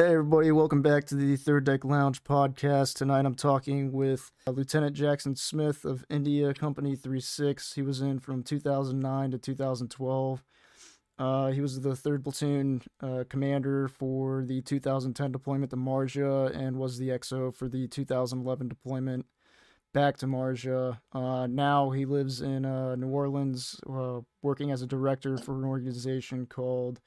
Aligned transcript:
Hey, 0.00 0.14
everybody, 0.14 0.50
welcome 0.50 0.80
back 0.80 1.04
to 1.08 1.14
the 1.14 1.36
Third 1.36 1.64
Deck 1.64 1.84
Lounge 1.84 2.24
podcast. 2.24 2.94
Tonight 2.94 3.26
I'm 3.26 3.34
talking 3.34 3.92
with 3.92 4.32
uh, 4.46 4.50
Lieutenant 4.50 4.96
Jackson 4.96 5.36
Smith 5.36 5.84
of 5.84 6.06
India 6.08 6.54
Company 6.54 6.96
36. 6.96 7.74
He 7.74 7.82
was 7.82 8.00
in 8.00 8.18
from 8.18 8.42
2009 8.42 9.32
to 9.32 9.36
2012. 9.36 10.42
Uh, 11.18 11.48
he 11.48 11.60
was 11.60 11.78
the 11.78 11.90
3rd 11.90 12.24
Platoon 12.24 12.82
uh, 13.02 13.24
commander 13.28 13.88
for 13.88 14.42
the 14.46 14.62
2010 14.62 15.32
deployment 15.32 15.68
to 15.68 15.76
Marja 15.76 16.50
and 16.56 16.78
was 16.78 16.96
the 16.96 17.10
XO 17.10 17.54
for 17.54 17.68
the 17.68 17.86
2011 17.86 18.68
deployment 18.68 19.26
back 19.92 20.16
to 20.16 20.26
Marja. 20.26 20.98
Uh, 21.12 21.46
now 21.46 21.90
he 21.90 22.06
lives 22.06 22.40
in 22.40 22.64
uh, 22.64 22.96
New 22.96 23.08
Orleans, 23.08 23.78
uh, 23.86 24.20
working 24.40 24.70
as 24.70 24.80
a 24.80 24.86
director 24.86 25.36
for 25.36 25.56
an 25.56 25.64
organization 25.66 26.46
called 26.46 27.00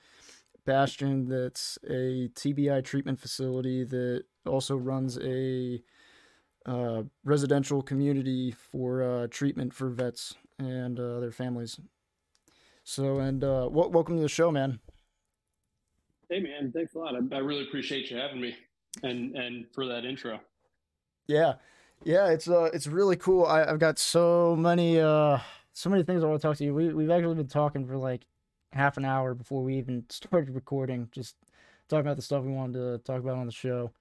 Bastion 0.66 1.28
that's 1.28 1.78
a 1.86 2.30
TBI 2.36 2.84
treatment 2.84 3.20
facility 3.20 3.84
that 3.84 4.24
also 4.46 4.76
runs 4.76 5.18
a 5.20 5.82
uh, 6.66 7.04
residential 7.24 7.82
community 7.82 8.52
for 8.52 9.04
uh, 9.04 9.28
treatment 9.28 9.74
for 9.74 9.90
vets 9.90 10.36
and 10.60 11.00
uh, 11.00 11.20
their 11.20 11.32
families. 11.32 11.80
So, 12.84 13.20
and 13.20 13.44
uh, 13.44 13.64
w- 13.64 13.90
welcome 13.90 14.16
to 14.16 14.22
the 14.22 14.30
show, 14.30 14.52
man. 14.52 14.80
Hey, 16.30 16.40
man, 16.40 16.72
thanks 16.74 16.96
a 16.96 17.00
lot. 17.00 17.16
I, 17.16 17.36
I 17.36 17.40
really 17.40 17.64
appreciate 17.64 18.10
you 18.10 18.18
having 18.18 18.42
me 18.42 18.56
and 19.04 19.36
and 19.36 19.66
for 19.74 19.86
that 19.88 20.06
intro. 20.06 20.40
Yeah, 21.28 21.56
yeah, 22.04 22.28
it's 22.30 22.50
uh, 22.50 22.70
it's 22.74 22.88
really 22.88 23.16
cool. 23.16 23.46
I, 23.46 23.64
I've 23.64 23.80
got 23.80 24.00
so 24.00 24.56
many 24.56 25.00
uh, 25.00 25.40
so 25.74 25.90
many 25.90 26.04
things 26.04 26.24
I 26.24 26.28
want 26.28 26.42
to 26.42 26.48
talk 26.48 26.58
to 26.58 26.64
you. 26.64 26.74
We 26.74 26.94
we've 26.94 27.10
actually 27.10 27.36
been 27.36 27.48
talking 27.48 27.86
for 27.88 27.98
like 27.98 28.26
half 28.74 28.98
an 28.98 29.06
hour 29.06 29.34
before 29.34 29.64
we 29.64 29.78
even 29.78 30.04
started 30.10 30.54
recording, 30.54 31.10
just 31.12 31.36
talking 31.88 32.02
about 32.02 32.16
the 32.16 32.22
stuff 32.22 32.44
we 32.44 32.52
wanted 32.52 32.74
to 32.74 32.98
talk 33.00 33.20
about 33.20 33.38
on 33.38 33.46
the 33.46 33.52
show. 33.52 33.92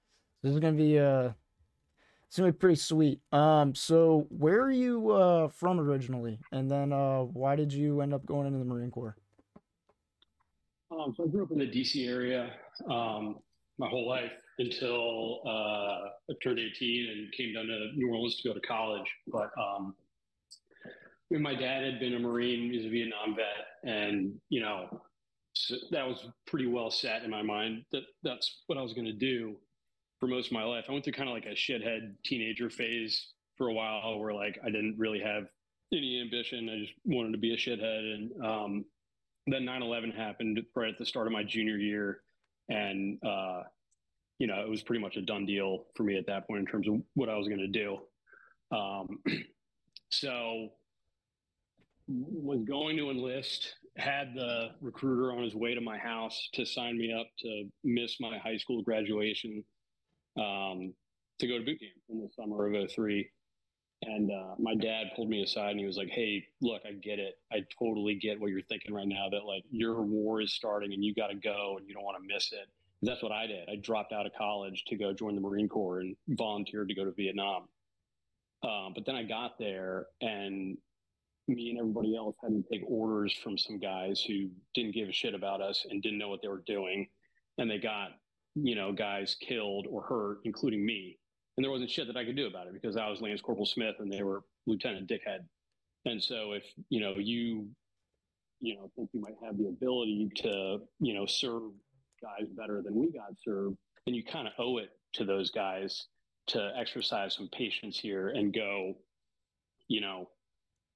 So 0.41 0.47
this 0.47 0.53
is 0.53 0.59
gonna 0.59 0.73
be 0.73 0.99
uh 0.99 1.31
it's 2.27 2.37
gonna 2.37 2.51
be 2.51 2.57
pretty 2.57 2.75
sweet. 2.75 3.19
Um 3.31 3.75
so 3.75 4.27
where 4.29 4.61
are 4.61 4.71
you 4.71 5.11
uh 5.11 5.47
from 5.49 5.79
originally? 5.79 6.39
And 6.51 6.69
then 6.69 6.91
uh 6.91 7.21
why 7.21 7.55
did 7.55 7.71
you 7.71 8.01
end 8.01 8.13
up 8.13 8.25
going 8.25 8.47
into 8.47 8.59
the 8.59 8.65
Marine 8.65 8.91
Corps? 8.91 9.15
Um, 10.91 11.13
so 11.17 11.23
I 11.23 11.27
grew 11.27 11.43
up 11.43 11.51
in 11.51 11.59
the 11.59 11.65
DC 11.65 12.07
area 12.07 12.51
um, 12.89 13.39
my 13.77 13.87
whole 13.87 14.07
life 14.07 14.31
until 14.59 15.41
uh, 15.45 15.49
I 15.49 16.33
turned 16.43 16.59
18 16.59 17.09
and 17.09 17.31
came 17.33 17.53
down 17.53 17.65
to 17.65 17.91
New 17.95 18.09
Orleans 18.09 18.37
to 18.41 18.49
go 18.49 18.53
to 18.53 18.59
college. 18.61 19.07
But 19.27 19.49
um, 19.57 19.95
Mean, 21.33 21.41
my 21.41 21.55
dad 21.55 21.83
had 21.83 21.99
been 21.99 22.13
a 22.13 22.19
Marine, 22.19 22.71
he's 22.71 22.85
a 22.85 22.89
Vietnam 22.89 23.35
vet, 23.35 23.91
and 23.91 24.33
you 24.49 24.61
know, 24.61 25.01
so 25.53 25.75
that 25.91 26.07
was 26.07 26.27
pretty 26.47 26.67
well 26.67 26.91
set 26.91 27.23
in 27.23 27.29
my 27.29 27.41
mind 27.41 27.85
that 27.91 28.03
that's 28.23 28.63
what 28.67 28.77
I 28.77 28.81
was 28.81 28.93
going 28.93 29.05
to 29.05 29.13
do 29.13 29.55
for 30.19 30.27
most 30.27 30.47
of 30.47 30.53
my 30.53 30.63
life. 30.63 30.85
I 30.87 30.91
went 30.91 31.03
through 31.03 31.13
kind 31.13 31.29
of 31.29 31.35
like 31.35 31.45
a 31.45 31.49
shithead 31.49 32.13
teenager 32.23 32.69
phase 32.69 33.33
for 33.57 33.67
a 33.67 33.73
while 33.73 34.19
where 34.19 34.33
like 34.33 34.59
I 34.63 34.67
didn't 34.67 34.95
really 34.97 35.19
have 35.19 35.45
any 35.91 36.21
ambition. 36.21 36.69
I 36.69 36.79
just 36.79 36.93
wanted 37.05 37.33
to 37.33 37.37
be 37.37 37.53
a 37.53 37.57
shithead. 37.57 38.13
And 38.13 38.45
um, 38.45 38.85
then 39.47 39.65
9 39.65 39.81
11 39.81 40.11
happened 40.11 40.61
right 40.75 40.89
at 40.89 40.97
the 40.97 41.05
start 41.05 41.27
of 41.27 41.33
my 41.33 41.43
junior 41.43 41.77
year. 41.77 42.21
And, 42.69 43.19
uh, 43.25 43.63
you 44.39 44.47
know, 44.47 44.61
it 44.61 44.69
was 44.69 44.81
pretty 44.81 45.01
much 45.01 45.17
a 45.17 45.21
done 45.21 45.45
deal 45.45 45.85
for 45.95 46.03
me 46.03 46.17
at 46.17 46.25
that 46.27 46.47
point 46.47 46.61
in 46.61 46.65
terms 46.65 46.87
of 46.87 46.95
what 47.13 47.29
I 47.29 47.35
was 47.35 47.47
going 47.47 47.59
to 47.59 47.67
do. 47.67 47.97
Um, 48.71 49.19
so 50.11 50.69
was 52.07 52.59
going 52.67 52.97
to 52.97 53.09
enlist, 53.09 53.75
had 53.97 54.33
the 54.35 54.69
recruiter 54.81 55.31
on 55.31 55.43
his 55.43 55.55
way 55.55 55.73
to 55.73 55.81
my 55.81 55.97
house 55.97 56.49
to 56.53 56.65
sign 56.65 56.97
me 56.97 57.13
up 57.13 57.27
to 57.39 57.65
miss 57.83 58.19
my 58.19 58.37
high 58.37 58.57
school 58.57 58.81
graduation 58.81 59.63
um, 60.37 60.93
to 61.39 61.47
go 61.47 61.57
to 61.57 61.63
boot 61.63 61.79
camp 61.79 61.93
in 62.09 62.21
the 62.21 62.29
summer 62.35 62.67
of 62.67 62.91
03. 62.91 63.29
And 64.05 64.31
uh, 64.31 64.55
my 64.59 64.75
dad 64.75 65.07
pulled 65.15 65.29
me 65.29 65.43
aside 65.43 65.71
and 65.71 65.79
he 65.79 65.85
was 65.85 65.95
like, 65.95 66.09
Hey, 66.09 66.43
look, 66.61 66.81
I 66.85 66.91
get 66.93 67.19
it. 67.19 67.35
I 67.53 67.59
totally 67.79 68.15
get 68.15 68.39
what 68.39 68.49
you're 68.49 68.61
thinking 68.63 68.93
right 68.93 69.07
now 69.07 69.29
that 69.31 69.45
like 69.45 69.63
your 69.71 70.01
war 70.01 70.41
is 70.41 70.53
starting 70.53 70.93
and 70.93 71.03
you 71.03 71.13
got 71.13 71.27
to 71.27 71.35
go 71.35 71.75
and 71.77 71.87
you 71.87 71.93
don't 71.93 72.03
want 72.03 72.17
to 72.17 72.33
miss 72.33 72.51
it. 72.51 72.67
And 73.01 73.09
that's 73.09 73.23
what 73.23 73.31
I 73.31 73.47
did. 73.47 73.69
I 73.69 73.75
dropped 73.81 74.11
out 74.11 74.25
of 74.25 74.33
college 74.37 74.83
to 74.87 74.97
go 74.97 75.13
join 75.13 75.35
the 75.35 75.41
Marine 75.41 75.69
Corps 75.69 76.01
and 76.01 76.15
volunteered 76.29 76.89
to 76.89 76.95
go 76.95 77.05
to 77.05 77.11
Vietnam. 77.11 77.63
Um, 78.63 78.93
but 78.93 79.05
then 79.05 79.15
I 79.15 79.23
got 79.23 79.57
there 79.57 80.07
and 80.21 80.77
me 81.47 81.69
and 81.69 81.79
everybody 81.79 82.15
else 82.15 82.35
had 82.41 82.51
to 82.51 82.63
take 82.71 82.81
orders 82.87 83.33
from 83.43 83.57
some 83.57 83.79
guys 83.79 84.21
who 84.21 84.49
didn't 84.73 84.93
give 84.93 85.09
a 85.09 85.13
shit 85.13 85.33
about 85.33 85.61
us 85.61 85.85
and 85.89 86.01
didn't 86.01 86.17
know 86.17 86.29
what 86.29 86.41
they 86.41 86.47
were 86.47 86.63
doing. 86.65 87.07
And 87.57 87.69
they 87.69 87.77
got, 87.77 88.11
you 88.55 88.75
know, 88.75 88.91
guys 88.91 89.35
killed 89.39 89.87
or 89.89 90.03
hurt, 90.03 90.39
including 90.45 90.85
me. 90.85 91.19
And 91.57 91.63
there 91.63 91.71
wasn't 91.71 91.91
shit 91.91 92.07
that 92.07 92.17
I 92.17 92.25
could 92.25 92.35
do 92.35 92.47
about 92.47 92.67
it 92.67 92.73
because 92.73 92.97
I 92.97 93.09
was 93.09 93.21
Lance 93.21 93.41
Corporal 93.41 93.65
Smith 93.65 93.95
and 93.99 94.11
they 94.11 94.23
were 94.23 94.43
Lieutenant 94.65 95.09
Dickhead. 95.09 95.45
And 96.05 96.21
so 96.21 96.53
if, 96.53 96.63
you 96.89 96.99
know, 96.99 97.13
you, 97.17 97.67
you 98.59 98.75
know, 98.75 98.89
think 98.95 99.09
you 99.13 99.21
might 99.21 99.35
have 99.43 99.57
the 99.57 99.67
ability 99.67 100.31
to, 100.37 100.79
you 100.99 101.13
know, 101.13 101.25
serve 101.25 101.71
guys 102.21 102.47
better 102.57 102.81
than 102.81 102.95
we 102.95 103.11
got 103.11 103.33
served, 103.43 103.77
then 104.05 104.15
you 104.15 104.23
kind 104.23 104.47
of 104.47 104.53
owe 104.57 104.77
it 104.77 104.89
to 105.13 105.25
those 105.25 105.51
guys 105.51 106.07
to 106.47 106.71
exercise 106.77 107.35
some 107.35 107.49
patience 107.49 107.97
here 107.99 108.29
and 108.29 108.53
go, 108.53 108.95
you 109.87 110.01
know, 110.01 110.29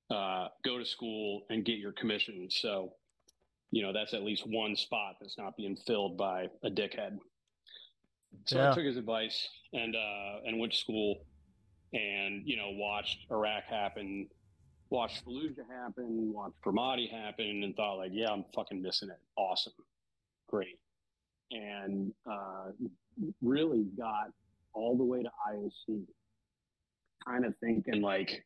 uh, 0.09 0.47
go 0.63 0.77
to 0.77 0.85
school 0.85 1.43
and 1.49 1.65
get 1.65 1.77
your 1.77 1.91
commission. 1.91 2.47
So, 2.49 2.93
you 3.71 3.83
know, 3.83 3.91
that's 3.93 4.13
at 4.13 4.23
least 4.23 4.47
one 4.47 4.75
spot 4.75 5.15
that's 5.19 5.37
not 5.37 5.57
being 5.57 5.75
filled 5.75 6.17
by 6.17 6.47
a 6.63 6.69
dickhead. 6.69 7.17
So 8.45 8.57
yeah. 8.57 8.71
I 8.71 8.75
took 8.75 8.85
his 8.85 8.97
advice 8.97 9.47
and 9.73 9.95
uh, 9.95 10.39
and 10.45 10.59
went 10.59 10.73
to 10.73 10.77
school 10.77 11.25
and 11.93 12.43
you 12.45 12.57
know 12.57 12.69
watched 12.71 13.19
Iraq 13.31 13.63
happen, 13.65 14.27
watched 14.89 15.25
Fallujah 15.25 15.55
happen, 15.69 16.33
watched 16.33 16.61
Ramadi 16.65 17.09
happen, 17.09 17.63
and 17.63 17.75
thought 17.75 17.97
like, 17.97 18.11
yeah, 18.13 18.29
I'm 18.29 18.45
fucking 18.53 18.81
missing 18.81 19.09
it. 19.09 19.19
Awesome, 19.35 19.73
great, 20.47 20.79
and 21.51 22.11
uh, 22.29 22.71
really 23.41 23.85
got 23.97 24.29
all 24.73 24.97
the 24.97 25.03
way 25.03 25.23
to 25.23 25.29
IOC, 25.51 26.03
kind 27.25 27.45
of 27.45 27.53
thinking 27.59 28.01
like, 28.01 28.45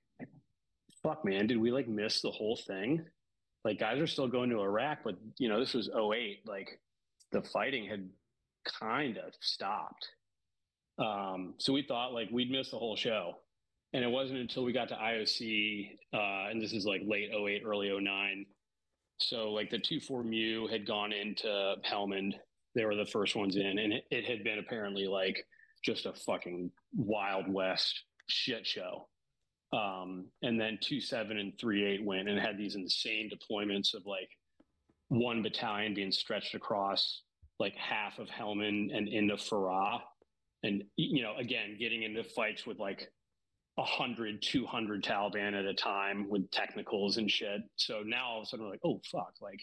fuck, 1.03 1.25
man, 1.25 1.47
did 1.47 1.59
we 1.59 1.71
like 1.71 1.87
miss 1.87 2.21
the 2.21 2.31
whole 2.31 2.59
thing? 2.67 3.05
Like 3.63 3.79
guys 3.79 3.99
are 3.99 4.07
still 4.07 4.27
going 4.27 4.49
to 4.49 4.61
Iraq, 4.61 4.99
but 5.03 5.15
you 5.37 5.49
know, 5.49 5.59
this 5.59 5.73
was 5.73 5.89
08. 5.89 6.41
Like 6.45 6.79
the 7.31 7.41
fighting 7.41 7.87
had 7.87 8.09
kind 8.65 9.17
of 9.17 9.33
stopped. 9.39 10.07
Um, 10.97 11.55
so 11.57 11.73
we 11.73 11.83
thought 11.83 12.13
like 12.13 12.29
we'd 12.31 12.51
miss 12.51 12.71
the 12.71 12.77
whole 12.77 12.95
show. 12.95 13.35
And 13.93 14.05
it 14.05 14.07
wasn't 14.07 14.39
until 14.39 14.63
we 14.63 14.71
got 14.71 14.87
to 14.87 14.95
IOC, 14.95 15.97
uh, 16.13 16.49
and 16.49 16.61
this 16.61 16.71
is 16.71 16.85
like 16.85 17.01
late 17.05 17.29
08, 17.33 17.63
early 17.65 17.91
09. 17.93 18.45
So 19.19 19.51
like 19.51 19.69
the 19.69 19.79
2-4 19.79 20.23
MEU 20.23 20.67
had 20.67 20.87
gone 20.87 21.11
into 21.11 21.75
Helmand. 21.85 22.35
They 22.73 22.85
were 22.85 22.95
the 22.95 23.05
first 23.05 23.35
ones 23.35 23.57
in, 23.57 23.79
and 23.79 23.91
it, 23.91 24.05
it 24.09 24.25
had 24.25 24.45
been 24.45 24.59
apparently 24.59 25.07
like 25.07 25.45
just 25.83 26.05
a 26.05 26.13
fucking 26.13 26.71
wild 26.95 27.51
west 27.51 28.03
shit 28.27 28.65
show. 28.65 29.09
Um, 29.73 30.25
and 30.41 30.59
then 30.59 30.77
two 30.81 30.99
seven 30.99 31.37
and 31.37 31.57
three 31.57 31.85
eight 31.85 32.03
went 32.03 32.27
and 32.27 32.39
had 32.39 32.57
these 32.57 32.75
insane 32.75 33.29
deployments 33.29 33.93
of 33.93 34.05
like 34.05 34.29
one 35.07 35.41
battalion 35.41 35.93
being 35.93 36.11
stretched 36.11 36.55
across 36.55 37.21
like 37.59 37.75
half 37.75 38.19
of 38.19 38.27
Helmand 38.27 38.95
and 38.95 39.07
into 39.07 39.35
Farah. 39.35 39.99
And, 40.63 40.83
you 40.97 41.21
know, 41.21 41.35
again, 41.37 41.77
getting 41.79 42.03
into 42.03 42.23
fights 42.23 42.65
with 42.65 42.79
like 42.79 43.09
100, 43.75 44.41
200 44.41 45.03
Taliban 45.03 45.57
at 45.57 45.65
a 45.65 45.73
time 45.73 46.29
with 46.29 46.49
technicals 46.51 47.17
and 47.17 47.29
shit. 47.29 47.61
So 47.77 48.01
now 48.05 48.29
all 48.29 48.39
of 48.39 48.43
a 48.43 48.45
sudden 48.47 48.65
we're 48.65 48.71
like, 48.71 48.81
oh, 48.83 48.99
fuck, 49.11 49.33
like 49.41 49.59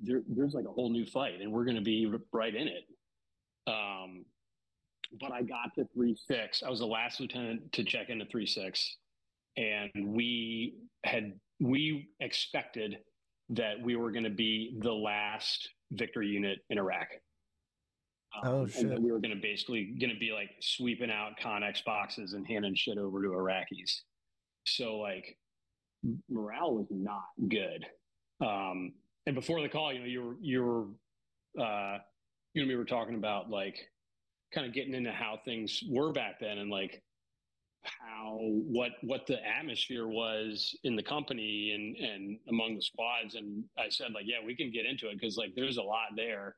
there, 0.00 0.22
there's 0.28 0.54
like 0.54 0.66
a 0.66 0.72
whole 0.72 0.90
new 0.90 1.06
fight 1.06 1.40
and 1.40 1.52
we're 1.52 1.64
going 1.64 1.76
to 1.76 1.82
be 1.82 2.12
right 2.32 2.54
in 2.54 2.68
it. 2.68 2.84
Um, 3.66 4.24
but 5.20 5.32
I 5.32 5.42
got 5.42 5.74
to 5.76 5.86
3 5.94 6.16
6. 6.28 6.62
I 6.64 6.70
was 6.70 6.80
the 6.80 6.86
last 6.86 7.20
lieutenant 7.20 7.72
to 7.72 7.84
check 7.84 8.10
into 8.10 8.26
3 8.26 8.46
6 8.46 8.96
and 9.56 9.90
we 9.96 10.74
had 11.04 11.32
we 11.60 12.08
expected 12.20 12.98
that 13.50 13.80
we 13.82 13.96
were 13.96 14.10
going 14.10 14.24
to 14.24 14.30
be 14.30 14.78
the 14.80 14.92
last 14.92 15.68
victory 15.92 16.28
unit 16.28 16.58
in 16.70 16.78
Iraq. 16.78 17.08
Um, 18.42 18.52
oh 18.52 18.66
shit! 18.66 18.86
And 18.86 19.02
we 19.02 19.10
were 19.10 19.20
going 19.20 19.34
to 19.34 19.40
basically 19.40 19.94
going 19.98 20.12
to 20.12 20.18
be 20.18 20.32
like 20.32 20.50
sweeping 20.60 21.10
out 21.10 21.32
Connex 21.42 21.84
boxes 21.84 22.34
and 22.34 22.46
handing 22.46 22.74
shit 22.74 22.98
over 22.98 23.22
to 23.22 23.28
Iraqis. 23.28 24.02
So 24.64 24.98
like 24.98 25.36
morale 26.28 26.74
was 26.74 26.86
not 26.90 27.24
good. 27.48 27.86
Um, 28.40 28.92
and 29.26 29.34
before 29.34 29.60
the 29.62 29.68
call, 29.68 29.92
you 29.92 30.00
know, 30.00 30.06
you 30.06 30.22
were 30.22 30.36
you 30.40 30.62
were 30.62 31.62
uh, 31.62 31.98
you 32.54 32.62
and 32.62 32.68
me 32.68 32.76
were 32.76 32.84
talking 32.84 33.14
about 33.14 33.50
like 33.50 33.76
kind 34.54 34.66
of 34.66 34.72
getting 34.72 34.94
into 34.94 35.12
how 35.12 35.38
things 35.44 35.82
were 35.88 36.12
back 36.12 36.40
then, 36.40 36.58
and 36.58 36.70
like 36.70 37.02
how 37.84 38.38
what 38.40 38.92
what 39.02 39.26
the 39.26 39.38
atmosphere 39.46 40.08
was 40.08 40.76
in 40.84 40.96
the 40.96 41.02
company 41.02 41.72
and 41.74 41.96
and 41.96 42.38
among 42.48 42.74
the 42.74 42.82
squads 42.82 43.34
and 43.34 43.64
i 43.78 43.88
said 43.88 44.08
like 44.12 44.24
yeah 44.26 44.44
we 44.44 44.54
can 44.54 44.70
get 44.70 44.84
into 44.84 45.08
it 45.08 45.14
because 45.18 45.36
like 45.36 45.54
there's 45.54 45.76
a 45.76 45.82
lot 45.82 46.08
there 46.16 46.56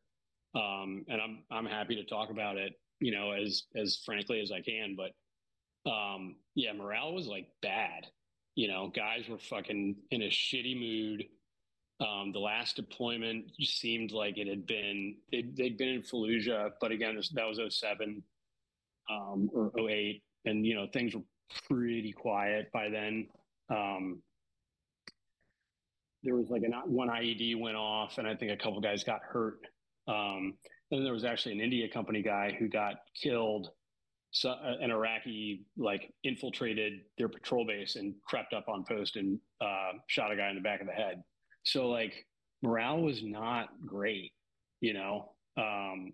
um, 0.54 1.04
and 1.08 1.20
I'm 1.20 1.44
I'm 1.50 1.66
happy 1.66 1.96
to 1.96 2.04
talk 2.04 2.30
about 2.30 2.56
it, 2.56 2.72
you 2.98 3.12
know, 3.12 3.32
as 3.32 3.64
as 3.76 4.00
frankly 4.04 4.40
as 4.40 4.50
I 4.50 4.60
can. 4.60 4.96
But 4.96 5.90
um, 5.90 6.36
yeah, 6.54 6.72
morale 6.72 7.14
was 7.14 7.26
like 7.26 7.46
bad. 7.62 8.06
You 8.56 8.68
know, 8.68 8.90
guys 8.94 9.28
were 9.28 9.38
fucking 9.38 9.96
in 10.10 10.22
a 10.22 10.28
shitty 10.28 10.78
mood. 10.78 11.24
Um, 12.00 12.32
the 12.32 12.40
last 12.40 12.76
deployment 12.76 13.50
seemed 13.60 14.10
like 14.10 14.38
it 14.38 14.48
had 14.48 14.66
been 14.66 15.16
they'd, 15.30 15.56
they'd 15.56 15.78
been 15.78 15.88
in 15.88 16.02
Fallujah, 16.02 16.70
but 16.80 16.92
again, 16.92 17.20
that 17.34 17.46
was 17.46 17.60
07 17.78 18.22
um, 19.10 19.50
or 19.52 19.70
08, 19.78 20.22
and 20.44 20.66
you 20.66 20.74
know 20.74 20.86
things 20.92 21.14
were 21.14 21.22
pretty 21.68 22.12
quiet 22.12 22.70
by 22.72 22.88
then. 22.88 23.26
Um, 23.68 24.22
there 26.22 26.36
was 26.36 26.50
like 26.50 26.62
a 26.62 26.88
one 26.88 27.08
IED 27.08 27.58
went 27.58 27.76
off, 27.76 28.18
and 28.18 28.26
I 28.26 28.34
think 28.34 28.52
a 28.52 28.56
couple 28.56 28.80
guys 28.80 29.04
got 29.04 29.20
hurt. 29.22 29.60
Um, 30.06 30.54
and 30.90 31.06
there 31.06 31.12
was 31.12 31.24
actually 31.24 31.52
an 31.52 31.60
India 31.60 31.88
company 31.88 32.22
guy 32.22 32.54
who 32.58 32.68
got 32.68 32.96
killed. 33.20 33.70
So 34.32 34.50
uh, 34.50 34.74
an 34.80 34.90
Iraqi 34.90 35.64
like 35.76 36.12
infiltrated 36.24 37.00
their 37.18 37.28
patrol 37.28 37.66
base 37.66 37.96
and 37.96 38.14
crept 38.26 38.52
up 38.52 38.68
on 38.68 38.84
post 38.84 39.16
and 39.16 39.38
uh, 39.60 39.92
shot 40.08 40.32
a 40.32 40.36
guy 40.36 40.50
in 40.50 40.56
the 40.56 40.62
back 40.62 40.80
of 40.80 40.86
the 40.86 40.92
head. 40.92 41.22
So 41.64 41.88
like 41.88 42.26
morale 42.62 43.00
was 43.00 43.22
not 43.22 43.68
great, 43.86 44.32
you 44.80 44.94
know. 44.94 45.32
Um, 45.56 46.12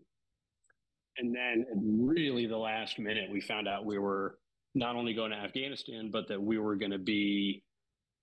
and 1.18 1.34
then 1.34 1.66
really 1.74 2.46
the 2.46 2.56
last 2.56 2.98
minute, 2.98 3.30
we 3.30 3.40
found 3.40 3.68
out 3.68 3.84
we 3.84 3.98
were 3.98 4.38
not 4.74 4.96
only 4.96 5.14
going 5.14 5.30
to 5.30 5.36
Afghanistan, 5.36 6.10
but 6.12 6.28
that 6.28 6.40
we 6.40 6.58
were 6.58 6.76
going 6.76 6.90
to 6.90 6.98
be, 6.98 7.62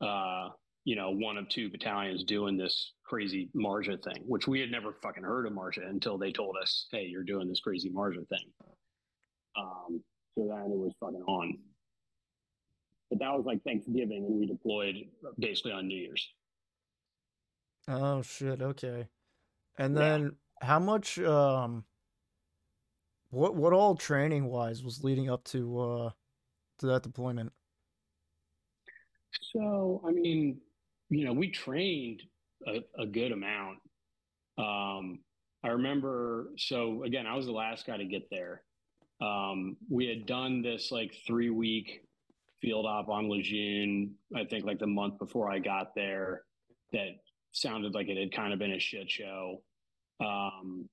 uh, 0.01 0.49
you 0.85 0.95
know, 0.95 1.11
one 1.11 1.37
of 1.37 1.49
two 1.49 1.69
battalions 1.69 2.23
doing 2.23 2.57
this 2.57 2.93
crazy 3.03 3.49
Marja 3.55 4.01
thing, 4.03 4.23
which 4.25 4.47
we 4.47 4.59
had 4.59 4.69
never 4.69 4.95
fucking 5.01 5.23
heard 5.23 5.47
of 5.47 5.53
Marja 5.53 5.87
until 5.89 6.17
they 6.17 6.31
told 6.31 6.55
us, 6.61 6.87
"Hey, 6.91 7.05
you're 7.05 7.23
doing 7.23 7.47
this 7.47 7.61
crazy 7.61 7.89
Marja 7.89 8.27
thing." 8.27 8.51
Um, 9.55 10.03
so 10.35 10.47
then 10.47 10.71
it 10.71 10.77
was 10.77 10.93
fucking 10.99 11.23
on. 11.23 11.57
But 13.09 13.19
that 13.19 13.33
was 13.33 13.45
like 13.45 13.63
Thanksgiving, 13.63 14.25
and 14.25 14.39
we 14.39 14.45
deployed 14.45 14.95
basically 15.39 15.71
on 15.71 15.87
New 15.87 15.97
Year's. 15.97 16.27
Oh 17.87 18.21
shit! 18.21 18.61
Okay, 18.61 19.07
and 19.77 19.95
then 19.95 20.21
yeah. 20.21 20.67
how 20.67 20.79
much? 20.79 21.17
Um, 21.19 21.85
what 23.33 23.55
what 23.55 23.73
all 23.73 23.95
training 23.95 24.45
wise 24.45 24.83
was 24.83 25.03
leading 25.03 25.29
up 25.29 25.43
to 25.45 25.79
uh 25.79 26.09
to 26.79 26.85
that 26.87 27.03
deployment? 27.03 27.51
So 29.53 30.01
I 30.05 30.11
mean, 30.11 30.59
you 31.09 31.25
know, 31.25 31.33
we 31.33 31.49
trained 31.49 32.21
a, 32.67 32.83
a 33.01 33.05
good 33.05 33.31
amount. 33.31 33.79
Um, 34.57 35.19
I 35.63 35.69
remember. 35.69 36.51
So 36.57 37.03
again, 37.03 37.25
I 37.25 37.35
was 37.35 37.45
the 37.45 37.51
last 37.51 37.87
guy 37.87 37.97
to 37.97 38.05
get 38.05 38.29
there. 38.29 38.61
Um, 39.21 39.77
we 39.89 40.07
had 40.07 40.25
done 40.25 40.61
this 40.61 40.91
like 40.91 41.15
three 41.25 41.49
week 41.49 42.01
field 42.61 42.85
op 42.85 43.09
on 43.09 43.29
Lejeune. 43.29 44.13
I 44.35 44.45
think 44.45 44.65
like 44.65 44.79
the 44.79 44.87
month 44.87 45.17
before 45.17 45.51
I 45.51 45.59
got 45.59 45.95
there. 45.95 46.43
That 46.91 47.15
sounded 47.51 47.95
like 47.95 48.07
it 48.07 48.17
had 48.17 48.31
kind 48.31 48.53
of 48.53 48.59
been 48.59 48.73
a 48.73 48.79
shit 48.79 49.09
show. 49.09 49.63
Um, 50.23 50.87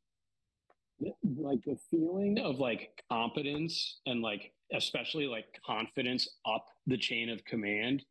like 1.39 1.61
the 1.65 1.77
feeling 1.91 2.39
of 2.41 2.59
like 2.59 3.03
competence 3.11 4.01
and 4.07 4.23
like 4.23 4.53
especially 4.73 5.27
like 5.27 5.47
confidence 5.67 6.29
up 6.47 6.67
the 6.87 6.97
chain 6.97 7.29
of 7.29 7.45
command 7.45 8.05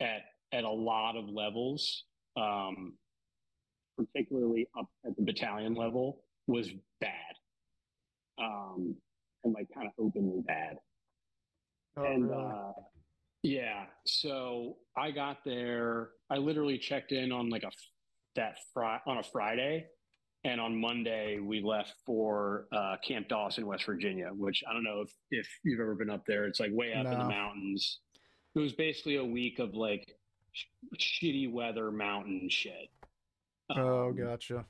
at 0.00 0.22
at 0.52 0.64
a 0.64 0.70
lot 0.70 1.16
of 1.16 1.28
levels 1.28 2.04
um 2.36 2.94
particularly 3.96 4.66
up 4.78 4.86
at 5.06 5.14
the 5.16 5.22
battalion 5.22 5.74
level 5.74 6.22
was 6.46 6.70
bad 7.00 7.34
um 8.38 8.94
and 9.44 9.54
like 9.54 9.66
kind 9.74 9.86
of 9.86 9.92
openly 10.04 10.42
bad 10.46 10.76
oh, 11.96 12.04
and 12.04 12.30
really? 12.30 12.44
uh 12.44 12.72
yeah. 13.42 13.86
So 14.06 14.76
I 14.96 15.10
got 15.10 15.38
there. 15.44 16.10
I 16.30 16.36
literally 16.36 16.78
checked 16.78 17.12
in 17.12 17.32
on 17.32 17.50
like 17.50 17.64
a 17.64 17.70
that 18.36 18.56
fri- 18.72 19.00
on 19.06 19.18
a 19.18 19.22
Friday, 19.22 19.86
and 20.44 20.60
on 20.60 20.80
Monday 20.80 21.38
we 21.38 21.62
left 21.62 21.94
for 22.04 22.66
uh, 22.72 22.96
Camp 23.06 23.28
Dawson, 23.28 23.66
West 23.66 23.84
Virginia. 23.84 24.30
Which 24.34 24.62
I 24.68 24.72
don't 24.72 24.84
know 24.84 25.02
if 25.02 25.12
if 25.30 25.48
you've 25.64 25.80
ever 25.80 25.94
been 25.94 26.10
up 26.10 26.24
there. 26.26 26.44
It's 26.46 26.60
like 26.60 26.70
way 26.72 26.92
up 26.94 27.04
no. 27.04 27.12
in 27.12 27.18
the 27.18 27.28
mountains. 27.28 28.00
It 28.54 28.58
was 28.58 28.72
basically 28.72 29.16
a 29.16 29.24
week 29.24 29.58
of 29.58 29.74
like 29.74 30.14
sh- 30.52 30.66
shitty 30.98 31.52
weather, 31.52 31.90
mountain 31.90 32.48
shit. 32.50 32.90
Oh, 33.70 34.08
um, 34.08 34.16
gotcha. 34.16 34.64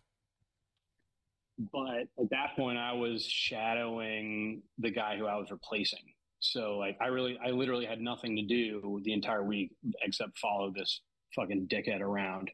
But 1.72 2.08
at 2.18 2.30
that 2.30 2.56
point, 2.56 2.78
I 2.78 2.92
was 2.92 3.24
shadowing 3.24 4.62
the 4.78 4.90
guy 4.90 5.16
who 5.16 5.26
I 5.26 5.36
was 5.36 5.50
replacing. 5.50 6.00
So 6.40 6.76
like 6.76 6.98
I 7.00 7.06
really 7.06 7.38
I 7.44 7.50
literally 7.50 7.86
had 7.86 8.00
nothing 8.00 8.36
to 8.36 8.42
do 8.42 9.00
the 9.04 9.12
entire 9.12 9.44
week 9.44 9.70
except 10.02 10.38
follow 10.38 10.72
this 10.74 11.00
fucking 11.34 11.68
dickhead 11.68 12.00
around. 12.00 12.50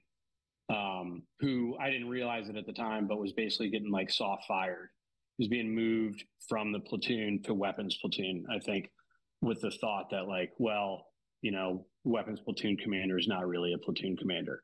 Um, 0.70 1.23
who 1.41 1.76
I 1.81 1.91
didn't 1.91 2.09
realize 2.09 2.49
it 2.49 2.56
at 2.56 2.67
the 2.67 2.73
time, 2.73 3.06
but 3.06 3.19
was 3.19 3.32
basically 3.32 3.70
getting 3.70 3.91
like 3.91 4.11
soft 4.11 4.44
fired. 4.47 4.91
He 5.37 5.44
was 5.44 5.49
being 5.49 5.75
moved 5.75 6.25
from 6.49 6.73
the 6.73 6.81
platoon 6.81 7.41
to 7.44 7.55
weapons 7.55 7.97
platoon, 8.00 8.44
I 8.50 8.59
think, 8.59 8.91
with 9.41 9.61
the 9.61 9.70
thought 9.70 10.11
that 10.11 10.29
like, 10.29 10.53
well, 10.59 11.06
you 11.41 11.53
know, 11.53 11.87
weapons 12.05 12.41
platoon 12.41 12.76
commander 12.76 13.19
is 13.19 13.29
not 13.29 13.47
really 13.47 13.73
a 13.73 13.79
platoon 13.79 14.17
commander. 14.17 14.62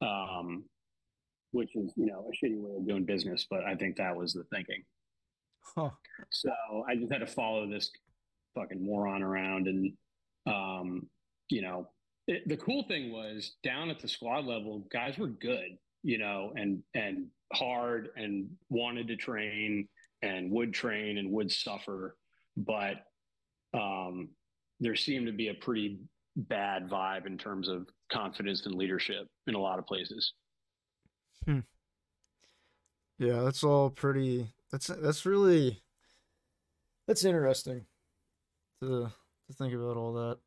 Um, 0.00 0.64
which 1.52 1.76
is, 1.76 1.92
you 1.96 2.06
know, 2.06 2.26
a 2.28 2.44
shitty 2.44 2.58
way 2.58 2.76
of 2.78 2.86
doing 2.86 3.04
business, 3.04 3.46
but 3.48 3.64
I 3.64 3.74
think 3.74 3.96
that 3.96 4.16
was 4.16 4.32
the 4.32 4.44
thinking. 4.44 4.82
Huh. 5.76 5.90
So 6.30 6.50
I 6.88 6.96
just 6.96 7.12
had 7.12 7.18
to 7.18 7.26
follow 7.26 7.68
this 7.68 7.90
fucking 8.54 8.84
moron 8.84 9.22
around. 9.22 9.68
And, 9.68 9.92
um, 10.46 11.08
you 11.50 11.62
know, 11.62 11.88
it, 12.26 12.48
the 12.48 12.56
cool 12.56 12.84
thing 12.84 13.12
was 13.12 13.56
down 13.62 13.90
at 13.90 14.00
the 14.00 14.08
squad 14.08 14.44
level, 14.44 14.86
guys 14.92 15.18
were 15.18 15.28
good, 15.28 15.78
you 16.02 16.18
know, 16.18 16.52
and, 16.56 16.82
and 16.94 17.26
hard 17.52 18.10
and 18.16 18.48
wanted 18.68 19.08
to 19.08 19.16
train 19.16 19.88
and 20.22 20.50
would 20.50 20.72
train 20.72 21.18
and 21.18 21.30
would 21.32 21.50
suffer. 21.50 22.16
But, 22.56 23.04
um, 23.74 24.30
there 24.80 24.96
seemed 24.96 25.26
to 25.26 25.32
be 25.32 25.48
a 25.48 25.54
pretty 25.54 26.00
bad 26.36 26.88
vibe 26.88 27.26
in 27.26 27.38
terms 27.38 27.68
of 27.68 27.86
confidence 28.10 28.66
and 28.66 28.74
leadership 28.74 29.28
in 29.46 29.54
a 29.54 29.58
lot 29.58 29.78
of 29.78 29.86
places. 29.86 30.32
Hmm. 31.44 31.60
Yeah, 33.18 33.42
that's 33.42 33.62
all 33.62 33.90
pretty. 33.90 34.48
That's 34.70 34.86
that's 34.86 35.26
really 35.26 35.82
that's 37.06 37.24
interesting 37.24 37.86
to 38.82 39.12
to 39.46 39.52
think 39.52 39.74
about 39.74 39.96
all 39.96 40.12
that. 40.14 40.38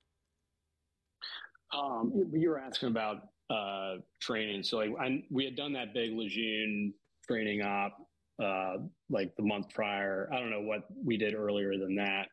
Um, 1.73 2.29
you 2.33 2.49
were 2.49 2.59
asking 2.59 2.89
about 2.89 3.17
uh, 3.49 3.95
training, 4.21 4.63
so 4.63 4.77
like 4.77 4.91
I, 4.99 5.23
we 5.29 5.45
had 5.45 5.55
done 5.55 5.73
that 5.73 5.93
big 5.93 6.13
Lejeune 6.13 6.93
training 7.27 7.61
op 7.61 7.97
uh, 8.41 8.77
like 9.09 9.35
the 9.35 9.43
month 9.43 9.69
prior. 9.73 10.29
I 10.33 10.39
don't 10.39 10.49
know 10.49 10.61
what 10.61 10.85
we 11.03 11.17
did 11.17 11.33
earlier 11.33 11.77
than 11.77 11.95
that. 11.95 12.27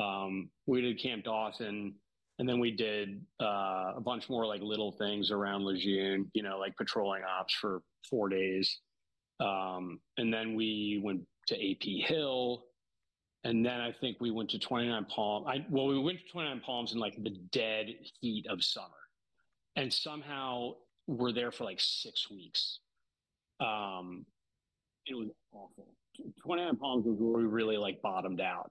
Um, 0.00 0.50
we 0.66 0.80
did 0.80 1.00
Camp 1.00 1.24
Dawson, 1.24 1.94
and 2.38 2.48
then 2.48 2.58
we 2.60 2.70
did 2.70 3.22
uh, 3.40 3.94
a 3.96 4.00
bunch 4.00 4.28
more 4.28 4.46
like 4.46 4.60
little 4.62 4.92
things 4.92 5.30
around 5.30 5.64
Lejeune. 5.64 6.30
You 6.34 6.42
know, 6.42 6.58
like 6.58 6.76
patrolling 6.76 7.22
ops 7.24 7.54
for 7.54 7.82
four 8.08 8.28
days, 8.28 8.80
um, 9.40 10.00
and 10.16 10.32
then 10.32 10.54
we 10.54 11.00
went 11.02 11.22
to 11.48 11.54
AP 11.54 12.08
Hill 12.08 12.64
and 13.44 13.64
then 13.64 13.80
I 13.80 13.92
think 13.92 14.16
we 14.20 14.30
went 14.30 14.50
to 14.50 14.58
29 14.58 15.06
Palms. 15.06 15.46
I 15.48 15.64
well, 15.70 15.86
we 15.86 15.98
went 15.98 16.18
to 16.18 16.32
29 16.32 16.60
Palms 16.64 16.92
in 16.92 16.98
like 16.98 17.14
the 17.22 17.36
dead 17.52 17.86
heat 18.20 18.46
of 18.48 18.62
summer, 18.62 18.88
and 19.76 19.92
somehow 19.92 20.72
we're 21.06 21.32
there 21.32 21.52
for 21.52 21.64
like 21.64 21.80
six 21.80 22.30
weeks. 22.30 22.80
Um, 23.60 24.26
it 25.06 25.14
was 25.14 25.28
awful. 25.52 25.86
29 26.44 26.76
Palms 26.76 27.06
was 27.06 27.16
where 27.18 27.42
we 27.42 27.44
really 27.44 27.76
like 27.76 28.02
bottomed 28.02 28.40
out. 28.40 28.70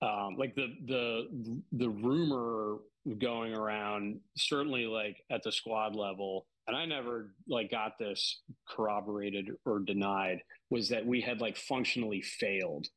Um, 0.00 0.36
like 0.36 0.54
the 0.56 0.74
the 0.86 1.60
the 1.72 1.88
rumor 1.88 2.78
going 3.18 3.54
around, 3.54 4.18
certainly 4.36 4.86
like 4.86 5.22
at 5.30 5.42
the 5.44 5.52
squad 5.52 5.94
level, 5.94 6.46
and 6.66 6.76
I 6.76 6.86
never 6.86 7.34
like 7.46 7.70
got 7.70 7.98
this 7.98 8.40
corroborated 8.68 9.50
or 9.64 9.78
denied, 9.78 10.42
was 10.70 10.88
that 10.88 11.06
we 11.06 11.20
had 11.20 11.40
like 11.40 11.56
functionally 11.56 12.20
failed 12.20 12.88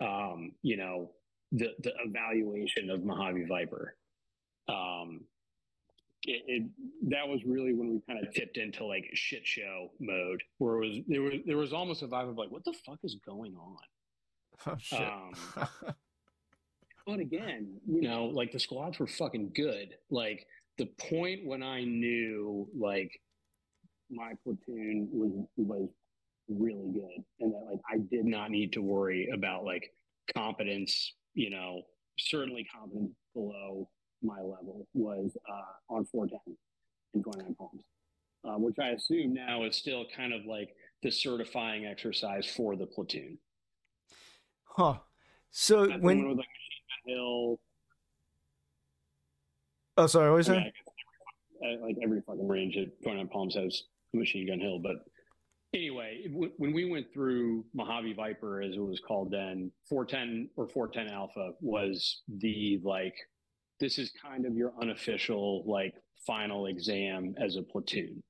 um, 0.00 0.52
you 0.62 0.76
know, 0.76 1.10
the, 1.52 1.70
the 1.82 1.92
evaluation 2.04 2.90
of 2.90 3.04
Mojave 3.04 3.44
Viper. 3.44 3.96
Um, 4.68 5.22
it, 6.24 6.42
it, 6.46 6.62
that 7.10 7.26
was 7.26 7.44
really 7.44 7.72
when 7.72 7.90
we 7.90 8.00
kind 8.06 8.24
of 8.24 8.32
tipped 8.34 8.56
into 8.56 8.84
like 8.84 9.08
shit 9.14 9.46
show 9.46 9.90
mode, 10.00 10.42
where 10.58 10.82
it 10.82 10.86
was 10.86 10.98
there 11.06 11.22
was 11.22 11.34
there 11.46 11.56
was 11.56 11.72
almost 11.72 12.02
a 12.02 12.08
vibe 12.08 12.28
of 12.28 12.36
like, 12.36 12.50
what 12.50 12.64
the 12.64 12.74
fuck 12.84 12.98
is 13.04 13.16
going 13.26 13.54
on? 13.56 13.76
Oh 14.66 14.74
shit. 14.76 15.00
Um, 15.00 15.34
but 17.06 17.20
again, 17.20 17.80
you 17.86 18.02
know, 18.02 18.24
like 18.26 18.50
the 18.50 18.58
squads 18.58 18.98
were 18.98 19.06
fucking 19.06 19.52
good. 19.54 19.94
Like 20.10 20.46
the 20.78 20.86
point 20.98 21.46
when 21.46 21.62
I 21.62 21.84
knew 21.84 22.68
like 22.76 23.20
my 24.10 24.32
platoon 24.42 25.08
was 25.12 25.46
was 25.56 25.88
really 26.48 26.92
good, 26.92 27.24
and 27.40 27.52
that 27.52 27.70
like 27.70 27.80
I 27.90 27.98
did 28.10 28.24
not 28.24 28.50
need 28.50 28.72
to 28.74 28.80
worry 28.80 29.28
about 29.32 29.64
like 29.64 29.92
competence. 30.34 31.14
You 31.34 31.50
know, 31.50 31.82
certainly 32.18 32.66
competence 32.72 33.12
below 33.34 33.88
my 34.22 34.40
level 34.40 34.86
was 34.94 35.36
uh, 35.48 35.94
on 35.94 36.04
410 36.04 36.56
and 37.14 37.22
29 37.22 37.54
palms, 37.54 37.82
uh, 38.44 38.58
which 38.58 38.76
I 38.80 38.88
assume 38.88 39.34
now 39.34 39.64
is 39.64 39.76
still 39.76 40.04
kind 40.16 40.32
of 40.32 40.44
like 40.44 40.70
the 41.02 41.10
certifying 41.10 41.86
exercise 41.86 42.46
for 42.46 42.76
the 42.76 42.86
platoon. 42.86 43.38
Huh. 44.64 44.98
So 45.50 45.86
That's 45.86 46.02
when 46.02 46.26
one 46.26 46.36
like 46.36 46.46
Machine 46.46 47.06
Gun 47.06 47.14
Hill, 47.14 47.60
oh 49.96 50.06
sorry, 50.06 50.30
what 50.30 50.36
was 50.36 50.46
that? 50.48 50.58
I 50.58 50.62
guess 50.62 50.72
every, 51.62 51.76
uh, 51.76 51.86
like 51.86 51.96
every 52.02 52.20
fucking 52.26 52.48
range 52.48 52.76
at 52.76 53.02
29 53.02 53.28
Palms 53.28 53.54
has 53.54 53.84
Machine 54.12 54.46
Gun 54.46 54.60
Hill, 54.60 54.78
but 54.78 54.96
anyway, 55.74 56.24
w- 56.28 56.52
when 56.56 56.72
we 56.72 56.84
went 56.84 57.12
through 57.12 57.64
Mojave 57.74 58.14
Viper, 58.14 58.62
as 58.62 58.74
it 58.74 58.80
was 58.80 59.00
called 59.00 59.30
then, 59.30 59.70
410 59.88 60.50
or 60.56 60.68
410 60.68 61.14
Alpha 61.14 61.52
was 61.60 62.22
the 62.28 62.80
like, 62.82 63.14
this 63.80 63.98
is 63.98 64.10
kind 64.20 64.46
of 64.46 64.56
your 64.56 64.72
unofficial 64.80 65.64
like 65.66 65.94
final 66.26 66.66
exam 66.66 67.34
as 67.38 67.56
a 67.56 67.62
platoon, 67.62 68.22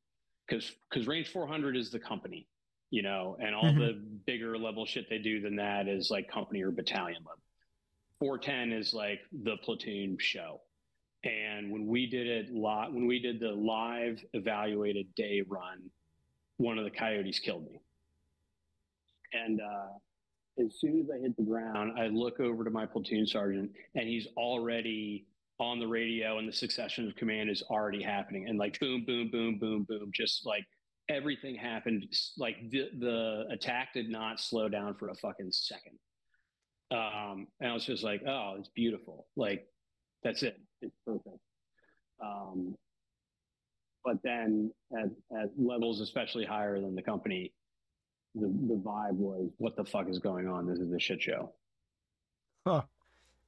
because 0.47 0.73
because 0.91 1.07
range 1.07 1.29
400 1.29 1.77
is 1.77 1.91
the 1.91 1.99
company, 1.99 2.47
you 2.91 3.03
know, 3.03 3.37
and 3.41 3.55
all 3.55 3.73
Mhm. 3.73 3.79
the 3.79 3.93
bigger 4.27 4.59
level 4.59 4.85
shit 4.85 5.09
they 5.09 5.19
do 5.19 5.41
than 5.41 5.57
that 5.57 5.89
is 5.89 6.11
like 6.11 6.29
company 6.29 6.63
or 6.63 6.71
battalion 6.71 7.23
level. 7.25 7.43
410 8.21 8.73
is 8.73 8.93
like 8.93 9.21
the 9.33 9.57
platoon 9.59 10.19
show. 10.19 10.61
And 11.25 11.71
when 11.73 11.87
we 11.87 12.07
did 12.07 12.27
it 12.27 12.51
lot, 12.53 12.93
when 12.93 13.07
we 13.07 13.19
did 13.21 13.41
the 13.41 13.51
live 13.53 14.25
evaluated 14.35 15.15
day 15.15 15.41
run, 15.47 15.91
one 16.59 16.79
of 16.79 16.85
the 16.85 16.91
coyotes 16.91 17.39
killed 17.39 17.65
me. 17.65 17.81
And 19.33 19.61
uh, 19.61 20.65
as 20.65 20.79
soon 20.79 21.01
as 21.01 21.11
I 21.11 21.19
hit 21.19 21.37
the 21.37 21.43
ground, 21.43 21.99
I 21.99 22.07
look 22.09 22.41
over 22.41 22.65
to 22.65 22.71
my 22.71 22.87
platoon 22.87 23.27
sergeant, 23.27 23.71
and 23.95 24.09
he's 24.09 24.29
already 24.37 25.27
on 25.61 25.81
the 25.81 25.87
radio, 25.87 26.39
and 26.39 26.49
the 26.49 26.53
succession 26.53 27.09
of 27.09 27.17
command 27.17 27.51
is 27.51 27.63
already 27.63 28.03
happening. 28.03 28.49
And 28.49 28.59
like 28.59 28.79
boom, 28.79 29.05
boom, 29.05 29.31
boom, 29.31 29.59
boom, 29.59 29.85
boom, 29.89 30.11
just 30.15 30.47
like 30.47 30.65
everything 31.09 31.55
happened. 31.55 32.07
Like 32.37 32.57
the 32.71 32.91
the 32.99 33.47
attack 33.51 33.95
did 33.95 34.09
not 34.09 34.41
slow 34.41 34.69
down 34.69 34.95
for 34.95 35.09
a 35.09 35.15
fucking 35.15 35.51
second. 35.53 35.99
Um, 36.91 37.49
and 37.61 37.71
I 37.71 37.75
was 37.75 37.85
just 37.85 38.03
like, 38.03 38.23
oh, 38.27 38.57
it's 38.59 38.71
beautiful. 38.75 39.27
Like 39.37 39.67
that's 40.23 40.43
it. 40.43 40.59
It's 40.81 40.95
perfect. 41.05 41.39
Um, 42.23 42.77
but 44.09 44.23
then 44.23 44.73
at, 44.99 45.11
at 45.39 45.51
levels 45.59 46.01
especially 46.01 46.47
higher 46.47 46.81
than 46.81 46.95
the 46.95 47.03
company, 47.03 47.53
the, 48.35 48.47
the 48.47 48.81
vibe 48.83 49.17
was, 49.17 49.51
what 49.59 49.77
the 49.77 49.85
fuck 49.85 50.09
is 50.09 50.19
going 50.19 50.49
on? 50.49 50.67
This 50.67 50.79
is 50.79 50.91
a 50.91 50.99
shit 50.99 51.21
show. 51.21 51.53
Huh. 52.67 52.83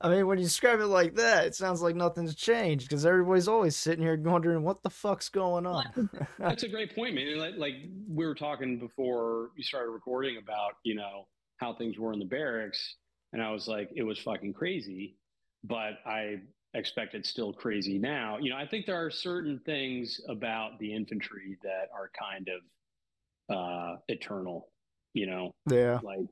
I 0.02 0.10
mean, 0.10 0.26
when 0.26 0.36
you 0.36 0.44
describe 0.44 0.80
it 0.80 0.86
like 0.86 1.14
that, 1.14 1.46
it 1.46 1.54
sounds 1.54 1.80
like 1.80 1.96
nothing's 1.96 2.34
changed 2.34 2.90
because 2.90 3.06
everybody's 3.06 3.48
always 3.48 3.74
sitting 3.74 4.04
here 4.04 4.20
wondering 4.20 4.62
what 4.62 4.82
the 4.82 4.90
fuck's 4.90 5.30
going 5.30 5.64
on. 5.64 6.10
That's 6.38 6.62
a 6.62 6.68
great 6.68 6.94
point, 6.94 7.14
man. 7.14 7.38
Like, 7.38 7.54
like 7.56 7.74
we 8.06 8.26
were 8.26 8.34
talking 8.34 8.78
before 8.78 9.52
you 9.56 9.62
started 9.62 9.92
recording 9.92 10.36
about, 10.36 10.72
you 10.84 10.94
know, 10.94 11.26
how 11.56 11.72
things 11.72 11.98
were 11.98 12.12
in 12.12 12.18
the 12.18 12.26
barracks. 12.26 12.96
And 13.32 13.42
I 13.42 13.50
was 13.50 13.66
like, 13.66 13.88
it 13.96 14.02
was 14.02 14.18
fucking 14.18 14.52
crazy, 14.52 15.16
but 15.64 16.00
I 16.04 16.40
expect 16.74 17.14
it's 17.14 17.28
still 17.28 17.52
crazy 17.52 17.98
now. 17.98 18.38
You 18.38 18.50
know, 18.50 18.56
I 18.56 18.66
think 18.66 18.86
there 18.86 19.02
are 19.04 19.10
certain 19.10 19.60
things 19.64 20.20
about 20.28 20.78
the 20.78 20.94
infantry 20.94 21.58
that 21.62 21.88
are 21.92 22.10
kind 22.18 22.48
of 22.48 23.56
uh, 23.56 23.96
eternal, 24.08 24.68
you 25.12 25.26
know, 25.26 25.54
yeah. 25.70 25.98
like 26.02 26.26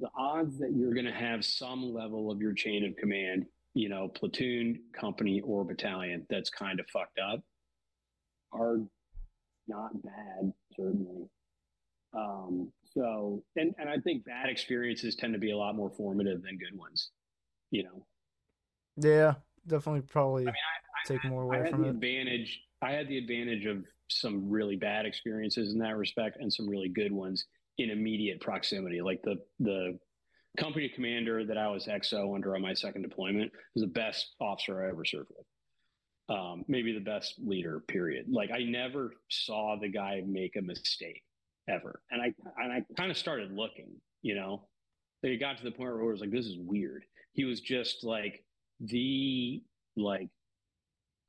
the 0.00 0.08
odds 0.16 0.58
that 0.58 0.72
you're 0.74 0.94
going 0.94 1.06
to 1.06 1.12
have 1.12 1.44
some 1.44 1.92
level 1.92 2.30
of 2.30 2.40
your 2.40 2.52
chain 2.52 2.84
of 2.84 2.96
command, 2.96 3.46
you 3.74 3.88
know, 3.88 4.08
platoon, 4.08 4.80
company, 4.98 5.40
or 5.42 5.64
battalion 5.64 6.26
that's 6.30 6.50
kind 6.50 6.80
of 6.80 6.86
fucked 6.88 7.18
up 7.18 7.42
are 8.52 8.78
not 9.66 10.02
bad, 10.02 10.52
certainly. 10.74 11.28
Um, 12.16 12.72
so, 12.94 13.42
and, 13.56 13.74
and 13.78 13.88
I 13.90 13.98
think 13.98 14.24
bad 14.24 14.48
experiences 14.48 15.14
tend 15.14 15.34
to 15.34 15.38
be 15.38 15.50
a 15.50 15.56
lot 15.56 15.74
more 15.74 15.90
formative 15.90 16.42
than 16.42 16.56
good 16.56 16.76
ones, 16.78 17.10
you 17.70 17.82
know. 17.82 18.06
Yeah. 18.98 19.34
Definitely 19.66 20.02
probably 20.02 20.42
I 20.44 20.46
mean, 20.46 20.54
I, 20.54 21.08
take 21.08 21.24
more 21.24 21.42
I 21.42 21.44
away 21.44 21.58
had 21.58 21.70
from 21.70 21.82
the 21.82 21.88
it. 21.88 21.90
advantage. 21.90 22.60
I 22.80 22.92
had 22.92 23.08
the 23.08 23.18
advantage 23.18 23.66
of 23.66 23.84
some 24.08 24.48
really 24.48 24.76
bad 24.76 25.04
experiences 25.04 25.72
in 25.72 25.78
that 25.80 25.96
respect, 25.96 26.38
and 26.40 26.52
some 26.52 26.68
really 26.68 26.88
good 26.88 27.12
ones 27.12 27.44
in 27.76 27.90
immediate 27.90 28.40
proximity. 28.40 29.02
Like 29.02 29.20
the 29.22 29.36
the 29.60 29.98
company 30.56 30.88
commander 30.88 31.44
that 31.44 31.58
I 31.58 31.68
was 31.68 31.86
XO 31.86 32.34
under 32.34 32.56
on 32.56 32.62
my 32.62 32.74
second 32.74 33.02
deployment 33.02 33.52
was 33.74 33.82
the 33.82 33.88
best 33.90 34.34
officer 34.40 34.82
I 34.82 34.88
ever 34.88 35.04
served 35.04 35.30
with. 35.36 35.46
Um, 36.36 36.64
maybe 36.66 36.92
the 36.92 37.00
best 37.04 37.34
leader. 37.38 37.80
Period. 37.88 38.26
Like 38.30 38.50
I 38.50 38.62
never 38.62 39.12
saw 39.28 39.76
the 39.80 39.88
guy 39.88 40.22
make 40.26 40.56
a 40.56 40.62
mistake 40.62 41.22
ever, 41.68 42.00
and 42.10 42.22
I 42.22 42.34
and 42.56 42.72
I 42.72 42.84
kind 42.96 43.10
of 43.10 43.18
started 43.18 43.52
looking. 43.52 43.90
You 44.22 44.34
know, 44.34 44.68
it 45.22 45.38
got 45.40 45.58
to 45.58 45.64
the 45.64 45.70
point 45.70 45.92
where 45.92 46.00
it 46.00 46.10
was 46.10 46.20
like, 46.20 46.30
this 46.30 46.46
is 46.46 46.56
weird. 46.58 47.04
He 47.34 47.44
was 47.44 47.60
just 47.60 48.02
like 48.02 48.42
the 48.80 49.62
like 49.96 50.28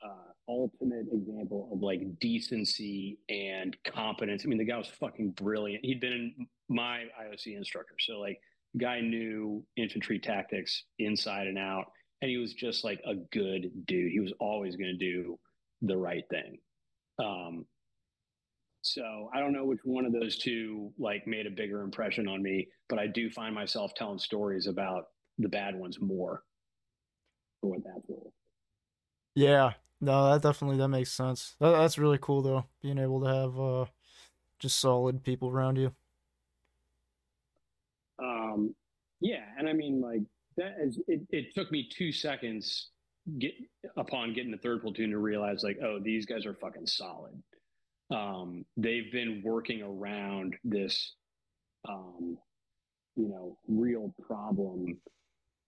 uh, 0.04 0.32
ultimate 0.48 1.08
example 1.12 1.70
of 1.74 1.82
like 1.82 2.02
decency 2.20 3.20
and 3.30 3.76
competence. 3.86 4.44
I 4.46 4.48
mean, 4.48 4.58
the 4.58 4.66
guy 4.66 4.78
was 4.78 4.88
fucking 5.00 5.32
brilliant. 5.32 5.84
He'd 5.84 6.00
been 6.00 6.14
in 6.14 6.48
my 6.70 7.06
IOC 7.22 7.58
instructor, 7.58 7.96
so 8.00 8.20
like, 8.20 8.40
the 8.74 8.80
guy 8.80 9.02
knew 9.02 9.66
infantry 9.78 10.20
tactics 10.20 10.84
inside 11.00 11.48
and 11.48 11.58
out, 11.58 11.86
and 12.22 12.30
he 12.30 12.38
was 12.38 12.54
just 12.54 12.84
like 12.84 13.02
a 13.06 13.16
good 13.32 13.72
dude. 13.86 14.12
He 14.12 14.20
was 14.20 14.34
always 14.40 14.76
going 14.76 14.96
to 14.98 14.98
do 14.98 15.40
the 15.82 15.98
right 15.98 16.24
thing. 16.30 16.60
Um, 17.18 17.66
so 18.82 19.30
I 19.34 19.40
don't 19.40 19.54
know 19.54 19.66
which 19.66 19.80
one 19.84 20.06
of 20.06 20.14
those 20.14 20.38
two 20.38 20.92
like 20.98 21.28
made 21.28 21.48
a 21.48 21.52
bigger 21.52 21.82
impression 21.82 22.28
on 22.28 22.42
me, 22.42 22.68
but 22.88 23.00
I 23.00 23.08
do 23.08 23.30
find 23.30 23.54
myself 23.54 23.94
telling 23.96 24.20
stories 24.20 24.68
about 24.68 25.06
the 25.38 25.50
bad 25.50 25.76
ones 25.76 25.98
more 26.00 26.44
for 27.62 27.72
what 27.72 27.84
that's 27.84 28.08
worth. 28.08 28.34
Yeah. 29.36 29.74
No, 30.02 30.32
that 30.32 30.42
definitely 30.42 30.78
that 30.78 30.88
makes 30.88 31.12
sense. 31.12 31.56
That, 31.60 31.72
that's 31.72 31.98
really 31.98 32.20
cool 32.22 32.42
though, 32.42 32.66
being 32.82 32.98
able 32.98 33.22
to 33.22 33.28
have 33.28 33.60
uh 33.60 33.86
just 34.60 34.80
solid 34.80 35.24
people 35.24 35.50
around 35.50 35.78
you. 35.78 35.94
Um, 38.22 38.76
yeah, 39.22 39.44
and 39.58 39.68
I 39.68 39.74
mean, 39.74 40.02
like 40.02 40.22
that 40.58 40.76
is 40.82 41.00
it. 41.08 41.22
It 41.30 41.56
took 41.56 41.72
me 41.72 41.88
two 41.90 42.12
seconds 42.12 42.90
get 43.38 43.54
upon 43.98 44.34
getting 44.34 44.52
the 44.52 44.58
third 44.58 44.82
platoon 44.82 45.12
to 45.12 45.18
realize, 45.18 45.64
like, 45.64 45.78
oh, 45.84 46.00
these 46.00 46.26
guys 46.26 46.46
are 46.46 46.54
fucking 46.54 46.88
solid. 46.88 47.42
Um, 48.12 48.66
they've 48.76 49.12
been 49.12 49.42
working 49.46 49.82
around 49.82 50.56
this, 50.64 51.14
um, 51.88 52.38
you 53.16 53.30
know, 53.30 53.58
real 53.68 54.14
problem 54.26 54.98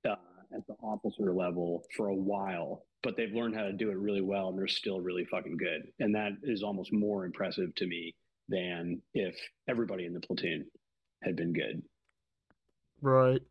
uh, 0.09 0.15
at 0.55 0.65
the 0.67 0.73
officer 0.81 1.33
level 1.33 1.85
for 1.95 2.07
a 2.07 2.15
while, 2.15 2.85
but 3.03 3.15
they've 3.17 3.33
learned 3.33 3.55
how 3.55 3.63
to 3.63 3.73
do 3.73 3.89
it 3.89 3.97
really 3.97 4.21
well, 4.21 4.49
and 4.49 4.57
they're 4.57 4.67
still 4.67 4.99
really 5.01 5.25
fucking 5.25 5.57
good. 5.57 5.91
And 5.99 6.13
that 6.15 6.33
is 6.43 6.63
almost 6.63 6.93
more 6.93 7.25
impressive 7.25 7.73
to 7.75 7.87
me 7.87 8.15
than 8.49 9.01
if 9.13 9.35
everybody 9.67 10.05
in 10.05 10.13
the 10.13 10.19
platoon 10.19 10.65
had 11.23 11.35
been 11.35 11.53
good. 11.53 11.81
Right. 13.01 13.41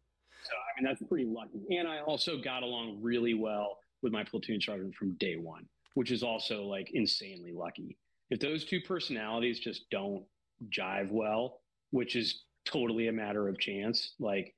So 0.42 0.52
I 0.52 0.80
mean 0.80 0.88
that's 0.88 1.02
pretty 1.08 1.26
lucky. 1.26 1.76
And 1.76 1.88
I 1.88 2.00
also 2.00 2.38
got 2.38 2.62
along 2.62 2.98
really 3.02 3.34
well 3.34 3.78
with 4.02 4.12
my 4.12 4.24
platoon 4.24 4.60
sergeant 4.60 4.94
from 4.94 5.16
day 5.16 5.36
one, 5.36 5.66
which 5.94 6.10
is 6.10 6.22
also 6.22 6.64
like 6.64 6.90
insanely 6.92 7.52
lucky. 7.52 7.98
If 8.30 8.40
those 8.40 8.64
two 8.64 8.80
personalities 8.80 9.58
just 9.58 9.90
don't 9.90 10.24
jive 10.70 11.10
well, 11.10 11.60
which 11.90 12.16
is 12.16 12.44
totally 12.64 13.08
a 13.08 13.12
matter 13.12 13.48
of 13.48 13.58
chance, 13.58 14.14
like 14.18 14.54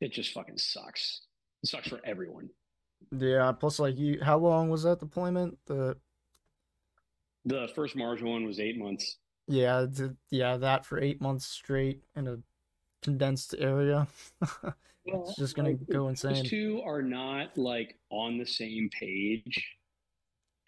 it 0.00 0.12
just 0.12 0.32
fucking 0.32 0.58
sucks. 0.58 1.22
It 1.62 1.68
sucks 1.68 1.88
for 1.88 2.00
everyone. 2.04 2.48
Yeah. 3.16 3.52
Plus, 3.52 3.78
like 3.78 3.98
you, 3.98 4.20
how 4.22 4.38
long 4.38 4.68
was 4.70 4.82
that 4.84 5.00
deployment? 5.00 5.58
The 5.66 5.96
The 7.44 7.68
first 7.74 7.96
Marja 7.96 8.22
one 8.22 8.44
was 8.44 8.60
eight 8.60 8.78
months. 8.78 9.18
yeah, 9.46 9.86
the, 9.88 10.16
yeah, 10.30 10.56
that 10.58 10.84
for 10.86 11.00
eight 11.00 11.20
months 11.20 11.46
straight 11.46 12.02
in 12.16 12.28
a 12.28 12.38
condensed 13.02 13.54
area. 13.58 14.06
it's 15.06 15.36
just 15.36 15.56
gonna 15.56 15.70
like, 15.70 15.88
go 15.90 16.08
insane. 16.08 16.34
Those 16.34 16.50
two 16.50 16.82
are 16.84 17.02
not 17.02 17.56
like 17.56 17.96
on 18.10 18.38
the 18.38 18.46
same 18.46 18.90
page. 18.92 19.76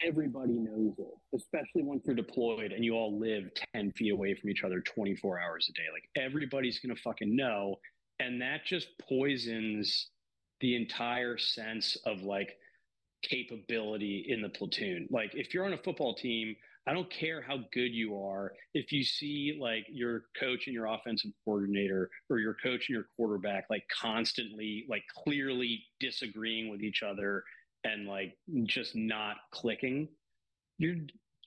Everybody 0.02 0.54
knows 0.54 0.94
it, 0.98 1.36
especially 1.36 1.82
once 1.82 2.04
you're 2.06 2.16
deployed 2.16 2.72
and 2.72 2.82
you 2.82 2.94
all 2.94 3.18
live 3.18 3.50
10 3.74 3.92
feet 3.92 4.12
away 4.12 4.34
from 4.34 4.48
each 4.48 4.64
other 4.64 4.80
24 4.80 5.38
hours 5.38 5.68
a 5.68 5.74
day. 5.74 5.88
Like 5.92 6.04
everybody's 6.16 6.78
going 6.78 6.96
to 6.96 7.02
fucking 7.02 7.36
know. 7.36 7.76
And 8.18 8.40
that 8.40 8.64
just 8.64 8.88
poisons 9.06 10.08
the 10.60 10.76
entire 10.76 11.38
sense 11.38 11.96
of 12.06 12.22
like 12.22 12.56
capability 13.22 14.26
in 14.28 14.42
the 14.42 14.48
platoon. 14.48 15.08
Like 15.10 15.34
if 15.34 15.52
you're 15.52 15.64
on 15.64 15.72
a 15.72 15.78
football 15.78 16.14
team, 16.14 16.56
I 16.86 16.94
don't 16.94 17.10
care 17.10 17.42
how 17.42 17.58
good 17.72 17.92
you 17.92 18.18
are. 18.18 18.52
If 18.74 18.90
you 18.90 19.04
see 19.04 19.58
like 19.60 19.86
your 19.90 20.24
coach 20.38 20.66
and 20.66 20.74
your 20.74 20.86
offensive 20.86 21.30
coordinator 21.44 22.10
or 22.30 22.38
your 22.38 22.54
coach 22.54 22.88
and 22.88 22.94
your 22.94 23.06
quarterback 23.16 23.66
like 23.70 23.84
constantly, 23.88 24.86
like 24.88 25.04
clearly 25.24 25.84
disagreeing 26.00 26.70
with 26.70 26.82
each 26.82 27.02
other 27.02 27.44
and 27.84 28.06
like 28.08 28.36
just 28.64 28.96
not 28.96 29.36
clicking, 29.52 30.08
you're 30.78 30.96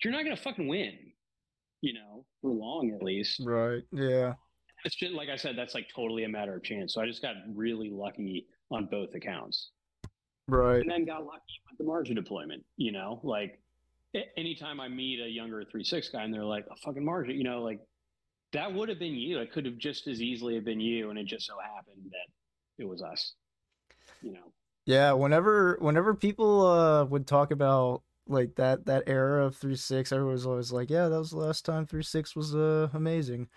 you're 0.04 0.14
not 0.14 0.24
gonna 0.24 0.38
fucking 0.38 0.68
win, 0.68 0.98
you 1.82 1.94
know, 1.94 2.26
for 2.42 2.52
long 2.52 2.94
at 2.96 3.04
least. 3.04 3.42
Right. 3.44 3.84
Yeah. 3.92 4.34
It's 4.86 4.96
just 4.96 5.14
like 5.14 5.30
I 5.30 5.36
said, 5.36 5.58
that's 5.58 5.74
like 5.74 5.88
totally 5.94 6.26
a 6.26 6.30
matter 6.30 6.56
of 6.56 6.64
chance. 6.64 6.94
So 6.94 7.02
I 7.02 7.08
just 7.08 7.22
got 7.22 7.36
really 7.56 7.90
lucky 7.90 8.48
on 8.74 8.86
both 8.86 9.14
accounts. 9.16 9.72
Right. 10.48 10.82
And 10.82 10.90
then 10.90 11.06
got 11.06 11.26
lucky 11.26 11.62
with 11.70 11.78
the 11.78 11.86
Marja 11.86 12.14
deployment, 12.16 12.66
you 12.76 12.92
know, 12.92 13.22
like 13.24 13.60
anytime 14.36 14.80
I 14.80 14.88
meet 14.88 15.20
a 15.22 15.28
younger 15.28 15.64
three 15.64 15.84
six 15.84 16.10
guy 16.10 16.24
and 16.24 16.34
they're 16.34 16.44
like 16.44 16.66
a 16.70 16.76
fucking 16.84 17.04
Marja, 17.04 17.36
you 17.36 17.44
know, 17.44 17.64
like 17.64 17.80
that 18.52 18.74
would 18.74 18.90
have 18.90 19.00
been 19.00 19.16
you. 19.16 19.40
It 19.40 19.52
could 19.52 19.66
have 19.66 19.78
just 19.78 20.08
as 20.08 20.22
easily 20.22 20.56
have 20.56 20.66
been 20.66 20.80
you, 20.80 21.10
and 21.10 21.18
it 21.18 21.26
just 21.26 21.48
so 21.48 21.56
happened 21.76 22.12
that 22.12 22.84
it 22.84 22.88
was 22.88 23.02
us. 23.02 23.34
You 24.22 24.34
know. 24.34 24.54
Yeah. 24.86 25.14
Whenever 25.14 25.78
whenever 25.80 26.14
people 26.14 26.66
uh 26.66 27.06
would 27.06 27.26
talk 27.26 27.52
about 27.52 28.04
like 28.28 28.56
that 28.56 28.86
that 28.86 29.04
era 29.08 29.46
of 29.46 29.56
three 29.56 29.76
six, 29.76 30.12
everyone 30.12 30.34
was 30.34 30.46
always 30.46 30.72
like, 30.72 30.90
"Yeah, 30.90 31.08
that 31.08 31.18
was 31.18 31.32
the 31.32 31.38
last 31.38 31.66
time 31.66 31.86
three 31.86 32.04
six 32.04 32.36
was 32.36 32.54
uh 32.54 32.90
amazing," 32.94 33.48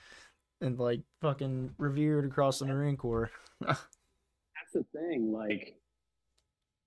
and 0.60 0.78
like 0.78 1.02
fucking 1.20 1.74
revered 1.78 2.24
across 2.24 2.58
the 2.58 2.66
Marine 2.66 2.96
Corps. 2.96 3.30
The 4.76 4.84
thing, 4.92 5.32
like, 5.32 5.74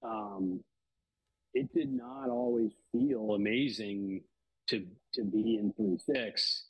um, 0.03 0.63
it 1.55 1.73
did 1.73 1.91
not 1.91 2.29
always 2.29 2.71
feel 2.91 3.33
amazing 3.33 4.21
to 4.67 4.85
to 5.15 5.23
be 5.23 5.57
in 5.57 5.73
three 5.75 5.97
six 5.97 6.65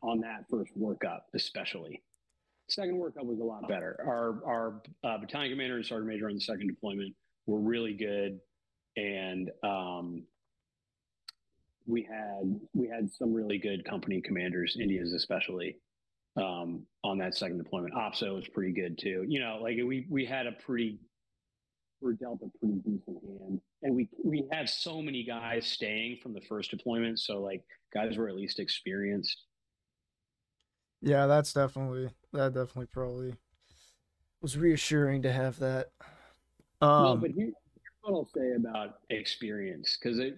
on 0.00 0.20
that 0.20 0.44
first 0.48 0.70
workup, 0.78 1.22
especially. 1.34 2.04
Second 2.68 3.00
workup 3.00 3.24
was 3.24 3.40
a 3.40 3.42
lot 3.42 3.66
better. 3.66 3.98
Our 4.06 4.46
our 4.46 4.82
uh, 5.02 5.18
battalion 5.18 5.50
commander 5.50 5.74
and 5.74 5.84
sergeant 5.84 6.06
major 6.06 6.28
on 6.28 6.34
the 6.36 6.40
second 6.40 6.68
deployment 6.68 7.16
were 7.46 7.58
really 7.58 7.94
good, 7.94 8.38
and 8.96 9.50
um, 9.64 10.22
we 11.84 12.02
had 12.02 12.60
we 12.74 12.86
had 12.86 13.12
some 13.12 13.34
really 13.34 13.58
good 13.58 13.84
company 13.84 14.20
commanders, 14.20 14.76
Indians 14.80 15.14
especially, 15.14 15.78
um, 16.36 16.84
on 17.02 17.18
that 17.18 17.34
second 17.34 17.58
deployment. 17.58 17.94
OPSO 17.94 18.34
was 18.34 18.48
pretty 18.48 18.72
good 18.72 18.98
too. 18.98 19.24
You 19.26 19.40
know, 19.40 19.58
like 19.62 19.76
we 19.76 20.06
we 20.08 20.24
had 20.24 20.46
a 20.46 20.52
pretty 20.52 20.98
we're 22.00 22.12
dealt 22.12 22.40
a 22.42 22.58
pretty 22.58 22.80
decent 22.80 23.18
hand, 23.24 23.60
and 23.82 23.94
we 23.94 24.08
we 24.24 24.44
had 24.52 24.68
so 24.68 25.00
many 25.00 25.24
guys 25.24 25.66
staying 25.66 26.18
from 26.22 26.34
the 26.34 26.40
first 26.42 26.70
deployment, 26.70 27.18
so 27.18 27.40
like 27.40 27.62
guys 27.92 28.16
were 28.16 28.28
at 28.28 28.34
least 28.34 28.58
experienced. 28.58 29.44
Yeah, 31.00 31.26
that's 31.26 31.52
definitely 31.52 32.10
that 32.32 32.54
definitely 32.54 32.86
probably 32.86 33.34
was 34.42 34.58
reassuring 34.58 35.22
to 35.22 35.32
have 35.32 35.58
that. 35.60 35.88
Um, 36.80 37.02
well, 37.02 37.16
but 37.16 37.30
here's 37.36 37.54
what 38.02 38.14
I'll 38.14 38.28
say 38.36 38.52
about 38.56 38.96
experience 39.10 39.96
because 40.00 40.18
it 40.18 40.36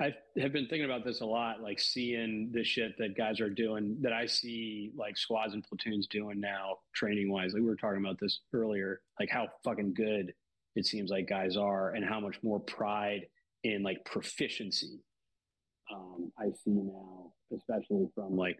I 0.00 0.14
have 0.38 0.52
been 0.52 0.66
thinking 0.66 0.84
about 0.84 1.04
this 1.04 1.20
a 1.20 1.26
lot, 1.26 1.60
like 1.60 1.78
seeing 1.78 2.50
the 2.52 2.64
shit 2.64 2.96
that 2.98 3.16
guys 3.16 3.40
are 3.40 3.50
doing 3.50 3.98
that 4.00 4.12
I 4.12 4.24
see 4.24 4.92
like 4.96 5.18
squads 5.18 5.52
and 5.52 5.62
platoons 5.62 6.06
doing 6.06 6.40
now, 6.40 6.78
training 6.94 7.30
wise. 7.30 7.52
Like 7.52 7.62
we 7.62 7.68
were 7.68 7.76
talking 7.76 8.02
about 8.02 8.18
this 8.18 8.40
earlier, 8.54 9.02
like 9.20 9.28
how 9.28 9.48
fucking 9.64 9.94
good 9.94 10.32
it 10.74 10.86
seems 10.86 11.10
like 11.10 11.28
guys 11.28 11.56
are 11.56 11.90
and 11.90 12.04
how 12.04 12.20
much 12.20 12.36
more 12.42 12.60
pride 12.60 13.26
in 13.64 13.82
like 13.82 14.04
proficiency 14.04 15.00
um, 15.92 16.32
I 16.38 16.46
see 16.64 16.70
now, 16.70 17.32
especially 17.54 18.08
from 18.14 18.36
like 18.36 18.58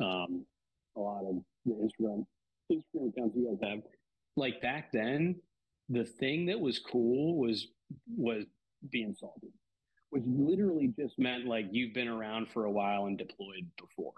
um, 0.00 0.44
a 0.96 1.00
lot 1.00 1.24
of 1.24 1.36
the 1.64 1.72
Instagram 1.72 2.26
Instagram 2.70 3.08
accounts 3.10 3.36
you 3.36 3.56
guys 3.60 3.70
have. 3.70 3.80
Like 4.36 4.60
back 4.60 4.92
then, 4.92 5.36
the 5.88 6.04
thing 6.04 6.46
that 6.46 6.60
was 6.60 6.78
cool 6.78 7.38
was 7.38 7.68
was 8.16 8.44
being 8.90 9.14
salty 9.18 9.48
which 10.14 10.22
literally 10.26 10.94
just 10.96 11.18
meant 11.18 11.44
like 11.44 11.66
you've 11.72 11.92
been 11.92 12.06
around 12.06 12.46
for 12.54 12.66
a 12.66 12.70
while 12.70 13.06
and 13.06 13.18
deployed 13.18 13.66
before. 13.76 14.12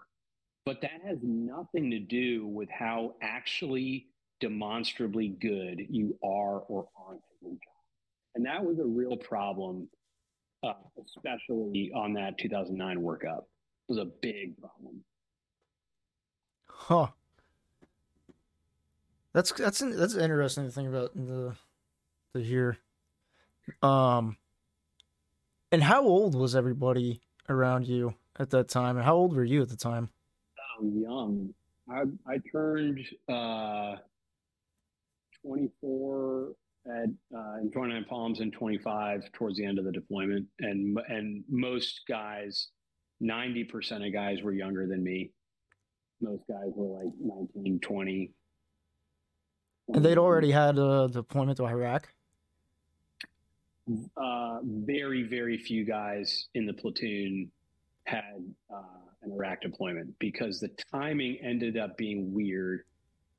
But 0.67 0.83
that 0.83 1.01
has 1.07 1.17
nothing 1.23 1.91
to 1.91 1.99
do 1.99 2.47
with 2.47 2.69
how 2.69 3.15
actually 3.23 4.09
demonstrably 4.39 5.29
good 5.29 5.87
you 5.89 6.19
are 6.23 6.59
or 6.69 6.87
aren't. 7.09 7.23
And 8.35 8.45
that 8.45 8.63
was 8.63 8.79
a 8.79 8.85
real 8.85 9.17
problem, 9.17 9.89
uh, 10.63 10.75
especially 11.03 11.91
on 11.95 12.13
that 12.13 12.37
2009 12.37 12.99
workup. 12.99 13.39
It 13.39 13.89
was 13.89 13.99
a 13.99 14.11
big 14.21 14.61
problem. 14.61 15.03
Huh. 16.67 17.07
That's 19.33 19.51
that's 19.53 19.79
that's 19.79 20.15
interesting 20.15 20.67
to 20.67 20.71
think 20.71 20.91
about 20.91 21.15
the 21.15 21.57
to 22.35 22.43
hear. 22.43 22.77
Um, 23.83 24.37
and 25.73 25.83
how 25.83 26.03
old 26.03 26.35
was 26.35 26.55
everybody 26.55 27.21
around 27.49 27.87
you 27.87 28.15
at 28.39 28.51
that 28.51 28.69
time? 28.69 28.97
And 28.97 29.05
how 29.05 29.17
old 29.17 29.35
were 29.35 29.45
you 29.45 29.63
at 29.63 29.69
the 29.69 29.77
time? 29.77 30.11
Oh, 30.81 30.91
young. 30.95 31.55
I 31.89 32.03
I 32.27 32.39
turned 32.53 33.01
uh, 33.29 33.97
24 35.45 36.53
at 36.87 37.09
uh, 37.37 37.57
in 37.61 37.71
29 37.73 38.05
Palms 38.09 38.41
and 38.41 38.53
25 38.53 39.33
towards 39.33 39.57
the 39.57 39.65
end 39.65 39.79
of 39.79 39.85
the 39.85 39.93
deployment, 39.93 40.47
and 40.61 40.99
and 41.09 41.45
most 41.49 42.03
guys, 42.09 42.69
90 43.21 43.65
percent 43.65 44.05
of 44.05 44.13
guys 44.13 44.43
were 44.43 44.53
younger 44.53 44.87
than 44.87 45.03
me. 45.03 45.31
Most 46.21 46.45
guys 46.49 46.71
were 46.75 47.05
like 47.05 47.13
19, 47.21 47.79
20. 47.81 48.33
And 49.89 50.05
they'd 50.05 50.19
already 50.19 50.51
had 50.51 50.79
a 50.79 51.09
deployment 51.13 51.59
to 51.59 51.67
Iraq 51.67 52.09
uh, 54.16 54.59
very, 54.62 55.22
very 55.22 55.59
few 55.59 55.85
guys 55.85 56.46
in 56.55 56.66
the 56.66 56.72
platoon 56.72 57.51
had 58.05 58.44
uh, 58.72 58.83
an 59.22 59.33
Iraq 59.33 59.61
deployment 59.61 60.16
because 60.18 60.61
the 60.61 60.70
timing 60.92 61.38
ended 61.42 61.77
up 61.77 61.96
being 61.96 62.33
weird 62.33 62.83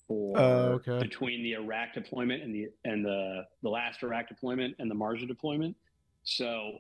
for 0.08 0.38
uh, 0.38 0.42
okay. 0.76 1.00
between 1.00 1.44
the 1.44 1.54
Iraq 1.54 1.94
deployment 1.94 2.44
and 2.44 2.54
the 2.54 2.68
and 2.86 3.04
the 3.04 3.46
the 3.62 3.70
last 3.70 4.04
Iraq 4.04 4.28
deployment 4.30 4.76
and 4.80 4.90
the 4.90 4.96
Marja 4.96 5.28
deployment. 5.28 5.76
So 6.24 6.80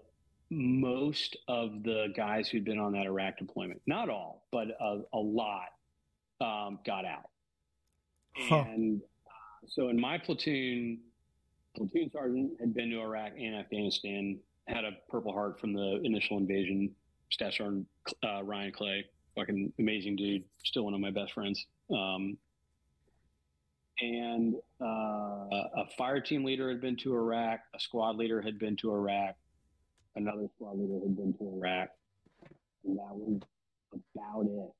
most 0.49 1.37
of 1.47 1.83
the 1.83 2.07
guys 2.15 2.47
who'd 2.47 2.63
been 2.63 2.79
on 2.79 2.93
that 2.93 3.05
Iraq 3.05 3.37
deployment, 3.37 3.81
not 3.85 4.09
all, 4.09 4.45
but 4.51 4.67
a, 4.79 5.01
a 5.13 5.17
lot, 5.17 5.69
um, 6.39 6.79
got 6.85 7.05
out. 7.05 7.29
Huh. 8.35 8.63
And 8.67 9.01
uh, 9.25 9.67
so 9.67 9.89
in 9.89 9.99
my 9.99 10.17
platoon, 10.17 10.99
platoon 11.77 12.09
sergeant, 12.11 12.51
had 12.59 12.73
been 12.73 12.89
to 12.89 12.99
Iraq 12.99 13.33
and 13.37 13.55
Afghanistan, 13.55 14.39
had 14.67 14.83
a 14.83 14.91
Purple 15.09 15.31
Heart 15.31 15.59
from 15.59 15.73
the 15.73 16.01
initial 16.03 16.37
invasion. 16.37 16.91
Staff 17.29 17.53
Sergeant 17.53 17.87
uh, 18.25 18.41
Ryan 18.43 18.71
Clay, 18.71 19.05
fucking 19.35 19.73
amazing 19.79 20.15
dude, 20.15 20.43
still 20.63 20.85
one 20.85 20.93
of 20.93 20.99
my 20.99 21.11
best 21.11 21.33
friends. 21.33 21.65
Um, 21.91 22.37
and 23.99 24.55
uh, 24.81 24.85
a 24.85 25.85
fire 25.97 26.19
team 26.21 26.43
leader 26.43 26.69
had 26.69 26.81
been 26.81 26.95
to 26.97 27.13
Iraq, 27.13 27.59
a 27.75 27.79
squad 27.79 28.15
leader 28.15 28.41
had 28.41 28.59
been 28.59 28.75
to 28.77 28.91
Iraq, 28.91 29.35
another 30.15 30.47
squad 30.55 30.77
leader 30.77 30.99
had 31.01 31.15
been 31.15 31.33
to 31.33 31.53
Iraq, 31.55 31.89
and 32.85 32.97
that 32.97 33.15
was 33.15 33.41
about 34.15 34.45
it. 34.45 34.71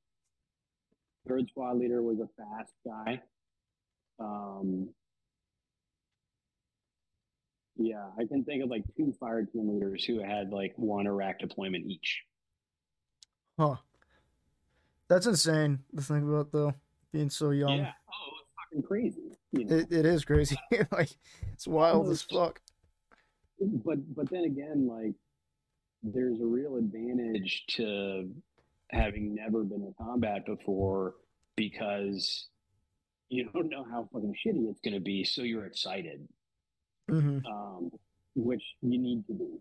Third 1.28 1.48
squad 1.48 1.78
leader 1.78 2.00
was 2.02 2.18
a 2.20 2.28
FAST 2.36 2.72
guy. 2.86 3.20
Um, 4.20 4.88
yeah, 7.78 8.06
I 8.18 8.24
can 8.24 8.44
think 8.44 8.62
of 8.62 8.70
like 8.70 8.82
two 8.96 9.14
fire 9.18 9.44
team 9.44 9.72
leaders 9.72 10.04
who 10.04 10.20
had 10.20 10.50
like 10.50 10.74
one 10.76 11.06
Iraq 11.06 11.38
deployment 11.38 11.86
each. 11.86 12.22
Huh. 13.58 13.76
That's 15.08 15.26
insane 15.26 15.78
to 15.96 16.02
think 16.02 16.24
about, 16.24 16.52
though, 16.52 16.74
being 17.12 17.30
so 17.30 17.50
young. 17.50 17.78
Yeah. 17.78 17.92
Oh, 18.08 18.36
it's 18.40 18.50
fucking 18.56 18.82
crazy. 18.82 19.38
You 19.52 19.64
know? 19.64 19.76
it, 19.76 19.86
it 19.90 20.06
is 20.06 20.24
crazy. 20.24 20.56
like, 20.92 21.10
it's 21.52 21.66
wild 21.66 22.08
as 22.10 22.22
fuck. 22.22 22.60
But, 23.60 24.14
but 24.14 24.30
then 24.30 24.44
again, 24.44 24.86
like, 24.86 25.14
there's 26.02 26.40
a 26.40 26.46
real 26.46 26.76
advantage 26.76 27.64
to 27.76 28.30
having 28.90 29.34
never 29.34 29.64
been 29.64 29.82
in 29.82 29.94
combat 30.00 30.46
before 30.46 31.14
because 31.56 32.48
you 33.30 33.48
don't 33.52 33.68
know 33.68 33.84
how 33.90 34.08
fucking 34.12 34.34
shitty 34.34 34.68
it's 34.70 34.80
going 34.80 34.94
to 34.94 35.00
be. 35.00 35.24
So 35.24 35.42
you're 35.42 35.66
excited 35.66 36.28
mm-hmm. 37.08 37.46
um, 37.46 37.90
which 38.34 38.62
you 38.82 38.98
need 38.98 39.26
to 39.26 39.32
do. 39.32 39.60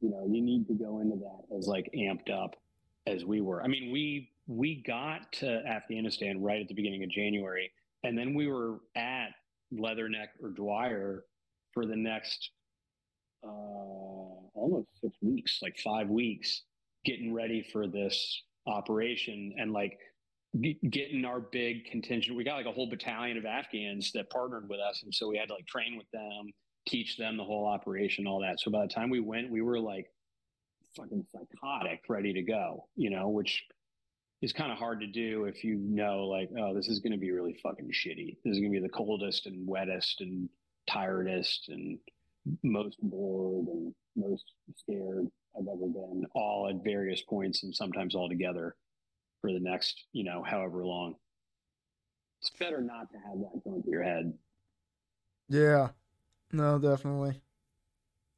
You 0.00 0.10
know, 0.10 0.26
you 0.30 0.40
need 0.40 0.66
to 0.68 0.74
go 0.74 1.00
into 1.00 1.16
that 1.16 1.56
as 1.56 1.66
like 1.66 1.90
amped 1.96 2.30
up 2.30 2.54
as 3.06 3.24
we 3.24 3.40
were. 3.40 3.62
I 3.62 3.66
mean, 3.66 3.90
we 3.92 4.30
we 4.46 4.82
got 4.86 5.32
to 5.34 5.60
Afghanistan 5.66 6.40
right 6.40 6.60
at 6.62 6.68
the 6.68 6.74
beginning 6.74 7.02
of 7.02 7.10
January, 7.10 7.70
and 8.04 8.16
then 8.16 8.34
we 8.34 8.46
were 8.46 8.80
at 8.96 9.28
Leatherneck 9.72 10.28
or 10.42 10.50
Dwyer 10.50 11.24
for 11.72 11.84
the 11.84 11.96
next 11.96 12.50
uh, 13.44 13.48
almost 14.54 14.88
six 15.00 15.16
weeks, 15.20 15.60
like 15.62 15.76
five 15.78 16.08
weeks. 16.08 16.62
getting 17.04 17.32
ready 17.32 17.62
for 17.72 17.86
this 17.86 18.42
operation 18.66 19.54
and 19.58 19.72
like 19.72 19.98
getting 20.90 21.24
our 21.24 21.40
big 21.40 21.84
contingent. 21.86 22.36
We 22.36 22.44
got 22.44 22.56
like 22.56 22.66
a 22.66 22.72
whole 22.72 22.88
battalion 22.88 23.36
of 23.36 23.44
Afghans 23.44 24.12
that 24.12 24.30
partnered 24.30 24.68
with 24.68 24.80
us, 24.80 25.02
and 25.02 25.14
so 25.14 25.28
we 25.28 25.38
had 25.38 25.48
to 25.48 25.54
like 25.54 25.66
train 25.66 25.96
with 25.96 26.10
them, 26.12 26.52
teach 26.88 27.16
them 27.16 27.36
the 27.36 27.44
whole 27.44 27.66
operation, 27.66 28.26
all 28.26 28.40
that. 28.40 28.60
So 28.60 28.70
by 28.70 28.82
the 28.82 28.92
time 28.92 29.10
we 29.10 29.20
went, 29.20 29.50
we 29.50 29.62
were 29.62 29.78
like 29.78 30.10
fucking 30.96 31.26
psychotic, 31.30 32.02
ready 32.08 32.32
to 32.32 32.42
go. 32.42 32.86
You 32.96 33.10
know, 33.10 33.28
which 33.28 33.64
is 34.40 34.52
kind 34.52 34.72
of 34.72 34.78
hard 34.78 35.00
to 35.00 35.06
do 35.06 35.44
if 35.44 35.64
you 35.64 35.76
know 35.76 36.26
like, 36.26 36.48
oh, 36.58 36.74
this 36.74 36.88
is 36.88 37.00
going 37.00 37.12
to 37.12 37.18
be 37.18 37.32
really 37.32 37.56
fucking 37.62 37.90
shitty. 37.90 38.36
This 38.44 38.54
is 38.54 38.60
going 38.60 38.72
to 38.72 38.80
be 38.80 38.86
the 38.86 38.88
coldest 38.88 39.46
and 39.46 39.66
wettest 39.66 40.20
and 40.20 40.48
tiredest 40.88 41.68
and 41.68 41.98
most 42.62 42.96
bored 43.02 43.66
and 43.66 43.94
most 44.16 44.44
scared 44.76 45.26
I've 45.56 45.66
ever 45.66 45.86
been, 45.86 46.24
all 46.34 46.68
at 46.68 46.84
various 46.84 47.20
points 47.22 47.64
and 47.64 47.74
sometimes 47.74 48.14
all 48.14 48.28
together 48.28 48.76
for 49.40 49.52
the 49.52 49.60
next, 49.60 50.04
you 50.12 50.24
know, 50.24 50.42
however 50.42 50.84
long. 50.84 51.16
It's 52.40 52.50
better 52.58 52.80
not 52.80 53.10
to 53.10 53.18
have 53.18 53.38
that 53.38 53.64
going 53.64 53.82
through 53.82 53.92
your 53.92 54.04
head. 54.04 54.32
Yeah. 55.48 55.88
No, 56.52 56.78
definitely. 56.78 57.40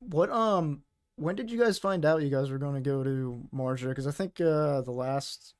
What 0.00 0.30
um 0.30 0.82
when 1.16 1.36
did 1.36 1.50
you 1.50 1.58
guys 1.58 1.78
find 1.78 2.04
out 2.04 2.22
you 2.22 2.30
guys 2.30 2.50
were 2.50 2.58
going 2.58 2.82
to 2.82 2.90
go 2.90 3.04
to 3.04 3.42
Marja? 3.54 3.88
Because 3.88 4.06
I 4.06 4.10
think 4.10 4.40
uh, 4.40 4.80
the 4.80 4.90
last 4.90 5.54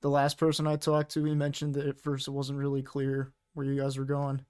the 0.00 0.08
last 0.08 0.38
person 0.38 0.66
I 0.66 0.76
talked 0.76 1.12
to, 1.12 1.24
he 1.24 1.34
mentioned 1.34 1.74
that 1.74 1.86
at 1.86 2.00
first 2.00 2.28
it 2.28 2.32
wasn't 2.32 2.58
really 2.58 2.82
clear 2.82 3.32
where 3.54 3.66
you 3.66 3.80
guys 3.80 3.98
were 3.98 4.04
going. 4.04 4.44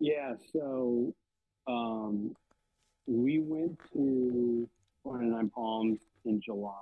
Yeah, 0.00 0.34
so 0.52 1.14
um, 1.66 2.34
we 3.06 3.38
went 3.38 3.78
to 3.92 4.68
29 5.02 5.50
Palms 5.50 6.00
in 6.24 6.40
July, 6.40 6.72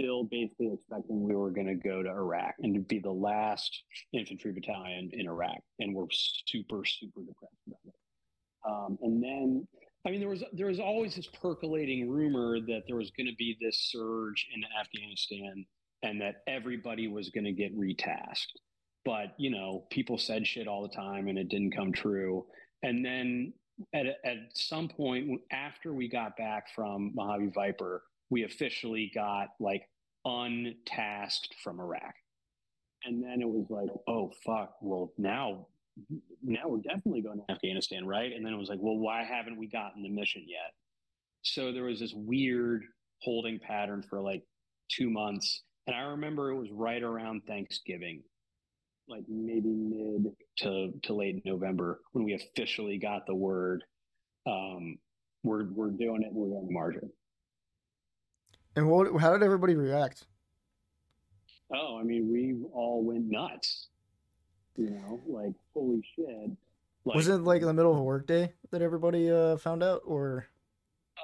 still 0.00 0.24
basically 0.24 0.70
expecting 0.72 1.22
we 1.22 1.34
were 1.34 1.50
going 1.50 1.66
to 1.66 1.74
go 1.74 2.02
to 2.02 2.08
Iraq 2.08 2.54
and 2.60 2.86
be 2.88 2.98
the 2.98 3.10
last 3.10 3.82
infantry 4.12 4.52
battalion 4.52 5.10
in 5.12 5.26
Iraq, 5.26 5.58
and 5.78 5.94
we're 5.94 6.06
super, 6.10 6.84
super 6.84 7.20
depressed 7.20 7.54
about 7.66 7.80
it. 7.86 7.94
Um, 8.68 8.98
and 9.02 9.22
then, 9.22 9.68
I 10.06 10.10
mean, 10.10 10.20
there 10.20 10.28
was 10.28 10.44
there 10.52 10.66
was 10.66 10.80
always 10.80 11.16
this 11.16 11.28
percolating 11.40 12.08
rumor 12.08 12.60
that 12.60 12.82
there 12.86 12.96
was 12.96 13.10
going 13.10 13.26
to 13.26 13.36
be 13.36 13.56
this 13.60 13.90
surge 13.90 14.48
in 14.54 14.62
Afghanistan, 14.78 15.64
and 16.02 16.20
that 16.20 16.36
everybody 16.46 17.08
was 17.08 17.30
going 17.30 17.44
to 17.44 17.52
get 17.52 17.76
retasked. 17.78 18.56
But 19.04 19.34
you 19.38 19.50
know, 19.50 19.84
people 19.90 20.18
said 20.18 20.46
shit 20.46 20.68
all 20.68 20.82
the 20.82 20.94
time, 20.94 21.28
and 21.28 21.38
it 21.38 21.48
didn't 21.48 21.74
come 21.74 21.92
true. 21.92 22.46
And 22.82 23.04
then 23.04 23.52
at, 23.94 24.06
at 24.24 24.36
some 24.54 24.88
point 24.88 25.40
after 25.52 25.92
we 25.92 26.08
got 26.08 26.36
back 26.36 26.66
from 26.74 27.12
Mojave 27.14 27.52
Viper, 27.54 28.02
we 28.30 28.44
officially 28.44 29.10
got 29.14 29.48
like 29.58 29.82
untasked 30.24 31.54
from 31.62 31.80
Iraq. 31.80 32.14
And 33.04 33.22
then 33.22 33.40
it 33.40 33.48
was 33.48 33.66
like, 33.70 33.88
oh 34.08 34.32
fuck, 34.44 34.74
well 34.80 35.12
now 35.18 35.66
now 36.42 36.62
we're 36.66 36.78
definitely 36.78 37.20
going 37.22 37.40
to 37.40 37.52
Afghanistan, 37.52 38.06
right? 38.06 38.32
And 38.32 38.44
then 38.44 38.52
it 38.52 38.58
was 38.58 38.68
like, 38.68 38.78
well, 38.80 38.96
why 38.96 39.24
haven't 39.24 39.58
we 39.58 39.66
gotten 39.66 40.02
the 40.02 40.08
mission 40.08 40.44
yet? 40.46 40.72
So 41.42 41.72
there 41.72 41.84
was 41.84 42.00
this 42.00 42.12
weird 42.14 42.84
holding 43.22 43.58
pattern 43.58 44.02
for 44.08 44.20
like 44.20 44.42
two 44.90 45.10
months. 45.10 45.62
And 45.86 45.96
I 45.96 46.00
remember 46.02 46.50
it 46.50 46.56
was 46.56 46.70
right 46.70 47.02
around 47.02 47.42
Thanksgiving 47.46 48.22
like 49.10 49.24
maybe 49.28 49.68
mid 49.68 50.32
to 50.58 50.92
to 51.02 51.14
late 51.14 51.42
November 51.44 52.00
when 52.12 52.24
we 52.24 52.34
officially 52.34 52.98
got 52.98 53.26
the 53.26 53.34
word. 53.34 53.84
Um, 54.46 54.98
we're 55.42 55.66
we're 55.72 55.90
doing 55.90 56.22
it. 56.22 56.30
We're 56.32 56.48
going 56.48 56.68
to 56.68 56.72
Marja. 56.72 57.08
And 58.76 58.88
what? 58.88 59.20
How 59.20 59.32
did 59.32 59.42
everybody 59.42 59.74
react? 59.74 60.26
Oh, 61.74 61.98
I 61.98 62.02
mean, 62.02 62.30
we 62.32 62.56
all 62.72 63.02
went 63.04 63.26
nuts. 63.26 63.88
You 64.76 64.90
know, 64.90 65.20
like 65.26 65.54
holy 65.74 66.02
shit. 66.16 66.50
Like, 67.04 67.16
was 67.16 67.28
it 67.28 67.38
like 67.38 67.62
in 67.62 67.66
the 67.66 67.74
middle 67.74 67.92
of 67.92 67.98
a 67.98 68.02
workday 68.02 68.52
that 68.70 68.82
everybody 68.82 69.30
uh, 69.30 69.56
found 69.56 69.82
out, 69.82 70.02
or? 70.04 70.46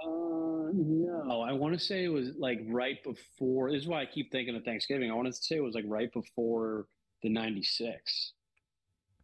Uh, 0.02 0.72
no, 0.72 1.44
I 1.46 1.52
want 1.52 1.78
to 1.78 1.85
say 1.85 2.04
it 2.04 2.09
was 2.09 2.30
like 2.37 2.61
right 2.66 3.02
before. 3.04 3.70
This 3.70 3.82
is 3.82 3.88
why 3.88 4.02
I 4.02 4.06
keep 4.06 4.32
thinking 4.32 4.56
of 4.56 4.64
Thanksgiving. 4.64 5.11
I 5.11 5.14
want 5.14 5.28
to 5.28 5.32
say 5.32 5.56
it 5.56 5.62
was 5.62 5.74
like 5.74 5.85
right 5.87 6.12
before 6.12 6.87
the 7.22 7.28
96 7.28 8.32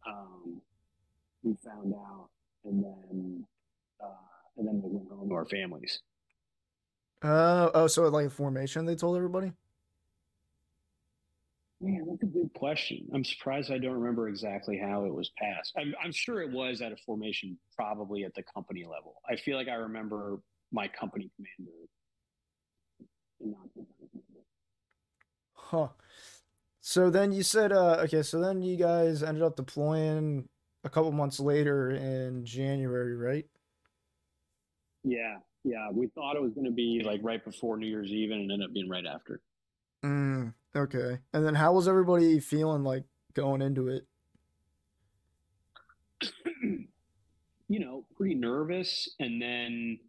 um, 0.07 0.61
we 1.43 1.55
found 1.63 1.93
out 1.93 2.29
and 2.65 2.83
then 2.83 3.45
uh, 4.03 4.07
and 4.57 4.67
then 4.67 4.81
we 4.81 4.89
went 4.89 5.09
home 5.09 5.29
to 5.29 5.35
our 5.35 5.45
families 5.45 6.01
uh, 7.23 7.69
oh 7.73 7.87
so 7.87 8.03
like 8.09 8.27
a 8.27 8.29
formation 8.29 8.85
they 8.85 8.95
told 8.95 9.15
everybody 9.15 9.51
Man, 11.83 12.05
that's 12.09 12.23
a 12.23 12.27
good 12.27 12.49
question. 12.53 13.05
I'm 13.13 13.25
surprised 13.25 13.69
I 13.69 13.77
don't 13.77 13.99
remember 13.99 14.29
exactly 14.29 14.77
how 14.77 15.03
it 15.03 15.13
was 15.13 15.31
passed. 15.37 15.73
I'm, 15.77 15.93
I'm 16.01 16.13
sure 16.13 16.41
it 16.41 16.49
was 16.49 16.81
at 16.81 16.93
a 16.93 16.95
formation, 17.05 17.57
probably 17.75 18.23
at 18.23 18.33
the 18.35 18.43
company 18.43 18.85
level. 18.85 19.15
I 19.29 19.35
feel 19.35 19.57
like 19.57 19.67
I 19.67 19.73
remember 19.73 20.39
my 20.71 20.87
company 20.87 21.29
commander. 21.35 21.73
Huh. 25.55 25.89
So 26.79 27.09
then 27.09 27.33
you 27.33 27.43
said, 27.43 27.73
uh, 27.73 27.97
okay, 28.05 28.21
so 28.21 28.39
then 28.39 28.61
you 28.61 28.77
guys 28.77 29.21
ended 29.21 29.43
up 29.43 29.57
deploying 29.57 30.47
a 30.85 30.89
couple 30.89 31.11
months 31.11 31.41
later 31.41 31.91
in 31.91 32.45
January, 32.45 33.17
right? 33.17 33.45
Yeah, 35.03 35.39
yeah. 35.63 35.89
We 35.91 36.07
thought 36.07 36.35
it 36.35 36.41
was 36.41 36.53
going 36.53 36.65
to 36.65 36.71
be 36.71 37.01
like 37.05 37.21
right 37.23 37.43
before 37.43 37.77
New 37.77 37.87
Year's 37.87 38.11
Eve, 38.11 38.31
and 38.31 38.41
it 38.41 38.53
ended 38.53 38.67
up 38.67 38.73
being 38.73 38.89
right 38.89 39.05
after. 39.05 39.41
Mm, 40.03 40.53
okay. 40.75 41.19
And 41.33 41.45
then 41.45 41.55
how 41.55 41.73
was 41.73 41.87
everybody 41.87 42.39
feeling 42.39 42.83
like 42.83 43.03
going 43.33 43.61
into 43.61 43.87
it? 43.87 44.05
you 47.67 47.79
know, 47.79 48.05
pretty 48.15 48.35
nervous, 48.35 49.09
and 49.19 49.41
then 49.41 49.99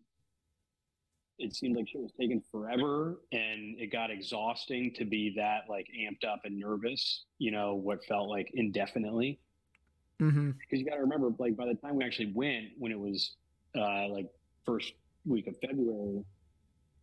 it 1.38 1.55
seemed 1.55 1.77
like 1.77 1.88
shit 1.88 2.01
was 2.01 2.12
taking 2.19 2.43
forever 2.51 3.21
and 3.33 3.79
it 3.79 3.90
got 3.90 4.11
exhausting 4.11 4.93
to 4.95 5.05
be 5.05 5.35
that 5.37 5.62
like 5.69 5.87
amped 5.99 6.25
up 6.25 6.40
and 6.45 6.59
nervous 6.59 7.25
you 7.38 7.51
know 7.51 7.75
what 7.75 8.05
felt 8.05 8.29
like 8.29 8.51
indefinitely 8.55 9.38
because 10.19 10.35
mm-hmm. 10.35 10.51
you 10.71 10.85
got 10.85 10.95
to 10.95 11.01
remember 11.01 11.31
like 11.38 11.57
by 11.57 11.67
the 11.67 11.75
time 11.75 11.97
we 11.97 12.05
actually 12.05 12.33
went 12.35 12.67
when 12.79 12.93
it 12.93 12.99
was 12.99 13.35
uh 13.77 14.07
like 14.09 14.27
first 14.64 14.93
week 15.24 15.46
of 15.46 15.54
february 15.60 16.24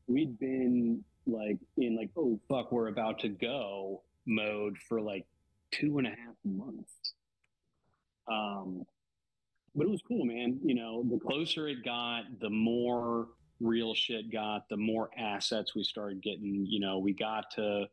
we'd 0.07 0.37
been 0.39 1.03
like 1.25 1.57
in 1.77 1.95
like 1.95 2.09
oh 2.17 2.39
fuck 2.49 2.71
we're 2.71 2.87
about 2.87 3.19
to 3.19 3.29
go 3.29 4.01
mode 4.25 4.75
for 4.87 5.01
like 5.01 5.25
two 5.71 5.97
and 5.97 6.07
a 6.07 6.11
half 6.11 6.35
months 6.43 7.13
um 8.31 8.83
but 9.75 9.85
it 9.85 9.89
was 9.89 10.01
cool 10.07 10.25
man 10.25 10.59
you 10.63 10.75
know 10.75 11.03
the 11.09 11.19
closer 11.19 11.67
it 11.67 11.83
got 11.83 12.23
the 12.39 12.49
more 12.49 13.27
real 13.61 13.93
shit 13.93 14.31
got, 14.31 14.67
the 14.69 14.77
more 14.77 15.09
assets 15.17 15.75
we 15.75 15.83
started 15.83 16.21
getting. 16.21 16.65
You 16.67 16.79
know, 16.79 16.99
we 16.99 17.13
got 17.13 17.51
to, 17.55 17.85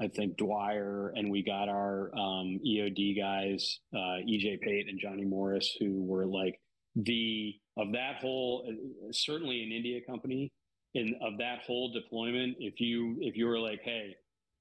I 0.00 0.08
think, 0.08 0.36
Dwyer 0.36 1.12
and 1.14 1.30
we 1.30 1.42
got 1.42 1.68
our 1.68 2.10
um, 2.14 2.58
EOD 2.66 3.18
guys, 3.18 3.80
uh, 3.94 4.18
EJ 4.26 4.60
Pate 4.62 4.88
and 4.88 4.98
Johnny 4.98 5.24
Morris, 5.24 5.76
who 5.78 6.02
were 6.02 6.26
like 6.26 6.58
the, 6.96 7.54
of 7.76 7.92
that 7.92 8.16
whole, 8.16 8.70
certainly 9.12 9.62
an 9.62 9.72
India 9.72 10.00
company, 10.06 10.52
in 10.94 11.14
of 11.22 11.38
that 11.38 11.60
whole 11.66 11.90
deployment, 11.92 12.56
if 12.58 12.80
you, 12.80 13.16
if 13.20 13.36
you 13.36 13.46
were 13.46 13.58
like, 13.58 13.80
hey, 13.82 14.14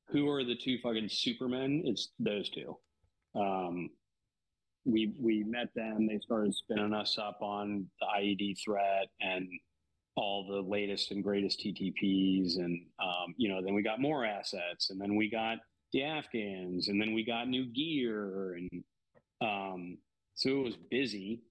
who 0.08 0.30
are 0.30 0.44
the 0.44 0.56
two 0.56 0.78
fucking 0.82 1.10
supermen? 1.10 1.84
It's 1.86 2.10
those 2.20 2.50
two. 2.50 2.78
Um, 3.36 3.90
we 4.86 5.14
we 5.20 5.44
met 5.44 5.68
them. 5.76 6.08
They 6.08 6.20
started 6.20 6.54
spinning 6.56 6.94
us 6.94 7.18
up 7.18 7.38
on 7.42 7.86
the 8.00 8.08
IED 8.20 8.56
threat, 8.64 9.08
and 9.20 9.48
all 10.16 10.48
the 10.48 10.62
latest 10.62 11.12
and 11.12 11.24
greatest 11.24 11.60
TTPs, 11.60 12.58
and 12.58 12.86
um, 13.02 13.34
you 13.38 13.50
know, 13.50 13.62
then 13.64 13.74
we 13.74 13.84
got 13.84 14.02
more 14.02 14.26
assets, 14.26 14.90
and 14.90 15.00
then 15.00 15.16
we 15.16 15.30
got 15.30 15.58
the 15.94 16.04
Afghans, 16.04 16.88
and 16.88 17.00
then 17.00 17.14
we 17.14 17.24
got 17.24 17.48
new 17.48 17.66
gear, 17.66 18.56
and 18.56 18.84
um, 19.42 19.98
so 20.34 20.50
it 20.50 20.64
was 20.64 20.78
busy 20.90 21.42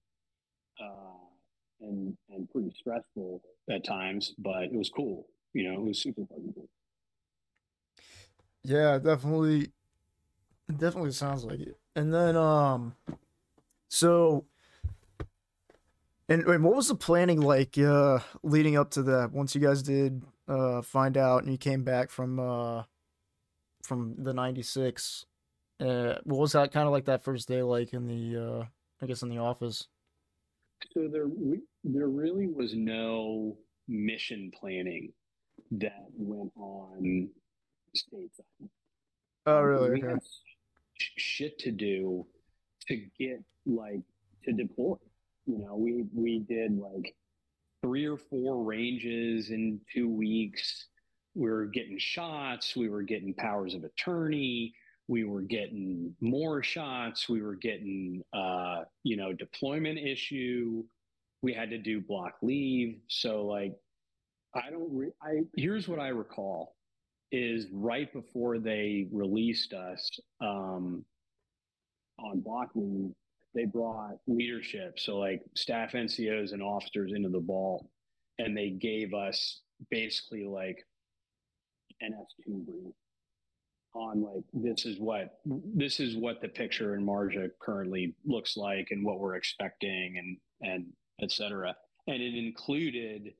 uh, 0.81 1.17
and 1.81 2.17
and 2.29 2.49
pretty 2.49 2.73
stressful 2.77 3.41
at 3.69 3.85
times, 3.85 4.33
but 4.37 4.63
it 4.63 4.73
was 4.73 4.89
cool. 4.89 5.27
You 5.53 5.69
know, 5.71 5.81
it 5.81 5.85
was 5.85 6.01
super 6.01 6.21
fucking 6.25 6.53
cool. 6.53 6.69
Yeah, 8.63 8.99
definitely. 8.99 9.71
definitely 10.69 11.11
sounds 11.11 11.43
like 11.43 11.59
it. 11.59 11.77
And 11.95 12.13
then, 12.13 12.37
um, 12.37 12.95
so 13.89 14.45
and, 16.31 16.43
and 16.43 16.63
what 16.63 16.75
was 16.75 16.87
the 16.87 16.95
planning 16.95 17.41
like 17.41 17.77
uh, 17.77 18.19
leading 18.41 18.77
up 18.77 18.91
to 18.91 19.03
that? 19.03 19.33
Once 19.33 19.53
you 19.53 19.59
guys 19.59 19.83
did 19.83 20.23
uh, 20.47 20.81
find 20.81 21.17
out 21.17 21.43
and 21.43 21.51
you 21.51 21.57
came 21.57 21.83
back 21.83 22.09
from 22.09 22.39
uh, 22.39 22.83
from 23.83 24.15
the 24.17 24.33
'96, 24.33 25.25
uh, 25.81 26.15
what 26.23 26.39
was 26.39 26.53
that 26.53 26.71
kind 26.71 26.85
of 26.87 26.93
like 26.93 27.03
that 27.05 27.21
first 27.21 27.49
day 27.49 27.61
like 27.63 27.93
in 27.93 28.07
the 28.07 28.41
uh, 28.41 28.65
I 29.01 29.07
guess 29.07 29.23
in 29.23 29.29
the 29.29 29.39
office? 29.39 29.89
So 30.89 31.07
there 31.11 31.27
we, 31.27 31.59
there 31.83 32.09
really 32.09 32.47
was 32.47 32.73
no 32.75 33.57
mission 33.87 34.51
planning. 34.59 35.11
that 35.71 36.05
went 36.17 36.51
on 36.57 37.29
stateside. 37.95 38.69
Oh, 39.45 39.61
really? 39.61 39.91
We 39.91 39.97
Okay. 40.03 40.07
had 40.13 40.19
sh- 40.99 41.09
shit 41.17 41.59
to 41.59 41.71
do 41.71 42.25
to 42.87 42.95
get 43.17 43.41
like 43.65 44.01
to 44.43 44.51
deploy. 44.53 44.95
You 45.45 45.59
know, 45.59 45.75
we 45.75 46.05
we 46.13 46.39
did 46.39 46.77
like 46.77 47.15
three 47.81 48.05
or 48.05 48.17
four 48.17 48.63
ranges 48.63 49.49
in 49.51 49.79
two 49.93 50.09
weeks. 50.09 50.87
We 51.35 51.49
were 51.49 51.65
getting 51.67 51.97
shots. 51.97 52.75
We 52.75 52.89
were 52.89 53.03
getting 53.03 53.33
powers 53.33 53.73
of 53.73 53.83
attorney. 53.85 54.73
We 55.07 55.23
were 55.23 55.41
getting 55.41 56.15
more 56.21 56.63
shots. 56.63 57.27
We 57.27 57.41
were 57.41 57.55
getting, 57.55 58.23
uh, 58.33 58.83
you 59.03 59.17
know, 59.17 59.33
deployment 59.33 59.99
issue. 59.99 60.83
We 61.41 61.53
had 61.53 61.69
to 61.71 61.77
do 61.77 62.01
block 62.01 62.35
leave. 62.41 62.99
So, 63.07 63.45
like, 63.45 63.73
I 64.55 64.69
don't. 64.69 64.95
Re- 64.95 65.13
I 65.21 65.41
here's 65.55 65.87
what 65.87 65.99
I 65.99 66.09
recall 66.09 66.75
is 67.31 67.67
right 67.71 68.11
before 68.11 68.59
they 68.59 69.07
released 69.11 69.73
us 69.73 70.09
um, 70.41 71.05
on 72.19 72.41
block 72.41 72.69
leave, 72.75 73.11
they 73.55 73.65
brought 73.65 74.17
leadership, 74.27 74.99
so 74.99 75.17
like 75.17 75.41
staff 75.55 75.93
NCOs 75.93 76.53
and 76.53 76.61
officers 76.61 77.13
into 77.13 77.29
the 77.29 77.39
ball, 77.39 77.89
and 78.37 78.55
they 78.55 78.69
gave 78.69 79.13
us 79.13 79.61
basically 79.89 80.45
like 80.45 80.85
an 82.01 82.13
S2 82.13 82.65
brief 82.65 82.93
on 83.93 84.23
like 84.23 84.43
this 84.53 84.85
is 84.85 84.99
what 84.99 85.39
this 85.45 85.99
is 85.99 86.15
what 86.15 86.41
the 86.41 86.47
picture 86.47 86.95
in 86.95 87.05
Marja 87.05 87.49
currently 87.59 88.15
looks 88.25 88.57
like 88.57 88.87
and 88.91 89.05
what 89.05 89.19
we're 89.19 89.35
expecting 89.35 90.17
and 90.17 90.37
and 90.61 90.85
etc. 91.21 91.75
And 92.07 92.21
it 92.21 92.35
included 92.35 93.33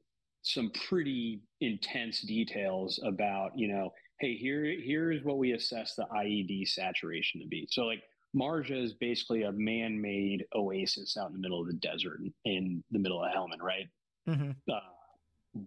some 0.44 0.72
pretty 0.88 1.42
intense 1.60 2.22
details 2.22 3.00
about, 3.06 3.52
you 3.56 3.68
know, 3.68 3.92
hey, 4.20 4.36
here 4.36 4.64
here's 4.64 5.24
what 5.24 5.38
we 5.38 5.54
assess 5.54 5.96
the 5.96 6.06
IED 6.16 6.68
saturation 6.68 7.42
to 7.42 7.48
be. 7.48 7.68
So 7.70 7.84
like 7.84 8.04
Marja 8.36 8.84
is 8.84 8.94
basically 8.94 9.44
a 9.44 9.52
man-made 9.52 10.46
oasis 10.56 11.18
out 11.18 11.28
in 11.28 11.34
the 11.34 11.40
middle 11.40 11.62
of 11.62 11.68
the 11.68 11.74
desert 11.74 12.20
in 12.46 12.84
the 12.92 13.00
middle 13.00 13.24
of 13.24 13.32
Helmand, 13.32 13.62
right? 13.62 13.88
hmm 14.28 14.52
uh, 14.72 14.80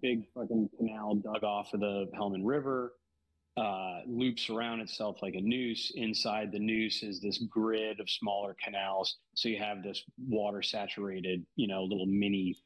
big 0.01 0.25
fucking 0.35 0.71
canal 0.79 1.17
dug 1.17 1.45
off 1.45 1.75
of 1.75 1.81
the 1.81 2.07
Helmand 2.19 2.43
River, 2.45 2.93
uh, 3.57 4.01
loops 4.07 4.51
around 4.51 4.81
itself 4.81 5.19
like 5.23 5.35
a 5.35 5.41
noose. 5.41 5.93
Inside 5.95 6.51
the 6.53 6.59
noose 6.59 7.03
is 7.03 7.21
this 7.21 7.39
grid 7.39 8.01
of 8.01 8.11
smaller 8.11 8.57
canals. 8.63 9.19
So 9.35 9.49
you 9.49 9.59
have 9.59 9.83
this 9.83 10.03
water 10.29 10.63
saturated, 10.63 11.45
you 11.57 11.69
know, 11.69 11.85
little 11.85 12.07
mini 12.07 12.57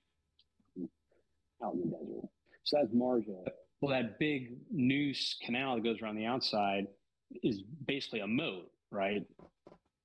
out 1.63 1.75
in 1.75 1.81
the 1.81 1.97
desert. 1.97 2.29
So 2.65 2.79
that's 2.81 2.95
Marja. 2.95 3.45
Well, 3.81 3.91
that 3.91 4.19
big 4.19 4.57
noose 4.71 5.37
canal 5.45 5.77
that 5.77 5.85
goes 5.85 6.01
around 6.03 6.17
the 6.17 6.27
outside 6.27 6.87
is 7.43 7.63
basically 7.87 8.21
a 8.21 8.27
moat, 8.27 8.71
right? 8.91 9.23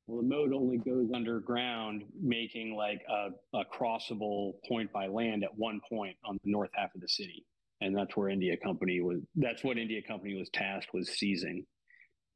Well, 0.08 0.22
the 0.22 0.28
moat 0.28 0.52
only 0.54 0.78
goes 0.78 1.10
underground, 1.14 2.04
making 2.22 2.76
like 2.76 3.02
a, 3.10 3.30
a 3.58 3.64
crossable 3.66 4.54
point 4.68 4.92
by 4.92 5.08
land 5.08 5.44
at 5.44 5.58
one 5.58 5.80
point 5.90 6.18
on 6.26 6.38
the 6.44 6.52
north 6.52 6.72
half 6.74 6.94
of 6.94 7.02
the 7.02 7.08
city, 7.08 7.46
and 7.84 7.96
that's 7.96 8.16
where 8.16 8.30
India 8.30 8.56
Company 8.56 9.02
was. 9.02 9.20
That's 9.36 9.64
what 9.64 9.78
India 9.78 10.02
Company 10.02 10.36
was 10.36 10.50
tasked 10.54 10.94
with 10.94 11.08
seizing, 11.08 11.66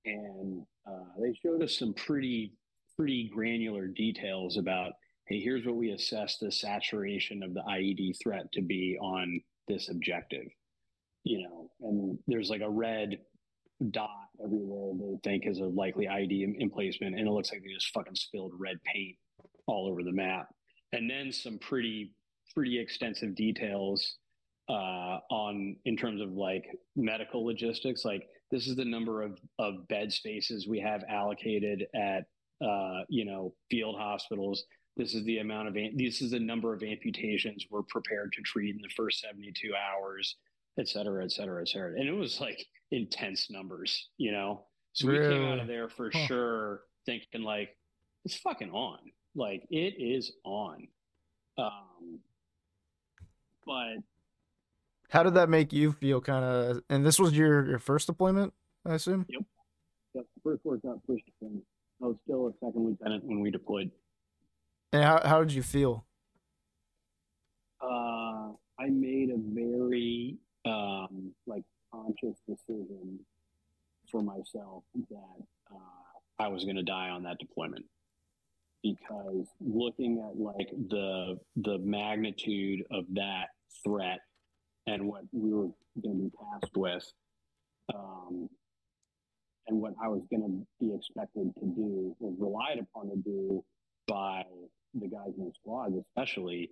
and 0.06 0.64
uh, 0.88 1.06
they 1.22 1.34
showed 1.42 1.64
us 1.64 1.78
some 1.78 1.94
pretty 1.94 2.54
pretty 2.96 3.32
granular 3.34 3.88
details 3.88 4.58
about. 4.58 4.94
Hey, 5.28 5.42
here's 5.42 5.66
what 5.66 5.76
we 5.76 5.92
assess 5.92 6.38
the 6.38 6.52
saturation 6.52 7.44
of 7.44 7.54
the 7.54 7.62
IED 7.70 8.14
threat 8.24 8.50
to 8.54 8.62
be 8.62 8.98
on 9.02 9.42
this 9.68 9.90
objective. 9.90 10.46
You 11.24 11.44
know, 11.44 11.72
and 11.82 12.18
there's 12.28 12.50
like 12.50 12.62
a 12.62 12.70
red 12.70 13.18
dot 13.92 14.10
everywhere 14.44 14.94
they 14.98 15.30
think 15.30 15.44
is 15.46 15.60
a 15.60 15.66
likely 15.66 16.08
ID 16.08 16.56
emplacement, 16.62 17.18
and 17.18 17.28
it 17.28 17.32
looks 17.32 17.52
like 17.52 17.62
they 17.62 17.74
just 17.74 17.94
fucking 17.94 18.16
spilled 18.16 18.54
red 18.58 18.78
paint 18.84 19.18
all 19.66 19.88
over 19.88 20.04
the 20.04 20.12
map. 20.12 20.48
And 20.94 21.10
then 21.10 21.32
some 21.32 21.58
pretty 21.60 22.12
pretty 22.54 22.80
extensive 22.80 23.36
details 23.36 24.16
uh, 24.70 25.20
on 25.30 25.76
in 25.86 25.96
terms 25.98 26.22
of 26.22 26.32
like 26.34 26.66
medical 26.96 27.46
logistics. 27.46 28.04
Like 28.06 28.28
this 28.52 28.68
is 28.68 28.76
the 28.76 28.86
number 28.86 29.22
of 29.22 29.40
of 29.60 29.88
bed 29.88 30.12
spaces 30.12 30.68
we 30.68 30.80
have 30.80 31.04
allocated 31.10 31.86
at 31.96 32.26
uh, 32.66 33.02
you 33.10 33.26
know 33.26 33.54
field 33.70 33.98
hospitals. 33.98 34.64
This 34.96 35.14
is 35.14 35.24
the 35.26 35.38
amount 35.40 35.68
of 35.68 35.76
this 35.96 36.22
is 36.22 36.32
the 36.32 36.40
number 36.40 36.74
of 36.74 36.82
amputations 36.84 37.66
we're 37.70 37.84
prepared 37.84 38.34
to 38.34 38.42
treat 38.42 38.76
in 38.76 38.82
the 38.82 38.90
first 38.96 39.22
72 39.22 39.72
hours 39.76 40.36
et 40.80 40.88
cetera, 40.88 41.24
et 41.24 41.32
cetera, 41.32 41.60
et 41.62 41.68
cetera. 41.68 42.00
And 42.00 42.08
it 42.08 42.12
was 42.12 42.40
like 42.40 42.64
intense 42.92 43.50
numbers, 43.50 44.10
you 44.18 44.32
know? 44.32 44.68
So 44.94 45.08
we 45.08 45.18
came 45.18 45.44
out 45.44 45.58
of 45.60 45.66
there 45.66 45.90
for 45.90 46.12
Huh. 46.14 46.28
sure 46.28 46.82
thinking 47.08 47.42
like, 47.42 47.76
it's 48.26 48.36
fucking 48.38 48.70
on. 48.70 49.00
Like 49.34 49.64
it 49.72 49.96
is 49.98 50.32
on. 50.44 50.88
Um, 51.58 52.20
but 53.66 53.96
How 55.10 55.24
did 55.24 55.36
that 55.36 55.50
make 55.50 55.72
you 55.72 55.94
feel? 55.94 56.22
Kind 56.22 56.44
of. 56.44 56.84
And 56.90 57.06
this 57.06 57.20
was 57.20 57.34
your 57.34 57.66
your 57.68 57.80
first 57.80 58.08
deployment, 58.08 58.54
I 58.86 58.96
assume. 58.96 59.26
the 60.14 60.26
first 60.44 60.66
workout 60.66 61.02
first 61.08 61.24
deployment. 61.26 61.64
I 62.02 62.08
was 62.08 62.18
still 62.24 62.48
a 62.48 62.54
second 62.66 62.86
lieutenant 62.86 63.24
when 63.24 63.40
we 63.40 63.52
deployed. 63.52 63.92
And 64.94 65.04
how 65.04 65.22
how 65.26 65.40
did 65.40 65.54
you 65.54 65.64
feel? 65.64 66.06
Uh, 67.82 68.52
I 68.80 68.90
made 68.90 69.30
a 69.30 69.38
very 69.38 70.38
um, 70.66 71.32
like 71.46 71.64
conscious 71.92 72.38
decision 72.48 73.20
for 74.12 74.22
myself 74.22 74.84
that 75.10 75.44
uh, 75.72 76.40
I 76.40 76.48
was 76.48 76.64
going 76.64 76.76
to 76.76 76.84
die 76.84 77.10
on 77.10 77.24
that 77.24 77.38
deployment 77.40 77.86
because 78.84 79.46
looking 79.60 80.20
at 80.20 80.40
like 80.40 80.70
the 80.90 81.40
the 81.58 81.78
magnitude 81.80 82.84
of 82.92 83.06
that 83.14 83.48
threat 83.84 84.20
and 84.88 85.06
what 85.06 85.24
we 85.32 85.54
were 85.54 85.70
going 86.02 86.18
to 86.18 86.24
be 86.24 86.32
tasked 86.52 86.78
with, 86.78 87.06
um, 87.94 88.50
and 89.68 89.82
what 89.82 89.94
I 90.02 90.08
was 90.08 90.22
going 90.32 90.44
to 90.44 90.86
be 90.86 90.96
expected 90.96 91.54
to 91.60 91.66
do 91.66 92.16
or 92.20 92.34
relied 92.40 92.80
upon 92.80 93.10
to 93.10 93.18
do 93.18 93.64
by 94.08 94.44
the 94.94 95.08
guys 95.08 95.34
in 95.38 95.46
the 95.46 95.52
squad, 95.60 95.94
especially 96.00 96.72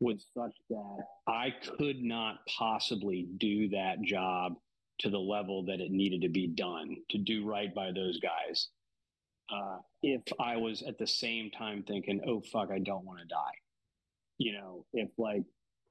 was 0.00 0.24
such 0.32 0.54
that 0.70 0.98
I 1.26 1.52
could 1.76 2.00
not 2.00 2.36
possibly 2.46 3.26
do 3.38 3.68
that 3.70 4.00
job 4.02 4.54
to 5.00 5.10
the 5.10 5.18
level 5.18 5.64
that 5.64 5.80
it 5.80 5.90
needed 5.90 6.22
to 6.22 6.28
be 6.28 6.46
done 6.46 6.96
to 7.10 7.18
do 7.18 7.44
right 7.44 7.74
by 7.74 7.90
those 7.92 8.20
guys. 8.20 8.68
Uh, 9.52 9.78
if 10.02 10.22
I 10.40 10.56
was 10.56 10.82
at 10.82 10.98
the 10.98 11.06
same 11.06 11.50
time 11.50 11.82
thinking, 11.82 12.20
"Oh 12.26 12.40
fuck, 12.40 12.70
I 12.70 12.78
don't 12.78 13.04
want 13.04 13.20
to 13.20 13.26
die," 13.26 13.54
you 14.38 14.52
know, 14.52 14.84
if 14.92 15.08
like 15.18 15.42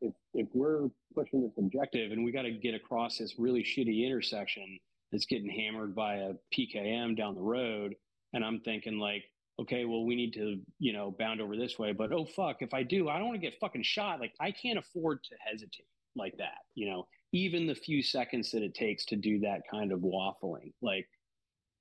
if 0.01 0.13
if 0.33 0.47
we're 0.53 0.89
pushing 1.15 1.41
this 1.41 1.57
objective 1.57 2.12
and 2.12 2.23
we 2.23 2.31
got 2.31 2.43
to 2.43 2.51
get 2.51 2.75
across 2.75 3.17
this 3.17 3.36
really 3.38 3.63
shitty 3.63 4.05
intersection 4.05 4.79
that's 5.12 5.25
getting 5.25 5.49
hammered 5.49 5.95
by 5.95 6.15
a 6.15 6.33
PKM 6.55 7.17
down 7.17 7.36
the 7.36 7.41
road, 7.41 7.95
and 8.33 8.43
I'm 8.43 8.60
thinking 8.60 8.99
like, 8.99 9.23
okay, 9.60 9.86
well, 9.86 10.05
we 10.05 10.15
need 10.15 10.33
to, 10.33 10.60
you 10.79 10.93
know, 10.93 11.15
bound 11.17 11.41
over 11.41 11.55
this 11.55 11.79
way. 11.79 11.91
But 11.91 12.12
oh, 12.12 12.25
fuck, 12.25 12.57
if 12.62 12.73
I 12.73 12.83
do, 12.83 13.10
I 13.10 13.17
don't 13.17 13.27
want 13.27 13.41
to 13.41 13.45
get 13.45 13.60
fucking 13.60 13.83
shot. 13.83 14.19
Like, 14.19 14.33
I 14.39 14.51
can't 14.51 14.77
afford 14.77 15.23
to 15.23 15.36
hesitate 15.39 15.88
like 16.15 16.38
that, 16.38 16.60
you 16.75 16.89
know, 16.89 17.07
even 17.31 17.67
the 17.67 17.75
few 17.75 18.01
seconds 18.01 18.51
that 18.51 18.63
it 18.63 18.73
takes 18.73 19.05
to 19.05 19.15
do 19.15 19.39
that 19.39 19.62
kind 19.69 19.91
of 19.91 19.99
waffling. 19.99 20.73
Like, 20.81 21.07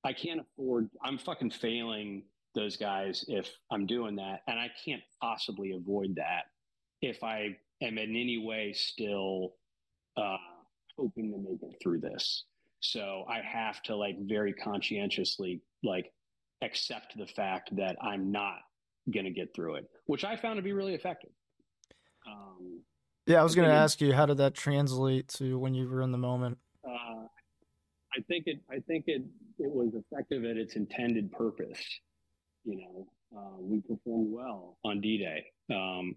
I 0.04 0.12
can't 0.12 0.40
afford, 0.40 0.88
I'm 1.02 1.18
fucking 1.18 1.50
failing 1.50 2.24
those 2.54 2.76
guys 2.76 3.24
if 3.28 3.50
I'm 3.70 3.86
doing 3.86 4.16
that. 4.16 4.40
And 4.46 4.58
I 4.58 4.70
can't 4.84 5.02
possibly 5.20 5.72
avoid 5.72 6.14
that 6.16 6.44
if 7.02 7.22
I 7.22 7.56
am 7.82 7.98
in 7.98 8.10
any 8.10 8.38
way 8.38 8.72
still 8.72 9.54
uh, 10.16 10.36
hoping 10.96 11.30
to 11.32 11.38
make 11.38 11.62
it 11.62 11.76
through 11.82 12.00
this. 12.00 12.44
So 12.80 13.24
I 13.28 13.40
have 13.40 13.82
to 13.84 13.96
like 13.96 14.16
very 14.20 14.52
conscientiously 14.52 15.60
like 15.82 16.12
accept 16.62 17.16
the 17.18 17.26
fact 17.26 17.74
that 17.76 17.96
I'm 18.00 18.30
not 18.30 18.58
going 19.12 19.24
to 19.24 19.30
get 19.30 19.54
through 19.54 19.76
it, 19.76 19.84
which 20.06 20.24
I 20.24 20.36
found 20.36 20.56
to 20.56 20.62
be 20.62 20.72
really 20.72 20.94
effective. 20.94 21.30
Um, 22.26 22.80
Yeah, 23.26 23.40
I 23.40 23.42
was 23.42 23.54
gonna 23.54 23.68
ask 23.68 24.00
you 24.00 24.12
how 24.12 24.26
did 24.26 24.38
that 24.38 24.54
translate 24.54 25.28
to 25.28 25.58
when 25.58 25.74
you 25.74 25.88
were 25.88 26.02
in 26.02 26.12
the 26.12 26.18
moment. 26.18 26.58
uh, 26.84 27.26
I 28.16 28.22
think 28.28 28.44
it. 28.46 28.60
I 28.70 28.78
think 28.86 29.04
it. 29.06 29.22
It 29.58 29.70
was 29.70 29.92
effective 29.94 30.44
at 30.44 30.56
its 30.56 30.76
intended 30.76 31.32
purpose. 31.32 31.82
You 32.64 32.76
know, 32.76 33.08
uh, 33.36 33.56
we 33.58 33.80
performed 33.80 34.30
well 34.30 34.78
on 34.84 35.00
D-Day. 35.00 35.44
Um, 35.70 36.16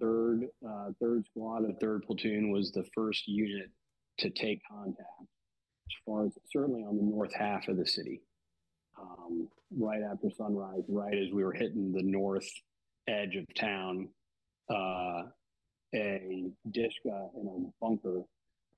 third, 0.00 0.46
uh, 0.66 0.90
third 1.00 1.24
squad 1.26 1.68
of 1.68 1.78
third 1.80 2.02
platoon 2.06 2.50
was 2.50 2.72
the 2.72 2.84
first 2.94 3.26
unit 3.26 3.70
to 4.18 4.30
take 4.30 4.60
contact, 4.70 4.98
as 5.20 5.96
far 6.04 6.26
as 6.26 6.32
certainly 6.52 6.82
on 6.82 6.96
the 6.96 7.02
north 7.02 7.32
half 7.34 7.68
of 7.68 7.76
the 7.76 7.86
city. 7.86 8.20
Um, 9.00 9.48
right 9.76 10.02
after 10.02 10.28
sunrise, 10.36 10.82
right 10.88 11.14
as 11.14 11.32
we 11.32 11.44
were 11.44 11.52
hitting 11.52 11.92
the 11.92 12.02
north 12.02 12.48
edge 13.06 13.36
of 13.36 13.46
town, 13.54 14.08
uh, 14.70 15.22
a 15.94 16.50
Dishka 16.70 17.28
and 17.34 17.48
a 17.48 17.70
bunker 17.80 18.22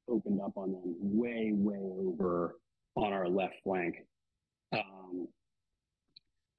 opened 0.08 0.40
up 0.40 0.56
on 0.56 0.72
them 0.72 0.94
way, 0.98 1.52
way 1.52 1.80
over 1.98 2.56
on 2.96 3.12
our 3.12 3.28
left 3.28 3.54
flank. 3.64 3.96
Um, 4.72 5.28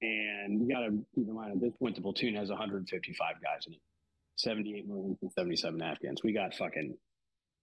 and 0.01 0.61
you 0.61 0.67
got 0.73 0.81
to 0.81 0.91
keep 1.13 1.27
in 1.27 1.35
mind 1.35 1.51
at 1.51 1.61
this 1.61 1.73
point, 1.79 1.95
the 1.95 2.01
platoon 2.01 2.35
has 2.35 2.49
155 2.49 3.35
guys 3.41 3.67
in 3.67 3.73
it, 3.73 3.79
78 4.35 4.87
Marines 4.87 5.17
and 5.21 5.31
77 5.31 5.81
Afghans. 5.81 6.21
We 6.23 6.33
got 6.33 6.55
fucking 6.55 6.95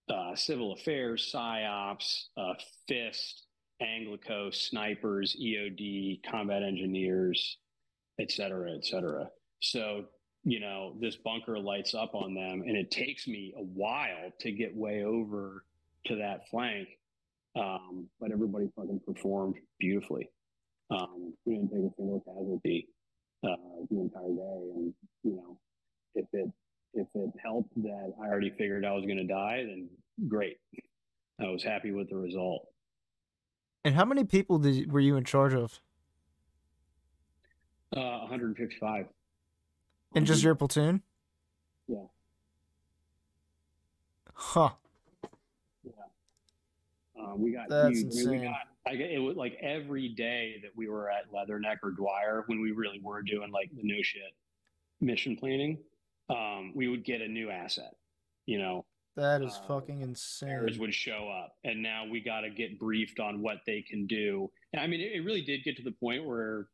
uh, 0.09 0.35
civil 0.35 0.73
affairs, 0.73 1.31
psyops, 1.33 2.25
uh, 2.37 2.53
FIST, 2.87 3.45
Anglico, 3.81 4.53
snipers, 4.53 5.35
EOD, 5.41 6.21
combat 6.29 6.63
engineers, 6.63 7.57
et 8.19 8.31
cetera, 8.31 8.71
et 8.75 8.85
cetera. 8.85 9.29
So, 9.61 10.05
you 10.43 10.59
know, 10.59 10.95
this 10.99 11.15
bunker 11.15 11.59
lights 11.59 11.93
up 11.93 12.15
on 12.15 12.33
them, 12.33 12.63
and 12.65 12.75
it 12.75 12.91
takes 12.91 13.27
me 13.27 13.53
a 13.57 13.61
while 13.61 14.31
to 14.39 14.51
get 14.51 14.75
way 14.75 15.03
over 15.03 15.63
to 16.05 16.15
that 16.17 16.49
flank. 16.49 16.87
Um, 17.57 18.07
but 18.19 18.31
everybody 18.31 18.69
fucking 18.75 19.01
performed 19.05 19.55
beautifully. 19.79 20.29
Um, 20.91 21.33
we 21.45 21.55
didn't 21.55 21.69
take 21.69 21.91
a 21.91 21.95
single 21.97 22.21
casualty 22.25 22.87
uh, 23.43 23.55
the 23.89 23.99
entire 23.99 24.29
day, 24.29 24.71
and 24.75 24.93
you 25.23 25.35
know, 25.35 25.59
if 26.15 26.25
it 26.33 26.49
if 26.93 27.07
it 27.13 27.29
helped 27.43 27.75
that 27.83 28.13
I 28.21 28.27
already 28.27 28.49
figured 28.51 28.83
I 28.85 28.91
was 28.91 29.05
going 29.05 29.17
to 29.17 29.27
die, 29.27 29.63
then 29.67 29.89
great. 30.27 30.57
I 31.39 31.47
was 31.47 31.63
happy 31.63 31.91
with 31.91 32.09
the 32.09 32.17
result. 32.17 32.67
And 33.85 33.95
how 33.95 34.05
many 34.05 34.23
people 34.23 34.59
did 34.59 34.91
were 34.91 34.99
you 34.99 35.15
in 35.15 35.23
charge 35.23 35.53
of? 35.53 35.79
Uh, 37.95 38.19
155. 38.19 39.05
And 40.15 40.25
just 40.25 40.43
your 40.43 40.55
platoon? 40.55 41.01
Yeah. 41.87 41.97
Huh. 44.33 44.69
Yeah. 45.83 45.91
Um, 47.19 47.41
we 47.41 47.51
got 47.51 47.69
That's 47.69 47.99
huge. 47.99 48.05
I 48.05 48.15
mean, 48.15 48.29
we 48.29 48.35
insane. 48.35 48.43
got 48.43 48.59
like 48.85 48.99
it 48.99 49.19
was 49.19 49.35
like 49.35 49.57
every 49.61 50.09
day 50.09 50.55
that 50.63 50.71
we 50.75 50.87
were 50.87 51.09
at 51.09 51.31
Leatherneck 51.31 51.77
or 51.83 51.91
Dwyer 51.91 52.43
when 52.47 52.61
we 52.61 52.71
really 52.71 52.99
were 53.03 53.21
doing 53.21 53.51
like 53.51 53.69
the 53.75 53.83
no 53.83 54.01
shit 54.01 54.21
mission 55.01 55.35
planning. 55.35 55.77
Um, 56.29 56.73
we 56.75 56.87
would 56.87 57.03
get 57.03 57.21
a 57.21 57.27
new 57.27 57.49
asset. 57.49 57.93
You 58.45 58.59
know, 58.59 58.85
That 59.15 59.41
is 59.41 59.53
Uh, 59.57 59.67
fucking 59.67 60.01
insane. 60.01 60.79
would 60.79 60.93
show 60.93 61.27
up, 61.29 61.57
and 61.65 61.81
now 61.83 62.05
we 62.07 62.21
got 62.21 62.41
to 62.41 62.49
get 62.49 62.79
briefed 62.79 63.19
on 63.19 63.41
what 63.41 63.57
they 63.65 63.81
can 63.81 64.07
do. 64.07 64.49
And 64.71 64.79
I 64.81 64.87
mean, 64.87 65.01
it, 65.01 65.11
it 65.13 65.21
really 65.21 65.41
did 65.41 65.63
get 65.63 65.75
to 65.77 65.83
the 65.83 65.91
point 65.91 66.23
where, 66.25 66.69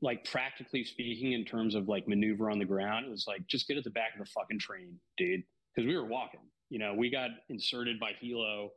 like, 0.00 0.24
practically 0.24 0.84
speaking, 0.84 1.32
in 1.32 1.44
terms 1.44 1.74
of 1.74 1.88
like 1.88 2.08
maneuver 2.08 2.50
on 2.50 2.58
the 2.58 2.64
ground, 2.64 3.04
it 3.06 3.10
was 3.10 3.26
like 3.26 3.46
just 3.46 3.68
get 3.68 3.76
at 3.76 3.84
the 3.84 3.90
back 3.90 4.14
of 4.14 4.20
the 4.20 4.30
fucking 4.30 4.58
train, 4.58 4.98
dude, 5.18 5.42
because 5.74 5.86
we 5.86 5.94
were 5.96 6.06
walking. 6.06 6.40
You 6.70 6.78
know, 6.78 6.94
we 6.94 7.10
got 7.10 7.30
inserted 7.50 8.00
by 8.00 8.12
helo 8.22 8.70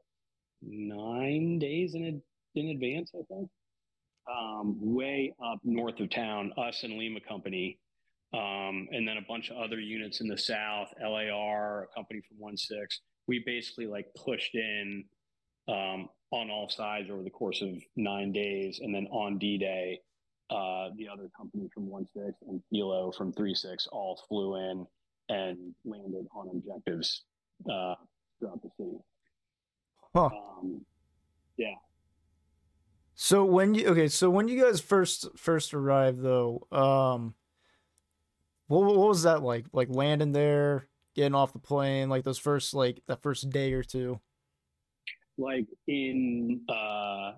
nine 0.61 1.57
days 1.59 1.95
in 1.95 2.05
ad- 2.05 2.21
in 2.55 2.69
advance, 2.69 3.11
I 3.15 3.21
think. 3.33 3.49
Um, 4.29 4.77
way 4.81 5.35
up 5.43 5.59
north 5.63 5.99
of 5.99 6.09
town, 6.09 6.51
us 6.57 6.83
and 6.83 6.97
Lima 6.97 7.21
Company, 7.21 7.79
um, 8.35 8.87
and 8.91 9.07
then 9.07 9.17
a 9.17 9.25
bunch 9.27 9.49
of 9.49 9.57
other 9.57 9.79
units 9.79 10.19
in 10.19 10.27
the 10.27 10.37
south, 10.37 10.89
LAR, 11.01 11.83
a 11.83 11.95
company 11.95 12.21
from 12.27 12.37
one 12.37 12.57
six. 12.57 12.99
We 13.27 13.41
basically 13.45 13.87
like 13.87 14.07
pushed 14.25 14.55
in 14.55 15.05
um, 15.69 16.09
on 16.31 16.49
all 16.49 16.67
sides 16.69 17.09
over 17.09 17.23
the 17.23 17.29
course 17.29 17.61
of 17.61 17.69
nine 17.95 18.33
days, 18.33 18.79
and 18.83 18.93
then 18.93 19.07
on 19.07 19.37
D 19.37 19.57
Day, 19.57 20.01
uh, 20.49 20.89
the 20.97 21.07
other 21.07 21.29
company 21.35 21.69
from 21.73 21.89
one 21.89 22.05
six 22.13 22.33
and 22.47 22.61
Kilo 22.69 23.11
from 23.11 23.31
three 23.31 23.55
six 23.55 23.87
all 23.91 24.21
flew 24.27 24.55
in 24.55 24.85
and 25.29 25.73
landed 25.85 26.27
on 26.35 26.49
objectives 26.49 27.23
uh, 27.71 27.95
throughout 28.39 28.61
the 28.61 28.69
city. 28.77 28.97
Huh. 30.13 30.25
Um, 30.25 30.85
yeah. 31.57 31.75
So 33.15 33.45
when 33.45 33.73
you 33.75 33.87
okay, 33.87 34.09
so 34.09 34.29
when 34.29 34.49
you 34.49 34.61
guys 34.61 34.81
first 34.81 35.27
first 35.37 35.73
arrived 35.73 36.21
though, 36.21 36.67
um 36.71 37.33
what 38.67 38.83
what 38.85 38.95
was 39.09 39.23
that 39.23 39.43
like? 39.43 39.65
Like 39.73 39.89
landing 39.89 40.31
there, 40.31 40.87
getting 41.15 41.35
off 41.35 41.53
the 41.53 41.59
plane, 41.59 42.09
like 42.09 42.23
those 42.23 42.39
first 42.39 42.73
like 42.73 43.01
that 43.07 43.21
first 43.21 43.49
day 43.49 43.73
or 43.73 43.83
two. 43.83 44.19
like 45.37 45.65
in 45.87 46.61
uh, 46.69 47.33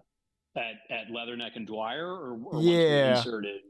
at 0.55 0.75
at 0.89 1.07
Leatherneck 1.11 1.55
and 1.55 1.67
Dwyer, 1.67 2.07
or, 2.07 2.37
or 2.45 2.61
Yeah. 2.61 3.17
inserted. 3.17 3.61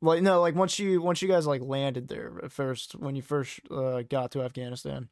Like 0.00 0.22
no, 0.22 0.40
like 0.40 0.54
once 0.54 0.78
you 0.78 1.02
once 1.02 1.22
you 1.22 1.28
guys 1.28 1.46
like 1.46 1.62
landed 1.62 2.08
there 2.08 2.32
at 2.42 2.52
first 2.52 2.94
when 2.94 3.16
you 3.16 3.22
first 3.22 3.60
uh, 3.70 4.02
got 4.02 4.30
to 4.32 4.42
Afghanistan. 4.42 5.08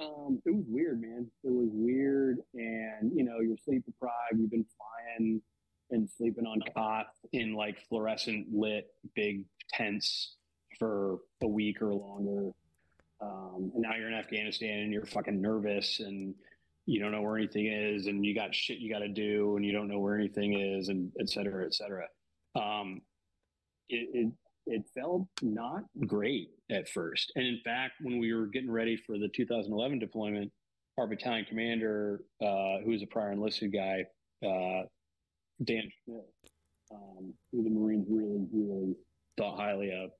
Um, 0.00 0.40
it 0.46 0.54
was 0.54 0.64
weird, 0.68 1.00
man. 1.00 1.30
It 1.44 1.50
was 1.50 1.68
weird, 1.72 2.38
and 2.54 3.12
you 3.14 3.24
know, 3.24 3.40
you're 3.40 3.56
sleep 3.64 3.84
deprived. 3.84 4.38
You've 4.38 4.50
been 4.50 4.64
flying 4.76 5.42
and 5.90 6.08
sleeping 6.16 6.46
on 6.46 6.60
cots 6.74 7.18
in 7.32 7.52
like 7.54 7.78
fluorescent 7.88 8.46
lit 8.52 8.86
big 9.16 9.44
tents 9.72 10.36
for 10.80 11.18
a 11.42 11.46
week 11.46 11.80
or 11.80 11.94
longer. 11.94 12.50
Um, 13.20 13.70
and 13.74 13.82
now 13.82 13.94
you're 13.96 14.08
in 14.08 14.14
Afghanistan 14.14 14.80
and 14.80 14.92
you're 14.92 15.06
fucking 15.06 15.40
nervous 15.40 16.00
and 16.00 16.34
you 16.86 16.98
don't 16.98 17.12
know 17.12 17.22
where 17.22 17.36
anything 17.36 17.66
is 17.66 18.06
and 18.06 18.24
you 18.24 18.34
got 18.34 18.54
shit 18.54 18.78
you 18.78 18.92
got 18.92 19.00
to 19.00 19.08
do 19.08 19.56
and 19.56 19.64
you 19.64 19.72
don't 19.72 19.86
know 19.86 20.00
where 20.00 20.16
anything 20.16 20.58
is 20.58 20.88
and 20.88 21.12
et 21.20 21.28
cetera, 21.28 21.64
et 21.64 21.74
cetera. 21.74 22.06
Um, 22.56 23.02
it, 23.88 24.08
it 24.12 24.32
it 24.66 24.84
felt 24.94 25.26
not 25.42 25.84
great 26.06 26.48
at 26.70 26.88
first. 26.88 27.32
And 27.34 27.46
in 27.46 27.60
fact, 27.64 27.94
when 28.00 28.18
we 28.18 28.32
were 28.32 28.46
getting 28.46 28.70
ready 28.70 28.96
for 28.96 29.18
the 29.18 29.28
2011 29.28 29.98
deployment, 29.98 30.50
our 30.98 31.06
battalion 31.06 31.46
commander, 31.48 32.20
uh, 32.40 32.78
who 32.84 32.90
was 32.90 33.02
a 33.02 33.06
prior 33.06 33.32
enlisted 33.32 33.72
guy, 33.72 34.04
uh, 34.44 34.82
Dan 35.64 35.90
Schmidt, 36.04 36.26
um, 36.92 37.34
who 37.52 37.64
the 37.64 37.70
Marines 37.70 38.06
really, 38.08 38.46
really 38.52 38.94
thought 39.36 39.56
highly 39.58 39.90
of. 39.92 40.10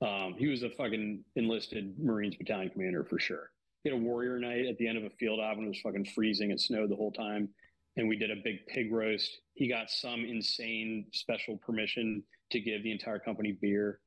Um, 0.00 0.34
he 0.38 0.46
was 0.46 0.62
a 0.62 0.70
fucking 0.70 1.24
enlisted 1.36 1.98
Marines 1.98 2.36
battalion 2.36 2.70
commander 2.70 3.04
for 3.04 3.18
sure. 3.18 3.50
He 3.82 3.90
had 3.90 3.98
a 3.98 4.02
warrior 4.02 4.38
night 4.38 4.66
at 4.66 4.78
the 4.78 4.86
end 4.86 4.98
of 4.98 5.04
a 5.04 5.10
field 5.10 5.40
op 5.40 5.56
when 5.56 5.66
it 5.66 5.68
was 5.68 5.80
fucking 5.80 6.06
freezing. 6.14 6.50
It 6.50 6.60
snowed 6.60 6.90
the 6.90 6.96
whole 6.96 7.12
time. 7.12 7.48
And 7.96 8.08
we 8.08 8.16
did 8.16 8.30
a 8.30 8.36
big 8.44 8.66
pig 8.68 8.92
roast. 8.92 9.40
He 9.54 9.68
got 9.68 9.90
some 9.90 10.24
insane 10.24 11.06
special 11.12 11.56
permission 11.56 12.22
to 12.52 12.60
give 12.60 12.82
the 12.82 12.92
entire 12.92 13.18
company 13.18 13.58
beer. 13.60 14.00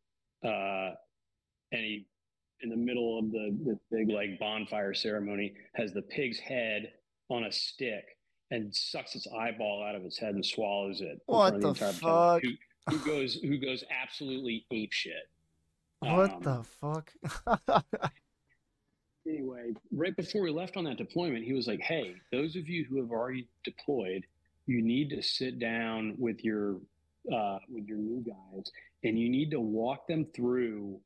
Uh, 0.45 0.91
and 1.73 1.82
he, 1.82 2.08
in 2.62 2.69
the 2.69 2.77
middle 2.77 3.19
of 3.19 3.32
the 3.32 3.58
this 3.65 3.77
big 3.91 4.10
like 4.10 4.39
bonfire 4.39 4.93
ceremony, 4.93 5.54
has 5.75 5.91
the 5.93 6.01
pig's 6.01 6.39
head 6.39 6.93
on 7.30 7.45
a 7.45 7.51
stick 7.51 8.06
and 8.49 8.73
sucks 8.73 9.15
its 9.15 9.27
eyeball 9.27 9.84
out 9.84 9.95
of 9.95 10.04
its 10.04 10.17
head 10.17 10.36
and 10.36 10.45
swallows 10.45 11.01
it. 11.01 11.19
What 11.25 11.56
of 11.56 11.62
the 11.62 11.73
fuck? 11.73 12.41
Who, 12.43 12.51
who 12.89 13.06
goes 13.06 13.36
who 13.36 13.58
goes 13.58 13.84
absolutely 13.91 14.65
ape 14.71 14.93
shit. 14.93 15.30
What 16.01 16.31
Um, 16.33 16.41
the 16.41 16.63
fuck? 16.63 17.13
anyway, 19.27 19.71
right 19.91 20.15
before 20.15 20.41
we 20.41 20.49
left 20.51 20.75
on 20.75 20.83
that 20.85 20.97
deployment, 20.97 21.45
he 21.45 21.53
was 21.53 21.67
like, 21.67 21.79
"Hey, 21.81 22.15
those 22.31 22.55
of 22.55 22.67
you 22.67 22.85
who 22.85 22.99
have 22.99 23.11
already 23.11 23.47
deployed, 23.63 24.25
you 24.65 24.81
need 24.81 25.11
to 25.11 25.21
sit 25.21 25.59
down 25.59 26.15
with 26.17 26.43
your 26.43 26.81
uh, 27.31 27.59
with 27.69 27.85
your 27.87 27.99
new 27.99 28.23
guys, 28.23 28.71
and 29.03 29.19
you 29.19 29.29
need 29.29 29.51
to 29.51 29.59
walk 29.59 30.07
them 30.07 30.25
through 30.35 30.99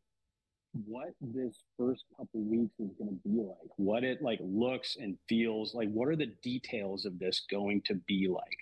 what 0.86 1.14
this 1.20 1.64
first 1.78 2.06
couple 2.18 2.42
weeks 2.42 2.74
is 2.80 2.92
going 2.98 3.10
to 3.10 3.30
be 3.30 3.42
like, 3.42 3.72
what 3.76 4.04
it 4.06 4.22
like 4.22 4.40
looks 4.42 4.96
and 4.96 5.18
feels 5.28 5.76
like. 5.76 5.90
What 5.90 6.08
are 6.08 6.16
the 6.16 6.34
details 6.42 7.04
of 7.06 7.20
this 7.20 7.46
going 7.52 7.82
to 7.88 7.96
be 8.08 8.30
like? 8.30 8.58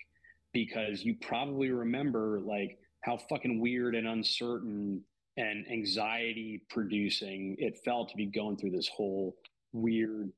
Because 0.52 1.04
you 1.04 1.14
probably 1.20 1.70
remember 1.70 2.40
like 2.40 2.76
how 3.02 3.18
fucking 3.18 3.60
weird 3.60 3.94
and 3.94 4.08
uncertain." 4.08 5.04
And 5.36 5.66
anxiety 5.70 6.62
producing 6.70 7.56
it 7.58 7.80
felt 7.84 8.10
to 8.10 8.16
be 8.16 8.26
going 8.26 8.56
through 8.56 8.70
this 8.70 8.88
whole 8.88 9.36
weird, 9.72 10.30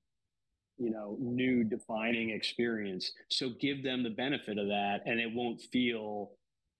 you 0.78 0.90
know, 0.90 1.16
new 1.20 1.64
defining 1.64 2.30
experience. 2.30 3.12
So 3.28 3.50
give 3.60 3.82
them 3.82 4.02
the 4.02 4.10
benefit 4.10 4.58
of 4.58 4.68
that 4.68 5.02
and 5.04 5.20
it 5.20 5.30
won't 5.32 5.60
feel 5.60 6.30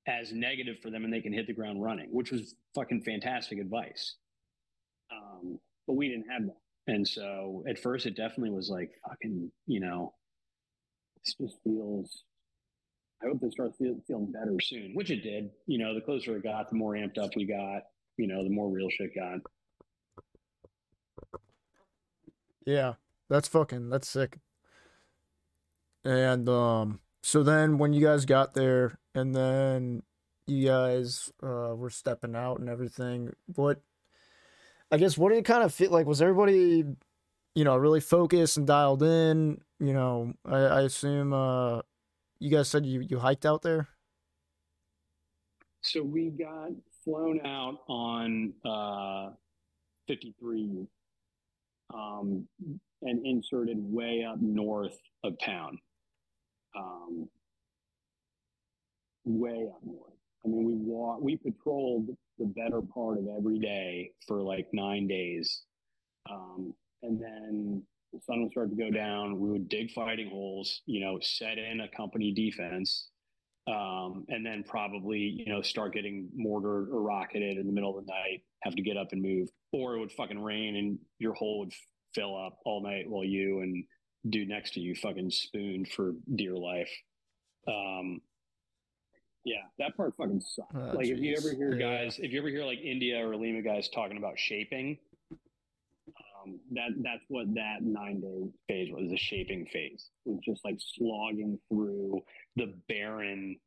as 0.07 0.33
negative 0.33 0.77
for 0.83 0.91
them 0.91 1.05
and 1.05 1.13
they 1.13 1.21
can 1.21 1.33
hit 1.33 1.47
the 1.47 1.53
ground 1.53 1.83
running, 1.83 2.09
which 2.11 2.31
was 2.31 2.55
fucking 2.75 3.03
fantastic 3.03 3.59
advice. 3.59 4.15
Um, 5.13 5.59
but 5.87 5.95
we 5.95 6.09
didn't 6.09 6.31
have 6.31 6.47
that. 6.47 6.93
And 6.93 7.07
so 7.07 7.65
at 7.69 7.79
first 7.79 8.07
it 8.07 8.17
definitely 8.17 8.51
was 8.51 8.71
like 8.71 8.93
fucking, 9.07 9.51
you 9.67 9.81
know, 9.81 10.15
this 11.25 11.35
just 11.35 11.59
feels 11.65 12.23
I 13.23 13.29
hope 13.29 13.41
this 13.41 13.53
starts 13.53 13.77
feel, 13.79 13.97
feeling 14.07 14.33
better 14.33 14.57
soon, 14.63 14.93
which 14.95 15.11
it 15.11 15.23
did. 15.23 15.51
You 15.67 15.79
know, 15.79 15.95
the 15.95 16.01
closer 16.01 16.37
it 16.37 16.43
got, 16.43 16.69
the 16.69 16.77
more 16.77 16.93
amped 16.93 17.19
up 17.19 17.35
we 17.35 17.47
got, 17.47 17.83
you 18.17 18.27
know, 18.27 18.43
the 18.43 18.51
more 18.51 18.71
real 18.71 18.89
shit 18.91 19.15
got. 19.15 19.41
Yeah, 22.65 22.95
that's 23.29 23.49
fucking 23.49 23.91
that's 23.91 24.09
sick. 24.09 24.39
And 26.05 26.49
um 26.49 27.01
so 27.23 27.43
then 27.43 27.79
when 27.79 27.93
you 27.93 28.05
guys 28.05 28.25
got 28.25 28.55
there 28.55 28.99
and 29.15 29.35
then 29.35 30.03
you 30.47 30.67
guys 30.69 31.33
uh 31.43 31.75
were 31.77 31.91
stepping 31.91 32.37
out 32.37 32.59
and 32.59 32.69
everything, 32.69 33.33
what 33.55 33.81
I 34.91 34.99
guess 34.99 35.19
what 35.19 35.31
did 35.31 35.39
it 35.39 35.45
kind 35.45 35.63
of 35.63 35.75
feel 35.75 35.91
like? 35.91 36.07
Was 36.07 36.23
everybody, 36.23 36.85
you 37.55 37.65
know, 37.65 37.77
really 37.77 38.01
focused 38.01 38.57
and 38.57 38.67
dialed 38.67 39.03
in 39.03 39.61
you 39.79 39.93
know, 39.93 40.33
I, 40.45 40.57
I 40.57 40.81
assume 40.83 41.33
uh, 41.33 41.81
you 42.39 42.51
guys 42.51 42.69
said 42.69 42.87
you 42.87 43.01
you 43.01 43.19
hiked 43.19 43.47
out 43.47 43.63
there. 43.63 43.89
So 45.83 46.03
we 46.03 46.31
got 46.31 46.71
flown 47.07 47.41
out 47.47 47.79
on 47.89 48.53
uh, 48.65 49.31
53 50.09 50.87
um, 51.95 52.47
and 53.03 53.25
inserted 53.25 53.79
way 53.81 54.27
up 54.29 54.39
north 54.41 54.99
of 55.25 55.35
town. 55.39 55.79
Um, 56.77 57.29
way 59.25 59.69
up 59.73 59.81
north. 59.85 60.13
I 60.45 60.49
mean, 60.49 60.65
we 60.65 60.75
walked, 60.75 61.23
we 61.23 61.37
patrolled 61.37 62.09
the 62.39 62.45
better 62.45 62.83
part 62.83 63.19
of 63.19 63.27
every 63.37 63.59
day 63.59 64.11
for 64.27 64.43
like 64.43 64.67
nine 64.73 65.07
days. 65.07 65.63
Um, 66.31 66.75
and 67.03 67.21
then 67.21 67.83
the 68.13 68.21
sun 68.21 68.43
would 68.43 68.53
start 68.53 68.71
to 68.71 68.77
go 68.77 68.91
down. 68.91 69.41
We 69.41 69.51
would 69.51 69.69
dig 69.69 69.93
fighting 69.93 70.29
holes, 70.29 70.83
you 70.87 71.01
know, 71.01 71.19
set 71.23 71.59
in 71.59 71.81
a 71.81 71.97
company 71.97 72.33
defense, 72.33 73.09
um, 73.67 74.25
and 74.29 74.45
then 74.47 74.63
probably, 74.67 75.19
you 75.19 75.47
know, 75.47 75.61
start 75.63 75.93
getting 75.93 76.29
mortared 76.35 76.89
or 76.91 77.03
rocketed 77.03 77.59
in 77.59 77.67
the 77.67 77.73
middle 77.73 77.99
of 77.99 78.05
the 78.07 78.11
night, 78.13 78.43
have 78.63 78.77
to 78.77 78.83
get 78.83 78.97
up 78.97 79.09
and 79.13 79.21
move, 79.23 79.49
or 79.73 79.97
it 79.97 80.01
would 80.01 80.13
fucking 80.13 80.39
rain 80.39 80.77
and 80.77 80.99
your 81.19 81.35
hole 81.35 81.61
would 81.61 81.73
fill 82.15 82.37
up 82.37 82.59
all 82.65 82.83
night 82.83 83.09
while 83.09 83.25
you 83.25 83.61
and 83.61 83.85
dude 84.31 84.49
next 84.49 84.75
to 84.75 84.81
you 84.81 84.95
fucking 84.95 85.31
spooned 85.31 85.89
for 85.89 86.13
dear 86.37 86.57
life. 86.57 86.91
Um, 87.69 88.21
yeah, 89.45 89.63
that 89.79 89.97
part 89.97 90.15
fucking 90.17 90.41
sucks. 90.41 90.75
Oh, 90.75 90.93
like 90.95 91.07
if 91.07 91.19
you 91.19 91.37
ever 91.37 91.55
hear 91.55 91.75
Yeah. 91.79 92.05
guys, 92.05 92.19
if 92.19 92.33
you 92.33 92.39
ever 92.39 92.49
hear 92.49 92.65
like 92.65 92.81
India 92.81 93.27
or 93.27 93.37
Lima 93.37 93.63
guys 93.63 93.89
talking 93.89 94.17
about 94.17 94.39
shaping, 94.39 94.99
um, 96.45 96.61
that 96.73 96.91
that's 97.03 97.25
what 97.29 97.53
that 97.55 97.83
nine 97.83 98.21
day 98.21 98.49
phase 98.69 98.93
was. 98.93 99.11
The 99.11 99.17
shaping 99.17 99.67
phase 99.67 100.11
it 100.25 100.31
was 100.31 100.41
just 100.45 100.65
like 100.65 100.77
slogging 100.79 101.59
through 101.69 102.23
the 102.57 102.75
barren 102.89 103.59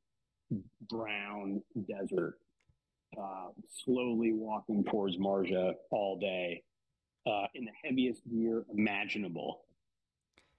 brown 0.89 1.61
desert, 1.87 2.39
uh, 3.17 3.49
slowly 3.83 4.33
walking 4.33 4.83
towards 4.83 5.17
Marja 5.17 5.73
all 5.91 6.19
day 6.19 6.63
uh, 7.27 7.45
in 7.53 7.65
the 7.65 7.71
heaviest 7.83 8.21
gear 8.29 8.65
imaginable. 8.73 9.61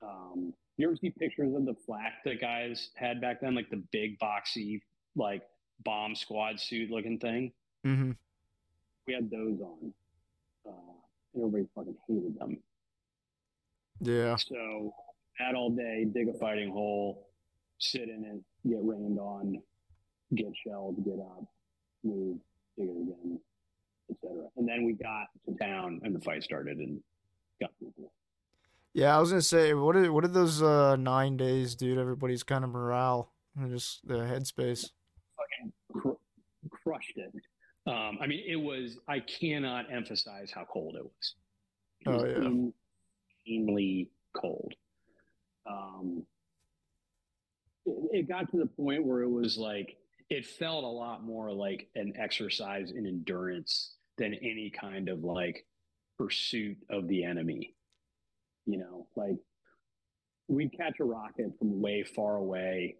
Um, 0.02 0.54
you 0.76 0.86
ever 0.86 0.96
see 0.96 1.10
pictures 1.10 1.54
of 1.54 1.66
the 1.66 1.74
flak 1.84 2.24
that 2.24 2.40
guys 2.40 2.90
had 2.94 3.20
back 3.20 3.40
then, 3.40 3.54
like 3.54 3.68
the 3.70 3.82
big 3.92 4.18
boxy, 4.18 4.80
like 5.14 5.42
bomb 5.84 6.14
squad 6.14 6.58
suit 6.58 6.90
looking 6.90 7.18
thing? 7.18 7.52
Mm-hmm. 7.86 8.12
We 9.06 9.14
had 9.14 9.30
those 9.30 9.60
on. 9.60 9.92
Uh, 10.66 11.36
everybody 11.36 11.66
fucking 11.74 11.96
hated 12.08 12.38
them. 12.38 12.58
Yeah. 14.00 14.36
So 14.36 14.94
that 15.38 15.54
all 15.54 15.70
day, 15.70 16.06
dig 16.12 16.28
a 16.28 16.34
fighting 16.34 16.70
hole, 16.70 17.26
sit 17.80 18.02
in 18.08 18.24
it, 18.24 18.68
get 18.68 18.78
rained 18.82 19.18
on, 19.18 19.60
get 20.34 20.52
shelled, 20.66 21.04
get 21.04 21.18
up, 21.18 21.44
move, 22.04 22.38
dig 22.78 22.88
it 22.88 22.92
again, 22.92 23.40
etc. 24.10 24.44
And 24.56 24.68
then 24.68 24.84
we 24.84 24.92
got 24.92 25.26
to 25.46 25.54
town 25.56 26.00
and 26.04 26.14
the 26.14 26.20
fight 26.20 26.42
started 26.42 26.78
and 26.78 27.00
got 27.60 27.70
people. 27.80 28.12
Yeah, 28.92 29.16
I 29.16 29.20
was 29.20 29.30
gonna 29.30 29.42
say, 29.42 29.72
what 29.74 29.94
did 29.94 30.10
what 30.10 30.22
did 30.22 30.34
those 30.34 30.62
uh, 30.62 30.96
nine 30.96 31.36
days 31.36 31.74
do 31.74 31.94
to 31.94 32.00
everybody's 32.00 32.42
kind 32.42 32.64
of 32.64 32.70
morale 32.70 33.32
and 33.56 33.70
just 33.70 34.06
the 34.06 34.14
headspace? 34.14 34.90
Fucking 35.36 35.72
cr- 35.92 36.68
crushed 36.70 37.16
it. 37.16 37.32
Um, 37.86 38.18
I 38.20 38.26
mean, 38.26 38.42
it 38.46 38.56
was. 38.56 38.98
I 39.08 39.20
cannot 39.20 39.92
emphasize 39.92 40.50
how 40.52 40.64
cold 40.64 40.96
it 40.96 41.04
was. 41.04 41.34
It 42.00 42.08
Oh, 42.08 42.12
was 42.16 42.72
yeah. 43.46 43.52
insanely 43.54 44.08
cold. 44.34 44.74
Um, 45.70 46.24
it, 48.12 48.28
got 48.28 48.50
to 48.50 48.58
the 48.58 48.66
point 48.66 49.04
where 49.04 49.22
it 49.22 49.30
was 49.30 49.56
like 49.56 49.96
it 50.28 50.46
felt 50.46 50.84
a 50.84 50.88
lot 50.88 51.24
more 51.24 51.52
like 51.52 51.88
an 51.94 52.12
exercise 52.18 52.90
in 52.90 53.06
endurance 53.06 53.96
than 54.18 54.34
any 54.34 54.70
kind 54.70 55.08
of 55.08 55.24
like 55.24 55.66
pursuit 56.18 56.76
of 56.90 57.08
the 57.08 57.24
enemy. 57.24 57.74
You 58.66 58.78
know, 58.78 59.06
like 59.16 59.36
we'd 60.48 60.76
catch 60.76 61.00
a 61.00 61.04
rocket 61.04 61.52
from 61.58 61.80
way 61.80 62.02
far 62.02 62.36
away 62.36 62.96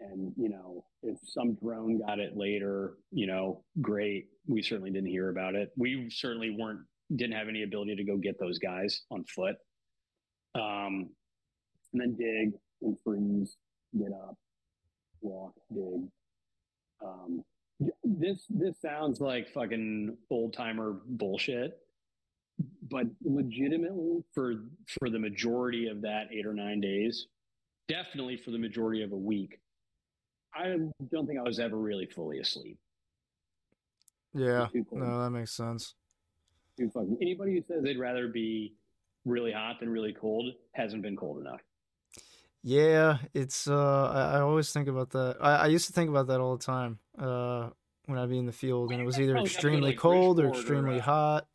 and 0.00 0.32
you 0.36 0.48
know 0.48 0.84
if 1.02 1.18
some 1.24 1.54
drone 1.54 2.00
got 2.00 2.18
it 2.18 2.36
later 2.36 2.94
you 3.10 3.26
know 3.26 3.64
great. 3.80 4.26
We 4.46 4.62
certainly 4.62 4.90
didn't 4.90 5.08
hear 5.08 5.30
about 5.30 5.54
it. 5.54 5.70
We 5.76 6.10
certainly 6.10 6.54
weren't 6.58 6.80
didn't 7.16 7.34
have 7.34 7.48
any 7.48 7.62
ability 7.62 7.96
to 7.96 8.04
go 8.04 8.16
get 8.16 8.38
those 8.38 8.58
guys 8.58 9.02
on 9.10 9.24
foot. 9.24 9.56
Um 10.54 11.10
and 11.92 12.00
then 12.00 12.16
dig 12.16 12.52
and 12.82 12.96
freeze 13.04 13.56
get 13.98 14.12
up 14.12 14.36
walk 15.20 15.54
dig 15.72 16.08
um 17.04 17.44
this 18.04 18.44
this 18.50 18.76
sounds 18.80 19.20
like 19.20 19.48
fucking 19.52 20.16
old 20.30 20.52
timer 20.52 20.96
bullshit 21.06 21.78
but 22.90 23.06
legitimately 23.24 24.22
for 24.32 24.54
for 24.98 25.10
the 25.10 25.18
majority 25.18 25.88
of 25.88 26.00
that 26.02 26.24
eight 26.32 26.46
or 26.46 26.54
nine 26.54 26.80
days 26.80 27.26
definitely 27.88 28.36
for 28.36 28.50
the 28.50 28.58
majority 28.58 29.02
of 29.02 29.12
a 29.12 29.16
week 29.16 29.58
I 30.56 30.76
don't 31.10 31.26
think 31.26 31.38
I 31.38 31.42
was 31.42 31.58
ever 31.58 31.76
really 31.76 32.06
fully 32.06 32.38
asleep. 32.38 32.78
Yeah, 34.34 34.68
no, 34.92 35.22
that 35.24 35.30
makes 35.30 35.50
sense. 35.50 35.96
Too 36.78 36.88
fucking- 36.90 37.18
Anybody 37.20 37.54
who 37.56 37.62
says 37.66 37.82
they'd 37.82 37.98
rather 37.98 38.28
be 38.28 38.76
really 39.24 39.50
hot 39.50 39.80
than 39.80 39.88
really 39.88 40.12
cold 40.12 40.54
hasn't 40.70 41.02
been 41.02 41.16
cold 41.16 41.40
enough. 41.40 41.60
Yeah, 42.66 43.18
it's 43.34 43.68
uh, 43.68 44.10
I, 44.10 44.38
I 44.38 44.40
always 44.40 44.72
think 44.72 44.88
about 44.88 45.10
that. 45.10 45.36
I, 45.38 45.56
I 45.56 45.66
used 45.66 45.86
to 45.88 45.92
think 45.92 46.08
about 46.08 46.28
that 46.28 46.40
all 46.40 46.56
the 46.56 46.64
time. 46.64 46.98
Uh, 47.18 47.68
when 48.06 48.18
I'd 48.18 48.30
be 48.30 48.38
in 48.38 48.46
the 48.46 48.52
field, 48.52 48.90
and 48.90 49.00
it 49.00 49.04
was 49.04 49.20
either 49.20 49.34
Probably 49.34 49.50
have 49.50 49.60
to 49.60 49.62
go 49.62 49.68
to, 49.68 49.76
extremely 49.76 49.90
like, 49.90 49.98
cold 49.98 50.40
or 50.40 50.44
Bridgeport 50.44 50.56
or, 50.56 50.60
extremely 50.60 51.00
uh, 51.00 51.02
hot. 51.02 51.46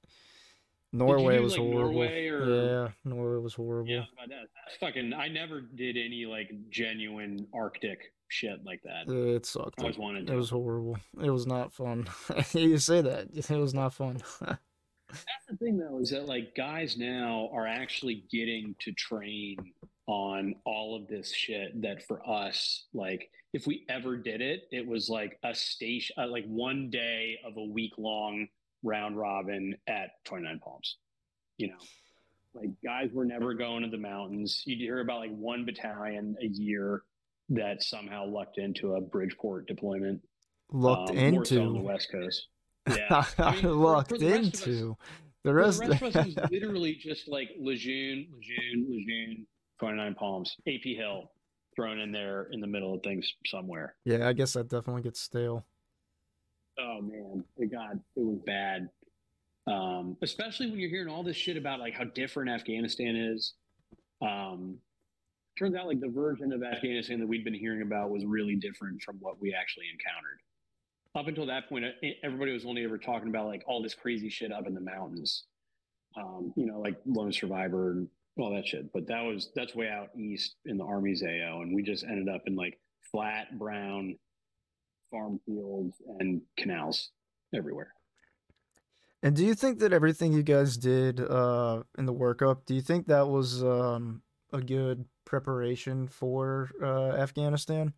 Norway 0.93 1.37
do, 1.37 1.43
was 1.43 1.53
like, 1.57 1.61
horrible. 1.61 1.91
Norway 1.93 2.27
or- 2.27 2.45
Yeah, 2.45 2.89
Norway 3.03 3.41
was 3.41 3.53
horrible. 3.55 3.89
Yeah, 3.89 4.05
that's 4.27 4.77
fucking. 4.79 5.13
I 5.13 5.27
never 5.27 5.61
did 5.61 5.97
any 5.97 6.25
like 6.25 6.51
genuine 6.69 7.47
Arctic 7.53 8.13
shit 8.27 8.63
like 8.63 8.81
that. 8.83 9.11
It 9.11 9.45
sucked. 9.47 9.79
I 9.79 9.83
always 9.83 9.97
wanted 9.97 10.27
To. 10.27 10.33
It 10.33 10.35
was 10.35 10.51
horrible. 10.51 10.97
It 11.21 11.29
was 11.29 11.47
not 11.47 11.73
fun. 11.73 12.07
you 12.53 12.77
say 12.77 13.01
that. 13.01 13.29
It 13.49 13.49
was 13.57 13.73
not 13.73 13.93
fun. 13.93 14.21
That's 15.09 15.45
the 15.49 15.57
thing, 15.57 15.79
though, 15.79 15.99
is 15.99 16.11
that 16.11 16.27
like 16.27 16.55
guys 16.55 16.97
now 16.97 17.49
are 17.51 17.65
actually 17.65 18.25
getting 18.31 18.75
to 18.79 18.91
train 18.91 19.57
on 20.09 20.55
all 20.65 20.95
of 20.95 21.07
this 21.07 21.31
shit 21.31 21.79
that 21.83 22.03
for 22.07 22.27
us, 22.27 22.85
like 22.95 23.29
if 23.53 23.67
we 23.67 23.85
ever 23.89 24.17
did 24.17 24.41
it, 24.41 24.63
it 24.71 24.85
was 24.87 25.07
like 25.07 25.37
a 25.43 25.53
station, 25.53 26.15
uh, 26.17 26.27
like 26.27 26.45
one 26.47 26.89
day 26.89 27.37
of 27.45 27.55
a 27.57 27.63
week 27.63 27.93
long 27.99 28.47
round 28.81 29.15
robin 29.17 29.75
at 29.87 30.09
29 30.25 30.59
Palms. 30.63 30.97
You 31.57 31.67
know, 31.67 31.75
like 32.55 32.69
guys 32.83 33.11
were 33.13 33.25
never 33.25 33.53
going 33.53 33.83
to 33.83 33.89
the 33.89 33.97
mountains. 33.99 34.63
You'd 34.65 34.79
hear 34.79 34.99
about 34.99 35.19
like 35.19 35.35
one 35.35 35.63
battalion 35.63 36.35
a 36.41 36.47
year 36.47 37.03
that 37.49 37.83
somehow 37.83 38.25
lucked 38.25 38.57
into 38.57 38.95
a 38.95 39.01
Bridgeport 39.01 39.67
deployment. 39.67 40.21
Lucked 40.71 41.11
um, 41.11 41.31
more 41.31 41.45
so 41.45 41.61
on 41.61 41.73
the. 41.73 41.79
West 41.81 42.11
Coast. 42.11 42.47
Yeah. 42.97 43.23
I 43.37 43.55
mean, 43.61 43.79
Lucked 43.79 44.09
for 44.09 44.17
the 44.17 44.29
rest 44.31 44.65
of 44.65 44.73
us- 44.73 44.95
The 45.43 45.51
For 45.51 45.53
rest. 45.53 45.79
the 45.81 45.89
rest 45.89 46.01
of 46.03 46.15
us, 46.15 46.25
was 46.35 46.35
literally 46.51 46.95
just 46.95 47.27
like 47.27 47.49
Lejeune, 47.59 48.27
Lejeune, 48.33 48.87
Lejeune, 48.89 49.45
29 49.79 50.15
Palms, 50.15 50.55
AP 50.67 50.83
Hill 50.83 51.31
thrown 51.75 51.99
in 51.99 52.11
there 52.11 52.47
in 52.51 52.59
the 52.59 52.67
middle 52.67 52.93
of 52.93 53.01
things 53.03 53.33
somewhere. 53.45 53.95
yeah, 54.05 54.27
I 54.27 54.33
guess 54.33 54.53
that 54.53 54.69
definitely 54.69 55.01
gets 55.01 55.21
stale. 55.21 55.65
Oh 56.79 57.01
man, 57.01 57.43
it 57.57 57.71
got 57.71 57.93
it 57.93 58.01
was 58.15 58.39
bad. 58.45 58.89
Um, 59.67 60.17
especially 60.21 60.69
when 60.69 60.79
you're 60.79 60.89
hearing 60.89 61.09
all 61.09 61.23
this 61.23 61.35
shit 61.37 61.57
about 61.57 61.79
like 61.79 61.93
how 61.93 62.05
different 62.05 62.49
Afghanistan 62.49 63.15
is. 63.15 63.53
Um, 64.21 64.77
turns 65.57 65.75
out 65.75 65.87
like 65.87 65.99
the 65.99 66.09
version 66.09 66.51
of 66.53 66.63
Afghanistan 66.63 67.19
that 67.19 67.27
we'd 67.27 67.43
been 67.43 67.53
hearing 67.53 67.81
about 67.81 68.09
was 68.09 68.25
really 68.25 68.55
different 68.55 69.01
from 69.01 69.17
what 69.19 69.39
we 69.41 69.53
actually 69.53 69.85
encountered. 69.91 70.39
Up 71.15 71.27
until 71.27 71.45
that 71.47 71.67
point, 71.69 71.85
uh, 71.85 72.07
everybody 72.23 72.53
was 72.53 72.65
only 72.65 72.83
ever 72.83 72.97
talking 72.97 73.29
about 73.29 73.47
like 73.47 73.63
all 73.67 73.83
this 73.83 73.93
crazy 73.93 74.29
shit 74.29 74.51
up 74.51 74.67
in 74.67 74.73
the 74.73 74.81
mountains. 74.81 75.45
Um, 76.17 76.53
you 76.55 76.65
know, 76.65 76.79
like 76.79 76.97
Lone 77.05 77.31
Survivor 77.31 77.91
and 77.91 78.07
all 78.41 78.53
that 78.53 78.67
shit. 78.67 78.91
But 78.93 79.07
that 79.07 79.21
was 79.21 79.51
that's 79.55 79.75
way 79.75 79.89
out 79.89 80.09
east 80.17 80.55
in 80.65 80.77
the 80.77 80.85
Army's 80.85 81.23
AO, 81.23 81.61
and 81.61 81.75
we 81.75 81.83
just 81.83 82.03
ended 82.03 82.33
up 82.33 82.43
in 82.45 82.55
like 82.55 82.79
flat 83.11 83.57
brown 83.57 84.15
farm 85.11 85.39
fields 85.45 85.95
and 86.19 86.41
canals 86.57 87.09
everywhere. 87.53 87.93
And 89.21 89.35
do 89.35 89.45
you 89.45 89.53
think 89.53 89.79
that 89.79 89.91
everything 89.91 90.31
you 90.31 90.43
guys 90.43 90.77
did 90.77 91.19
uh, 91.19 91.83
in 91.97 92.05
the 92.05 92.13
workup, 92.13 92.65
do 92.65 92.73
you 92.73 92.81
think 92.81 93.07
that 93.07 93.27
was 93.27 93.63
um, 93.63 94.21
a 94.53 94.61
good 94.61 95.05
preparation 95.25 96.07
for 96.07 96.69
uh, 96.81 97.17
Afghanistan? 97.17 97.93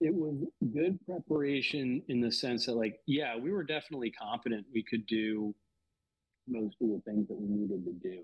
It 0.00 0.12
was 0.12 0.34
good 0.74 0.98
preparation 1.06 2.02
in 2.08 2.20
the 2.20 2.30
sense 2.30 2.66
that, 2.66 2.74
like, 2.74 3.00
yeah, 3.06 3.36
we 3.36 3.52
were 3.52 3.62
definitely 3.62 4.10
confident 4.10 4.66
we 4.74 4.82
could 4.82 5.06
do 5.06 5.54
most 6.48 6.76
of 6.80 6.88
the 6.88 7.00
things 7.06 7.28
that 7.28 7.40
we 7.40 7.48
needed 7.48 7.84
to 7.84 7.92
do. 7.92 8.20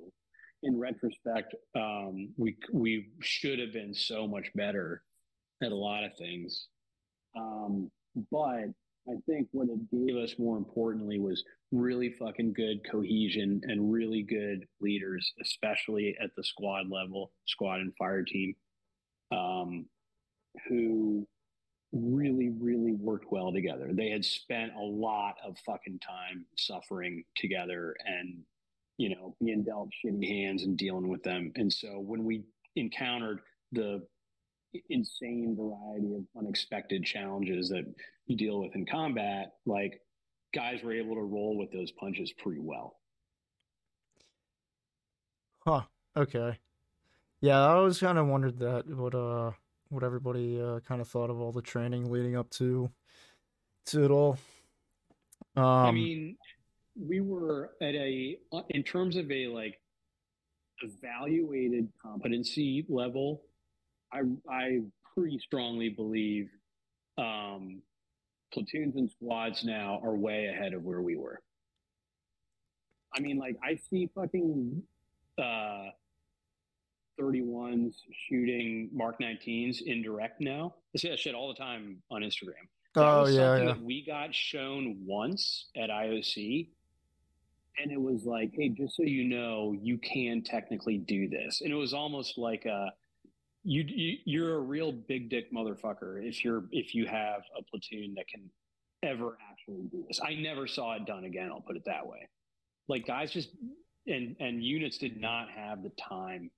in 0.65 0.79
retrospect, 0.79 1.55
um, 1.75 2.33
we 2.37 2.57
we 2.73 3.09
should 3.21 3.59
have 3.59 3.73
been 3.73 3.95
so 3.95 4.27
much 4.29 4.49
better 4.55 5.03
at 5.63 5.73
a 5.73 5.77
lot 5.77 6.05
of 6.05 6.17
things. 6.17 6.69
Um, 7.37 7.91
but 8.31 8.71
I 9.09 9.15
think 9.27 9.49
what 9.53 9.69
it 9.69 9.91
gave 9.91 10.17
us 10.17 10.39
more 10.39 10.57
importantly 10.57 11.19
was 11.19 11.43
really 11.73 12.11
fucking 12.11 12.53
good 12.53 12.89
cohesion 12.89 13.61
and 13.65 13.93
really 13.93 14.23
good 14.23 14.67
leaders, 14.81 15.33
especially 15.43 16.17
at 16.23 16.31
the 16.37 16.45
squad 16.45 16.89
level, 16.91 17.33
squad 17.47 17.81
and 17.81 17.93
fire 17.97 18.23
team, 18.23 18.55
um, 19.33 19.87
who 20.69 21.27
really, 21.93 22.51
really 22.59 22.95
worked 22.95 23.31
well 23.31 23.53
together. 23.53 23.91
They 23.93 24.11
had 24.11 24.25
spent 24.25 24.73
a 24.75 24.83
lot 24.83 25.35
of 25.47 25.59
fucking 25.67 26.01
time 26.01 26.47
suffering 26.57 27.25
together 27.37 27.95
and, 28.07 28.39
you 28.97 29.11
know, 29.15 29.37
being 29.45 29.63
dealt 29.63 29.91
shitty 30.05 30.27
hands 30.27 30.65
and 30.65 30.77
dealing 30.77 31.09
with 31.09 31.23
them. 31.23 31.53
And 31.57 31.73
so 31.73 32.01
when 32.01 32.25
we 32.25 32.45
encountered 32.77 33.41
the 33.73 34.03
insane 34.89 35.55
variety 35.57 36.15
of 36.15 36.25
unexpected 36.37 37.05
challenges 37.05 37.69
that 37.69 37.85
you 38.27 38.37
deal 38.37 38.61
with 38.61 38.75
in 38.75 38.87
combat, 38.87 39.53
like 39.67 40.01
guys 40.55 40.83
were 40.83 40.93
able 40.93 41.15
to 41.15 41.23
roll 41.23 41.59
with 41.59 41.71
those 41.73 41.93
punches 41.93 42.33
pretty 42.33 42.61
well. 42.61 42.97
Huh. 45.67 45.83
Okay. 46.17 46.59
Yeah, 47.41 47.61
I 47.61 47.73
always 47.73 47.99
kind 47.99 48.19
of 48.19 48.27
wondered 48.29 48.59
that 48.61 48.85
but 48.87 49.15
uh 49.15 49.53
what 49.93 50.03
everybody 50.03 50.61
uh, 50.61 50.81
kind 50.81 51.01
of 51.01 51.09
thought 51.09 51.31
of 51.31 51.41
all 51.41 51.53
the 51.53 51.63
training 51.63 52.11
leading 52.11 52.35
up 52.35 52.49
to 52.51 52.91
to 53.87 54.05
it 54.05 54.11
all. 54.11 54.39
Um, 55.57 55.65
I 55.65 55.93
mean, 55.93 56.37
we 56.99 57.21
were 57.21 57.73
at 57.81 57.95
a 57.95 58.39
in 58.71 58.83
terms 58.83 59.17
of 59.17 59.31
a 59.31 59.47
like 59.49 59.79
evaluated 60.83 61.89
competency 62.03 62.87
level. 62.89 63.43
I 64.13 64.23
I 64.51 64.81
pretty 65.15 65.39
strongly 65.39 65.91
believe 65.91 66.49
um, 67.19 67.83
platoons 68.53 68.97
and 68.97 69.11
squads 69.11 69.63
now 69.65 70.01
are 70.03 70.15
way 70.15 70.47
ahead 70.47 70.73
of 70.73 70.83
where 70.85 71.03
we 71.03 71.17
were. 71.17 71.41
I 73.15 73.21
mean, 73.21 73.39
like 73.39 73.57
I 73.63 73.79
see 73.91 74.09
fucking 74.15 74.83
uh, 75.39 75.91
31s 77.23 77.95
shooting 78.29 78.91
Mark 78.93 79.21
19s 79.21 79.83
indirect 79.83 80.41
now. 80.41 80.75
I 80.95 80.99
see 80.99 81.09
that 81.09 81.19
shit 81.19 81.35
all 81.35 81.49
the 81.49 81.55
time 81.55 82.03
on 82.11 82.23
Instagram. 82.23 82.67
That 82.95 83.05
oh 83.05 83.27
yeah, 83.27 83.57
yeah. 83.57 83.75
we 83.81 84.05
got 84.05 84.35
shown 84.35 84.99
once 85.07 85.71
at 85.77 85.89
IOC, 85.89 86.69
and 87.79 87.91
it 87.91 88.01
was 88.01 88.25
like, 88.25 88.51
hey, 88.55 88.69
just 88.69 88.97
so 88.97 89.03
you 89.03 89.25
know, 89.25 89.75
you 89.81 89.99
can 89.99 90.43
technically 90.43 90.99
do 90.99 91.29
this, 91.29 91.63
and 91.63 91.73
it 91.73 91.77
was 91.77 91.95
almost 91.95 92.37
like 92.37 92.67
a 92.67 92.93
you, 93.65 93.85
you 93.87 94.19
you're 94.25 94.57
a 94.57 94.61
real 94.61 94.93
big 94.93 95.31
dick 95.31 95.53
motherfucker 95.53 96.27
if 96.27 96.45
you're 96.45 96.65
if 96.71 96.95
you 96.95 97.07
have 97.07 97.43
a 97.59 97.63
platoon 97.63 98.15
that 98.17 98.29
can 98.29 98.51
ever 99.03 99.39
actually 99.51 99.85
do 99.91 100.05
this. 100.07 100.21
I 100.23 100.35
never 100.35 100.67
saw 100.67 100.95
it 100.95 101.07
done 101.07 101.25
again. 101.25 101.51
I'll 101.51 101.61
put 101.61 101.77
it 101.77 101.85
that 101.87 102.07
way. 102.07 102.29
Like 102.89 103.07
guys 103.07 103.33
just 103.33 103.51
and 104.07 104.37
and 104.41 104.63
units 104.63 104.99
did 104.99 105.21
not 105.21 105.49
have 105.51 105.83
the 105.83 105.91
time 105.91 106.51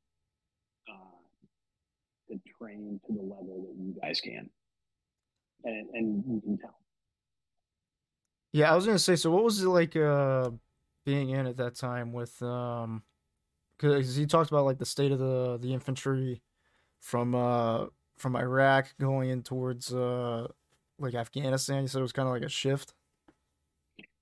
to 2.30 2.40
train 2.58 3.00
to 3.06 3.12
the 3.12 3.22
level 3.22 3.66
that 3.68 3.82
you 3.82 3.94
guys 4.00 4.20
can, 4.20 4.48
and, 5.64 5.88
and 5.92 6.24
you 6.26 6.40
can 6.40 6.58
tell. 6.58 6.76
Yeah, 8.52 8.72
I 8.72 8.76
was 8.76 8.86
gonna 8.86 8.98
say. 8.98 9.16
So, 9.16 9.30
what 9.30 9.44
was 9.44 9.62
it 9.62 9.68
like 9.68 9.96
uh, 9.96 10.50
being 11.04 11.30
in 11.30 11.46
at 11.46 11.56
that 11.56 11.74
time 11.74 12.12
with 12.12 12.40
um, 12.42 13.02
because 13.78 14.14
he 14.14 14.26
talked 14.26 14.50
about 14.50 14.64
like 14.64 14.78
the 14.78 14.86
state 14.86 15.12
of 15.12 15.18
the 15.18 15.58
the 15.60 15.72
infantry 15.72 16.42
from 17.00 17.34
uh 17.34 17.86
from 18.16 18.36
Iraq 18.36 18.94
going 18.98 19.30
in 19.30 19.42
towards 19.42 19.92
uh 19.92 20.46
like 20.98 21.14
Afghanistan. 21.14 21.82
You 21.82 21.88
said 21.88 21.98
it 21.98 22.02
was 22.02 22.12
kind 22.12 22.28
of 22.28 22.34
like 22.34 22.42
a 22.42 22.48
shift. 22.48 22.94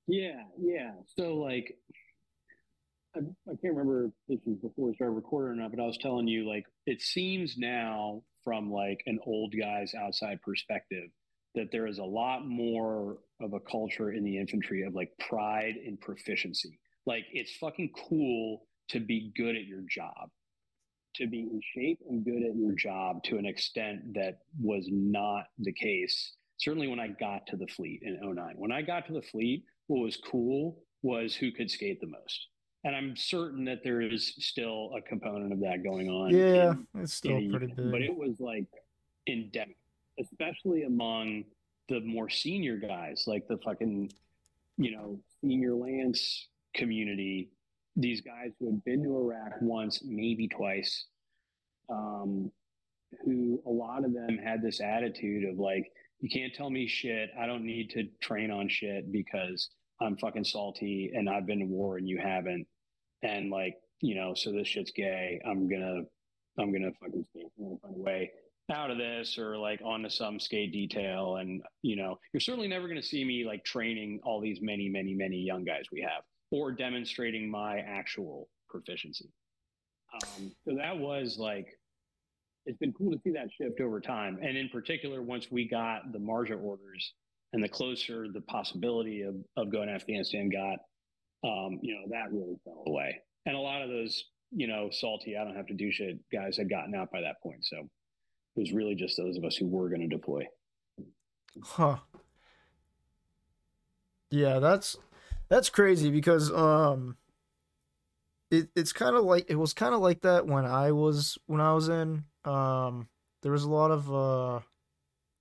Yeah, 0.07 0.43
yeah. 0.61 0.93
So 1.17 1.37
like 1.37 1.77
I, 3.15 3.19
I 3.19 3.55
can't 3.61 3.75
remember 3.75 4.07
if 4.07 4.13
this 4.29 4.41
was 4.47 4.59
before 4.59 4.89
we 4.89 4.95
started 4.95 5.15
recording 5.15 5.53
or 5.53 5.63
not, 5.63 5.71
but 5.71 5.83
I 5.83 5.87
was 5.87 5.99
telling 5.99 6.29
you, 6.29 6.49
like, 6.49 6.65
it 6.87 7.03
seems 7.03 7.57
now 7.59 8.23
from 8.43 8.71
like 8.71 9.03
an 9.07 9.19
old 9.27 9.55
guy's 9.59 9.95
outside 9.95 10.41
perspective 10.43 11.11
that 11.55 11.71
there 11.71 11.87
is 11.87 11.99
a 11.99 12.05
lot 12.05 12.47
more 12.47 13.19
of 13.41 13.53
a 13.53 13.61
culture 13.61 14.13
in 14.13 14.25
the 14.25 14.39
infantry 14.39 14.83
of 14.85 14.95
like 14.95 15.11
pride 15.19 15.75
and 15.87 16.01
proficiency. 16.01 16.79
Like, 17.05 17.25
it's 17.33 17.57
fucking 17.57 17.91
cool 18.09 18.67
to 18.91 19.01
be 19.01 19.33
good 19.37 19.57
at 19.57 19.65
your 19.65 19.83
job, 19.89 20.31
to 21.17 21.27
be 21.27 21.41
in 21.41 21.61
shape 21.75 21.99
and 22.09 22.25
good 22.25 22.43
at 22.43 22.57
your 22.57 22.73
job 22.73 23.23
to 23.25 23.37
an 23.37 23.45
extent 23.45 24.15
that 24.15 24.39
was 24.59 24.87
not 24.91 25.45
the 25.59 25.73
case. 25.73 26.35
Certainly 26.59 26.89
when 26.89 27.01
I 27.01 27.09
got 27.09 27.47
to 27.49 27.57
the 27.57 27.67
fleet 27.67 28.01
in 28.03 28.19
09. 28.23 28.55
When 28.57 28.73
I 28.73 28.81
got 28.81 29.07
to 29.09 29.13
the 29.13 29.23
fleet, 29.23 29.65
what 29.89 30.03
was 30.03 30.17
cool 30.17 30.85
was 31.03 31.35
who 31.35 31.51
could 31.51 31.71
skate 31.71 32.01
the 32.01 32.07
most 32.07 32.49
and 32.85 32.97
I'm 32.97 33.17
certain 33.17 33.65
that 33.67 33.85
there 33.85 34.01
is 34.01 34.35
still 34.39 34.91
a 34.97 35.03
component 35.03 35.53
of 35.53 35.61
that 35.61 35.85
going 35.85 36.09
on. 36.09 36.31
Yeah, 36.31 36.73
in, 36.73 36.87
it's 36.97 37.15
still 37.15 37.41
pretty 37.51 37.69
big. 37.69 37.91
But 37.91 38.03
it 38.03 38.17
was 38.17 38.41
like 38.41 38.67
endemic, 39.29 39.77
especially 40.19 40.83
among 40.83 41.45
the 41.89 42.01
more 42.01 42.29
senior 42.29 42.77
guys, 42.77 43.25
like 43.27 43.47
the 43.49 43.59
fucking, 43.59 44.13
you 44.79 44.97
know, 44.97 45.19
senior 45.41 45.75
Lance 45.75 46.49
community. 46.75 47.51
These 47.95 48.23
guys 48.23 48.53
who 48.59 48.67
had 48.67 48.85
been 48.85 49.03
to 49.05 49.17
Iraq 49.17 49.53
once, 49.61 50.03
maybe 50.03 50.49
twice, 50.49 51.07
um, 51.91 52.51
who 53.25 53.63
a 53.67 53.71
lot 53.71 54.05
of 54.05 54.15
them 54.15 54.39
had 54.43 54.63
this 54.63 54.81
attitude 54.81 55.49
of 55.49 55.59
like, 55.59 55.93
you 56.21 56.29
can't 56.29 56.55
tell 56.55 56.71
me 56.71 56.87
shit. 56.87 57.31
I 57.39 57.47
don't 57.47 57.65
need 57.65 57.91
to 57.91 58.05
train 58.21 58.51
on 58.51 58.69
shit 58.69 59.13
because 59.13 59.69
I'm 60.01 60.17
fucking 60.17 60.45
salty 60.45 61.13
and 61.15 61.29
I've 61.29 61.47
been 61.47 61.59
to 61.61 61.67
war 61.67 61.99
and 61.99 62.09
you 62.09 62.19
haven't. 62.19 62.67
And 63.23 63.51
like, 63.51 63.77
you 64.01 64.15
know, 64.15 64.35
so 64.35 64.53
this 64.53 64.69
shit's 64.69 64.91
gay. 64.91 65.41
I'm 65.47 65.69
gonna, 65.69 66.03
I'm 66.59 66.73
gonna 66.73 66.93
fucking 67.01 67.27
find 67.33 67.79
a 67.85 67.93
way 67.93 68.31
out 68.71 68.91
of 68.91 68.99
this 68.99 69.39
or 69.39 69.59
like 69.59 69.81
onto 69.85 70.09
some 70.09 70.41
skate 70.41 70.73
detail. 70.73 71.37
And, 71.37 71.63
you 71.83 71.97
know, 71.97 72.19
you're 72.33 72.41
certainly 72.41 72.69
never 72.69 72.89
gonna 72.89 73.03
see 73.03 73.25
me 73.25 73.45
like 73.45 73.65
training 73.65 74.21
all 74.25 74.41
these 74.41 74.61
many, 74.61 74.89
many, 74.89 75.15
many 75.15 75.37
young 75.37 75.65
guys 75.65 75.85
we 75.93 76.01
have 76.01 76.23
or 76.51 76.73
demonstrating 76.73 77.51
my 77.51 77.79
actual 77.79 78.49
proficiency. 78.69 79.31
Um, 80.15 80.53
so 80.67 80.77
that 80.77 80.99
was 80.99 81.39
like, 81.39 81.67
it's 82.67 82.79
been 82.79 82.93
cool 82.93 83.13
to 83.13 83.19
see 83.25 83.31
that 83.33 83.49
shift 83.57 83.81
over 83.81 84.01
time. 84.01 84.39
And 84.43 84.57
in 84.57 84.69
particular, 84.69 85.23
once 85.23 85.51
we 85.51 85.67
got 85.69 86.13
the 86.13 86.19
Marja 86.19 86.61
orders, 86.63 87.15
and 87.53 87.63
the 87.63 87.69
closer 87.69 88.29
the 88.33 88.41
possibility 88.43 89.23
of, 89.23 89.35
of 89.57 89.71
going 89.71 89.89
to 89.89 89.95
Afghanistan 89.95 90.49
got, 90.49 90.79
um, 91.45 91.79
you 91.83 91.95
know, 91.95 92.03
that 92.11 92.33
really 92.33 92.57
fell 92.65 92.85
away. 92.87 93.21
And 93.47 93.57
a 93.57 93.61
lot 93.61 93.83
of 93.83 93.89
those, 93.89 94.25
you 94.51 94.67
know, 94.67 94.91
salty, 94.91 95.37
I 95.37 95.45
don't 95.45 95.57
have 95.57 95.67
to 95.67 95.75
do 95.75 95.91
shit 95.91 96.19
guys 96.33 96.57
had 96.57 96.71
gotten 96.71 96.95
out 96.95 97.11
by 97.11 97.21
that 97.23 97.43
point. 97.43 97.65
So 97.65 97.79
it 97.79 98.61
was 98.61 98.73
really 98.73 98.95
just 98.95 99.17
those 99.17 99.37
of 99.37 99.45
us 99.45 99.57
who 99.57 99.67
were 99.67 99.89
going 99.89 100.03
to 100.03 100.07
deploy. 100.07 100.47
Huh. 101.63 101.99
Yeah, 104.31 104.61
that's 104.61 104.97
that's 105.49 105.69
crazy 105.69 106.11
because 106.11 106.51
um 106.51 107.17
it, 108.51 108.69
it's 108.75 108.93
kind 108.93 109.17
of 109.17 109.25
like 109.25 109.51
it 109.51 109.57
was 109.57 109.75
kind 109.75 109.95
of 109.95 110.01
like 110.01 110.23
that 110.23 110.47
when 110.47 110.65
I 110.65 110.93
was 110.93 111.37
when 111.47 111.61
I 111.61 111.75
was 111.75 111.89
in 111.89 112.25
um 112.45 113.09
there 113.43 113.53
was 113.53 113.65
a 113.65 113.71
lot 113.71 113.91
of 113.91 114.13
uh 114.13 114.61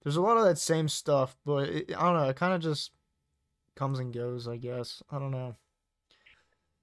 there's 0.03 0.17
a 0.17 0.21
lot 0.21 0.37
of 0.37 0.43
that 0.45 0.57
same 0.57 0.89
stuff, 0.89 1.37
but 1.45 1.69
it, 1.69 1.95
I 1.95 2.01
don't 2.01 2.15
know. 2.15 2.29
It 2.29 2.35
kind 2.35 2.53
of 2.53 2.61
just 2.61 2.91
comes 3.75 3.99
and 3.99 4.13
goes. 4.13 4.47
I 4.47 4.57
guess 4.57 5.01
I 5.11 5.19
don't 5.19 5.31
know. 5.31 5.55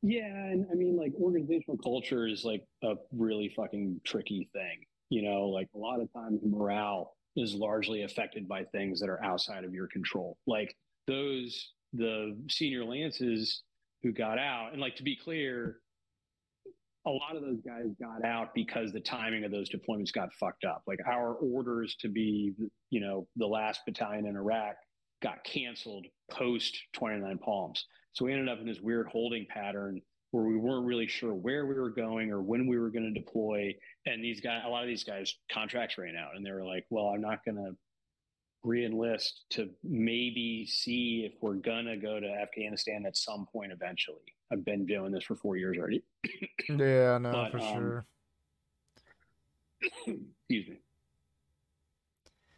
Yeah, 0.03 0.27
and 0.27 0.67
I 0.71 0.75
mean, 0.75 0.97
like 0.97 1.13
organizational 1.21 1.79
culture 1.79 2.27
is 2.27 2.45
like 2.45 2.65
a 2.85 2.95
really 3.13 3.53
fucking 3.57 4.01
tricky 4.05 4.49
thing. 4.53 4.85
You 5.11 5.23
know, 5.23 5.49
like 5.49 5.69
a 5.75 5.79
lot 5.79 6.01
of 6.01 6.13
times 6.13 6.41
morale 6.45 7.15
is 7.37 7.55
largely 7.55 8.03
affected 8.03 8.47
by 8.47 8.65
things 8.65 9.01
that 9.01 9.09
are 9.09 9.23
outside 9.25 9.65
of 9.65 9.73
your 9.73 9.89
control. 9.89 10.37
Like 10.47 10.75
those 11.07 11.73
the 11.95 12.37
senior 12.49 12.85
lances 12.85 13.63
who 14.03 14.13
got 14.13 14.39
out, 14.39 14.73
and 14.73 14.81
like 14.81 14.97
to 14.97 15.03
be 15.03 15.17
clear, 15.17 15.79
a 17.07 17.11
lot 17.11 17.37
of 17.37 17.43
those 17.43 17.61
guys 17.67 17.87
got 18.01 18.25
out 18.25 18.55
because 18.55 18.93
the 18.93 19.01
timing 19.01 19.45
of 19.45 19.51
those 19.51 19.71
deployments 19.71 20.13
got 20.13 20.33
fucked 20.35 20.65
up. 20.65 20.83
Like 20.87 21.01
our 21.07 21.35
orders 21.35 21.97
to 22.01 22.09
be, 22.09 22.53
you 22.91 23.01
know, 23.01 23.27
the 23.37 23.47
last 23.47 23.81
battalion 23.87 24.27
in 24.27 24.37
Iraq 24.37 24.77
got 25.23 25.43
canceled 25.43 26.07
post 26.31 26.79
29 26.93 27.39
Palms. 27.39 27.87
So 28.19 28.25
we 28.25 28.33
ended 28.33 28.49
up 28.49 28.59
in 28.59 28.67
this 28.67 28.81
weird 28.81 29.07
holding 29.07 29.47
pattern 29.47 30.03
where 30.33 30.43
we 30.43 30.57
weren't 30.57 30.85
really 30.85 31.07
sure 31.07 31.33
where 31.33 31.67
we 31.67 31.77
were 31.77 31.89
going 31.89 32.33
or 32.33 32.43
when 32.43 32.67
we 32.67 32.77
were 32.77 32.91
going 32.91 33.05
to 33.05 33.13
deploy. 33.13 33.73
And 34.07 34.25
these 34.25 34.41
guys, 34.41 34.63
a 34.67 34.69
lot 34.69 34.83
of 34.83 34.89
these 34.89 35.05
guys, 35.05 35.37
contracts 35.53 35.97
ran 35.99 36.17
out, 36.17 36.35
and 36.35 36.45
they 36.45 36.51
were 36.51 36.65
like, 36.65 36.85
"Well, 36.91 37.07
I'm 37.07 37.21
not 37.21 37.45
going 37.45 37.59
to 37.59 37.77
re-enlist 38.65 39.45
to 39.51 39.71
maybe 39.85 40.67
see 40.67 41.31
if 41.31 41.41
we're 41.41 41.55
gonna 41.55 41.97
go 41.97 42.19
to 42.19 42.27
Afghanistan 42.27 43.07
at 43.07 43.17
some 43.17 43.47
point 43.53 43.71
eventually." 43.71 44.35
I've 44.51 44.65
been 44.65 44.85
doing 44.85 45.13
this 45.13 45.23
for 45.23 45.37
four 45.37 45.57
years 45.57 45.79
already. 45.79 46.03
yeah, 46.69 47.19
no, 47.19 47.31
But, 47.31 47.53
for 47.53 47.59
um, 47.61 47.75
sure. 47.75 48.07
Excuse 50.09 50.69
me. 50.69 50.79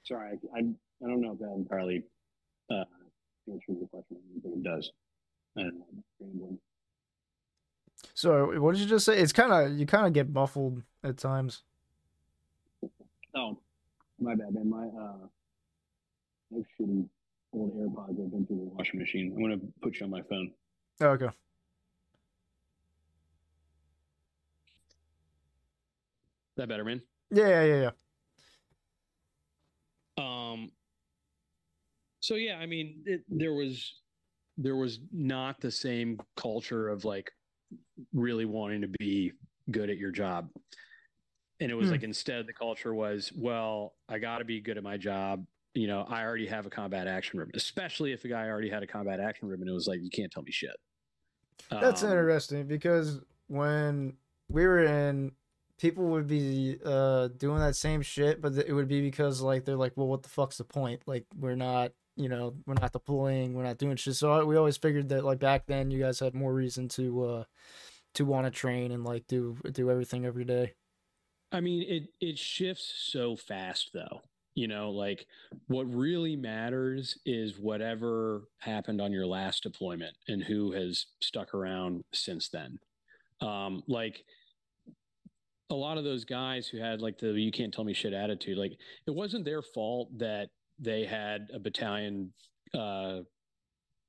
Sorry, 0.04 0.30
I, 0.30 0.56
I, 0.56 0.60
I 0.60 1.06
don't 1.06 1.20
know 1.20 1.32
if 1.32 1.38
that 1.40 1.52
entirely 1.52 2.04
uh, 2.70 2.84
answers 3.46 3.76
the 3.78 3.86
question. 3.88 4.16
I 4.38 4.40
think 4.40 4.56
it 4.56 4.62
does. 4.62 4.90
I 5.56 5.62
don't 5.62 5.78
know. 5.78 5.84
I'm 5.90 6.04
rambling. 6.20 6.58
So, 8.14 8.60
what 8.60 8.72
did 8.72 8.82
you 8.82 8.88
just 8.88 9.04
say? 9.04 9.18
It's 9.18 9.32
kind 9.32 9.52
of 9.52 9.78
you 9.78 9.86
kind 9.86 10.06
of 10.06 10.12
get 10.12 10.30
muffled 10.30 10.82
at 11.04 11.18
times. 11.18 11.62
Oh, 13.34 13.58
my 14.18 14.34
bad, 14.34 14.54
man. 14.54 14.70
My 14.70 14.86
uh, 14.86 15.26
my 16.50 16.58
shitty 16.78 17.06
old 17.52 17.76
AirPods 17.76 18.18
have 18.18 18.30
been 18.30 18.46
through 18.46 18.56
the 18.56 18.76
washing 18.76 18.98
machine. 18.98 19.32
I'm 19.36 19.42
gonna 19.42 19.60
put 19.82 20.00
you 20.00 20.06
on 20.06 20.10
my 20.10 20.22
phone. 20.22 20.52
Oh, 21.00 21.08
okay. 21.08 21.28
that 26.60 26.68
better, 26.68 26.84
man? 26.84 27.02
Yeah, 27.30 27.64
yeah, 27.64 27.90
yeah. 30.18 30.52
Um. 30.52 30.70
So 32.20 32.34
yeah, 32.34 32.56
I 32.56 32.66
mean, 32.66 33.02
it, 33.06 33.22
there 33.28 33.54
was 33.54 33.94
there 34.62 34.76
was 34.76 35.00
not 35.10 35.60
the 35.60 35.70
same 35.70 36.20
culture 36.36 36.88
of 36.88 37.04
like 37.04 37.32
really 38.12 38.44
wanting 38.44 38.80
to 38.82 38.88
be 38.98 39.32
good 39.70 39.88
at 39.90 39.96
your 39.96 40.10
job, 40.10 40.50
and 41.60 41.70
it 41.70 41.74
was 41.74 41.88
Hmm. 41.88 41.92
like 41.94 42.02
instead 42.02 42.46
the 42.46 42.52
culture 42.52 42.94
was, 42.94 43.32
well, 43.36 43.94
I 44.08 44.18
got 44.18 44.38
to 44.38 44.44
be 44.44 44.60
good 44.60 44.76
at 44.76 44.82
my 44.84 44.96
job. 44.96 45.46
You 45.74 45.86
know, 45.86 46.04
I 46.08 46.24
already 46.24 46.46
have 46.46 46.66
a 46.66 46.70
combat 46.70 47.06
action 47.06 47.38
ribbon, 47.38 47.54
especially 47.54 48.12
if 48.12 48.24
a 48.24 48.28
guy 48.28 48.48
already 48.48 48.68
had 48.68 48.82
a 48.82 48.86
combat 48.86 49.20
action 49.20 49.48
ribbon. 49.48 49.68
It 49.68 49.72
was 49.72 49.86
like 49.86 50.00
you 50.02 50.10
can't 50.10 50.30
tell 50.30 50.42
me 50.42 50.50
shit. 50.52 50.76
That's 51.70 52.02
Um, 52.02 52.10
interesting 52.10 52.66
because 52.66 53.20
when 53.46 54.16
we 54.48 54.66
were 54.66 54.82
in, 54.84 55.32
people 55.78 56.06
would 56.08 56.26
be 56.26 56.76
uh 56.84 57.28
doing 57.28 57.60
that 57.60 57.76
same 57.76 58.02
shit, 58.02 58.40
but 58.42 58.54
it 58.54 58.72
would 58.72 58.88
be 58.88 59.00
because 59.00 59.40
like 59.40 59.64
they're 59.64 59.76
like, 59.76 59.92
well, 59.96 60.08
what 60.08 60.22
the 60.22 60.28
fuck's 60.28 60.58
the 60.58 60.64
point? 60.64 61.02
Like 61.06 61.24
we're 61.36 61.54
not, 61.56 61.92
you 62.16 62.28
know, 62.28 62.54
we're 62.66 62.74
not 62.74 62.92
deploying, 62.92 63.54
we're 63.54 63.64
not 63.64 63.78
doing 63.78 63.96
shit. 63.96 64.16
So 64.16 64.44
we 64.44 64.56
always 64.56 64.76
figured 64.76 65.08
that 65.10 65.24
like 65.24 65.38
back 65.38 65.66
then, 65.66 65.90
you 65.90 66.00
guys 66.00 66.20
had 66.20 66.34
more 66.34 66.52
reason 66.52 66.88
to 66.90 67.24
uh 67.24 67.44
to 68.14 68.24
want 68.24 68.46
to 68.46 68.50
train 68.50 68.92
and 68.92 69.04
like 69.04 69.26
do 69.26 69.56
do 69.72 69.90
everything 69.90 70.24
every 70.24 70.44
day. 70.44 70.74
I 71.52 71.60
mean, 71.60 71.82
it 71.82 72.08
it 72.20 72.38
shifts 72.38 72.92
so 73.10 73.36
fast 73.36 73.90
though. 73.92 74.22
You 74.54 74.66
know, 74.68 74.90
like 74.90 75.26
what 75.68 75.84
really 75.84 76.36
matters 76.36 77.16
is 77.24 77.58
whatever 77.58 78.42
happened 78.58 79.00
on 79.00 79.12
your 79.12 79.26
last 79.26 79.62
deployment 79.62 80.16
and 80.28 80.42
who 80.42 80.72
has 80.72 81.06
stuck 81.22 81.54
around 81.54 82.02
since 82.12 82.48
then. 82.48 82.78
Um, 83.40 83.82
like 83.86 84.24
a 85.70 85.74
lot 85.74 85.98
of 85.98 86.04
those 86.04 86.24
guys 86.24 86.66
who 86.66 86.78
had 86.78 87.00
like 87.00 87.18
the 87.18 87.28
you 87.28 87.52
can't 87.52 87.72
tell 87.72 87.84
me 87.84 87.94
shit 87.94 88.12
attitude, 88.12 88.58
like 88.58 88.76
it 89.06 89.12
wasn't 89.12 89.44
their 89.44 89.62
fault 89.62 90.10
that 90.18 90.50
they 90.80 91.04
had 91.04 91.48
a 91.52 91.58
battalion 91.58 92.32
uh 92.74 93.20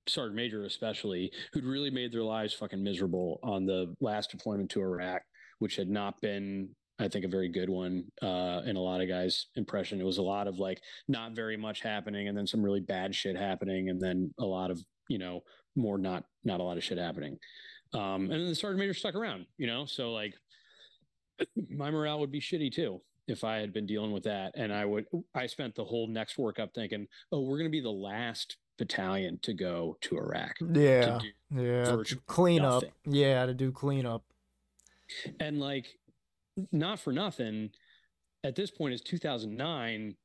sergeant 0.07 0.35
major 0.35 0.65
especially 0.65 1.31
who'd 1.53 1.63
really 1.63 1.89
made 1.89 2.11
their 2.11 2.23
lives 2.23 2.53
fucking 2.53 2.83
miserable 2.83 3.39
on 3.43 3.65
the 3.65 3.93
last 4.01 4.31
deployment 4.31 4.69
to 4.71 4.81
Iraq, 4.81 5.21
which 5.59 5.75
had 5.75 5.89
not 5.89 6.19
been 6.21 6.69
I 6.99 7.07
think 7.07 7.25
a 7.25 7.29
very 7.29 7.49
good 7.49 7.69
one 7.69 8.03
uh, 8.21 8.61
in 8.63 8.75
a 8.75 8.79
lot 8.79 9.01
of 9.01 9.07
guys' 9.07 9.47
impression. 9.55 9.99
It 9.99 10.05
was 10.05 10.19
a 10.19 10.23
lot 10.23 10.47
of 10.47 10.59
like 10.59 10.79
not 11.07 11.35
very 11.35 11.57
much 11.57 11.81
happening, 11.81 12.27
and 12.27 12.37
then 12.37 12.45
some 12.45 12.61
really 12.61 12.79
bad 12.79 13.15
shit 13.15 13.35
happening, 13.35 13.89
and 13.89 13.99
then 13.99 14.31
a 14.39 14.45
lot 14.45 14.69
of 14.69 14.79
you 15.09 15.17
know 15.17 15.41
more 15.75 15.97
not 15.97 16.25
not 16.43 16.59
a 16.59 16.63
lot 16.63 16.77
of 16.77 16.83
shit 16.83 16.99
happening. 16.99 17.37
Um, 17.93 18.23
and 18.23 18.33
then 18.33 18.47
the 18.47 18.55
sergeant 18.55 18.79
major 18.79 18.93
stuck 18.93 19.15
around, 19.15 19.47
you 19.57 19.65
know, 19.65 19.85
so 19.85 20.11
like 20.11 20.35
my 21.69 21.89
morale 21.89 22.19
would 22.19 22.31
be 22.31 22.39
shitty 22.39 22.71
too 22.71 23.01
if 23.31 23.43
I 23.43 23.57
had 23.57 23.73
been 23.73 23.85
dealing 23.85 24.11
with 24.11 24.23
that. 24.23 24.53
And 24.55 24.73
I 24.73 24.85
would 24.85 25.05
I 25.33 25.47
spent 25.47 25.75
the 25.75 25.85
whole 25.85 26.07
next 26.07 26.37
workup 26.37 26.73
thinking, 26.73 27.07
oh, 27.31 27.41
we're 27.41 27.57
gonna 27.57 27.69
be 27.69 27.81
the 27.81 27.89
last 27.89 28.57
battalion 28.77 29.39
to 29.43 29.53
go 29.53 29.97
to 30.01 30.17
Iraq. 30.17 30.55
Yeah, 30.73 31.19
To 31.19 31.21
yeah. 31.51 31.85
virtually 31.85 32.21
Clean 32.27 32.61
up. 32.61 32.83
Yeah, 33.05 33.45
to 33.45 33.53
do 33.53 33.71
cleanup. 33.71 34.23
and 35.39 35.59
like 35.59 35.87
not 36.71 36.99
for 36.99 37.13
nothing 37.13 37.69
at 38.43 38.55
this 38.55 38.71
point 38.71 38.93
is 38.93 39.01
2009 39.01 40.15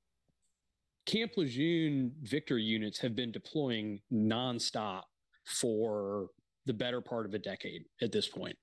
camp 1.06 1.32
lejeune 1.36 2.12
victor 2.22 2.58
units 2.58 2.98
have 2.98 3.14
been 3.14 3.30
deploying 3.30 4.00
nonstop 4.12 5.02
for 5.44 6.28
the 6.66 6.74
better 6.74 7.00
part 7.00 7.26
of 7.26 7.34
a 7.34 7.38
decade 7.38 7.84
at 8.02 8.10
this 8.10 8.26
point 8.26 8.56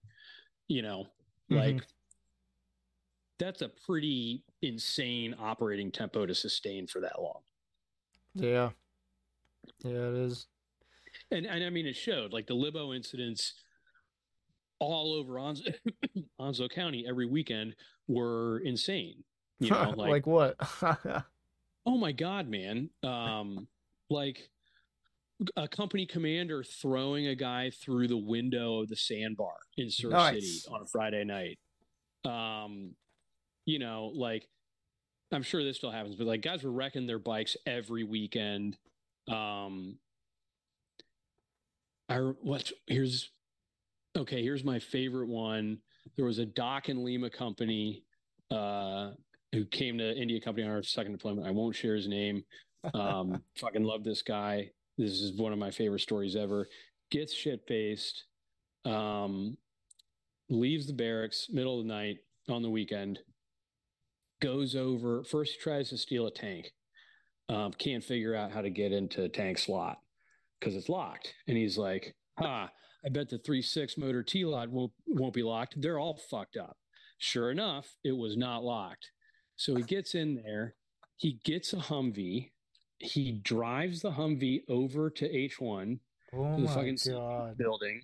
you 0.68 0.82
know 0.82 1.06
mm-hmm. 1.52 1.58
like 1.58 1.84
that's 3.40 3.62
a 3.62 3.70
pretty 3.86 4.44
insane 4.62 5.36
operating 5.40 5.92
tempo 5.92 6.26
to 6.26 6.36
sustain 6.36 6.88
for 6.88 7.02
that 7.02 7.22
long 7.22 7.42
Yeah. 8.36 8.70
Yeah, 9.84 9.92
it 10.10 10.16
is. 10.16 10.48
and 11.32 11.46
and 11.46 11.64
I 11.64 11.70
mean 11.70 11.86
it 11.86 11.96
showed 11.96 12.34
like 12.34 12.48
the 12.48 12.54
Libo 12.54 12.94
incidents 12.94 13.54
all 14.80 15.14
over 15.14 15.40
Onslow, 15.40 15.72
Onslow 16.40 16.68
County 16.68 17.06
every 17.08 17.26
weekend 17.26 17.76
were 18.08 18.60
insane. 18.60 19.24
You 19.60 19.70
know, 19.70 19.94
like, 19.98 20.10
like 20.10 20.28
what? 20.28 20.56
oh 21.86 21.98
my 21.98 22.12
god, 22.12 22.50
man, 22.50 22.90
um, 23.04 23.68
like 24.10 24.50
a 25.56 25.68
company 25.68 26.06
commander 26.06 26.64
throwing 26.64 27.28
a 27.28 27.36
guy 27.36 27.70
through 27.70 28.08
the 28.08 28.18
window 28.18 28.82
of 28.82 28.90
the 28.90 28.96
sandbar 28.96 29.56
in 29.78 29.90
Surf 29.90 30.12
Nice. 30.12 30.34
City 30.64 30.74
on 30.76 30.82
a 30.82 30.86
Friday 30.86 31.24
night. 31.24 31.60
Um, 32.26 32.92
you 33.66 33.80
know, 33.80 34.12
like 34.14 34.48
I'm 35.32 35.44
sure 35.44 35.64
this 35.64 35.78
still 35.78 35.92
happens, 35.92 36.16
but 36.16 36.28
like 36.28 36.42
guys 36.42 36.64
were 36.64 36.72
wrecking 36.72 37.08
their 37.08 37.20
bikes 37.20 37.58
every 37.66 38.04
weekend. 38.04 38.78
Um, 39.28 39.98
I 42.10 42.18
what 42.18 42.72
here's 42.88 43.32
okay. 44.16 44.44
Here's 44.44 44.64
my 44.64 44.80
favorite 44.80 45.28
one. 45.28 45.80
There 46.18 46.26
was 46.26 46.40
a 46.40 46.46
Doc 46.46 46.90
and 46.90 47.04
Lima 47.04 47.30
company 47.30 48.04
uh, 48.52 49.12
who 49.54 49.66
came 49.66 49.98
to 49.98 50.16
India 50.16 50.40
Company 50.42 50.68
on 50.68 50.74
our 50.74 50.84
second 50.84 51.14
deployment. 51.14 51.48
I 51.48 51.52
won't 51.52 51.76
share 51.76 51.96
his 51.96 52.08
name. 52.08 52.44
Um, 52.94 53.42
fucking 53.58 53.84
love 53.84 54.04
this 54.04 54.22
guy. 54.22 54.70
This 54.98 55.22
is 55.22 55.34
one 55.34 55.54
of 55.54 55.60
my 55.60 55.72
favorite 55.72 56.02
stories 56.02 56.36
ever. 56.36 56.68
Gets 57.10 57.34
shit 57.34 57.62
faced. 57.68 58.26
Um, 58.86 59.58
leaves 60.50 60.88
the 60.88 60.94
barracks 60.94 61.48
middle 61.50 61.80
of 61.80 61.88
the 61.88 61.94
night 61.94 62.18
on 62.50 62.62
the 62.62 62.70
weekend. 62.70 63.20
Goes 64.44 64.76
over 64.76 65.24
first. 65.24 65.54
He 65.54 65.60
tries 65.60 65.90
to 65.90 65.98
steal 65.98 66.28
a 66.28 66.32
tank. 66.32 66.72
Um, 67.50 67.72
can't 67.74 68.04
figure 68.04 68.36
out 68.36 68.52
how 68.52 68.62
to 68.62 68.70
get 68.70 68.92
into 68.92 69.28
tank 69.30 69.58
slot 69.58 69.98
because 70.60 70.76
it's 70.76 70.90
locked. 70.90 71.34
And 71.48 71.58
he's 71.58 71.78
like, 71.78 72.16
"Ha! 72.40 72.70
I 73.06 73.10
bet 73.10 73.30
the 73.30 73.38
three 73.40 73.62
six 73.62 73.98
motor 73.98 74.22
T 74.24 74.44
lot 74.46 74.70
won't 74.70 74.92
won't 75.08 75.34
be 75.34 75.44
locked. 75.44 75.82
They're 75.82 76.00
all 76.00 76.20
fucked 76.30 76.58
up." 76.58 76.78
Sure 77.20 77.52
enough, 77.52 77.88
it 78.04 78.12
was 78.12 78.36
not 78.38 78.64
locked. 78.64 79.12
So 79.56 79.76
he 79.76 79.84
gets 79.84 80.14
in 80.16 80.36
there. 80.36 80.76
He 81.18 81.40
gets 81.46 81.72
a 81.74 81.78
Humvee. 81.78 82.52
He 83.00 83.32
drives 83.32 84.02
the 84.02 84.12
Humvee 84.12 84.64
over 84.70 85.10
to 85.10 85.30
H1 85.30 86.00
oh 86.34 86.56
the 86.56 86.62
my 86.64 86.74
fucking 86.74 86.98
god. 87.08 87.58
building, 87.58 88.02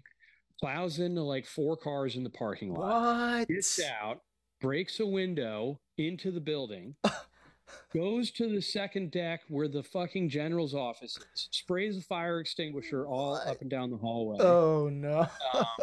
plows 0.59 0.99
into 0.99 1.21
like 1.21 1.45
four 1.45 1.75
cars 1.75 2.15
in 2.15 2.23
the 2.23 2.29
parking 2.29 2.73
lot, 2.73 3.39
What? 3.39 3.47
gets 3.47 3.79
out, 3.83 4.21
breaks 4.59 4.99
a 4.99 5.05
window 5.05 5.79
into 5.97 6.31
the 6.31 6.39
building, 6.41 6.95
goes 7.93 8.31
to 8.31 8.49
the 8.49 8.61
second 8.61 9.11
deck 9.11 9.41
where 9.49 9.67
the 9.67 9.83
fucking 9.83 10.29
general's 10.29 10.73
office 10.73 11.17
is, 11.17 11.49
sprays 11.51 11.97
a 11.97 12.01
fire 12.01 12.39
extinguisher 12.39 13.05
all 13.07 13.31
What? 13.33 13.47
up 13.47 13.61
and 13.61 13.69
down 13.69 13.89
the 13.91 13.97
hallway, 13.97 14.37
Oh 14.39 14.89
no. 14.89 15.27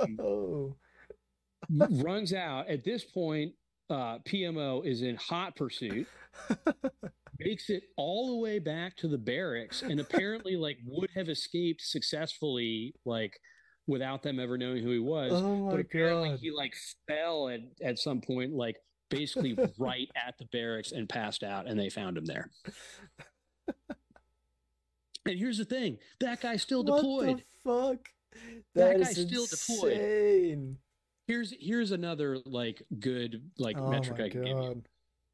Um, 0.01 0.74
runs 2.03 2.33
out. 2.33 2.68
At 2.68 2.85
this 2.85 3.05
point, 3.05 3.53
uh, 3.91 4.18
PMO 4.20 4.85
is 4.85 5.03
in 5.03 5.16
hot 5.16 5.57
pursuit. 5.57 6.07
makes 7.39 7.68
it 7.68 7.83
all 7.99 8.29
the 8.31 8.37
way 8.37 8.59
back 8.59 8.97
to 8.97 9.09
the 9.09 9.18
barracks 9.18 9.83
and 9.83 10.01
apparently 10.01 10.57
like 10.57 10.79
would 10.87 11.11
have 11.14 11.29
escaped 11.29 11.83
successfully 11.83 12.95
like 13.05 13.39
without 13.87 14.22
them 14.22 14.41
ever 14.41 14.59
knowing 14.59 14.82
who 14.82 14.91
he 14.91 14.99
was 14.99 15.32
oh 15.34 15.68
but 15.70 15.80
apparently 15.80 16.30
god. 16.30 16.39
he 16.41 16.51
like 16.51 16.74
fell 17.07 17.49
at, 17.49 17.61
at 17.82 17.99
some 17.99 18.20
point 18.20 18.53
like 18.53 18.76
basically 19.11 19.57
right 19.78 20.09
at 20.16 20.37
the 20.39 20.45
barracks 20.47 20.93
and 20.93 21.09
passed 21.09 21.43
out 21.43 21.66
and 21.66 21.78
they 21.78 21.89
found 21.89 22.16
him 22.18 22.24
there 22.24 22.51
and 25.26 25.39
here's 25.39 25.59
the 25.59 25.64
thing 25.64 25.99
that 26.20 26.41
guy's 26.41 26.62
still 26.62 26.82
deployed 26.82 27.43
What 27.62 27.93
the 27.93 27.97
fuck? 27.97 28.09
That 28.74 29.01
is 29.01 29.07
guy's 29.09 29.26
still 29.26 29.47
deployed. 29.47 30.76
here's 31.26 31.55
here's 31.61 31.91
another 31.93 32.39
like 32.45 32.82
good 32.99 33.43
like 33.59 33.76
oh 33.78 33.91
metric 33.91 34.20
i 34.20 34.28
can 34.28 34.45
give 34.45 34.57
you 34.57 34.82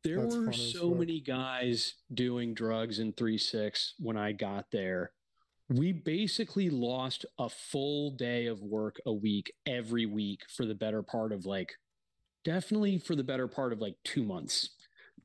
there 0.05 0.21
That's 0.21 0.35
were 0.37 0.53
so 0.53 0.91
many 0.91 1.21
guys 1.21 1.95
doing 2.13 2.55
drugs 2.55 2.99
in 2.99 3.13
3-6 3.13 3.93
when 3.99 4.17
i 4.17 4.33
got 4.33 4.67
there 4.73 5.13
we 5.69 5.93
basically 5.93 6.69
lost 6.71 7.25
a 7.39 7.49
full 7.49 8.11
day 8.11 8.47
of 8.47 8.63
work 8.63 8.97
a 9.07 9.13
week 9.13 9.53
every 9.67 10.07
week 10.07 10.43
for 10.49 10.67
the 10.67 10.75
better 10.75 11.03
part 11.03 11.33
of 11.33 11.47
like 11.47 11.75
definitely 12.45 12.99
for 12.99 13.15
the 13.15 13.25
better 13.25 13.47
part 13.49 13.73
of 13.73 13.81
like 13.81 13.95
two 14.05 14.23
months 14.25 14.71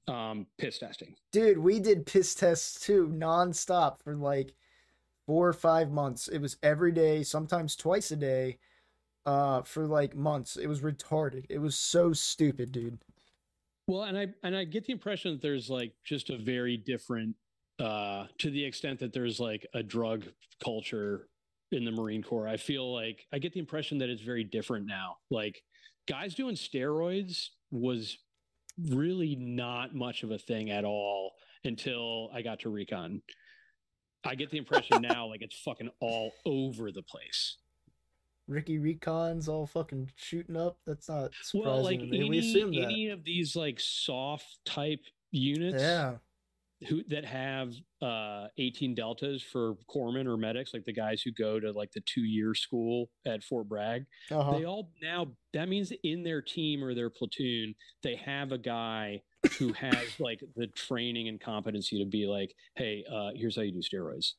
um 0.07 0.45
piss 0.57 0.77
testing 0.79 1.15
Dude, 1.33 1.57
we 1.57 1.79
did 1.79 2.05
piss 2.05 2.33
tests 2.35 2.79
too, 2.79 3.07
nonstop 3.13 4.01
for 4.03 4.15
like 4.15 4.53
four 5.25 5.47
or 5.49 5.53
five 5.53 5.91
months. 5.91 6.27
It 6.29 6.39
was 6.39 6.55
every 6.63 6.91
day, 6.93 7.23
sometimes 7.23 7.75
twice 7.75 8.11
a 8.11 8.15
day, 8.15 8.59
uh, 9.25 9.61
for 9.63 9.85
like 9.85 10.15
months. 10.15 10.55
It 10.55 10.67
was 10.67 10.79
retarded. 10.81 11.45
It 11.49 11.59
was 11.59 11.75
so 11.75 12.13
stupid, 12.13 12.71
dude. 12.71 12.99
well 13.88 14.03
and 14.03 14.17
i 14.17 14.27
and 14.43 14.55
i 14.55 14.63
get 14.63 14.85
the 14.85 14.93
impression 14.93 15.31
that 15.33 15.41
there's 15.41 15.69
like 15.69 15.93
just 16.03 16.29
a 16.29 16.38
very 16.38 16.77
different 16.77 17.35
uh 17.80 18.25
to 18.39 18.49
the 18.49 18.63
extent 18.63 18.99
that 18.99 19.13
there's 19.13 19.39
like 19.39 19.65
a 19.73 19.84
drug 19.84 20.25
culture 20.63 21.28
in 21.71 21.84
the 21.86 21.91
marine 21.91 22.23
corps 22.23 22.47
i 22.47 22.57
feel 22.57 22.93
like 22.93 23.25
i 23.34 23.38
get 23.38 23.53
the 23.53 23.59
impression 23.59 23.97
that 23.97 24.09
it's 24.09 24.21
very 24.21 24.43
different 24.43 24.86
now 24.86 25.17
like 25.30 25.61
guys 26.07 26.34
doing 26.34 26.55
steroids 26.55 27.49
was 27.71 28.17
really 28.89 29.36
not 29.36 29.95
much 29.95 30.23
of 30.23 30.32
a 30.32 30.38
thing 30.38 30.69
at 30.69 30.86
all 30.86 31.34
until 31.63 32.30
I 32.34 32.41
got 32.41 32.59
to 32.61 32.69
recon. 32.69 33.21
I 34.23 34.36
get 34.36 34.51
the 34.51 34.57
impression 34.57 35.01
now 35.07 35.28
like 35.28 35.41
it's 35.41 35.59
fucking 35.59 35.89
all 35.99 36.32
over 36.45 36.91
the 36.91 37.03
place. 37.03 37.57
Ricky 38.47 38.80
Recon's 38.80 39.49
all 39.49 39.67
fucking 39.67 40.09
shooting 40.15 40.55
up. 40.55 40.78
That's 40.88 41.09
not 41.09 41.32
surprising 41.41 41.69
Well, 41.69 41.84
like 41.84 41.99
any, 41.99 42.30
we 42.30 42.39
assume 42.39 42.71
that. 42.71 42.84
any 42.84 43.09
of 43.09 43.25
these 43.25 43.57
like 43.57 43.78
soft 43.80 44.45
type 44.65 45.01
units 45.32 45.82
yeah. 45.82 46.15
Who 46.88 47.01
that 47.09 47.25
have 47.25 47.73
uh 48.01 48.47
18 48.59 48.93
deltas 48.93 49.41
for 49.41 49.75
corpsmen 49.89 50.28
or 50.28 50.38
medics, 50.38 50.73
like 50.73 50.86
the 50.86 50.93
guys 50.93 51.21
who 51.23 51.32
go 51.32 51.59
to 51.59 51.71
like 51.71 51.91
the 51.91 52.01
two 52.01 52.21
year 52.21 52.53
school 52.53 53.09
at 53.25 53.43
Fort 53.43 53.67
Bragg, 53.67 54.05
Uh-huh. 54.30 54.57
they 54.57 54.65
all 54.65 54.91
now 55.01 55.28
that 55.53 55.69
means 55.69 55.91
in 56.03 56.23
their 56.23 56.41
team 56.41 56.84
or 56.84 56.93
their 56.93 57.09
platoon 57.09 57.73
they 58.03 58.15
have 58.15 58.51
a 58.51 58.57
guy 58.59 59.21
who 59.57 59.73
has 59.80 60.19
like 60.19 60.43
the 60.55 60.67
training 60.67 61.28
and 61.30 61.41
competency 61.41 61.97
to 62.03 62.05
be 62.09 62.28
like 62.28 62.53
hey 62.75 63.03
uh 63.11 63.30
here's 63.36 63.55
how 63.55 63.63
you 63.63 63.71
do 63.71 63.80
steroids 63.82 64.34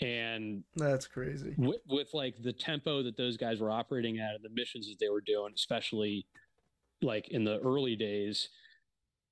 and 0.00 0.62
That's 0.76 1.06
crazy. 1.08 1.54
with, 1.58 1.80
with 1.88 2.08
like 2.14 2.36
the 2.42 2.52
tempo 2.52 3.02
that 3.02 3.16
those 3.16 3.36
guys 3.36 3.58
were 3.60 3.70
operating 3.70 4.18
at 4.18 4.34
and 4.34 4.44
the 4.44 4.50
missions 4.54 4.86
that 4.88 4.96
they 5.00 5.08
were 5.08 5.22
doing 5.22 5.52
especially 5.54 6.26
like 7.00 7.28
in 7.30 7.44
the 7.44 7.58
early 7.60 7.96
days 7.96 8.50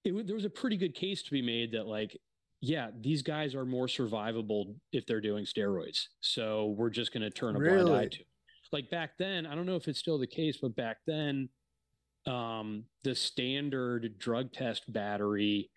it, 0.04 0.26
there 0.26 0.34
was 0.36 0.44
a 0.46 0.50
pretty 0.50 0.76
good 0.78 0.94
case 0.94 1.22
to 1.22 1.30
be 1.32 1.42
made 1.42 1.72
that 1.72 1.86
like 1.86 2.16
yeah 2.60 2.88
these 3.00 3.22
guys 3.22 3.54
are 3.54 3.64
more 3.64 3.86
survivable 3.86 4.74
if 4.92 5.06
they're 5.06 5.20
doing 5.20 5.44
steroids 5.44 6.04
so 6.20 6.74
we're 6.76 6.90
just 6.90 7.12
going 7.12 7.22
to 7.22 7.30
turn 7.30 7.56
a 7.56 7.58
blind 7.58 7.88
eye 7.90 8.08
to 8.08 8.20
it. 8.20 8.26
like 8.72 8.90
back 8.90 9.10
then 9.18 9.46
i 9.46 9.54
don't 9.54 9.66
know 9.66 9.76
if 9.76 9.88
it's 9.88 9.98
still 9.98 10.18
the 10.18 10.26
case 10.26 10.58
but 10.60 10.74
back 10.74 10.98
then 11.06 11.48
um 12.26 12.84
the 13.04 13.14
standard 13.14 14.18
drug 14.18 14.52
test 14.52 14.90
battery 14.92 15.70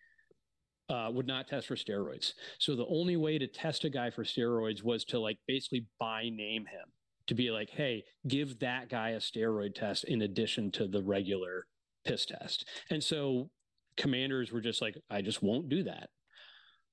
uh, 0.89 1.09
would 1.13 1.27
not 1.27 1.47
test 1.47 1.67
for 1.67 1.75
steroids. 1.75 2.33
So 2.57 2.75
the 2.75 2.87
only 2.87 3.15
way 3.15 3.37
to 3.37 3.47
test 3.47 3.83
a 3.85 3.89
guy 3.89 4.09
for 4.09 4.23
steroids 4.23 4.83
was 4.83 5.05
to 5.05 5.19
like 5.19 5.37
basically 5.47 5.85
by 5.99 6.29
name 6.29 6.65
him 6.65 6.87
to 7.27 7.35
be 7.35 7.51
like, 7.51 7.69
hey, 7.69 8.03
give 8.27 8.59
that 8.59 8.89
guy 8.89 9.09
a 9.09 9.19
steroid 9.19 9.75
test 9.75 10.05
in 10.05 10.23
addition 10.23 10.71
to 10.71 10.87
the 10.87 11.03
regular 11.03 11.67
piss 12.05 12.25
test. 12.25 12.67
And 12.89 13.03
so 13.03 13.51
commanders 13.97 14.51
were 14.51 14.61
just 14.61 14.81
like, 14.81 14.97
I 15.11 15.21
just 15.21 15.43
won't 15.43 15.69
do 15.69 15.83
that. 15.83 16.09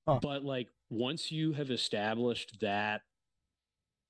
Huh. 0.07 0.19
But 0.21 0.43
like 0.43 0.69
once 0.89 1.31
you 1.31 1.53
have 1.53 1.69
established 1.69 2.57
that 2.61 3.01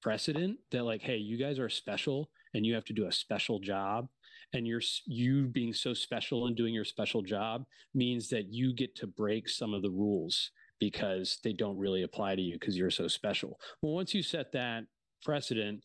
precedent 0.01 0.59
that 0.71 0.83
like, 0.83 1.01
hey, 1.01 1.17
you 1.17 1.37
guys 1.37 1.59
are 1.59 1.69
special 1.69 2.29
and 2.53 2.65
you 2.65 2.75
have 2.75 2.85
to 2.85 2.93
do 2.93 3.07
a 3.07 3.11
special 3.11 3.59
job 3.59 4.07
and 4.53 4.65
you're 4.65 4.81
you 5.05 5.47
being 5.47 5.73
so 5.73 5.93
special 5.93 6.47
and 6.47 6.55
doing 6.55 6.73
your 6.73 6.85
special 6.85 7.21
job 7.21 7.65
means 7.93 8.29
that 8.29 8.53
you 8.53 8.73
get 8.73 8.95
to 8.95 9.07
break 9.07 9.49
some 9.49 9.73
of 9.73 9.81
the 9.81 9.89
rules 9.89 10.51
because 10.79 11.39
they 11.43 11.53
don't 11.53 11.77
really 11.77 12.03
apply 12.03 12.35
to 12.35 12.41
you 12.41 12.57
because 12.59 12.77
you're 12.77 12.91
so 12.91 13.07
special. 13.07 13.59
Well, 13.81 13.93
once 13.93 14.13
you 14.13 14.21
set 14.21 14.51
that 14.53 14.83
precedent, 15.25 15.83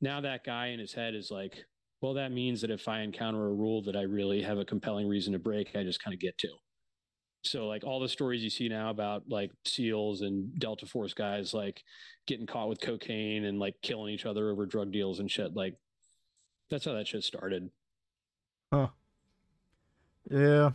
now 0.00 0.20
that 0.20 0.44
guy 0.44 0.68
in 0.68 0.78
his 0.78 0.92
head 0.92 1.14
is 1.14 1.30
like, 1.30 1.64
well, 2.00 2.14
that 2.14 2.30
means 2.30 2.60
that 2.60 2.70
if 2.70 2.86
I 2.86 3.00
encounter 3.00 3.44
a 3.48 3.54
rule 3.54 3.82
that 3.82 3.96
I 3.96 4.02
really 4.02 4.40
have 4.42 4.58
a 4.58 4.64
compelling 4.64 5.08
reason 5.08 5.32
to 5.32 5.40
break, 5.40 5.74
I 5.74 5.82
just 5.82 6.02
kind 6.02 6.14
of 6.14 6.20
get 6.20 6.38
to. 6.38 6.48
So, 7.42 7.66
like 7.66 7.84
all 7.84 8.00
the 8.00 8.08
stories 8.08 8.42
you 8.42 8.50
see 8.50 8.68
now 8.68 8.90
about 8.90 9.24
like 9.28 9.52
SEALs 9.64 10.22
and 10.22 10.58
Delta 10.58 10.86
Force 10.86 11.14
guys 11.14 11.54
like 11.54 11.82
getting 12.26 12.46
caught 12.46 12.68
with 12.68 12.80
cocaine 12.80 13.44
and 13.44 13.58
like 13.58 13.76
killing 13.82 14.12
each 14.12 14.26
other 14.26 14.50
over 14.50 14.66
drug 14.66 14.92
deals 14.92 15.20
and 15.20 15.30
shit, 15.30 15.54
like 15.54 15.74
that's 16.68 16.84
how 16.84 16.92
that 16.92 17.06
shit 17.06 17.22
started. 17.24 17.70
Huh. 18.72 18.88
Yeah. 20.30 20.70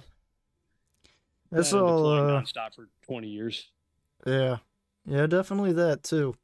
That's 1.51 1.71
That 1.71 1.77
and 1.77 1.87
all. 1.87 2.07
Uh, 2.07 2.41
nonstop 2.41 2.73
for 2.75 2.89
20 3.05 3.27
years. 3.27 3.69
yeah. 4.25 4.57
Yeah, 5.05 5.27
definitely 5.27 5.73
that 5.73 6.03
too. 6.03 6.35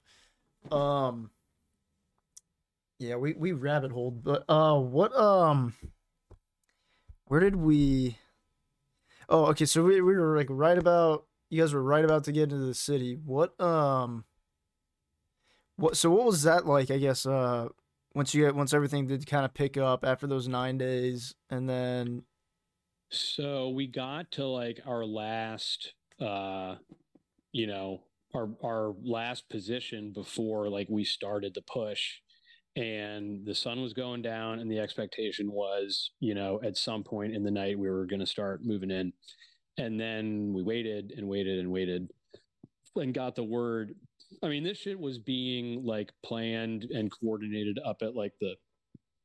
Um. 0.71 1.31
Yeah, 2.99 3.15
we 3.15 3.31
we 3.33 3.53
rabbit 3.53 3.93
holed, 3.93 4.21
but 4.21 4.43
uh, 4.49 4.77
what 4.77 5.15
um, 5.17 5.73
where 7.27 7.39
did 7.39 7.55
we? 7.55 8.17
Oh, 9.29 9.45
okay. 9.47 9.65
So 9.65 9.83
we 9.83 10.01
we 10.01 10.17
were 10.17 10.35
like 10.37 10.47
right 10.49 10.77
about 10.77 11.25
you 11.49 11.61
guys 11.61 11.73
were 11.73 11.83
right 11.83 12.03
about 12.05 12.25
to 12.25 12.31
get 12.31 12.43
into 12.43 12.57
the 12.57 12.73
city. 12.73 13.15
What 13.23 13.59
um. 13.61 14.25
What 15.77 15.97
so 15.97 16.11
what 16.11 16.25
was 16.25 16.43
that 16.43 16.65
like? 16.65 16.91
I 16.91 16.97
guess 16.97 17.25
uh, 17.25 17.69
once 18.13 18.33
you 18.35 18.45
get 18.45 18.55
once 18.55 18.73
everything 18.73 19.07
did 19.07 19.25
kind 19.27 19.45
of 19.45 19.53
pick 19.53 19.77
up 19.77 20.03
after 20.03 20.27
those 20.27 20.47
nine 20.47 20.77
days, 20.77 21.35
and 21.49 21.69
then 21.69 22.23
So 23.09 23.69
we 23.69 23.87
got 23.87 24.31
to 24.31 24.45
like 24.45 24.79
our 24.85 25.05
last 25.05 25.93
uh 26.19 26.75
you 27.51 27.67
know, 27.67 28.03
our 28.35 28.49
our 28.63 28.95
last 29.03 29.49
position 29.49 30.11
before 30.13 30.69
like 30.69 30.87
we 30.89 31.03
started 31.03 31.53
the 31.55 31.61
push 31.63 32.19
and 32.75 33.45
the 33.45 33.55
sun 33.55 33.81
was 33.81 33.93
going 33.93 34.21
down 34.21 34.59
and 34.59 34.71
the 34.71 34.79
expectation 34.79 35.51
was, 35.51 36.11
you 36.19 36.35
know, 36.35 36.59
at 36.63 36.77
some 36.77 37.03
point 37.03 37.33
in 37.33 37.43
the 37.43 37.51
night 37.51 37.77
we 37.77 37.89
were 37.89 38.05
going 38.05 38.19
to 38.19 38.25
start 38.25 38.61
moving 38.63 38.91
in. 38.91 39.11
And 39.77 39.99
then 39.99 40.53
we 40.53 40.61
waited 40.61 41.13
and 41.17 41.27
waited 41.27 41.59
and 41.59 41.71
waited 41.71 42.09
and 42.95 43.13
got 43.13 43.35
the 43.35 43.43
word. 43.43 43.95
I 44.43 44.47
mean, 44.47 44.63
this 44.63 44.77
shit 44.77 44.99
was 44.99 45.17
being 45.17 45.83
like 45.83 46.11
planned 46.23 46.83
and 46.83 47.11
coordinated 47.11 47.79
up 47.85 47.97
at 48.01 48.15
like 48.15 48.33
the 48.39 48.55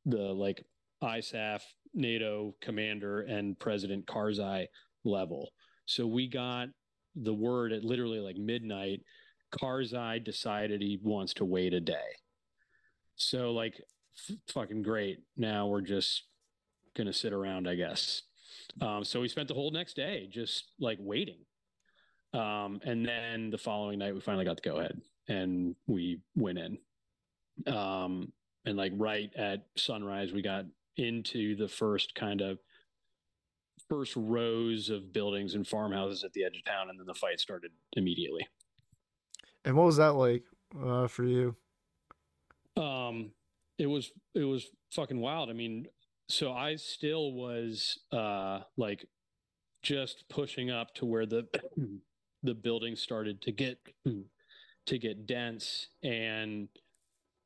the 0.07 0.19
like 0.19 0.65
ISAF 1.03 1.61
NATO 1.95 2.55
commander 2.61 3.23
and 3.23 3.59
President 3.59 4.07
Karzai 4.07 4.67
level. 5.05 5.51
So 5.87 6.07
we 6.07 6.29
got 6.29 6.69
the 7.15 7.35
word 7.35 7.73
at 7.73 7.85
literally 7.85 8.21
like 8.21 8.37
midnight. 8.37 9.01
Karzai 9.53 10.25
decided 10.25 10.81
he 10.81 10.99
wants 11.03 11.35
to 11.35 11.45
wait 11.45 11.75
a 11.75 11.81
day. 11.81 12.17
So 13.17 13.53
like 13.53 13.81
f- 14.29 14.37
fucking 14.53 14.83
great. 14.83 15.21
Now 15.37 15.67
we're 15.67 15.81
just 15.81 16.25
gonna 16.97 17.13
sit 17.13 17.33
around, 17.33 17.69
I 17.69 17.75
guess. 17.75 18.23
Um, 18.81 19.05
so 19.05 19.21
we 19.21 19.29
spent 19.29 19.49
the 19.49 19.55
whole 19.55 19.71
next 19.71 19.95
day 19.95 20.29
just 20.31 20.73
like 20.79 20.99
waiting. 21.01 21.39
Um, 22.33 22.81
and 22.85 23.07
then 23.07 23.51
the 23.51 23.59
following 23.59 23.99
night 23.99 24.15
we 24.15 24.21
finally 24.21 24.45
got 24.45 24.57
the 24.57 24.69
go 24.69 24.79
ahead 24.79 25.01
and 25.29 25.77
we 25.87 26.21
went 26.35 26.59
in. 26.59 26.79
Um, 27.73 28.33
and 28.65 28.77
like 28.77 28.93
right 28.97 29.31
at 29.37 29.67
sunrise 29.77 30.33
we 30.33 30.43
got 30.43 30.65
into 30.97 31.55
the 31.57 31.69
first 31.69 32.15
kind 32.15 32.41
of 32.41 32.59
first 33.89 34.15
rows 34.17 34.89
of 34.91 35.13
buildings 35.13 35.55
and 35.55 35.67
farmhouses 35.67 36.25
at 36.25 36.33
the 36.33 36.45
edge 36.45 36.57
of 36.57 36.65
town 36.65 36.89
and 36.89 36.99
then 36.99 37.07
the 37.07 37.15
fight 37.15 37.39
started 37.39 37.71
immediately 37.97 38.47
and 39.65 39.77
what 39.77 39.85
was 39.87 39.97
that 39.97 40.15
like 40.15 40.43
uh 40.83 41.07
for 41.07 41.25
you? 41.25 41.55
Um 42.77 43.31
it 43.79 43.87
was 43.87 44.13
it 44.35 44.45
was 44.45 44.69
fucking 44.93 45.21
wild. 45.21 45.51
I 45.51 45.53
mean 45.53 45.87
so 46.29 46.53
i 46.53 46.75
still 46.77 47.33
was 47.33 47.99
uh 48.11 48.61
like 48.79 49.05
just 49.83 50.25
pushing 50.31 50.71
up 50.71 50.95
to 50.95 51.05
where 51.05 51.27
the 51.27 51.47
the 52.43 52.55
building 52.55 52.97
started 52.97 53.43
to 53.43 53.53
get 53.53 53.79
to 54.87 54.99
get 54.99 55.27
dense. 55.27 55.89
And 56.03 56.69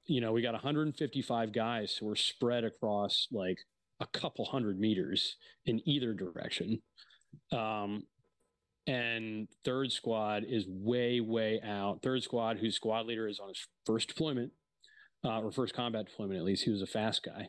you 0.06 0.20
know 0.20 0.32
we 0.32 0.42
got 0.42 0.54
155 0.54 1.52
guys 1.52 1.96
so 1.98 2.06
we're 2.06 2.14
spread 2.14 2.64
across 2.64 3.26
like 3.30 3.58
a 4.00 4.06
couple 4.06 4.44
hundred 4.44 4.78
meters 4.78 5.36
in 5.66 5.86
either 5.88 6.14
direction. 6.14 6.80
Um 7.52 8.04
and 8.86 9.48
third 9.66 9.92
squad 9.92 10.44
is 10.48 10.64
way 10.66 11.20
way 11.20 11.60
out. 11.62 12.00
Third 12.02 12.22
squad 12.22 12.58
whose 12.58 12.76
squad 12.76 13.06
leader 13.06 13.28
is 13.28 13.40
on 13.40 13.48
his 13.48 13.66
first 13.84 14.08
deployment 14.08 14.52
uh, 15.24 15.40
or 15.40 15.50
first 15.52 15.74
combat 15.74 16.06
deployment 16.06 16.38
at 16.38 16.44
least 16.44 16.64
he 16.64 16.70
was 16.70 16.82
a 16.82 16.86
FAST 16.86 17.22
guy 17.24 17.48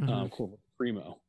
Mhm. 0.00 0.08
um, 0.10 0.28
Corporal 0.28 0.60
Primo. 0.76 1.20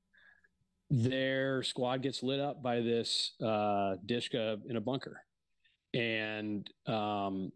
Their 0.90 1.64
squad 1.64 2.02
gets 2.02 2.22
lit 2.24 2.40
up 2.40 2.62
by 2.64 2.82
this 2.82 3.34
uh, 3.42 3.96
Dishka 4.06 4.60
in 4.70 4.76
a 4.78 4.82
bunker, 4.82 5.22
and 5.94 6.70
um, 6.86 7.52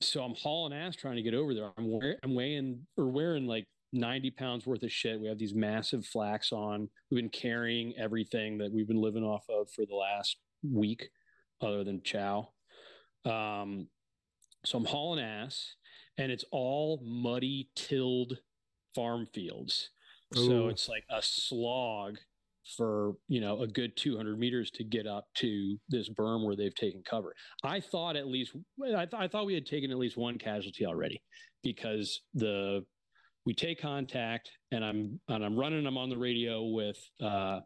so 0.00 0.22
I'm 0.22 0.34
hauling 0.34 0.72
ass 0.72 0.94
trying 0.96 1.16
to 1.16 1.22
get 1.22 1.34
over 1.34 1.52
there. 1.54 1.72
I'm 1.76 1.90
wearing, 1.90 2.16
I'm 2.22 2.34
weighing 2.34 2.86
or 2.96 3.08
wearing 3.08 3.46
like 3.46 3.66
90 3.92 4.30
pounds 4.32 4.66
worth 4.66 4.82
of 4.84 4.90
shit. 4.92 5.20
We 5.20 5.26
have 5.28 5.38
these 5.38 5.52
massive 5.54 6.02
flaks 6.04 6.52
on. 6.52 6.88
We've 7.10 7.18
been 7.20 7.28
carrying 7.28 7.96
everything 7.98 8.58
that 8.58 8.72
we've 8.72 8.86
been 8.88 9.00
living 9.00 9.24
off 9.24 9.44
of 9.48 9.68
for 9.72 9.84
the 9.84 9.96
last 9.96 10.36
week, 10.62 11.10
other 11.60 11.82
than 11.84 12.02
chow. 12.02 12.52
Um, 13.24 13.88
so 14.64 14.78
I'm 14.78 14.84
hauling 14.84 15.24
ass, 15.24 15.74
and 16.20 16.30
it's 16.30 16.44
all 16.52 17.00
muddy, 17.04 17.70
tilled 17.74 18.38
farm 18.94 19.26
fields. 19.32 19.90
Ooh. 20.36 20.46
So 20.46 20.68
it's 20.68 20.88
like 20.88 21.04
a 21.10 21.22
slog 21.22 22.18
for 22.76 23.14
you 23.26 23.40
know 23.40 23.62
a 23.62 23.66
good 23.66 23.96
200 23.96 24.38
meters 24.38 24.70
to 24.70 24.84
get 24.84 25.06
up 25.06 25.26
to 25.34 25.76
this 25.88 26.08
berm 26.08 26.44
where 26.44 26.54
they've 26.54 26.74
taken 26.74 27.02
cover. 27.08 27.34
I 27.64 27.80
thought 27.80 28.16
at 28.16 28.28
least 28.28 28.54
I, 28.84 29.06
th- 29.06 29.14
I 29.14 29.26
thought 29.26 29.46
we 29.46 29.54
had 29.54 29.66
taken 29.66 29.90
at 29.90 29.98
least 29.98 30.16
one 30.16 30.38
casualty 30.38 30.86
already 30.86 31.22
because 31.62 32.20
the 32.34 32.84
we 33.46 33.54
take 33.54 33.80
contact 33.80 34.50
and 34.70 34.84
I'm 34.84 35.18
and 35.28 35.44
I'm 35.44 35.58
running 35.58 35.84
them 35.84 35.96
on 35.96 36.10
the 36.10 36.18
radio 36.18 36.64
with 36.64 36.98
uh, 37.20 37.60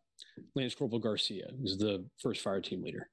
Lance 0.54 0.74
Corporal 0.74 1.00
Garcia, 1.00 1.50
who's 1.60 1.76
the 1.76 2.04
first 2.20 2.40
fire 2.40 2.60
team 2.60 2.82
leader, 2.82 3.08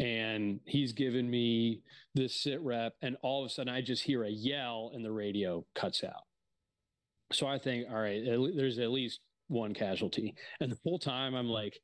and 0.00 0.60
he's 0.66 0.92
given 0.92 1.30
me 1.30 1.82
this 2.14 2.34
sit 2.34 2.60
rep, 2.60 2.94
and 3.02 3.16
all 3.22 3.44
of 3.44 3.50
a 3.50 3.52
sudden 3.52 3.72
I 3.72 3.80
just 3.80 4.02
hear 4.02 4.24
a 4.24 4.30
yell 4.30 4.92
and 4.94 5.04
the 5.04 5.12
radio 5.12 5.64
cuts 5.74 6.04
out. 6.04 6.24
So 7.32 7.46
I 7.46 7.58
think, 7.58 7.86
all 7.90 8.00
right, 8.00 8.22
there's 8.24 8.78
at 8.78 8.90
least 8.90 9.20
one 9.48 9.74
casualty. 9.74 10.34
And 10.60 10.70
the 10.70 10.78
whole 10.84 10.98
time 10.98 11.34
I'm 11.34 11.48
like, 11.48 11.78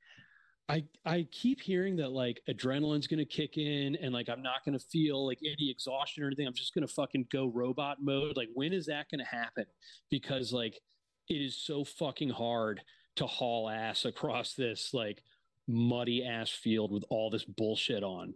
I 0.69 0.85
I 1.05 1.27
keep 1.33 1.61
hearing 1.61 1.97
that 1.97 2.13
like 2.13 2.41
adrenaline's 2.49 3.09
gonna 3.09 3.25
kick 3.25 3.59
in 3.59 3.97
and 3.97 4.13
like 4.13 4.29
I'm 4.29 4.43
not 4.43 4.65
gonna 4.65 4.79
feel 4.79 5.27
like 5.27 5.41
any 5.43 5.69
exhaustion 5.69 6.23
or 6.23 6.27
anything. 6.29 6.47
I'm 6.47 6.55
just 6.55 6.75
gonna 6.75 6.87
fucking 6.87 7.27
go 7.33 7.47
robot 7.47 7.99
mode. 8.01 8.37
Like 8.37 8.51
when 8.55 8.73
is 8.73 8.87
that 8.87 9.07
gonna 9.11 9.25
happen? 9.25 9.65
Because 10.11 10.53
like 10.53 10.81
it 11.29 11.35
is 11.35 11.57
so 11.57 11.85
fucking 11.85 12.31
hard 12.31 12.81
to 13.17 13.27
haul 13.27 13.69
ass 13.69 14.05
across 14.05 14.55
this 14.55 14.91
like 14.93 15.23
muddy 15.67 16.25
ass 16.25 16.51
field 16.51 16.93
with 16.93 17.05
all 17.11 17.31
this 17.31 17.45
bullshit 17.45 18.03
on. 18.03 18.35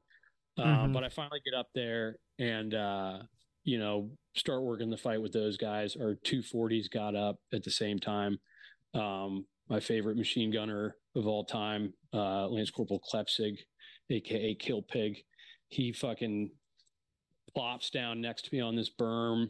Uh, 0.56 0.62
mm-hmm. 0.62 0.92
but 0.92 1.02
I 1.02 1.08
finally 1.08 1.40
get 1.44 1.58
up 1.58 1.68
there 1.74 2.16
and 2.38 2.74
uh, 2.74 3.18
you 3.64 3.78
know 3.78 4.10
start 4.36 4.62
working 4.62 4.90
the 4.90 4.96
fight 4.96 5.20
with 5.20 5.32
those 5.32 5.56
guys. 5.56 5.96
Our 5.96 6.16
240s 6.24 6.90
got 6.90 7.16
up 7.16 7.38
at 7.52 7.64
the 7.64 7.70
same 7.70 7.98
time. 7.98 8.38
Um, 8.94 9.46
my 9.68 9.80
favorite 9.80 10.16
machine 10.16 10.52
gunner 10.52 10.96
of 11.16 11.26
all 11.26 11.44
time, 11.44 11.94
uh, 12.12 12.46
Lance 12.48 12.70
Corporal 12.70 13.00
Klepsig, 13.12 13.58
aka 14.10 14.54
Kill 14.54 14.82
Pig. 14.82 15.18
He 15.68 15.92
fucking 15.92 16.50
plops 17.54 17.90
down 17.90 18.20
next 18.20 18.46
to 18.46 18.54
me 18.54 18.60
on 18.60 18.76
this 18.76 18.90
berm, 18.90 19.48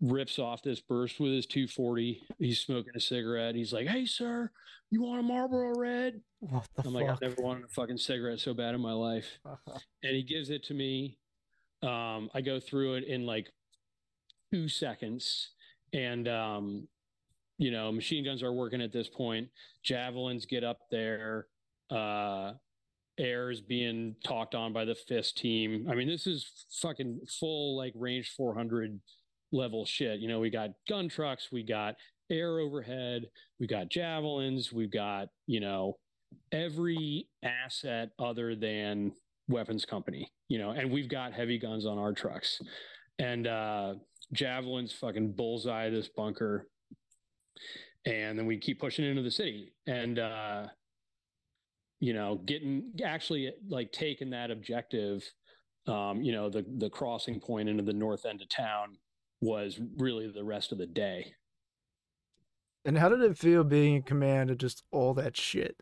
rips 0.00 0.38
off 0.38 0.62
this 0.62 0.80
burst 0.80 1.18
with 1.20 1.32
his 1.32 1.46
240. 1.46 2.22
He's 2.38 2.60
smoking 2.60 2.92
a 2.94 3.00
cigarette. 3.00 3.54
He's 3.54 3.72
like, 3.72 3.86
"Hey, 3.88 4.06
sir, 4.06 4.50
you 4.90 5.02
want 5.02 5.20
a 5.20 5.22
Marlboro 5.22 5.78
Red?" 5.78 6.20
What 6.40 6.66
the 6.74 6.82
I'm 6.82 6.84
fuck? 6.84 6.94
like, 6.94 7.08
I've 7.08 7.20
never 7.20 7.42
wanted 7.42 7.64
a 7.64 7.68
fucking 7.68 7.98
cigarette 7.98 8.40
so 8.40 8.54
bad 8.54 8.74
in 8.74 8.80
my 8.80 8.92
life. 8.92 9.38
and 9.44 10.14
he 10.14 10.22
gives 10.22 10.50
it 10.50 10.64
to 10.64 10.74
me. 10.74 11.18
Um, 11.82 12.30
I 12.34 12.40
go 12.40 12.60
through 12.60 12.94
it 12.94 13.04
in 13.04 13.26
like 13.26 13.50
two 14.52 14.68
seconds, 14.68 15.50
and 15.92 16.28
um, 16.28 16.88
you 17.58 17.70
know, 17.70 17.90
machine 17.90 18.24
guns 18.24 18.42
are 18.42 18.52
working 18.52 18.82
at 18.82 18.92
this 18.92 19.08
point. 19.08 19.48
Javelins 19.82 20.46
get 20.46 20.64
up 20.64 20.78
there. 20.90 21.46
Uh, 21.90 22.52
air 23.18 23.50
is 23.50 23.60
being 23.62 24.14
talked 24.24 24.54
on 24.54 24.72
by 24.72 24.84
the 24.84 24.94
FIST 24.94 25.38
team. 25.38 25.86
I 25.90 25.94
mean, 25.94 26.08
this 26.08 26.26
is 26.26 26.66
fucking 26.82 27.20
full 27.40 27.76
like 27.76 27.92
range 27.94 28.34
400 28.36 29.00
level 29.52 29.84
shit. 29.84 30.20
You 30.20 30.28
know, 30.28 30.40
we 30.40 30.50
got 30.50 30.70
gun 30.88 31.08
trucks, 31.08 31.48
we 31.52 31.62
got 31.62 31.94
air 32.30 32.58
overhead, 32.58 33.22
we 33.60 33.66
got 33.66 33.88
javelins, 33.88 34.72
we've 34.72 34.90
got, 34.90 35.28
you 35.46 35.60
know, 35.60 35.98
every 36.52 37.28
asset 37.42 38.10
other 38.18 38.54
than 38.56 39.12
weapons 39.48 39.84
company, 39.84 40.30
you 40.48 40.58
know, 40.58 40.70
and 40.70 40.90
we've 40.90 41.08
got 41.08 41.32
heavy 41.32 41.58
guns 41.58 41.86
on 41.86 41.98
our 41.98 42.12
trucks. 42.12 42.60
And 43.18 43.46
uh 43.46 43.94
javelins 44.32 44.92
fucking 44.92 45.32
bullseye 45.32 45.90
this 45.90 46.08
bunker 46.08 46.66
and 48.04 48.38
then 48.38 48.46
we 48.46 48.58
keep 48.58 48.80
pushing 48.80 49.04
into 49.04 49.22
the 49.22 49.30
city 49.30 49.72
and 49.86 50.18
uh 50.18 50.66
you 52.00 52.12
know 52.12 52.40
getting 52.44 52.90
actually 53.04 53.52
like 53.68 53.90
taking 53.92 54.30
that 54.30 54.50
objective 54.50 55.22
um 55.86 56.22
you 56.22 56.32
know 56.32 56.50
the 56.50 56.64
the 56.78 56.90
crossing 56.90 57.40
point 57.40 57.68
into 57.68 57.82
the 57.82 57.92
north 57.92 58.26
end 58.26 58.42
of 58.42 58.48
town 58.48 58.96
was 59.40 59.78
really 59.96 60.28
the 60.28 60.44
rest 60.44 60.72
of 60.72 60.78
the 60.78 60.86
day. 60.86 61.34
And 62.84 62.96
how 62.96 63.08
did 63.08 63.20
it 63.20 63.36
feel 63.36 63.64
being 63.64 63.96
in 63.96 64.02
command 64.02 64.50
of 64.50 64.58
just 64.58 64.84
all 64.92 65.14
that 65.14 65.36
shit? 65.36 65.76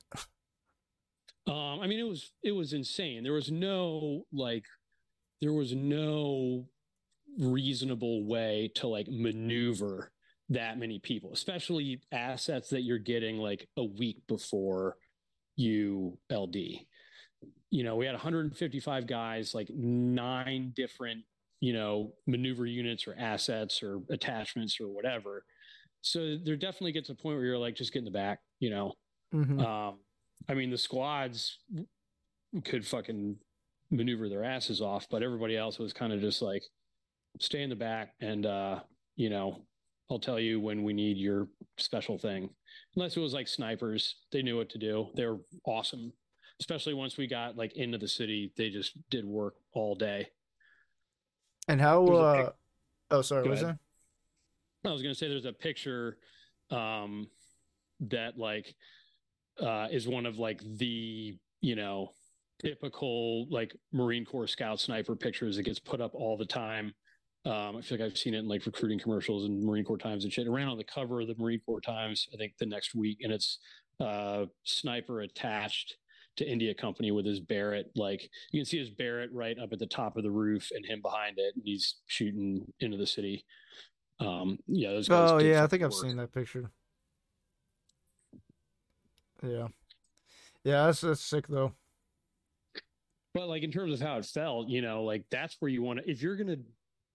Um 1.46 1.80
i 1.80 1.86
mean 1.86 2.00
it 2.00 2.08
was 2.08 2.32
it 2.42 2.52
was 2.52 2.72
insane. 2.72 3.22
There 3.22 3.32
was 3.32 3.50
no 3.50 4.24
like 4.32 4.64
there 5.40 5.52
was 5.52 5.74
no 5.74 6.66
reasonable 7.38 8.24
way 8.24 8.70
to 8.76 8.88
like 8.88 9.08
maneuver 9.08 10.10
that 10.50 10.78
many 10.78 10.98
people, 10.98 11.32
especially 11.32 12.00
assets 12.12 12.70
that 12.70 12.82
you're 12.82 12.98
getting 12.98 13.38
like 13.38 13.68
a 13.76 13.84
week 13.84 14.18
before 14.26 14.96
you 15.56 16.18
LD. 16.32 16.56
You 17.70 17.82
know, 17.82 17.96
we 17.96 18.06
had 18.06 18.12
155 18.12 19.06
guys, 19.06 19.54
like 19.54 19.68
nine 19.70 20.72
different, 20.76 21.24
you 21.64 21.72
know, 21.72 22.12
maneuver 22.26 22.66
units 22.66 23.08
or 23.08 23.16
assets 23.18 23.82
or 23.82 24.00
attachments 24.10 24.78
or 24.82 24.88
whatever. 24.88 25.46
So 26.02 26.36
there 26.44 26.56
definitely 26.56 26.92
gets 26.92 27.08
a 27.08 27.14
point 27.14 27.38
where 27.38 27.46
you're 27.46 27.56
like, 27.56 27.74
just 27.74 27.90
get 27.90 28.00
in 28.00 28.04
the 28.04 28.10
back, 28.10 28.40
you 28.60 28.68
know. 28.68 28.92
Mm-hmm. 29.34 29.60
Um, 29.60 29.94
I 30.46 30.52
mean, 30.52 30.70
the 30.70 30.76
squads 30.76 31.60
could 32.66 32.86
fucking 32.86 33.36
maneuver 33.90 34.28
their 34.28 34.44
asses 34.44 34.82
off, 34.82 35.06
but 35.10 35.22
everybody 35.22 35.56
else 35.56 35.78
was 35.78 35.94
kind 35.94 36.12
of 36.12 36.20
just 36.20 36.42
like, 36.42 36.62
stay 37.40 37.62
in 37.62 37.70
the 37.70 37.76
back 37.76 38.12
and, 38.20 38.44
uh, 38.44 38.80
you 39.16 39.30
know, 39.30 39.64
I'll 40.10 40.18
tell 40.18 40.38
you 40.38 40.60
when 40.60 40.82
we 40.82 40.92
need 40.92 41.16
your 41.16 41.48
special 41.78 42.18
thing. 42.18 42.50
Unless 42.94 43.16
it 43.16 43.20
was 43.20 43.32
like 43.32 43.48
snipers, 43.48 44.16
they 44.32 44.42
knew 44.42 44.58
what 44.58 44.68
to 44.68 44.78
do. 44.78 45.08
They 45.16 45.24
were 45.24 45.40
awesome. 45.64 46.12
Especially 46.60 46.92
once 46.92 47.16
we 47.16 47.26
got 47.26 47.56
like 47.56 47.72
into 47.72 47.96
the 47.96 48.06
city, 48.06 48.52
they 48.54 48.68
just 48.68 48.92
did 49.08 49.24
work 49.24 49.54
all 49.72 49.94
day. 49.94 50.28
And 51.68 51.80
how 51.80 52.06
uh 52.06 52.50
oh 53.10 53.22
sorry, 53.22 53.42
what 53.42 53.52
was 53.52 53.60
that? 53.60 53.78
I 54.84 54.92
was 54.92 55.02
gonna 55.02 55.14
say 55.14 55.28
there's 55.28 55.44
a 55.44 55.52
picture 55.52 56.18
um 56.70 57.28
that 58.00 58.38
like 58.38 58.74
uh 59.60 59.88
is 59.90 60.06
one 60.06 60.26
of 60.26 60.38
like 60.38 60.60
the, 60.78 61.36
you 61.60 61.76
know, 61.76 62.12
typical 62.62 63.48
like 63.50 63.74
Marine 63.92 64.24
Corps 64.24 64.46
scout 64.46 64.80
sniper 64.80 65.16
pictures 65.16 65.56
that 65.56 65.62
gets 65.62 65.78
put 65.78 66.00
up 66.00 66.14
all 66.14 66.36
the 66.36 66.46
time 66.46 66.94
um, 67.46 67.76
I 67.76 67.82
feel 67.82 67.98
like 67.98 68.06
I've 68.06 68.16
seen 68.16 68.32
it 68.32 68.38
in 68.38 68.48
like 68.48 68.64
recruiting 68.64 68.98
commercials 68.98 69.44
and 69.44 69.62
Marine 69.62 69.84
Corps 69.84 69.98
Times 69.98 70.24
and 70.24 70.32
shit. 70.32 70.46
It 70.46 70.50
ran 70.50 70.66
on 70.66 70.78
the 70.78 70.84
cover 70.84 71.20
of 71.20 71.28
the 71.28 71.34
Marine 71.36 71.60
Corps 71.66 71.80
Times, 71.80 72.26
I 72.32 72.38
think 72.38 72.54
the 72.58 72.64
next 72.64 72.94
week, 72.94 73.18
and 73.22 73.30
it's 73.30 73.58
uh, 74.00 74.46
sniper 74.64 75.20
attached 75.20 75.96
to 76.36 76.48
India 76.48 76.74
Company 76.74 77.10
with 77.10 77.26
his 77.26 77.40
Barrett. 77.40 77.90
Like 77.94 78.28
you 78.52 78.60
can 78.60 78.66
see 78.66 78.78
his 78.78 78.90
Barrett 78.90 79.30
right 79.32 79.58
up 79.58 79.72
at 79.72 79.78
the 79.78 79.86
top 79.86 80.16
of 80.16 80.22
the 80.22 80.30
roof 80.30 80.70
and 80.74 80.84
him 80.84 81.00
behind 81.02 81.38
it, 81.38 81.54
and 81.54 81.62
he's 81.64 81.96
shooting 82.06 82.64
into 82.80 82.96
the 82.96 83.06
city. 83.06 83.44
Um, 84.20 84.58
yeah. 84.66 84.90
Those 84.90 85.08
guys 85.08 85.30
oh 85.30 85.38
yeah, 85.38 85.64
I 85.64 85.66
think 85.66 85.82
work. 85.82 85.92
I've 85.92 85.98
seen 85.98 86.16
that 86.16 86.32
picture. 86.32 86.70
Yeah, 89.42 89.68
yeah, 90.64 90.86
that's 90.86 91.02
that's 91.02 91.20
sick 91.20 91.46
though. 91.48 91.72
But 93.34 93.48
like 93.48 93.62
in 93.62 93.72
terms 93.72 93.92
of 93.92 94.00
how 94.00 94.16
it 94.16 94.24
felt, 94.24 94.68
you 94.68 94.80
know, 94.80 95.02
like 95.04 95.24
that's 95.30 95.56
where 95.58 95.68
you 95.68 95.82
want 95.82 95.98
to. 95.98 96.10
If 96.10 96.22
you're 96.22 96.36
gonna 96.36 96.58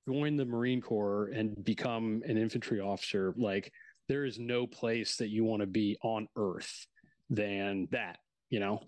join 0.08 0.38
the 0.38 0.46
Marine 0.46 0.82
Corps 0.82 1.32
and 1.34 1.64
become 1.64 2.22
an 2.26 2.38
infantry 2.38 2.80
officer, 2.80 3.34
like 3.38 3.72
there 4.10 4.26
is 4.26 4.40
no 4.40 4.68
place 4.68 5.16
that 5.18 5.30
you 5.30 5.46
want 5.46 5.62
to 5.62 5.68
be 5.68 5.98
on 6.04 6.28
earth 6.36 6.88
than 7.30 7.88
that, 7.92 8.18
you 8.50 8.60
know? 8.60 8.82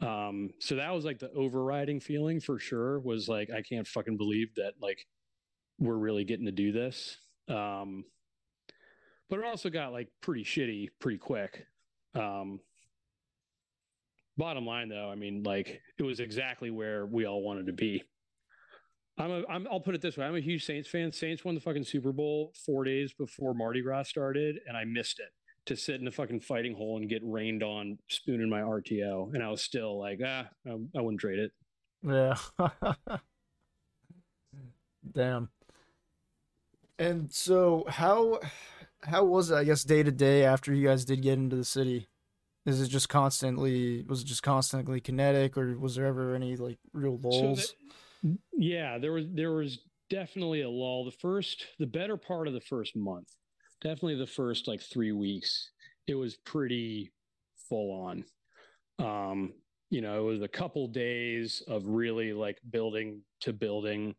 Um, 0.00 0.50
so 0.58 0.76
that 0.76 0.92
was 0.92 1.04
like 1.04 1.18
the 1.18 1.30
overriding 1.32 2.00
feeling 2.00 2.40
for 2.40 2.58
sure 2.58 3.00
was 3.00 3.28
like, 3.28 3.50
I 3.50 3.62
can't 3.62 3.86
fucking 3.86 4.16
believe 4.16 4.54
that 4.56 4.72
like 4.80 5.06
we're 5.78 5.96
really 5.96 6.24
getting 6.24 6.46
to 6.46 6.52
do 6.52 6.72
this. 6.72 7.16
Um, 7.48 8.04
but 9.30 9.38
it 9.38 9.44
also 9.44 9.70
got 9.70 9.92
like 9.92 10.08
pretty 10.20 10.44
shitty 10.44 10.88
pretty 11.00 11.18
quick. 11.18 11.66
Um, 12.14 12.60
bottom 14.36 14.66
line 14.66 14.88
though, 14.88 15.10
I 15.10 15.14
mean, 15.14 15.42
like 15.42 15.80
it 15.98 16.02
was 16.02 16.20
exactly 16.20 16.70
where 16.70 17.06
we 17.06 17.26
all 17.26 17.42
wanted 17.42 17.66
to 17.66 17.72
be. 17.72 18.02
I'm 19.16 19.30
a, 19.30 19.42
I'm, 19.48 19.68
I'll 19.70 19.80
put 19.80 19.94
it 19.94 20.02
this 20.02 20.16
way. 20.16 20.26
I'm 20.26 20.34
a 20.34 20.40
huge 20.40 20.64
Saints 20.64 20.88
fan. 20.88 21.12
Saints 21.12 21.44
won 21.44 21.54
the 21.54 21.60
fucking 21.60 21.84
Super 21.84 22.12
Bowl 22.12 22.52
four 22.66 22.82
days 22.82 23.12
before 23.12 23.54
Mardi 23.54 23.80
Gras 23.80 24.04
started, 24.04 24.58
and 24.66 24.76
I 24.76 24.84
missed 24.84 25.20
it 25.20 25.28
to 25.66 25.76
sit 25.76 26.00
in 26.00 26.06
a 26.06 26.10
fucking 26.10 26.40
fighting 26.40 26.74
hole 26.74 26.98
and 26.98 27.08
get 27.08 27.22
rained 27.24 27.62
on 27.62 27.98
spooning 28.08 28.48
my 28.48 28.60
RTO. 28.60 29.34
And 29.34 29.42
I 29.42 29.50
was 29.50 29.62
still 29.62 29.98
like, 29.98 30.20
ah, 30.24 30.46
I, 30.66 30.70
I 30.70 31.00
wouldn't 31.00 31.20
trade 31.20 31.38
it. 31.38 31.52
Yeah. 32.02 32.36
Damn. 35.12 35.48
And 36.98 37.32
so 37.32 37.84
how 37.88 38.40
how 39.02 39.24
was 39.24 39.50
it, 39.50 39.56
I 39.56 39.64
guess, 39.64 39.84
day 39.84 40.02
to 40.02 40.12
day 40.12 40.44
after 40.44 40.72
you 40.72 40.86
guys 40.86 41.04
did 41.04 41.22
get 41.22 41.34
into 41.34 41.56
the 41.56 41.64
city? 41.64 42.08
Is 42.66 42.80
it 42.80 42.88
just 42.88 43.08
constantly 43.08 44.04
was 44.08 44.22
it 44.22 44.26
just 44.26 44.42
constantly 44.42 45.00
kinetic 45.00 45.56
or 45.56 45.78
was 45.78 45.96
there 45.96 46.06
ever 46.06 46.34
any 46.34 46.56
like 46.56 46.78
real 46.92 47.18
lulls? 47.18 47.60
So 47.60 47.72
that, 48.22 48.38
yeah, 48.52 48.98
there 48.98 49.12
was 49.12 49.26
there 49.32 49.52
was 49.52 49.80
definitely 50.08 50.62
a 50.62 50.70
lull. 50.70 51.04
The 51.04 51.10
first 51.10 51.66
the 51.78 51.86
better 51.86 52.16
part 52.16 52.48
of 52.48 52.54
the 52.54 52.60
first 52.60 52.96
month. 52.96 53.28
Definitely 53.84 54.16
the 54.16 54.26
first 54.26 54.66
like 54.66 54.80
three 54.80 55.12
weeks. 55.12 55.70
It 56.06 56.14
was 56.14 56.36
pretty 56.36 57.12
full 57.68 57.92
on. 57.92 58.24
Um, 58.98 59.52
you 59.90 60.00
know, 60.00 60.18
it 60.26 60.32
was 60.32 60.40
a 60.40 60.48
couple 60.48 60.88
days 60.88 61.62
of 61.68 61.84
really 61.86 62.32
like 62.32 62.58
building 62.70 63.20
to 63.42 63.52
building. 63.52 64.14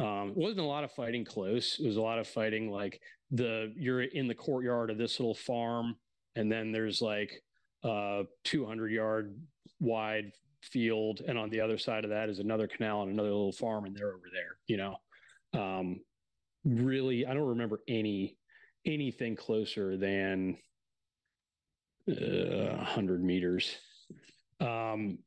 Um, 0.00 0.30
it 0.30 0.36
wasn't 0.36 0.60
a 0.60 0.64
lot 0.64 0.82
of 0.82 0.90
fighting 0.90 1.24
close. 1.24 1.78
It 1.78 1.86
was 1.86 1.96
a 1.96 2.02
lot 2.02 2.18
of 2.18 2.26
fighting 2.26 2.72
like 2.72 3.00
the 3.30 3.72
you're 3.76 4.02
in 4.02 4.26
the 4.26 4.34
courtyard 4.34 4.90
of 4.90 4.98
this 4.98 5.20
little 5.20 5.34
farm, 5.34 5.94
and 6.34 6.50
then 6.50 6.72
there's 6.72 7.00
like 7.00 7.40
a 7.84 8.24
200 8.42 8.90
yard 8.90 9.38
wide 9.78 10.32
field, 10.60 11.22
and 11.28 11.38
on 11.38 11.50
the 11.50 11.60
other 11.60 11.78
side 11.78 12.02
of 12.02 12.10
that 12.10 12.28
is 12.28 12.40
another 12.40 12.66
canal 12.66 13.02
and 13.02 13.12
another 13.12 13.28
little 13.28 13.52
farm, 13.52 13.84
and 13.84 13.94
they're 13.94 14.12
over 14.12 14.26
there. 14.32 14.56
You 14.66 14.76
know, 14.76 14.96
um, 15.60 16.00
really, 16.64 17.24
I 17.26 17.32
don't 17.32 17.46
remember 17.46 17.80
any 17.86 18.36
anything 18.86 19.36
closer 19.36 19.96
than 19.96 20.56
uh, 22.10 22.76
100 22.76 23.22
meters 23.24 23.76
um, 24.60 25.18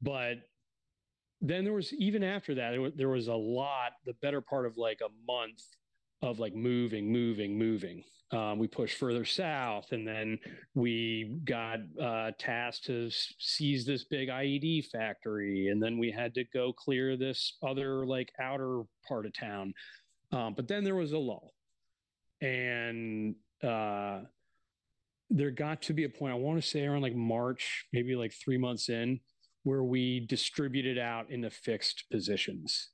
but 0.00 0.38
then 1.40 1.64
there 1.64 1.72
was 1.72 1.92
even 1.94 2.22
after 2.22 2.54
that, 2.54 2.92
there 2.96 3.08
was 3.08 3.28
a 3.28 3.34
lot, 3.34 3.92
the 4.06 4.14
better 4.14 4.40
part 4.40 4.66
of 4.66 4.76
like 4.76 5.00
a 5.00 5.10
month 5.26 5.62
of 6.22 6.38
like 6.38 6.54
moving, 6.54 7.12
moving, 7.12 7.58
moving. 7.58 8.04
Um, 8.30 8.58
we 8.58 8.66
pushed 8.66 8.96
further 8.96 9.26
south, 9.26 9.92
and 9.92 10.08
then 10.08 10.38
we 10.74 11.38
got 11.44 11.80
uh, 12.00 12.30
tasked 12.38 12.86
to 12.86 13.10
seize 13.38 13.84
this 13.84 14.04
big 14.04 14.30
IED 14.30 14.86
factory, 14.86 15.68
and 15.68 15.82
then 15.82 15.98
we 15.98 16.10
had 16.10 16.32
to 16.34 16.44
go 16.54 16.72
clear 16.72 17.16
this 17.16 17.58
other 17.62 18.06
like 18.06 18.32
outer 18.40 18.82
part 19.06 19.26
of 19.26 19.34
town. 19.34 19.74
Um, 20.30 20.54
but 20.54 20.66
then 20.66 20.82
there 20.82 20.94
was 20.94 21.12
a 21.12 21.18
lull, 21.18 21.52
and 22.42 23.36
uh, 23.62 24.20
there 25.30 25.50
got 25.50 25.80
to 25.82 25.94
be 25.94 26.04
a 26.04 26.08
point, 26.08 26.32
I 26.32 26.36
want 26.36 26.60
to 26.62 26.68
say 26.68 26.84
around 26.84 27.02
like 27.02 27.14
March, 27.14 27.86
maybe 27.92 28.14
like 28.16 28.32
three 28.32 28.58
months 28.58 28.88
in, 28.88 29.20
where 29.62 29.84
we 29.84 30.20
distributed 30.26 30.98
out 30.98 31.30
into 31.30 31.48
fixed 31.48 32.04
positions. 32.10 32.90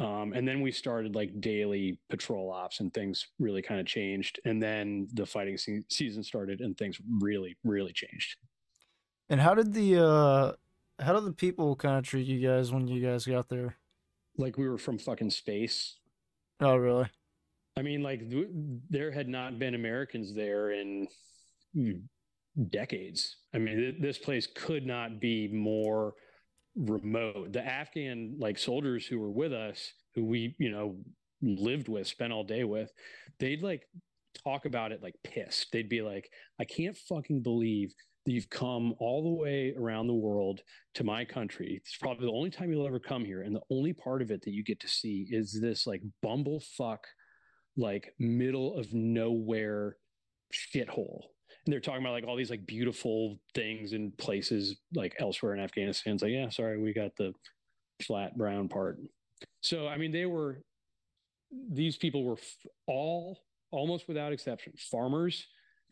Um, 0.00 0.32
and 0.32 0.48
then 0.48 0.60
we 0.60 0.72
started 0.72 1.14
like 1.14 1.40
daily 1.40 2.00
patrol 2.08 2.50
ops 2.50 2.80
and 2.80 2.92
things 2.92 3.28
really 3.38 3.62
kind 3.62 3.80
of 3.80 3.86
changed. 3.86 4.40
And 4.44 4.60
then 4.62 5.06
the 5.12 5.26
fighting 5.26 5.56
se- 5.56 5.84
season 5.88 6.22
started 6.24 6.60
and 6.60 6.76
things 6.76 6.98
really, 7.20 7.56
really 7.64 7.92
changed. 7.92 8.36
And 9.28 9.40
how 9.40 9.54
did 9.54 9.72
the, 9.72 10.04
uh, 10.04 10.52
how 10.98 11.12
did 11.12 11.24
the 11.24 11.32
people 11.32 11.76
kind 11.76 11.98
of 11.98 12.04
treat 12.04 12.26
you 12.26 12.46
guys 12.46 12.72
when 12.72 12.88
you 12.88 13.06
guys 13.06 13.24
got 13.26 13.48
there? 13.48 13.76
Like 14.36 14.58
we 14.58 14.68
were 14.68 14.78
from 14.78 14.98
fucking 14.98 15.30
space. 15.30 15.98
Oh, 16.60 16.76
really? 16.76 17.06
I 17.76 17.82
mean, 17.82 18.02
like 18.02 18.28
th- 18.28 18.48
there 18.88 19.10
had 19.10 19.28
not 19.28 19.58
been 19.58 19.74
Americans 19.74 20.34
there 20.34 20.72
in 20.72 21.06
hmm, 21.74 21.92
decades. 22.70 23.36
I 23.54 23.58
mean, 23.58 23.76
th- 23.76 24.00
this 24.00 24.18
place 24.18 24.48
could 24.54 24.86
not 24.86 25.20
be 25.20 25.48
more 25.48 26.14
remote. 26.76 27.52
The 27.52 27.64
Afghan 27.64 28.36
like 28.38 28.58
soldiers 28.58 29.06
who 29.06 29.18
were 29.18 29.30
with 29.30 29.52
us, 29.52 29.92
who 30.14 30.24
we, 30.24 30.54
you 30.58 30.70
know, 30.70 30.96
lived 31.42 31.88
with, 31.88 32.06
spent 32.06 32.32
all 32.32 32.44
day 32.44 32.64
with, 32.64 32.90
they'd 33.38 33.62
like 33.62 33.82
talk 34.44 34.64
about 34.64 34.92
it 34.92 35.02
like 35.02 35.14
pissed. 35.24 35.68
They'd 35.72 35.88
be 35.88 36.02
like, 36.02 36.28
I 36.60 36.64
can't 36.64 36.96
fucking 36.96 37.42
believe 37.42 37.92
you've 38.26 38.50
come 38.50 38.94
all 38.98 39.22
the 39.22 39.42
way 39.42 39.74
around 39.78 40.06
the 40.06 40.14
world 40.14 40.60
to 40.94 41.04
my 41.04 41.24
country. 41.24 41.80
It's 41.80 41.96
probably 41.96 42.26
the 42.26 42.32
only 42.32 42.50
time 42.50 42.70
you'll 42.70 42.86
ever 42.86 43.00
come 43.00 43.24
here. 43.24 43.42
And 43.42 43.54
the 43.54 43.62
only 43.70 43.92
part 43.92 44.22
of 44.22 44.30
it 44.30 44.42
that 44.42 44.52
you 44.52 44.62
get 44.62 44.80
to 44.80 44.88
see 44.88 45.26
is 45.30 45.58
this 45.60 45.86
like 45.86 46.02
bumblefuck, 46.24 46.98
like 47.80 48.14
middle 48.18 48.78
of 48.78 48.92
nowhere 48.92 49.96
shithole 50.52 51.22
and 51.64 51.72
they're 51.72 51.80
talking 51.80 52.00
about 52.00 52.12
like 52.12 52.24
all 52.26 52.36
these 52.36 52.50
like 52.50 52.66
beautiful 52.66 53.38
things 53.54 53.92
and 53.92 54.16
places 54.16 54.76
like 54.94 55.14
elsewhere 55.18 55.54
in 55.54 55.60
Afghanistan. 55.60 56.14
It's 56.14 56.22
like, 56.22 56.32
yeah, 56.32 56.48
sorry, 56.48 56.80
we 56.80 56.92
got 56.92 57.16
the 57.16 57.32
flat 58.02 58.36
brown 58.36 58.68
part. 58.68 58.98
So, 59.60 59.86
I 59.86 59.98
mean, 59.98 60.10
they 60.10 60.26
were, 60.26 60.62
these 61.70 61.96
people 61.96 62.24
were 62.24 62.38
f- 62.38 62.66
all 62.86 63.38
almost 63.70 64.08
without 64.08 64.32
exception 64.32 64.72
farmers 64.90 65.46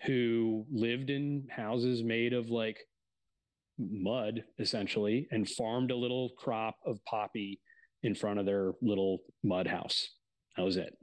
who 0.06 0.64
lived 0.72 1.10
in 1.10 1.46
houses 1.50 2.02
made 2.02 2.32
of 2.32 2.50
like 2.50 2.78
mud 3.78 4.42
essentially 4.58 5.28
and 5.30 5.48
farmed 5.48 5.90
a 5.90 5.96
little 5.96 6.30
crop 6.38 6.76
of 6.86 6.98
poppy 7.04 7.60
in 8.02 8.14
front 8.14 8.40
of 8.40 8.46
their 8.46 8.72
little 8.80 9.18
mud 9.44 9.66
house. 9.66 10.08
That 10.56 10.64
was 10.64 10.76
it. 10.76 10.96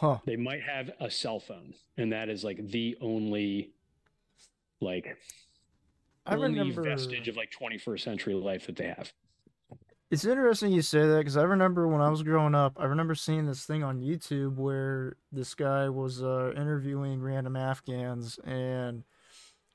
Huh. 0.00 0.18
They 0.26 0.34
might 0.34 0.62
have 0.62 0.90
a 0.98 1.08
cell 1.08 1.38
phone, 1.38 1.72
and 1.96 2.12
that 2.12 2.28
is 2.28 2.42
like 2.42 2.68
the 2.70 2.96
only 3.00 3.70
like 4.80 5.16
I 6.26 6.34
only 6.34 6.48
remember 6.48 6.82
vestige 6.82 7.28
of 7.28 7.36
like 7.36 7.52
21st 7.52 8.00
century 8.00 8.34
life 8.34 8.66
that 8.66 8.74
they 8.74 8.88
have. 8.88 9.12
It's 10.10 10.24
interesting 10.24 10.72
you 10.72 10.82
say 10.82 11.06
that 11.06 11.18
because 11.18 11.36
I 11.36 11.44
remember 11.44 11.86
when 11.86 12.00
I 12.00 12.08
was 12.08 12.24
growing 12.24 12.56
up, 12.56 12.76
I 12.76 12.86
remember 12.86 13.14
seeing 13.14 13.46
this 13.46 13.66
thing 13.66 13.84
on 13.84 14.00
YouTube 14.00 14.56
where 14.56 15.16
this 15.30 15.54
guy 15.54 15.88
was 15.88 16.22
uh, 16.22 16.52
interviewing 16.56 17.22
random 17.22 17.54
Afghans 17.54 18.38
and 18.44 19.04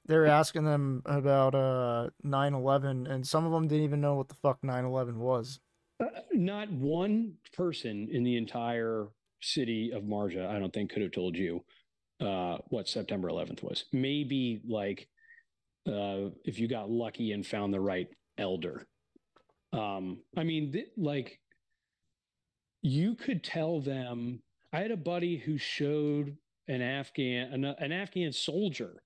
they 0.06 0.18
were 0.18 0.26
asking 0.26 0.66
them 0.66 1.02
about 1.06 1.56
uh 1.56 2.10
9/11 2.26 3.10
and 3.10 3.26
some 3.26 3.46
of 3.46 3.54
them 3.54 3.70
didn't 3.70 3.86
even 3.86 4.02
know 4.02 4.16
what 4.16 4.28
the 4.28 4.36
fuck 4.36 4.62
9/11 4.64 5.16
was. 5.16 5.62
Uh, 6.02 6.08
not 6.34 6.70
one 6.72 7.36
person 7.54 8.10
in 8.12 8.24
the 8.24 8.36
entire 8.36 9.08
city 9.42 9.92
of 9.92 10.04
Marja, 10.04 10.48
I 10.48 10.60
don't 10.60 10.74
think 10.74 10.92
could 10.92 11.02
have 11.02 11.12
told 11.12 11.36
you 11.36 11.64
uh, 12.20 12.58
what 12.68 12.88
September 12.88 13.30
11th 13.30 13.64
was. 13.64 13.86
Maybe 13.94 14.62
like 14.68 15.08
uh, 15.88 16.30
if 16.44 16.60
you 16.60 16.68
got 16.68 16.90
lucky 16.90 17.32
and 17.32 17.46
found 17.46 17.74
the 17.74 17.80
right 17.80 18.08
elder. 18.38 18.88
Um, 19.74 20.20
I 20.36 20.44
mean, 20.44 20.72
th- 20.72 20.88
like 20.98 21.40
you 22.82 23.16
could 23.16 23.44
tell 23.44 23.82
them. 23.82 24.42
I 24.72 24.80
had 24.82 24.92
a 24.92 24.98
buddy 24.98 25.38
who 25.38 25.58
showed 25.58 26.38
an 26.68 26.82
Afghan, 26.82 27.54
an, 27.54 27.66
an 27.66 27.92
Afghan 27.92 28.32
soldier, 28.32 29.02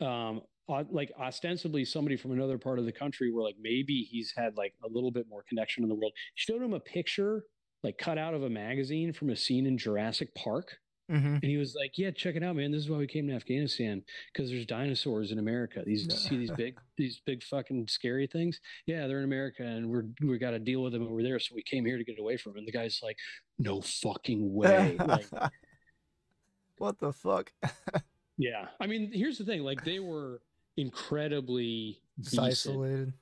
um, 0.00 0.42
like 0.68 1.12
ostensibly 1.20 1.84
somebody 1.84 2.16
from 2.16 2.32
another 2.32 2.58
part 2.58 2.78
of 2.78 2.84
the 2.84 2.92
country, 2.92 3.32
where 3.32 3.44
like 3.44 3.56
maybe 3.60 4.02
he's 4.10 4.32
had 4.36 4.56
like 4.56 4.74
a 4.84 4.88
little 4.88 5.12
bit 5.12 5.26
more 5.28 5.44
connection 5.48 5.82
in 5.82 5.88
the 5.88 5.94
world. 5.94 6.12
Showed 6.34 6.62
him 6.62 6.74
a 6.74 6.80
picture 6.80 7.44
like 7.82 7.98
cut 7.98 8.18
out 8.18 8.34
of 8.34 8.42
a 8.42 8.50
magazine 8.50 9.12
from 9.12 9.30
a 9.30 9.36
scene 9.36 9.66
in 9.66 9.78
Jurassic 9.78 10.34
Park. 10.34 10.78
Mm-hmm. 11.10 11.34
And 11.34 11.44
he 11.44 11.56
was 11.56 11.74
like, 11.74 11.96
"Yeah, 11.96 12.10
check 12.10 12.36
it 12.36 12.42
out, 12.42 12.56
man. 12.56 12.70
This 12.70 12.82
is 12.82 12.90
why 12.90 12.98
we 12.98 13.06
came 13.06 13.26
to 13.28 13.34
Afghanistan 13.34 14.02
because 14.30 14.50
there's 14.50 14.66
dinosaurs 14.66 15.32
in 15.32 15.38
America. 15.38 15.82
These 15.84 16.06
see 16.14 16.36
these 16.36 16.50
big, 16.50 16.78
these 16.98 17.22
big 17.24 17.42
fucking 17.42 17.88
scary 17.88 18.26
things. 18.26 18.60
Yeah, 18.84 19.06
they're 19.06 19.18
in 19.18 19.24
America, 19.24 19.62
and 19.62 19.88
we're 19.88 20.04
we 20.22 20.36
got 20.36 20.50
to 20.50 20.58
deal 20.58 20.82
with 20.82 20.92
them 20.92 21.08
over 21.08 21.22
there. 21.22 21.38
So 21.38 21.54
we 21.54 21.62
came 21.62 21.86
here 21.86 21.96
to 21.96 22.04
get 22.04 22.18
away 22.18 22.36
from 22.36 22.52
them." 22.52 22.58
And 22.58 22.68
the 22.68 22.72
guy's 22.72 23.00
like, 23.02 23.16
"No 23.58 23.80
fucking 23.80 24.52
way!" 24.52 24.96
like, 24.98 25.26
what 26.76 26.98
the 26.98 27.14
fuck? 27.14 27.52
yeah, 28.36 28.66
I 28.78 28.86
mean, 28.86 29.10
here's 29.10 29.38
the 29.38 29.44
thing: 29.44 29.62
like 29.62 29.84
they 29.84 30.00
were 30.00 30.42
incredibly 30.76 32.02
isolated. 32.38 33.14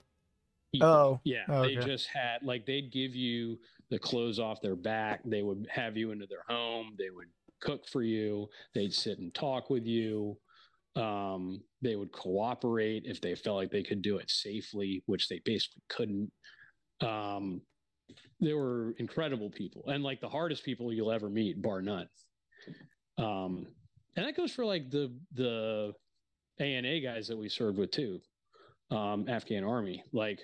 People. 0.72 0.88
Oh, 0.88 1.20
yeah, 1.22 1.44
oh, 1.48 1.62
they 1.62 1.76
just 1.76 2.09
had 2.09 2.42
like 2.42 2.66
they'd 2.66 2.90
give 2.90 3.14
you 3.14 3.59
the 3.91 3.99
clothes 3.99 4.39
off 4.39 4.61
their 4.61 4.76
back. 4.76 5.20
They 5.24 5.43
would 5.43 5.66
have 5.70 5.97
you 5.97 6.11
into 6.11 6.26
their 6.26 6.45
home. 6.49 6.95
They 6.99 7.11
would 7.11 7.28
cook 7.61 7.89
for 7.89 8.03
you. 8.03 8.49
They'd 8.74 8.93
sit 8.93 9.18
and 9.18 9.34
talk 9.34 9.70
with 9.70 9.87
you. 9.87 10.37
Um, 10.97 11.61
they 11.82 11.97
would 11.97 12.12
cooperate 12.12 13.05
if 13.05 13.20
they 13.20 13.34
felt 13.34 13.57
like 13.57 13.70
they 13.70 13.82
could 13.82 14.03
do 14.03 14.16
it 14.16 14.30
safely, 14.30 15.03
which 15.07 15.28
they 15.28 15.41
basically 15.45 15.82
couldn't. 15.89 16.32
Um, 17.01 17.61
they 18.41 18.55
were 18.55 18.95
incredible 18.99 19.51
people 19.51 19.84
and 19.89 20.03
like 20.03 20.20
the 20.20 20.28
hardest 20.28 20.64
people 20.64 20.93
you'll 20.93 21.12
ever 21.12 21.28
meet, 21.28 21.61
bar 21.61 21.82
none. 21.82 22.09
Um, 23.18 23.66
and 24.16 24.26
that 24.26 24.37
goes 24.37 24.53
for 24.53 24.64
like 24.64 24.91
the 24.91 25.14
the 25.34 25.93
ANA 26.59 27.01
guys 27.01 27.28
that 27.28 27.37
we 27.37 27.49
served 27.49 27.78
with 27.78 27.91
too, 27.91 28.20
um, 28.91 29.28
Afghan 29.28 29.64
army. 29.64 30.03
Like 30.12 30.41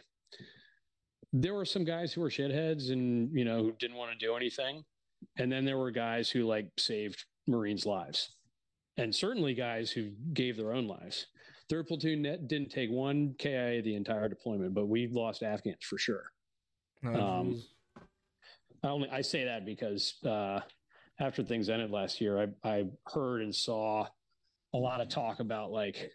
there 1.33 1.55
were 1.55 1.65
some 1.65 1.85
guys 1.85 2.13
who 2.13 2.21
were 2.21 2.31
shitheads 2.31 2.91
and 2.91 3.31
you 3.33 3.45
know 3.45 3.63
who 3.63 3.73
didn't 3.73 3.97
want 3.97 4.13
to 4.13 4.19
do 4.27 4.37
anything. 4.37 4.85
And 5.39 5.51
then 5.51 5.65
there 5.65 5.79
were 5.79 5.91
guys 5.91 6.29
who 6.31 6.45
like 6.45 6.67
saved 6.79 7.25
marines 7.47 7.87
lives. 7.87 8.31
And 8.97 9.15
certainly 9.15 9.55
guys 9.55 9.91
who 9.91 10.11
gave 10.35 10.57
their 10.57 10.73
own 10.73 10.87
lives. 10.87 11.27
Third 11.71 11.87
platoon 11.87 12.23
net 12.23 12.49
didn't 12.49 12.71
take 12.71 12.91
one 12.91 13.35
kia 13.39 13.81
the 13.81 13.95
entire 13.95 14.29
deployment 14.29 14.75
but 14.75 14.87
we 14.87 15.07
lost 15.07 15.43
afghans 15.43 15.85
for 15.85 15.99
sure. 15.99 16.25
Oh, 17.05 17.15
Um. 17.15 17.63
I 18.85 18.89
only 18.89 19.09
I 19.11 19.21
say 19.21 19.45
that 19.45 19.65
because 19.65 20.15
uh, 20.27 20.61
after 21.21 21.45
things 21.45 21.69
ended 21.69 21.93
last 21.93 22.21
year, 22.21 22.37
I 22.65 22.69
I 22.69 22.85
heard 23.07 23.43
and 23.43 23.55
saw 23.55 24.09
a 24.75 24.77
lot 24.77 25.01
of 25.01 25.09
talk 25.09 25.39
about 25.39 25.71
like 25.71 26.11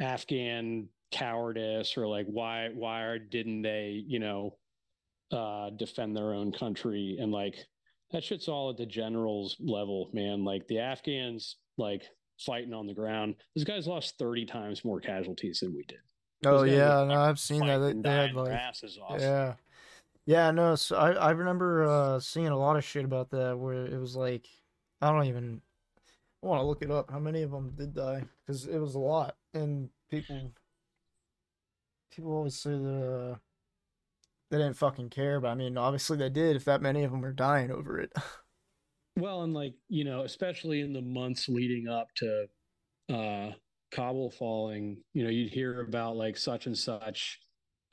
Afghan 0.00 0.88
cowardice 1.10 1.96
or 1.96 2.06
like 2.06 2.26
why 2.26 2.68
why 2.74 3.18
didn't 3.30 3.62
they 3.62 4.02
you 4.06 4.18
know 4.18 4.56
uh, 5.32 5.70
defend 5.70 6.16
their 6.16 6.32
own 6.32 6.52
country 6.52 7.18
and 7.20 7.32
like 7.32 7.56
that 8.12 8.24
shit's 8.24 8.48
all 8.48 8.70
at 8.70 8.76
the 8.76 8.86
generals 8.86 9.56
level, 9.60 10.10
man. 10.12 10.44
Like 10.44 10.66
the 10.66 10.78
Afghans 10.78 11.56
like 11.76 12.04
fighting 12.38 12.72
on 12.72 12.86
the 12.86 12.94
ground. 12.94 13.36
Those 13.54 13.64
guys 13.64 13.86
lost 13.86 14.16
thirty 14.18 14.46
times 14.46 14.84
more 14.84 15.00
casualties 15.00 15.60
than 15.60 15.74
we 15.74 15.84
did. 15.84 15.98
Oh 16.46 16.62
yeah, 16.62 17.04
no, 17.04 17.20
I've 17.20 17.38
seen 17.38 17.66
that. 17.66 17.78
They, 17.78 17.92
they 17.94 18.08
had 18.10 18.34
like 18.34 18.52
asses 18.52 18.98
off. 18.98 19.20
yeah, 19.20 19.54
yeah. 20.26 20.50
No, 20.50 20.74
so 20.74 20.96
I 20.96 21.12
I 21.12 21.30
remember 21.32 21.84
uh 21.84 22.20
seeing 22.20 22.48
a 22.48 22.58
lot 22.58 22.76
of 22.76 22.84
shit 22.84 23.04
about 23.04 23.30
that 23.30 23.58
where 23.58 23.84
it 23.84 23.98
was 23.98 24.16
like 24.16 24.46
I 25.02 25.12
don't 25.12 25.26
even 25.26 25.60
I 26.42 26.46
want 26.46 26.60
to 26.60 26.66
look 26.66 26.82
it 26.82 26.90
up. 26.90 27.10
How 27.10 27.18
many 27.18 27.42
of 27.42 27.50
them 27.50 27.72
did 27.76 27.94
die? 27.94 28.24
Because 28.46 28.66
it 28.66 28.78
was 28.78 28.94
a 28.94 29.00
lot, 29.00 29.36
and 29.52 29.90
people 30.10 30.52
people 32.10 32.32
always 32.32 32.60
say 32.60 32.70
that 32.70 33.30
uh, 33.32 33.36
they 34.50 34.58
didn't 34.58 34.76
fucking 34.76 35.10
care, 35.10 35.40
but 35.40 35.48
I 35.48 35.54
mean, 35.54 35.76
obviously 35.76 36.16
they 36.16 36.30
did. 36.30 36.56
If 36.56 36.64
that 36.64 36.82
many 36.82 37.04
of 37.04 37.10
them 37.10 37.24
are 37.24 37.32
dying 37.32 37.70
over 37.70 37.98
it. 38.00 38.12
Well, 39.18 39.42
and 39.42 39.52
like, 39.52 39.74
you 39.88 40.04
know, 40.04 40.22
especially 40.22 40.80
in 40.80 40.92
the 40.92 41.02
months 41.02 41.48
leading 41.48 41.88
up 41.88 42.06
to 42.18 42.46
uh 43.12 43.50
Kabul 43.90 44.30
falling, 44.30 44.98
you 45.12 45.24
know, 45.24 45.30
you'd 45.30 45.50
hear 45.50 45.80
about 45.80 46.16
like 46.16 46.36
such 46.36 46.66
and 46.66 46.78
such 46.78 47.40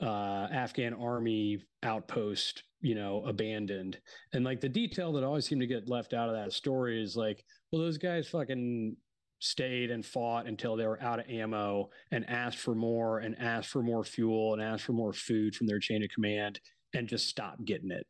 uh 0.00 0.46
Afghan 0.52 0.94
army 0.94 1.64
outpost, 1.82 2.62
you 2.80 2.94
know, 2.94 3.24
abandoned. 3.26 3.98
And 4.32 4.44
like 4.44 4.60
the 4.60 4.68
detail 4.68 5.12
that 5.14 5.24
always 5.24 5.46
seemed 5.46 5.62
to 5.62 5.66
get 5.66 5.88
left 5.88 6.14
out 6.14 6.28
of 6.28 6.36
that 6.36 6.52
story 6.52 7.02
is 7.02 7.16
like, 7.16 7.42
well, 7.72 7.82
those 7.82 7.98
guys 7.98 8.28
fucking 8.28 8.96
stayed 9.46 9.90
and 9.90 10.04
fought 10.04 10.46
until 10.46 10.76
they 10.76 10.86
were 10.86 11.02
out 11.02 11.20
of 11.20 11.28
ammo 11.28 11.90
and 12.10 12.28
asked 12.28 12.58
for 12.58 12.74
more 12.74 13.18
and 13.18 13.36
asked 13.38 13.68
for 13.68 13.82
more 13.82 14.04
fuel 14.04 14.52
and 14.52 14.62
asked 14.62 14.84
for 14.84 14.92
more 14.92 15.12
food 15.12 15.54
from 15.54 15.66
their 15.66 15.78
chain 15.78 16.02
of 16.02 16.10
command 16.10 16.60
and 16.94 17.08
just 17.08 17.28
stopped 17.28 17.64
getting 17.64 17.90
it. 17.90 18.06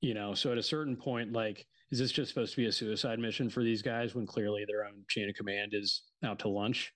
You 0.00 0.14
know, 0.14 0.34
so 0.34 0.50
at 0.52 0.58
a 0.58 0.62
certain 0.62 0.96
point, 0.96 1.32
like, 1.32 1.66
is 1.90 1.98
this 1.98 2.12
just 2.12 2.28
supposed 2.30 2.52
to 2.54 2.60
be 2.60 2.66
a 2.66 2.72
suicide 2.72 3.18
mission 3.18 3.50
for 3.50 3.62
these 3.62 3.82
guys 3.82 4.14
when 4.14 4.26
clearly 4.26 4.64
their 4.66 4.84
own 4.84 5.04
chain 5.08 5.28
of 5.28 5.34
command 5.34 5.72
is 5.74 6.02
out 6.24 6.38
to 6.40 6.48
lunch? 6.48 6.92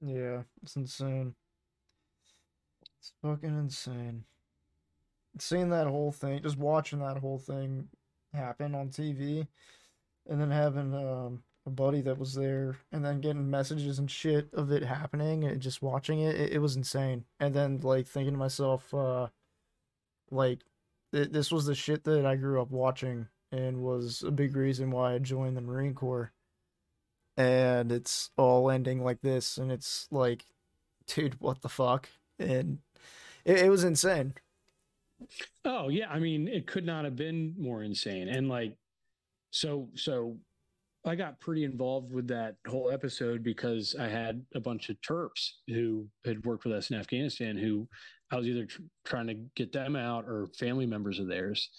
yeah, 0.00 0.42
it's 0.62 0.76
insane. 0.76 1.34
It's 2.98 3.12
fucking 3.22 3.58
insane. 3.58 4.24
Seeing 5.38 5.70
that 5.70 5.86
whole 5.86 6.12
thing, 6.12 6.42
just 6.42 6.58
watching 6.58 7.00
that 7.00 7.18
whole 7.18 7.38
thing 7.38 7.88
happen 8.32 8.74
on 8.74 8.88
TV, 8.88 9.46
and 10.28 10.40
then 10.40 10.50
having 10.50 10.94
um, 10.94 11.42
a 11.66 11.70
buddy 11.70 12.00
that 12.02 12.18
was 12.18 12.34
there, 12.34 12.78
and 12.92 13.04
then 13.04 13.20
getting 13.20 13.50
messages 13.50 13.98
and 13.98 14.10
shit 14.10 14.48
of 14.54 14.70
it 14.70 14.84
happening, 14.84 15.44
and 15.44 15.60
just 15.60 15.82
watching 15.82 16.20
it, 16.20 16.36
it, 16.36 16.52
it 16.52 16.58
was 16.58 16.76
insane. 16.76 17.24
And 17.40 17.52
then 17.54 17.80
like 17.82 18.06
thinking 18.06 18.34
to 18.34 18.38
myself, 18.38 18.94
uh, 18.94 19.28
like 20.30 20.60
th- 21.12 21.30
this 21.30 21.50
was 21.50 21.66
the 21.66 21.74
shit 21.74 22.04
that 22.04 22.24
I 22.24 22.36
grew 22.36 22.62
up 22.62 22.70
watching, 22.70 23.26
and 23.50 23.82
was 23.82 24.22
a 24.22 24.30
big 24.30 24.56
reason 24.56 24.90
why 24.90 25.14
I 25.14 25.18
joined 25.18 25.56
the 25.56 25.60
Marine 25.60 25.94
Corps. 25.94 26.32
And 27.36 27.92
it's 27.92 28.30
all 28.38 28.70
ending 28.70 29.02
like 29.04 29.20
this, 29.20 29.58
and 29.58 29.70
it's 29.70 30.08
like, 30.10 30.46
dude, 31.06 31.40
what 31.40 31.60
the 31.62 31.68
fuck? 31.68 32.08
And 32.38 32.78
it, 33.44 33.58
it 33.58 33.70
was 33.70 33.84
insane. 33.84 34.34
Oh 35.64 35.88
yeah, 35.88 36.10
I 36.10 36.18
mean, 36.18 36.48
it 36.48 36.66
could 36.66 36.86
not 36.86 37.04
have 37.04 37.16
been 37.16 37.54
more 37.58 37.82
insane. 37.82 38.28
And 38.28 38.48
like, 38.48 38.76
so 39.50 39.88
so, 39.94 40.36
I 41.06 41.14
got 41.14 41.40
pretty 41.40 41.64
involved 41.64 42.12
with 42.12 42.28
that 42.28 42.56
whole 42.66 42.90
episode 42.90 43.42
because 43.42 43.94
I 43.98 44.08
had 44.08 44.44
a 44.54 44.60
bunch 44.60 44.88
of 44.88 44.96
Terps 45.00 45.50
who 45.68 46.06
had 46.24 46.44
worked 46.44 46.64
with 46.64 46.74
us 46.74 46.90
in 46.90 46.96
Afghanistan 46.96 47.56
who 47.56 47.88
I 48.30 48.36
was 48.36 48.46
either 48.46 48.66
tr- 48.66 48.82
trying 49.04 49.28
to 49.28 49.34
get 49.54 49.72
them 49.72 49.94
out 49.94 50.24
or 50.26 50.48
family 50.58 50.86
members 50.86 51.18
of 51.18 51.28
theirs, 51.28 51.70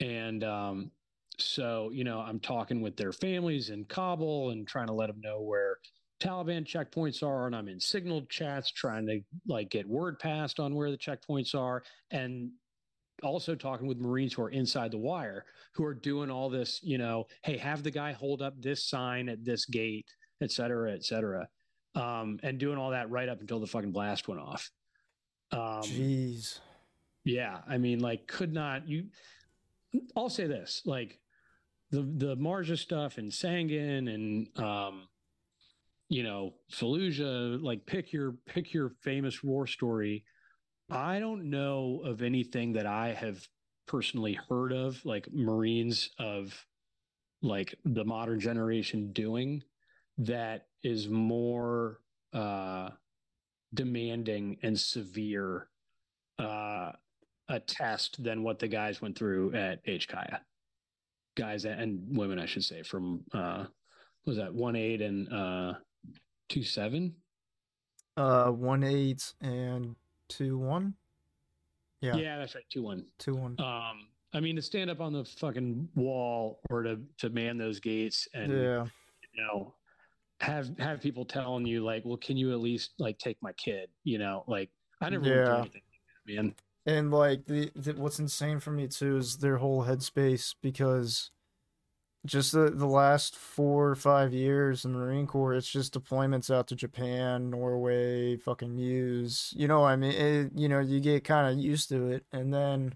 and 0.00 0.42
um, 0.42 0.90
so 1.38 1.90
you 1.92 2.04
know, 2.04 2.20
I'm 2.20 2.40
talking 2.40 2.80
with 2.80 2.96
their 2.96 3.12
families 3.12 3.70
in 3.70 3.84
Kabul 3.84 4.50
and 4.50 4.66
trying 4.66 4.88
to 4.88 4.92
let 4.92 5.06
them 5.06 5.20
know 5.20 5.40
where 5.40 5.78
Taliban 6.20 6.64
checkpoints 6.64 7.22
are, 7.22 7.46
and 7.46 7.54
I'm 7.54 7.68
in 7.68 7.80
signal 7.80 8.22
chats 8.28 8.70
trying 8.70 9.06
to 9.06 9.20
like 9.46 9.70
get 9.70 9.88
word 9.88 10.18
passed 10.18 10.58
on 10.60 10.74
where 10.74 10.90
the 10.90 10.98
checkpoints 10.98 11.54
are, 11.54 11.82
and 12.10 12.50
also 13.22 13.54
talking 13.54 13.86
with 13.86 13.98
Marines 13.98 14.34
who 14.34 14.42
are 14.42 14.50
inside 14.50 14.90
the 14.90 14.98
wire 14.98 15.44
who 15.74 15.84
are 15.84 15.94
doing 15.94 16.30
all 16.30 16.50
this, 16.50 16.80
you 16.82 16.98
know, 16.98 17.26
hey, 17.42 17.56
have 17.56 17.82
the 17.82 17.90
guy 17.90 18.12
hold 18.12 18.42
up 18.42 18.60
this 18.60 18.84
sign 18.84 19.28
at 19.28 19.44
this 19.44 19.64
gate, 19.64 20.06
et 20.40 20.50
cetera, 20.50 20.92
et 20.92 21.04
cetera. 21.04 21.48
Um, 21.94 22.38
and 22.42 22.58
doing 22.58 22.78
all 22.78 22.90
that 22.90 23.10
right 23.10 23.28
up 23.28 23.40
until 23.40 23.60
the 23.60 23.66
fucking 23.66 23.92
blast 23.92 24.28
went 24.28 24.40
off. 24.40 24.70
Um, 25.50 25.82
Jeez. 25.82 26.60
yeah, 27.24 27.58
I 27.68 27.78
mean, 27.78 28.00
like, 28.00 28.26
could 28.26 28.52
not 28.52 28.88
you? 28.88 29.06
I'll 30.16 30.30
say 30.30 30.46
this: 30.46 30.82
like, 30.86 31.18
the 31.90 32.00
the 32.00 32.36
Marja 32.36 32.78
stuff 32.78 33.18
and 33.18 33.30
Sangin 33.30 34.12
and 34.14 34.58
um, 34.58 35.08
you 36.08 36.22
know, 36.22 36.54
Fallujah. 36.72 37.62
Like, 37.62 37.84
pick 37.84 38.12
your 38.12 38.36
pick 38.46 38.72
your 38.72 38.92
famous 39.02 39.42
war 39.42 39.66
story. 39.66 40.24
I 40.90 41.20
don't 41.20 41.50
know 41.50 42.02
of 42.04 42.22
anything 42.22 42.72
that 42.74 42.86
I 42.86 43.12
have 43.14 43.46
personally 43.86 44.38
heard 44.48 44.72
of, 44.72 45.04
like 45.04 45.32
Marines 45.32 46.10
of 46.18 46.54
like 47.42 47.74
the 47.84 48.04
modern 48.04 48.38
generation 48.40 49.12
doing 49.12 49.62
that 50.18 50.66
is 50.82 51.08
more 51.08 52.00
uh, 52.32 52.90
demanding 53.74 54.58
and 54.62 54.78
severe 54.78 55.68
uh, 56.38 56.92
a 57.48 57.60
test 57.60 58.22
than 58.22 58.42
what 58.42 58.58
the 58.58 58.68
guys 58.68 59.02
went 59.02 59.18
through 59.18 59.54
at 59.54 59.84
HKIA. 59.84 60.38
Guys 61.36 61.64
and 61.64 62.16
women, 62.16 62.38
I 62.38 62.46
should 62.46 62.64
say, 62.64 62.82
from 62.82 63.22
uh, 63.32 63.64
was 64.26 64.36
that 64.36 64.52
one 64.52 64.76
eight 64.76 65.00
and 65.00 65.32
uh, 65.32 65.74
two 66.48 66.62
seven? 66.62 67.14
Uh, 68.16 68.50
one 68.50 68.84
eight 68.84 69.32
and 69.40 69.96
two 70.32 70.58
one. 70.58 70.94
Yeah, 72.00 72.16
Yeah, 72.16 72.38
that's 72.38 72.54
right, 72.54 72.64
two 72.70 72.82
one. 72.82 73.06
two 73.18 73.34
one. 73.34 73.56
Um, 73.58 74.08
I 74.34 74.40
mean, 74.40 74.56
to 74.56 74.62
stand 74.62 74.90
up 74.90 75.00
on 75.00 75.12
the 75.12 75.24
fucking 75.24 75.88
wall 75.94 76.60
or 76.70 76.82
to 76.82 76.98
to 77.18 77.30
man 77.30 77.58
those 77.58 77.80
gates 77.80 78.26
and 78.34 78.50
yeah, 78.52 78.86
you 79.34 79.42
know 79.42 79.74
have 80.40 80.76
have 80.78 81.00
people 81.00 81.24
telling 81.24 81.66
you 81.66 81.84
like, 81.84 82.04
well, 82.04 82.16
can 82.16 82.36
you 82.36 82.52
at 82.52 82.60
least 82.60 82.92
like 82.98 83.18
take 83.18 83.36
my 83.42 83.52
kid? 83.52 83.90
You 84.04 84.18
know, 84.18 84.44
like 84.48 84.70
I 85.00 85.10
never 85.10 85.24
Yeah. 85.24 85.58
anything, 85.58 85.82
like 85.92 86.26
that, 86.26 86.34
man. 86.34 86.54
and 86.86 87.10
like 87.12 87.44
the, 87.44 87.70
the 87.76 87.92
what's 87.92 88.18
insane 88.18 88.58
for 88.58 88.72
me 88.72 88.88
too 88.88 89.18
is 89.18 89.36
their 89.36 89.58
whole 89.58 89.84
headspace 89.84 90.54
because 90.62 91.30
just 92.24 92.52
the 92.52 92.70
the 92.70 92.86
last 92.86 93.36
four 93.36 93.90
or 93.90 93.94
five 93.96 94.32
years 94.32 94.84
in 94.84 94.92
the 94.92 94.98
Marine 94.98 95.26
Corps, 95.26 95.54
it's 95.54 95.70
just 95.70 95.94
deployments 95.94 96.54
out 96.54 96.68
to 96.68 96.76
Japan, 96.76 97.50
Norway, 97.50 98.36
fucking 98.36 98.78
use. 98.78 99.52
You 99.56 99.66
know, 99.68 99.84
I 99.84 99.96
mean, 99.96 100.12
it, 100.12 100.52
you 100.54 100.68
know, 100.68 100.80
you 100.80 101.00
get 101.00 101.24
kind 101.24 101.52
of 101.52 101.62
used 101.62 101.88
to 101.88 102.10
it, 102.10 102.24
and 102.32 102.54
then, 102.54 102.94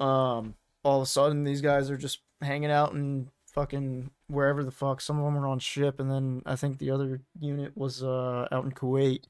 um, 0.00 0.54
all 0.82 0.98
of 0.98 1.02
a 1.02 1.06
sudden 1.06 1.44
these 1.44 1.60
guys 1.60 1.90
are 1.90 1.96
just 1.96 2.20
hanging 2.42 2.70
out 2.70 2.92
in 2.92 3.28
fucking 3.46 4.10
wherever 4.28 4.64
the 4.64 4.70
fuck. 4.70 5.00
Some 5.00 5.18
of 5.18 5.24
them 5.24 5.42
are 5.42 5.48
on 5.48 5.60
ship, 5.60 6.00
and 6.00 6.10
then 6.10 6.42
I 6.44 6.56
think 6.56 6.78
the 6.78 6.90
other 6.90 7.20
unit 7.38 7.76
was 7.76 8.02
uh 8.02 8.48
out 8.50 8.64
in 8.64 8.72
Kuwait, 8.72 9.24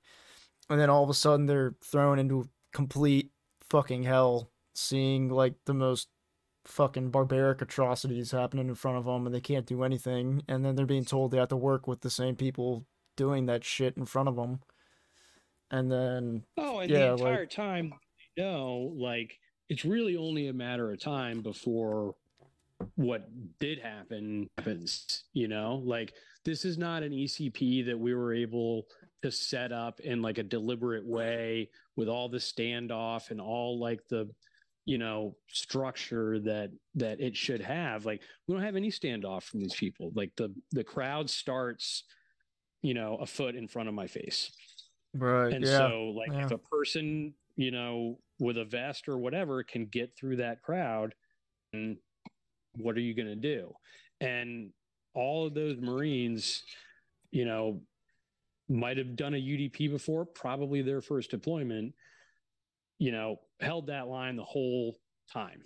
and 0.71 0.81
then 0.81 0.91
all 0.91 1.05
of 1.05 1.11
a 1.11 1.15
sudden 1.15 1.47
they're 1.47 1.75
thrown 1.85 2.19
into 2.19 2.49
complete 2.73 3.33
fucking 3.69 4.05
hell, 4.05 4.51
seeing 4.75 5.29
like 5.29 5.55
the 5.67 5.75
most 5.75 6.09
fucking 6.69 7.11
barbaric 7.11 7.63
atrocities 7.63 8.31
happening 8.31 8.69
in 8.69 8.75
front 8.75 8.99
of 8.99 9.05
them 9.07 9.25
and 9.27 9.35
they 9.35 9.41
can't 9.41 9.65
do 9.67 9.83
anything 9.83 10.43
and 10.49 10.65
then 10.65 10.77
they're 10.77 10.85
being 10.85 11.05
told 11.05 11.31
they 11.31 11.39
have 11.39 11.49
to 11.49 11.57
work 11.57 11.89
with 11.89 12.03
the 12.03 12.11
same 12.11 12.37
people 12.37 12.85
doing 13.17 13.47
that 13.47 13.65
shit 13.65 13.97
in 13.97 14.05
front 14.05 14.29
of 14.29 14.37
them 14.37 14.61
and 15.71 15.91
then 15.91 16.45
Oh, 16.59 16.79
and 16.81 16.91
Yeah, 16.91 17.07
the 17.07 17.13
like- 17.17 17.21
entire 17.21 17.47
time, 17.47 17.95
you 18.37 18.43
know, 18.45 18.93
like 18.97 19.39
it's 19.71 19.85
really 19.85 20.17
only 20.17 20.49
a 20.49 20.53
matter 20.53 20.93
of 20.93 21.01
time 21.01 21.41
before 21.43 22.15
what 22.95 23.29
did 23.59 23.79
happen 23.81 24.49
happens. 24.57 25.25
You 25.33 25.49
know, 25.49 25.83
like 25.85 26.13
this 26.45 26.65
is 26.65 26.79
not 26.79 27.03
an 27.03 27.13
ECP 27.13 27.87
that 27.87 27.99
we 27.99 28.15
were 28.15 28.33
able 28.33 28.87
to 29.23 29.31
set 29.33 29.73
up 29.73 29.99
in 30.01 30.23
like 30.23 30.39
a 30.39 30.43
deliberate 30.45 31.05
way 31.07 31.71
with 31.97 32.09
all 32.09 32.29
the 32.29 32.39
standoff 32.39 33.31
and 33.31 33.41
all 33.41 33.79
like 33.81 34.07
the 34.09 34.29
you 34.89 34.97
know 34.97 35.37
structure 35.49 36.41
that 36.41 36.71
that 36.95 37.21
it 37.21 37.37
should 37.37 37.61
have 37.61 38.07
like 38.07 38.23
we 38.47 38.55
don't 38.55 38.65
have 38.65 38.75
any 38.75 38.91
standoff 38.91 39.43
from 39.43 39.61
these 39.61 39.75
people. 39.75 40.11
Like 40.15 40.33
the 40.39 40.55
the 40.73 40.83
crowd 40.83 41.29
starts 41.29 42.05
you 42.81 42.95
know 42.95 43.17
a 43.17 43.27
foot 43.27 43.55
in 43.55 43.69
front 43.69 43.91
of 43.91 43.95
my 43.95 44.07
face. 44.07 44.51
Right 45.15 45.53
and 45.53 45.63
yeah 45.63 45.77
so, 45.77 46.15
like, 46.17 46.33
if 46.33 46.53
a 46.53 46.59
person, 46.59 47.35
you 47.57 47.71
know, 47.71 48.19
with 48.39 48.57
a 48.57 48.65
vest 48.65 49.09
or 49.09 49.19
whatever 49.19 49.63
can 49.63 49.85
get 49.85 50.17
through 50.17 50.37
that 50.37 50.63
crowd, 50.63 51.15
and 51.75 51.99
what 52.77 52.97
are 52.97 53.01
you 53.01 53.15
going 53.15 53.29
to 53.29 53.37
do? 53.37 53.75
And 54.23 54.71
all 55.15 55.47
of 55.47 55.53
those 55.53 55.77
Marines, 55.79 56.63
you 57.31 57.45
know, 57.45 57.83
might 58.71 58.97
have 58.97 59.17
done 59.17 59.35
a 59.35 59.39
UDP 59.39 59.91
before, 59.91 60.25
probably 60.25 60.81
their 60.81 61.03
first 61.03 61.31
deployment, 61.31 61.95
you 62.99 63.13
know, 63.13 63.41
held 63.61 63.89
that 63.89 64.09
line 64.09 64.37
the 64.37 64.45
whole 64.45 64.99
time. 65.33 65.63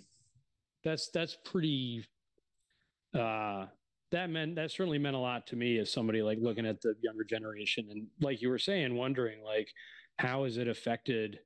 That's 0.83 1.09
that's 1.09 1.37
pretty 1.45 2.05
uh 3.17 3.65
that 4.11 4.29
meant 4.29 4.55
that 4.55 4.71
certainly 4.71 4.99
meant 4.99 5.15
a 5.15 5.19
lot 5.19 5.47
to 5.47 5.55
me 5.55 5.79
as 5.79 5.91
somebody 5.91 6.21
like 6.21 6.37
looking 6.41 6.65
at 6.65 6.81
the 6.81 6.95
younger 7.01 7.23
generation 7.23 7.87
and 7.89 8.07
like 8.21 8.41
you 8.41 8.49
were 8.49 8.59
saying 8.59 8.95
wondering 8.95 9.43
like 9.43 9.69
how 10.17 10.43
has 10.43 10.57
it 10.57 10.67
affected 10.67 11.39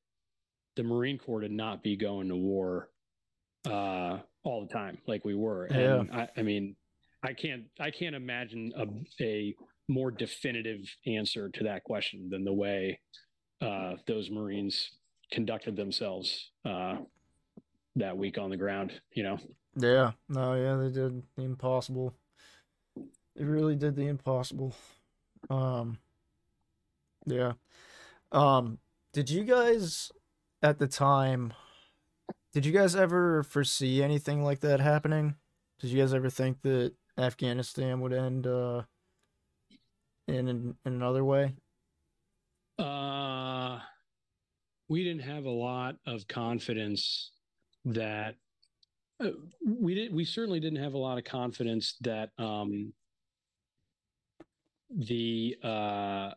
the 0.75 0.83
marine 0.83 1.17
corps 1.17 1.41
to 1.41 1.49
not 1.49 1.81
be 1.81 1.95
going 1.95 2.27
to 2.27 2.35
war 2.35 2.89
uh 3.69 4.17
all 4.43 4.65
the 4.65 4.73
time 4.73 4.97
like 5.07 5.23
we 5.25 5.33
were 5.33 5.65
and 5.65 6.09
yeah. 6.09 6.25
I, 6.35 6.39
I 6.39 6.43
mean 6.43 6.75
i 7.23 7.33
can't 7.33 7.63
i 7.79 7.89
can't 7.89 8.15
imagine 8.15 8.71
a, 8.77 9.23
a 9.23 9.55
more 9.87 10.11
definitive 10.11 10.81
answer 11.05 11.49
to 11.49 11.63
that 11.63 11.83
question 11.85 12.29
than 12.29 12.43
the 12.43 12.53
way 12.53 12.99
uh 13.61 13.93
those 14.07 14.29
marines 14.29 14.91
conducted 15.31 15.75
themselves 15.75 16.51
uh 16.65 16.95
that 17.95 18.17
week 18.17 18.37
on 18.37 18.49
the 18.49 18.57
ground 18.57 18.91
you 19.13 19.23
know 19.23 19.37
yeah 19.75 20.11
no 20.29 20.53
yeah 20.53 20.75
they 20.75 20.91
did 20.91 21.21
the 21.35 21.43
impossible 21.43 22.13
they 23.37 23.43
really 23.43 23.75
did 23.75 23.95
the 23.95 24.07
impossible. 24.07 24.75
Um, 25.49 25.99
yeah. 27.25 27.53
Um, 28.31 28.79
did 29.13 29.29
you 29.29 29.43
guys 29.43 30.11
at 30.63 30.79
the 30.79 30.87
time? 30.87 31.53
Did 32.51 32.65
you 32.65 32.71
guys 32.71 32.95
ever 32.95 33.43
foresee 33.43 34.01
anything 34.01 34.43
like 34.43 34.61
that 34.61 34.79
happening? 34.79 35.35
Did 35.79 35.91
you 35.91 36.01
guys 36.01 36.13
ever 36.15 36.31
think 36.31 36.63
that 36.63 36.93
Afghanistan 37.17 37.99
would 37.99 38.13
end 38.13 38.47
uh, 38.47 38.83
in, 40.27 40.47
in 40.47 40.75
in 40.83 40.93
another 40.93 41.23
way? 41.23 41.53
Uh, 42.79 43.79
we 44.89 45.03
didn't 45.03 45.23
have 45.23 45.45
a 45.45 45.51
lot 45.51 45.95
of 46.05 46.27
confidence 46.27 47.31
that 47.85 48.35
uh, 49.23 49.29
we 49.65 49.95
did. 49.95 50.13
We 50.13 50.25
certainly 50.25 50.59
didn't 50.59 50.81
have 50.81 50.93
a 50.93 50.99
lot 50.99 51.17
of 51.17 51.23
confidence 51.23 51.95
that 52.01 52.29
um, 52.37 52.93
the 54.89 55.57
uh, 55.63 56.31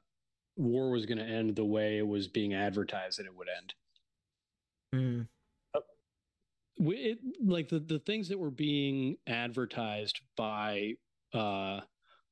war 0.56 0.90
was 0.90 1.06
going 1.06 1.18
to 1.18 1.24
end 1.24 1.55
the 1.55 1.64
way 1.64 1.98
it 1.98 2.06
was 2.06 2.28
being 2.28 2.55
advertised 2.55 3.18
that 3.18 3.27
it 3.27 3.36
would 3.36 3.48
end. 3.56 3.74
Mm. 4.94 5.28
We, 6.78 6.97
it, 6.97 7.18
like 7.44 7.68
the, 7.68 7.78
the 7.78 7.98
things 8.01 8.28
that 8.31 8.39
were 8.39 8.51
being 8.51 9.16
advertised 9.27 10.20
by 10.36 10.94
uh, 11.35 11.81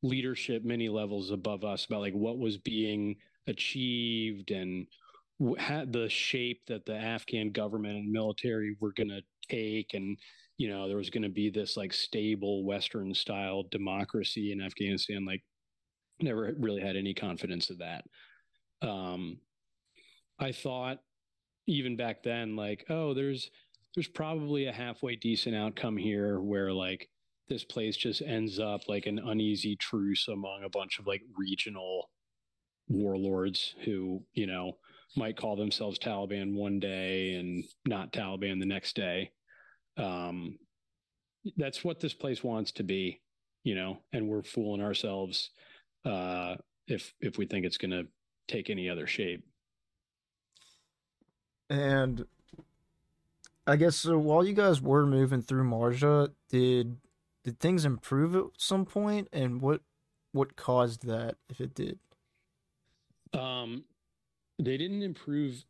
leadership 0.03 0.65
many 0.65 0.89
levels 0.89 1.31
above 1.31 1.65
us 1.65 1.85
about 1.85 2.01
like 2.01 2.15
what 2.15 2.39
was 2.39 2.57
being 2.57 3.16
achieved 3.47 4.51
and 4.51 4.86
had 5.59 5.93
the 5.93 6.09
shape 6.09 6.62
that 6.66 6.85
the 6.86 6.97
Afghan 6.97 7.52
government 7.52 7.97
and 7.97 8.10
military 8.10 8.77
were 8.81 8.93
going 8.93 9.09
to 9.10 9.23
take 9.48 9.94
and 9.94 10.19
you 10.59 10.69
know 10.69 10.89
there 10.89 10.97
was 10.97 11.10
going 11.10 11.23
to 11.23 11.28
be 11.28 11.48
this 11.48 11.77
like 11.77 11.93
stable 11.93 12.65
western 12.65 13.15
style 13.15 13.65
democracy 13.70 14.52
in 14.52 14.60
Afghanistan 14.60 15.24
like 15.24 15.43
never 16.20 16.52
really 16.59 16.81
had 16.81 16.97
any 16.97 17.15
confidence 17.15 17.70
of 17.70 17.78
that. 17.78 18.05
Um, 18.82 19.39
I 20.39 20.52
thought 20.52 20.98
even 21.66 21.97
back 21.97 22.23
then, 22.23 22.56
like, 22.56 22.85
oh, 22.89 23.15
there's 23.15 23.51
there's 23.94 24.09
probably 24.09 24.66
a 24.66 24.73
halfway 24.73 25.16
decent 25.16 25.56
outcome 25.56 25.97
here 25.97 26.40
where 26.40 26.73
like 26.73 27.09
this 27.48 27.65
place 27.65 27.97
just 27.97 28.23
ends 28.23 28.59
up 28.59 28.82
like 28.89 29.06
an 29.06 29.19
uneasy 29.19 29.77
truce 29.77 30.28
among 30.28 30.62
a 30.65 30.70
bunch 30.70 30.98
of 30.98 31.06
like 31.06 31.23
regional 31.36 32.10
warlords 32.89 33.74
who, 33.85 34.23
you 34.35 34.47
know, 34.47 34.73
might 35.17 35.37
call 35.37 35.57
themselves 35.57 35.99
Taliban 35.99 36.55
one 36.55 36.81
day 36.81 37.35
and 37.35 37.65
not 37.87 38.13
Taliban 38.13 38.61
the 38.61 38.67
next 38.67 38.95
day. 38.95 39.33
Um, 39.97 40.59
that's 41.57 41.83
what 41.83 42.01
this 42.01 42.15
place 42.15 42.45
wants 42.45 42.73
to 42.73 42.83
be, 42.83 43.21
you 43.65 43.75
know, 43.75 43.99
and 44.13 44.29
we're 44.29 44.43
fooling 44.43 44.83
ourselves 44.83 45.51
uh, 46.05 46.57
if 46.87 47.15
if 47.21 47.39
we 47.39 47.47
think 47.47 47.65
it's 47.65 47.79
going 47.79 47.91
to 47.91 48.07
take 48.47 48.71
any 48.71 48.89
other 48.89 49.07
shape. 49.07 49.45
And 51.71 52.25
I 53.67 53.77
guess 53.77 53.97
so. 53.97 54.19
While 54.19 54.47
you 54.47 54.55
guys 54.55 54.81
were 54.81 55.07
moving 55.07 55.43
through 55.43 55.65
Marja, 55.65 56.31
did 56.49 56.97
did 57.45 57.61
things 57.61 57.85
improve 57.85 58.35
at 58.35 58.45
some 58.57 58.85
point, 58.85 59.29
and 59.33 59.61
what 59.61 59.83
what 60.33 60.57
caused 60.57 61.07
that, 61.07 61.37
if 61.49 61.61
it 61.61 61.75
did? 61.75 61.99
Um, 63.33 63.85
they 64.59 64.77
didn't 64.77 65.03
improve 65.03 65.65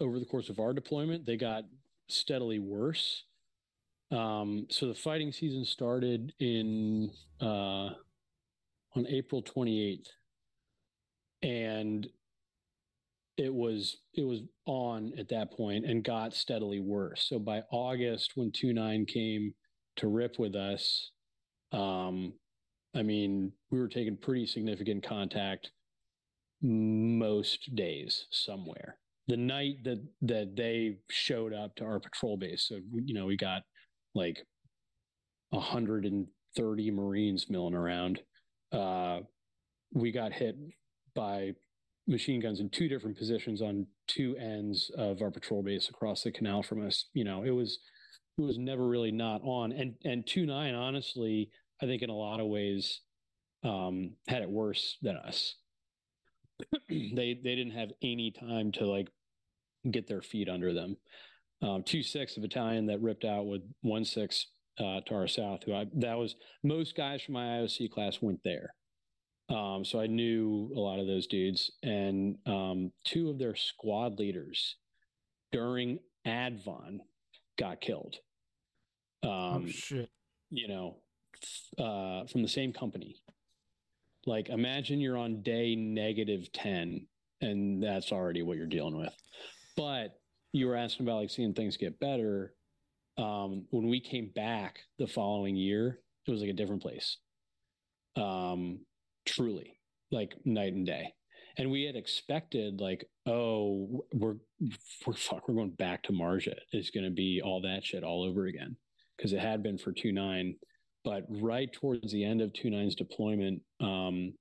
over 0.00 0.18
the 0.18 0.24
course 0.24 0.48
of 0.48 0.58
our 0.58 0.72
deployment. 0.72 1.26
They 1.26 1.36
got 1.36 1.64
steadily 2.08 2.58
worse. 2.58 3.24
Um, 4.10 4.66
so 4.70 4.86
the 4.86 4.94
fighting 4.94 5.32
season 5.32 5.64
started 5.64 6.32
in 6.38 7.10
uh, 7.40 7.90
on 8.94 9.06
April 9.08 9.42
28th. 9.42 10.06
And 11.42 12.08
it 13.36 13.54
was 13.54 13.98
it 14.14 14.24
was 14.24 14.40
on 14.66 15.12
at 15.16 15.28
that 15.28 15.52
point 15.52 15.84
and 15.84 16.02
got 16.02 16.34
steadily 16.34 16.80
worse. 16.80 17.26
So 17.28 17.38
by 17.38 17.62
August, 17.70 18.32
when 18.34 18.50
two 18.50 18.72
nine 18.72 19.06
came 19.06 19.54
to 19.96 20.08
rip 20.08 20.38
with 20.38 20.56
us, 20.56 21.12
um, 21.72 22.32
I 22.96 23.02
mean, 23.02 23.52
we 23.70 23.78
were 23.78 23.88
taking 23.88 24.16
pretty 24.16 24.46
significant 24.46 25.04
contact 25.04 25.70
most 26.62 27.74
days 27.74 28.26
somewhere. 28.30 28.96
The 29.26 29.36
night 29.36 29.84
that 29.84 30.02
that 30.22 30.56
they 30.56 30.98
showed 31.10 31.52
up 31.52 31.76
to 31.76 31.84
our 31.84 32.00
patrol 32.00 32.36
base, 32.36 32.66
so 32.68 32.78
you 32.92 33.14
know, 33.14 33.26
we 33.26 33.36
got 33.36 33.62
like 34.14 34.38
130 35.50 36.90
Marines 36.90 37.46
milling 37.48 37.74
around 37.74 38.20
uh, 38.72 39.20
we 39.92 40.12
got 40.12 40.32
hit 40.32 40.56
by 41.14 41.52
machine 42.06 42.40
guns 42.40 42.60
in 42.60 42.70
two 42.70 42.88
different 42.88 43.16
positions 43.16 43.60
on 43.62 43.86
two 44.06 44.36
ends 44.36 44.90
of 44.96 45.20
our 45.22 45.30
patrol 45.30 45.62
base 45.62 45.88
across 45.88 46.22
the 46.22 46.32
canal 46.32 46.62
from 46.62 46.86
us. 46.86 47.06
You 47.14 47.24
know, 47.24 47.42
it 47.42 47.50
was 47.50 47.78
it 48.38 48.42
was 48.42 48.58
never 48.58 48.86
really 48.86 49.12
not 49.12 49.40
on. 49.42 49.72
And 49.72 49.94
and 50.04 50.26
two 50.26 50.46
nine, 50.46 50.74
honestly, 50.74 51.50
I 51.82 51.86
think 51.86 52.02
in 52.02 52.10
a 52.10 52.14
lot 52.14 52.40
of 52.40 52.46
ways 52.46 53.00
um, 53.64 54.12
had 54.28 54.42
it 54.42 54.50
worse 54.50 54.98
than 55.02 55.16
us. 55.16 55.56
they 56.88 57.38
they 57.42 57.54
didn't 57.54 57.72
have 57.72 57.90
any 58.02 58.30
time 58.30 58.72
to 58.72 58.86
like 58.86 59.08
get 59.90 60.08
their 60.08 60.22
feet 60.22 60.48
under 60.48 60.72
them. 60.72 60.96
Um, 61.62 61.82
two 61.82 62.02
six, 62.02 62.36
a 62.36 62.40
battalion 62.40 62.86
that 62.86 63.00
ripped 63.00 63.24
out 63.24 63.46
with 63.46 63.62
one 63.82 64.04
six 64.04 64.46
uh, 64.78 65.00
to 65.06 65.14
our 65.14 65.28
south. 65.28 65.64
Who 65.64 65.74
I 65.74 65.86
that 65.96 66.18
was 66.18 66.36
most 66.62 66.96
guys 66.96 67.22
from 67.22 67.34
my 67.34 67.44
IOC 67.44 67.90
class 67.90 68.18
went 68.20 68.40
there, 68.44 68.74
um, 69.48 69.84
so 69.84 70.00
I 70.00 70.06
knew 70.06 70.70
a 70.76 70.80
lot 70.80 71.00
of 71.00 71.06
those 71.06 71.26
dudes, 71.26 71.70
and 71.82 72.36
um, 72.46 72.92
two 73.04 73.30
of 73.30 73.38
their 73.38 73.56
squad 73.56 74.18
leaders 74.18 74.76
during 75.52 75.98
Advon 76.26 76.98
got 77.58 77.80
killed. 77.80 78.16
Oh, 79.22 79.30
um, 79.30 79.64
oh 79.66 79.68
shit! 79.68 80.10
You 80.50 80.68
know, 80.68 80.96
uh, 81.78 82.26
from 82.26 82.42
the 82.42 82.48
same 82.48 82.72
company. 82.72 83.16
Like, 84.26 84.48
imagine 84.48 85.00
you're 85.00 85.16
on 85.16 85.42
day 85.42 85.76
negative 85.76 86.52
ten, 86.52 87.06
and 87.40 87.82
that's 87.82 88.12
already 88.12 88.42
what 88.42 88.56
you're 88.56 88.66
dealing 88.66 88.96
with. 88.96 89.14
But 89.76 90.18
you 90.52 90.66
were 90.66 90.76
asking 90.76 91.06
about 91.06 91.20
like 91.20 91.30
seeing 91.30 91.54
things 91.54 91.76
get 91.76 92.00
better 92.00 92.54
um, 93.18 93.66
when 93.70 93.88
we 93.88 94.00
came 94.00 94.30
back 94.34 94.78
the 94.98 95.06
following 95.06 95.56
year, 95.56 96.00
it 96.26 96.30
was 96.30 96.40
like 96.40 96.50
a 96.50 96.54
different 96.54 96.82
place. 96.82 97.18
Um, 98.16 98.80
truly, 99.26 99.78
like 100.10 100.36
night 100.44 100.72
and 100.72 100.86
day. 100.86 101.12
And 101.56 101.72
we 101.72 101.82
had 101.82 101.96
expected, 101.96 102.80
like, 102.80 103.04
oh, 103.26 104.04
we're 104.12 104.36
we're 105.04 105.14
fuck, 105.14 105.48
we're 105.48 105.56
going 105.56 105.70
back 105.70 106.04
to 106.04 106.12
Marja. 106.12 106.54
It's 106.72 106.90
going 106.90 107.04
to 107.04 107.10
be 107.10 107.42
all 107.44 107.62
that 107.62 107.84
shit 107.84 108.04
all 108.04 108.22
over 108.22 108.46
again 108.46 108.76
because 109.16 109.32
it 109.32 109.40
had 109.40 109.62
been 109.62 109.78
for 109.78 109.92
two 109.92 110.12
nine. 110.12 110.54
But 111.08 111.24
right 111.30 111.72
towards 111.72 112.12
the 112.12 112.22
end 112.22 112.42
of 112.42 112.52
two 112.52 112.68
deployment, 112.94 113.62
um, 113.80 114.34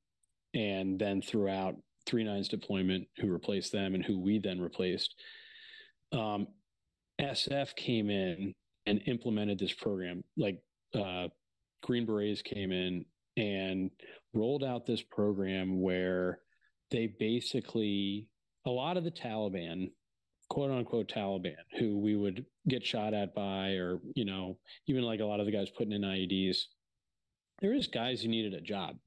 and 0.54 1.00
then 1.00 1.22
throughout 1.22 1.76
three 2.06 2.26
deployment, 2.50 3.08
who 3.22 3.32
replaced 3.32 3.72
them 3.72 3.96
and 3.96 4.04
who 4.04 4.20
we 4.20 4.38
then 4.38 4.60
replaced, 4.60 5.16
um, 6.12 6.48
SF 7.22 7.74
came 7.78 8.10
in 8.10 8.54
and 8.86 9.02
implemented 9.06 9.58
this 9.58 9.72
program. 9.72 10.26
Like 10.36 10.60
uh, 10.94 11.30
Green 11.84 12.06
Berets 12.06 12.42
came 12.42 12.74
in 12.74 13.06
and 13.38 13.90
rolled 14.34 14.66
out 14.66 14.86
this 14.86 15.02
program 15.02 15.82
where 15.82 16.40
they 16.92 17.08
basically 17.18 18.28
a 18.66 18.70
lot 18.70 18.98
of 18.98 19.06
the 19.06 19.12
Taliban 19.12 19.92
quote 20.50 20.72
unquote 20.72 21.08
Taliban 21.08 21.56
who 21.80 21.98
we 21.98 22.16
would 22.16 22.46
get 22.68 22.86
shot 22.86 23.14
at 23.14 23.36
by, 23.36 23.72
or, 23.72 24.00
you 24.16 24.26
know, 24.26 24.58
even 24.88 25.04
like 25.04 25.20
a 25.20 25.26
lot 25.26 25.40
of 25.40 25.46
the 25.46 25.52
guys 25.52 25.70
putting 25.70 25.94
in 25.94 26.02
IEDs. 26.02 26.58
There 27.60 27.74
is 27.74 27.88
guys 27.88 28.22
who 28.22 28.30
needed 28.30 28.54
a 28.54 28.62
job, 28.62 28.98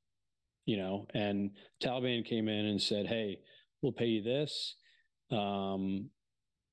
you 0.66 0.76
know, 0.76 1.06
and 1.14 1.50
Taliban 1.82 2.24
came 2.24 2.48
in 2.48 2.66
and 2.66 2.82
said, 2.82 3.06
Hey, 3.06 3.38
we'll 3.82 3.92
pay 3.92 4.06
you 4.06 4.22
this. 4.22 4.76
Um, 5.30 6.10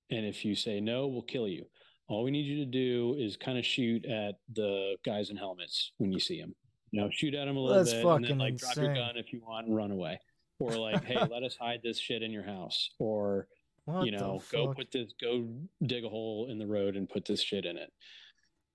and 0.09 0.25
if 0.25 0.43
you 0.45 0.55
say 0.55 0.79
no, 0.79 1.07
we'll 1.07 1.21
kill 1.21 1.47
you. 1.47 1.65
All 2.07 2.23
we 2.23 2.31
need 2.31 2.45
you 2.45 2.63
to 2.63 2.65
do 2.65 3.15
is 3.19 3.35
kind 3.35 3.57
of 3.57 3.65
shoot 3.65 4.05
at 4.05 4.35
the 4.53 4.95
guys 5.05 5.29
in 5.29 5.35
helmets 5.35 5.91
when 5.97 6.11
you 6.11 6.19
see 6.19 6.39
them. 6.39 6.55
You 6.91 7.01
know, 7.01 7.09
shoot 7.11 7.33
at 7.35 7.45
them 7.45 7.57
a 7.57 7.59
little 7.59 7.83
That's 7.83 7.93
bit, 7.93 8.05
and 8.05 8.25
then 8.25 8.37
like 8.37 8.57
drop 8.57 8.77
your 8.77 8.93
gun 8.93 9.17
if 9.17 9.33
you 9.33 9.41
want 9.45 9.67
and 9.67 9.75
run 9.75 9.91
away. 9.91 10.19
Or 10.59 10.71
like, 10.71 11.03
hey, 11.03 11.17
let 11.31 11.43
us 11.43 11.57
hide 11.59 11.81
this 11.83 11.99
shit 11.99 12.23
in 12.23 12.31
your 12.31 12.45
house. 12.45 12.91
Or 12.97 13.47
What 13.87 14.05
you 14.05 14.11
know, 14.11 14.43
go 14.51 14.73
put 14.73 14.91
this, 14.91 15.13
go 15.21 15.47
dig 15.81 16.03
a 16.03 16.09
hole 16.09 16.47
in 16.49 16.59
the 16.59 16.67
road 16.67 16.97
and 16.97 17.07
put 17.07 17.23
this 17.23 17.41
shit 17.41 17.65
in 17.65 17.77
it. 17.77 17.89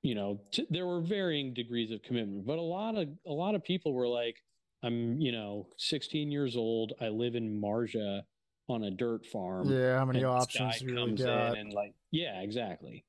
You 0.01 0.14
know, 0.14 0.40
t- 0.51 0.66
there 0.70 0.86
were 0.86 1.02
varying 1.02 1.52
degrees 1.52 1.90
of 1.90 2.02
commitment, 2.02 2.47
but 2.47 2.56
a 2.56 2.62
lot 2.62 2.97
of 2.97 3.09
a 3.26 3.32
lot 3.32 3.55
of 3.55 3.62
people 3.62 3.93
were 3.93 4.09
like, 4.09 4.36
I'm, 4.82 5.20
you 5.20 5.30
know, 5.30 5.68
16 5.76 6.30
years 6.30 6.56
old. 6.56 6.94
I 6.98 7.09
live 7.09 7.34
in 7.34 7.60
Marja 7.60 8.22
on 8.70 8.84
a 8.84 8.90
dirt 8.90 9.26
farm. 9.26 9.68
Yeah, 9.68 9.98
how 9.98 10.06
many 10.06 10.24
options 10.24 10.80
guy 10.80 10.86
really 10.86 11.09
comes 11.09 11.22
got? 11.22 11.52
in 11.52 11.59
and 11.59 11.72
like, 11.74 11.93
yeah, 12.10 12.40
exactly. 12.40 13.05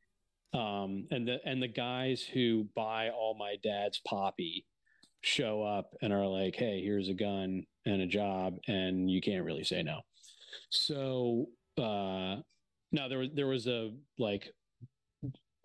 Um, 0.54 1.08
and 1.10 1.26
the 1.26 1.40
and 1.46 1.64
the 1.64 1.70
guys 1.70 2.22
who 2.22 2.68
buy 2.76 3.12
all 3.12 3.34
my 3.40 3.56
dad's 3.64 4.02
poppy 4.06 4.66
show 5.22 5.64
up 5.64 5.96
and 6.02 6.12
are 6.12 6.28
like, 6.28 6.58
"Hey, 6.58 6.82
here's 6.84 7.08
a 7.08 7.14
gun 7.14 7.66
and 7.86 8.02
a 8.02 8.08
job, 8.08 8.58
and 8.68 9.10
you 9.10 9.22
can't 9.22 9.46
really 9.46 9.64
say 9.64 9.84
no." 9.84 10.02
So 10.70 11.48
uh, 11.78 12.38
now 12.92 13.08
there 13.08 13.20
was 13.20 13.30
there 13.34 13.48
was 13.48 13.68
a 13.68 13.92
like 14.20 14.52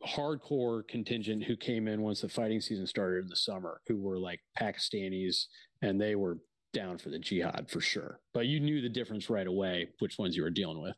hardcore 0.07 0.87
contingent 0.89 1.43
who 1.43 1.57
came 1.57 1.89
in 1.89 2.03
once 2.03 2.21
the 2.21 2.29
fighting 2.29 2.61
season 2.61 2.87
started 2.87 3.23
in 3.23 3.29
the 3.29 3.37
summer, 3.37 3.81
who 3.87 3.97
were 3.97 4.19
like 4.19 4.41
Pakistanis, 4.59 5.47
and 5.83 6.01
they 6.01 6.15
were 6.15 6.39
down 6.73 6.99
for 6.99 7.09
the 7.11 7.19
jihad 7.19 7.69
for 7.71 7.81
sure. 7.81 8.21
But 8.33 8.47
you 8.47 8.61
knew 8.61 8.81
the 8.81 8.89
difference 8.89 9.31
right 9.31 9.47
away, 9.47 9.89
which 9.99 10.19
ones 10.19 10.37
you 10.37 10.43
were 10.43 10.51
dealing 10.51 10.81
with. 10.81 10.97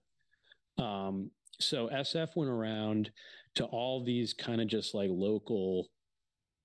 Um, 0.85 1.31
so 1.59 1.89
SF 1.89 2.37
went 2.37 2.51
around 2.51 3.11
to 3.57 3.65
all 3.66 4.05
these 4.05 4.32
kind 4.35 4.61
of 4.61 4.69
just 4.69 4.95
like 4.95 5.11
local, 5.12 5.89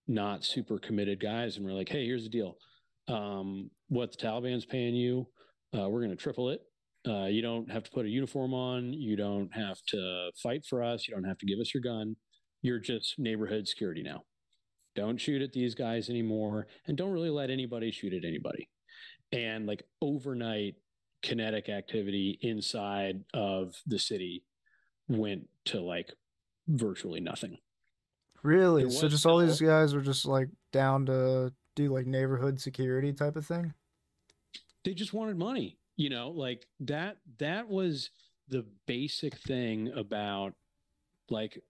not 0.08 0.44
super 0.44 0.78
committed 0.78 1.20
guys, 1.20 1.58
and 1.58 1.66
we're 1.66 1.74
like, 1.74 1.90
"Hey, 1.90 2.06
here's 2.06 2.24
the 2.24 2.30
deal. 2.30 2.58
Um, 3.08 3.70
what 3.90 4.12
the 4.12 4.18
Taliban's 4.18 4.66
paying 4.66 4.96
you, 4.96 5.28
uh, 5.78 5.88
we're 5.90 6.00
going 6.00 6.10
to 6.10 6.16
triple 6.16 6.50
it. 6.50 6.62
Uh, 7.08 7.26
you 7.26 7.42
don't 7.42 7.70
have 7.70 7.84
to 7.84 7.92
put 7.92 8.06
a 8.06 8.10
uniform 8.10 8.54
on. 8.54 8.94
You 8.94 9.16
don't 9.16 9.54
have 9.54 9.78
to 9.90 10.32
fight 10.42 10.66
for 10.66 10.84
us. 10.84 11.08
You 11.08 11.14
don't 11.14 11.24
have 11.26 11.38
to 11.40 11.46
give 11.46 11.60
us 11.60 11.74
your 11.74 11.82
gun. 11.82 12.16
You're 12.62 12.80
just 12.80 13.20
neighborhood 13.20 13.68
security 13.68 14.02
now. 14.02 14.24
Don't 14.96 15.20
shoot 15.20 15.42
at 15.42 15.54
these 15.54 15.76
guys 15.76 16.10
anymore, 16.10 16.68
and 16.88 16.98
don't 16.98 17.12
really 17.12 17.30
let 17.30 17.50
anybody 17.50 17.92
shoot 17.92 18.14
at 18.14 18.24
anybody." 18.24 18.70
And 19.32 19.68
like 19.68 19.84
overnight 20.02 20.76
kinetic 21.22 21.70
activity 21.70 22.40
inside 22.42 23.24
of 23.34 23.76
the 23.86 24.00
city 24.00 24.44
went 25.08 25.48
to 25.66 25.82
like 25.82 26.14
virtually 26.68 27.20
nothing. 27.20 27.58
Really? 28.44 28.90
So 28.92 29.08
just 29.08 29.26
all 29.26 29.40
these 29.40 29.60
guys 29.60 29.96
were 29.96 30.02
just 30.02 30.26
like 30.26 30.50
down 30.72 31.08
to 31.08 31.52
do 31.76 31.92
like 31.94 32.06
neighborhood 32.06 32.60
security 32.60 33.14
type 33.14 33.36
of 33.36 33.46
thing? 33.46 33.74
They 34.84 34.94
just 34.94 35.14
wanted 35.14 35.38
money, 35.38 35.78
you 35.96 36.10
know, 36.10 36.30
like 36.30 36.66
that 36.82 37.18
that 37.40 37.68
was 37.68 38.10
the 38.50 38.66
basic 38.86 39.38
thing 39.40 39.92
about 39.96 40.54
like 41.30 41.62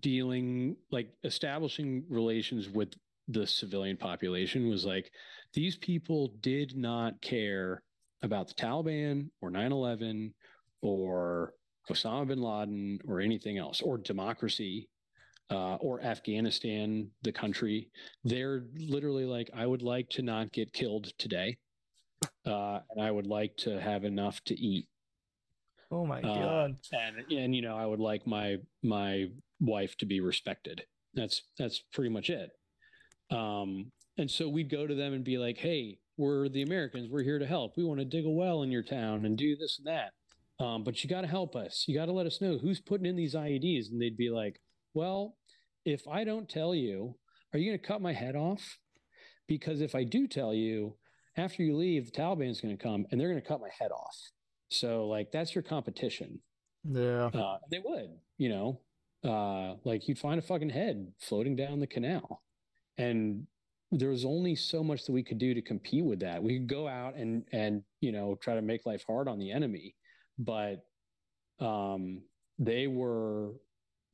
dealing 0.00 0.76
like 0.90 1.10
establishing 1.24 2.04
relations 2.08 2.68
with 2.68 2.94
the 3.28 3.46
civilian 3.46 3.96
population 3.96 4.68
was 4.68 4.84
like 4.84 5.10
these 5.54 5.76
people 5.76 6.32
did 6.40 6.76
not 6.76 7.20
care 7.20 7.82
about 8.22 8.48
the 8.48 8.54
Taliban 8.54 9.28
or 9.40 9.50
9/11 9.50 10.32
or 10.80 11.54
Osama 11.90 12.28
bin 12.28 12.40
Laden 12.40 13.00
or 13.06 13.20
anything 13.20 13.58
else 13.58 13.80
or 13.80 13.98
democracy 13.98 14.88
uh, 15.50 15.74
or 15.76 16.00
Afghanistan, 16.00 17.08
the 17.22 17.32
country. 17.32 17.90
They're 18.24 18.64
literally 18.76 19.24
like, 19.24 19.50
I 19.54 19.66
would 19.66 19.82
like 19.82 20.08
to 20.10 20.22
not 20.22 20.52
get 20.52 20.72
killed 20.72 21.12
today, 21.18 21.56
uh, 22.46 22.80
and 22.90 23.00
I 23.00 23.10
would 23.10 23.26
like 23.26 23.56
to 23.58 23.80
have 23.80 24.04
enough 24.04 24.42
to 24.44 24.54
eat, 24.54 24.88
Oh 25.90 26.06
my 26.06 26.20
Uh, 26.20 26.34
god. 26.34 26.76
and 26.92 27.32
and 27.32 27.54
you 27.54 27.62
know, 27.62 27.76
I 27.76 27.86
would 27.86 28.00
like 28.00 28.26
my 28.26 28.56
my 28.82 29.26
wife 29.60 29.96
to 29.98 30.06
be 30.06 30.20
respected. 30.20 30.84
That's 31.14 31.42
that's 31.58 31.80
pretty 31.92 32.10
much 32.10 32.30
it. 32.30 32.50
Um, 33.30 33.92
and 34.18 34.30
so 34.30 34.48
we'd 34.48 34.70
go 34.70 34.86
to 34.86 34.94
them 34.94 35.12
and 35.12 35.24
be 35.24 35.38
like, 35.38 35.58
"Hey, 35.58 35.98
we're 36.16 36.48
the 36.48 36.62
Americans. 36.62 37.08
We're 37.10 37.22
here 37.22 37.38
to 37.38 37.46
help. 37.46 37.76
We 37.76 37.84
want 37.84 38.00
to 38.00 38.04
dig 38.06 38.24
a 38.26 38.30
well 38.30 38.62
in 38.62 38.70
your 38.70 38.82
town 38.82 39.24
and 39.26 39.36
do 39.36 39.56
this 39.56 39.78
and 39.78 39.86
that. 39.86 40.12
Um, 40.64 40.84
but 40.84 41.02
you 41.02 41.08
got 41.10 41.22
to 41.22 41.26
help 41.26 41.56
us. 41.56 41.84
You 41.88 41.94
got 41.94 42.06
to 42.06 42.12
let 42.12 42.26
us 42.26 42.40
know 42.40 42.58
who's 42.58 42.80
putting 42.80 43.06
in 43.06 43.16
these 43.16 43.34
IEDs." 43.34 43.90
And 43.90 44.00
they'd 44.00 44.16
be 44.16 44.30
like, 44.30 44.60
"Well, 44.94 45.36
if 45.84 46.06
I 46.08 46.24
don't 46.24 46.48
tell 46.48 46.74
you, 46.74 47.16
are 47.52 47.58
you 47.58 47.70
going 47.70 47.78
to 47.80 47.86
cut 47.86 48.00
my 48.02 48.12
head 48.12 48.36
off? 48.36 48.78
Because 49.48 49.80
if 49.80 49.94
I 49.94 50.04
do 50.04 50.26
tell 50.26 50.54
you, 50.54 50.96
after 51.36 51.62
you 51.62 51.76
leave, 51.76 52.06
the 52.06 52.12
Taliban's 52.12 52.60
going 52.60 52.76
to 52.76 52.82
come 52.82 53.06
and 53.10 53.20
they're 53.20 53.28
going 53.28 53.40
to 53.40 53.46
cut 53.46 53.60
my 53.60 53.70
head 53.78 53.90
off. 53.90 54.16
So, 54.68 55.06
like, 55.06 55.30
that's 55.32 55.54
your 55.54 55.62
competition." 55.62 56.40
Yeah. 56.84 57.26
Uh, 57.26 57.58
they 57.70 57.80
would, 57.84 58.10
you 58.38 58.48
know, 58.48 58.80
uh, 59.24 59.76
like 59.84 60.08
you'd 60.08 60.18
find 60.18 60.38
a 60.38 60.42
fucking 60.42 60.70
head 60.70 61.12
floating 61.20 61.54
down 61.54 61.78
the 61.78 61.86
canal, 61.86 62.42
and 62.98 63.46
there 63.92 64.08
was 64.08 64.24
only 64.24 64.56
so 64.56 64.82
much 64.82 65.04
that 65.04 65.12
we 65.12 65.22
could 65.22 65.38
do 65.38 65.54
to 65.54 65.62
compete 65.62 66.04
with 66.04 66.20
that. 66.20 66.42
We 66.42 66.58
could 66.58 66.66
go 66.66 66.88
out 66.88 67.14
and 67.14 67.44
and 67.52 67.82
you 68.00 68.10
know 68.12 68.36
try 68.40 68.54
to 68.54 68.62
make 68.62 68.86
life 68.86 69.04
hard 69.06 69.28
on 69.28 69.38
the 69.38 69.52
enemy, 69.52 69.94
but 70.38 70.84
um, 71.60 72.22
they 72.58 72.86
were 72.86 73.52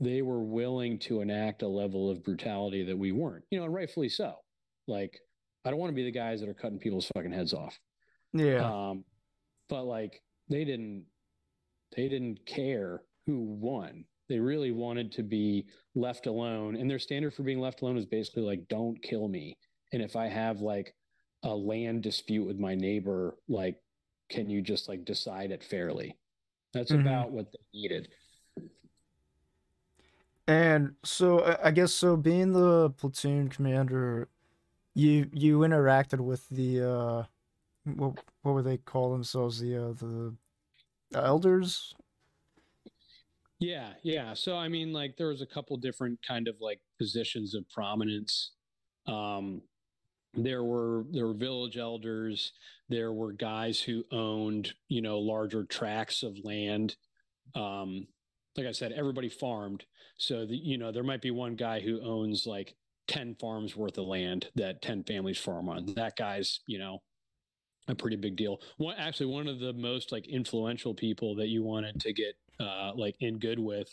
they 0.01 0.23
were 0.23 0.43
willing 0.43 0.99
to 0.99 1.21
enact 1.21 1.63
a 1.63 1.69
level 1.69 2.11
of 2.11 2.23
brutality 2.23 2.85
that 2.85 2.97
we 2.97 3.13
weren't, 3.13 3.45
you 3.51 3.59
know, 3.59 3.65
and 3.65 3.75
rightfully 3.75 4.09
so. 4.09 4.37
Like, 4.87 5.19
I 5.69 5.71
don't 5.71 5.81
want 5.81 5.91
to 5.91 5.95
be 5.95 6.05
the 6.05 6.11
guys 6.11 6.41
that 6.41 6.49
are 6.49 6.55
cutting 6.55 6.79
people's 6.79 7.11
fucking 7.15 7.31
heads 7.31 7.53
off. 7.53 7.79
Yeah. 8.33 8.65
Um, 8.65 9.05
but 9.69 9.85
like 9.85 10.23
they 10.49 10.65
didn't 10.65 11.05
they 11.95 12.09
didn't 12.09 12.47
care 12.47 13.03
who 13.27 13.39
won. 13.39 14.07
They 14.31 14.39
really 14.39 14.73
wanted 14.73 15.13
to 15.13 15.23
be 15.23 15.67
left 15.95 16.27
alone. 16.27 16.75
And 16.75 16.91
their 16.91 16.99
standard 16.99 17.35
for 17.35 17.43
being 17.43 17.61
left 17.61 17.83
alone 17.83 17.99
is 17.99 18.07
basically 18.07 18.45
like, 18.45 18.67
don't 18.69 19.03
kill 19.03 19.29
me. 19.29 19.59
And 19.93 20.03
if 20.03 20.17
I 20.17 20.27
have 20.27 20.63
like 20.63 20.95
a 21.43 21.55
land 21.55 22.03
dispute 22.03 22.47
with 22.47 22.59
my 22.59 22.75
neighbor, 22.75 23.37
like, 23.47 23.77
can 24.31 24.49
you 24.49 24.63
just 24.63 24.89
like 24.89 25.05
decide 25.05 25.51
it 25.51 25.63
fairly? 25.63 26.17
That's 26.73 26.93
Mhm. 26.93 27.03
about 27.03 27.31
what 27.31 27.53
they 27.53 27.79
needed. 27.79 28.09
And 30.47 30.95
so 31.05 31.59
I 31.63 31.71
guess 31.73 31.93
so 31.93 32.17
being 32.17 32.53
the 32.53 32.91
platoon 32.97 33.49
commander, 33.51 34.29
you 34.99 35.31
you 35.33 35.59
interacted 35.61 36.21
with 36.21 36.49
the 36.49 36.83
uh 36.83 37.23
what 37.85 38.19
what 38.43 38.55
would 38.55 38.65
they 38.65 38.79
call 38.79 39.13
themselves? 39.13 39.61
The 39.61 39.77
uh 39.77 39.93
the 39.93 40.35
elders? 41.15 41.95
Yeah, 43.61 43.93
yeah. 44.03 44.35
So 44.35 44.57
I 44.57 44.69
mean, 44.69 44.93
like 44.93 45.17
there 45.17 45.29
was 45.29 45.41
a 45.41 45.47
couple 45.47 45.77
different 45.77 46.19
kind 46.27 46.49
of 46.49 46.57
like 46.61 46.81
positions 46.99 47.55
of 47.55 47.69
prominence. 47.71 48.53
Um, 49.07 49.63
there 50.35 50.65
were 50.65 51.05
there 51.13 51.27
were 51.27 51.35
village 51.35 51.77
elders. 51.77 52.53
There 52.89 53.13
were 53.13 53.33
guys 53.33 53.81
who 53.81 54.05
owned 54.11 54.73
you 54.89 55.01
know 55.01 55.19
larger 55.19 55.65
tracts 55.65 56.23
of 56.25 56.37
land. 56.43 56.97
Um, 57.55 58.09
like 58.57 58.67
I 58.67 58.73
said, 58.73 58.93
everybody 58.93 59.29
farmed. 59.29 59.85
So 60.17 60.45
the, 60.45 60.57
you 60.57 60.77
know 60.77 60.91
there 60.91 61.05
might 61.05 61.23
be 61.23 61.31
one 61.31 61.55
guy 61.55 61.81
who 61.81 62.01
owns 62.01 62.47
like 62.47 62.75
ten 63.09 63.35
farms 63.41 63.75
worth 63.75 63.99
of 63.99 64.07
land 64.07 64.49
that 64.55 64.83
ten 64.83 65.03
families 65.03 65.39
farm 65.39 65.69
on. 65.69 65.87
That 65.97 66.17
guy's 66.17 66.61
you 66.67 66.79
know 66.79 66.99
a 67.89 67.95
pretty 67.95 68.17
big 68.17 68.37
deal. 68.37 68.61
One 68.77 68.95
actually 68.97 69.27
one 69.27 69.49
of 69.49 69.59
the 69.59 69.73
most 69.73 70.13
like 70.13 70.29
influential 70.29 70.95
people 70.95 71.35
that 71.37 71.49
you 71.49 71.63
wanted 71.63 72.01
to 72.01 72.13
get 72.13 72.35
uh, 72.61 72.93
like 72.95 73.17
in 73.21 73.39
good 73.39 73.59
with 73.59 73.89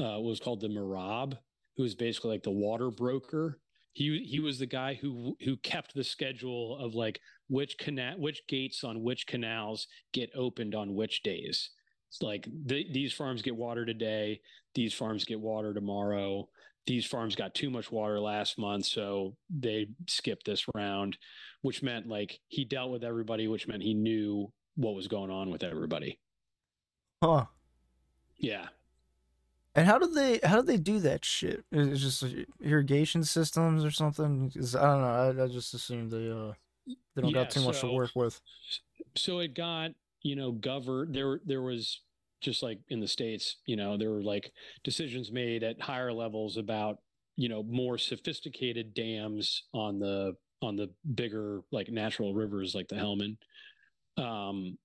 uh, 0.00 0.18
was 0.20 0.40
called 0.40 0.60
the 0.60 0.68
Mirab, 0.68 1.36
who 1.76 1.82
was 1.82 1.94
basically 1.94 2.30
like 2.30 2.42
the 2.42 2.50
water 2.50 2.90
broker. 2.90 3.60
He 3.92 4.24
he 4.24 4.40
was 4.40 4.58
the 4.58 4.66
guy 4.66 4.94
who 4.94 5.36
who 5.44 5.56
kept 5.58 5.94
the 5.94 6.04
schedule 6.04 6.78
of 6.78 6.94
like 6.94 7.20
which 7.48 7.76
canal 7.78 8.14
which 8.18 8.42
gates 8.48 8.84
on 8.84 9.02
which 9.02 9.26
canals 9.26 9.86
get 10.12 10.30
opened 10.34 10.74
on 10.74 10.94
which 10.94 11.22
days. 11.22 11.70
It's 12.08 12.22
like 12.22 12.48
th- 12.68 12.92
these 12.92 13.12
farms 13.12 13.42
get 13.42 13.56
water 13.56 13.84
today, 13.84 14.40
these 14.74 14.94
farms 14.94 15.24
get 15.24 15.40
water 15.40 15.74
tomorrow. 15.74 16.48
These 16.88 17.04
farms 17.04 17.36
got 17.36 17.54
too 17.54 17.68
much 17.68 17.92
water 17.92 18.18
last 18.18 18.58
month, 18.58 18.86
so 18.86 19.36
they 19.50 19.88
skipped 20.06 20.46
this 20.46 20.64
round, 20.74 21.18
which 21.60 21.82
meant 21.82 22.08
like 22.08 22.40
he 22.48 22.64
dealt 22.64 22.90
with 22.90 23.04
everybody, 23.04 23.46
which 23.46 23.68
meant 23.68 23.82
he 23.82 23.92
knew 23.92 24.50
what 24.74 24.94
was 24.94 25.06
going 25.06 25.30
on 25.30 25.50
with 25.50 25.62
everybody. 25.62 26.18
Huh. 27.22 27.44
Yeah. 28.38 28.68
And 29.74 29.86
how 29.86 29.98
did 29.98 30.14
they 30.14 30.40
how 30.42 30.56
did 30.56 30.66
they 30.66 30.78
do 30.78 30.98
that 31.00 31.26
shit? 31.26 31.62
It's 31.70 32.00
just 32.00 32.22
like 32.22 32.46
irrigation 32.62 33.22
systems 33.22 33.84
or 33.84 33.90
something. 33.90 34.50
'Cause 34.50 34.74
I 34.74 34.82
don't 34.86 35.02
know. 35.02 35.42
I, 35.42 35.44
I 35.44 35.48
just 35.48 35.74
assumed 35.74 36.10
they 36.10 36.30
uh 36.30 36.54
they 37.14 37.20
don't 37.22 37.32
Yeah, 37.32 37.42
got 37.44 37.50
too 37.50 37.64
much 37.64 37.80
to 37.80 37.92
work 37.92 38.12
with. 38.14 38.40
so 39.14 39.40
it 39.40 39.52
got 39.52 39.90
you 40.22 40.36
know 40.36 40.52
governed 40.52 41.14
there 41.14 41.40
there 41.44 41.60
was 41.62 42.00
just 42.40 42.62
like 42.62 42.78
in 42.88 43.00
the 43.00 43.08
states 43.08 43.56
you 43.66 43.76
know 43.76 43.96
there 43.96 44.10
were 44.10 44.22
like 44.22 44.52
decisions 44.84 45.32
made 45.32 45.62
at 45.62 45.80
higher 45.80 46.12
levels 46.12 46.56
about 46.56 46.98
you 47.36 47.48
know 47.48 47.62
more 47.62 47.96
sophisticated 47.96 48.94
dams 48.94 49.64
on 49.72 49.98
the 49.98 50.34
on 50.60 50.76
the 50.76 50.90
bigger 51.14 51.60
like 51.70 51.88
natural 51.88 52.34
rivers 52.34 52.74
like 52.74 52.88
the 52.88 52.96
Helmand. 52.96 53.36
Um 54.22 54.76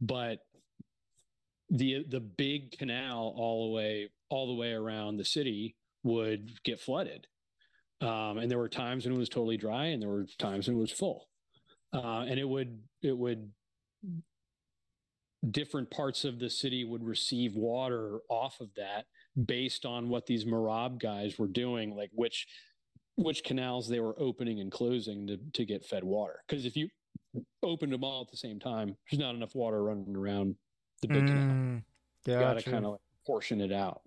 but 0.00 0.38
the 1.68 2.04
the 2.08 2.20
big 2.20 2.72
canal 2.72 3.34
all 3.36 3.68
the 3.68 3.74
way 3.74 4.08
all 4.30 4.46
the 4.48 4.60
way 4.60 4.72
around 4.72 5.16
the 5.16 5.24
city 5.24 5.76
would 6.02 6.50
get 6.64 6.80
flooded. 6.80 7.26
Um, 8.00 8.38
and 8.38 8.50
there 8.50 8.58
were 8.58 8.68
times 8.68 9.04
when 9.04 9.14
it 9.14 9.18
was 9.18 9.28
totally 9.28 9.58
dry 9.58 9.86
and 9.86 10.00
there 10.02 10.08
were 10.08 10.26
times 10.38 10.66
when 10.66 10.78
it 10.78 10.80
was 10.80 10.90
full. 10.90 11.28
Uh, 11.92 12.24
and 12.26 12.38
it 12.40 12.48
would 12.48 12.80
it 13.02 13.16
would 13.16 13.50
different 15.50 15.90
parts 15.90 16.24
of 16.24 16.38
the 16.38 16.50
city 16.50 16.84
would 16.84 17.02
receive 17.02 17.54
water 17.54 18.20
off 18.28 18.60
of 18.60 18.68
that 18.76 19.06
based 19.46 19.86
on 19.86 20.08
what 20.08 20.26
these 20.26 20.44
Mirab 20.44 21.00
guys 21.00 21.38
were 21.38 21.48
doing, 21.48 21.94
like 21.96 22.10
which 22.14 22.46
which 23.16 23.44
canals 23.44 23.88
they 23.88 24.00
were 24.00 24.14
opening 24.18 24.60
and 24.60 24.70
closing 24.70 25.26
to 25.26 25.38
to 25.54 25.64
get 25.64 25.84
fed 25.84 26.04
water. 26.04 26.42
Because 26.46 26.64
if 26.64 26.76
you 26.76 26.88
opened 27.62 27.92
them 27.92 28.04
all 28.04 28.22
at 28.22 28.30
the 28.30 28.36
same 28.36 28.58
time, 28.58 28.96
there's 29.10 29.20
not 29.20 29.34
enough 29.34 29.54
water 29.54 29.82
running 29.84 30.16
around 30.16 30.56
the 31.02 31.08
big 31.08 31.26
canal. 31.26 31.42
Mm, 31.42 31.82
You 32.26 32.34
got 32.34 32.54
to 32.54 32.62
kind 32.70 32.84
of 32.84 32.92
like 32.92 33.00
portion 33.26 33.60
it 33.60 33.72
out. 33.72 34.02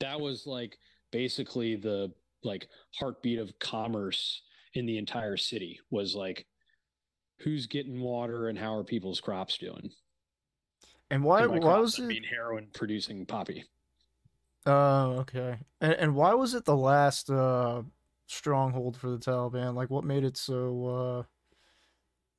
That 0.00 0.20
was 0.20 0.46
like 0.46 0.76
basically 1.12 1.76
the 1.76 2.12
like 2.42 2.68
heartbeat 2.98 3.38
of 3.38 3.52
commerce 3.58 4.42
in 4.74 4.86
the 4.86 4.98
entire 4.98 5.36
city 5.36 5.78
was 5.90 6.14
like 6.14 6.46
who's 7.40 7.66
getting 7.66 8.00
water 8.00 8.48
and 8.48 8.58
how 8.58 8.74
are 8.74 8.84
people's 8.84 9.20
crops 9.20 9.56
doing? 9.58 9.90
And 11.10 11.24
why 11.24 11.46
why 11.46 11.78
was 11.78 11.98
I 11.98 12.04
it? 12.04 12.06
mean 12.06 12.24
heroin 12.24 12.68
producing 12.72 13.26
poppy. 13.26 13.64
Oh, 14.66 15.18
okay. 15.20 15.56
And, 15.80 15.92
and 15.94 16.14
why 16.14 16.34
was 16.34 16.54
it 16.54 16.64
the 16.64 16.76
last 16.76 17.30
uh 17.30 17.82
stronghold 18.26 18.96
for 18.96 19.10
the 19.10 19.18
Taliban? 19.18 19.74
Like, 19.74 19.90
what 19.90 20.04
made 20.04 20.24
it 20.24 20.36
so 20.36 20.86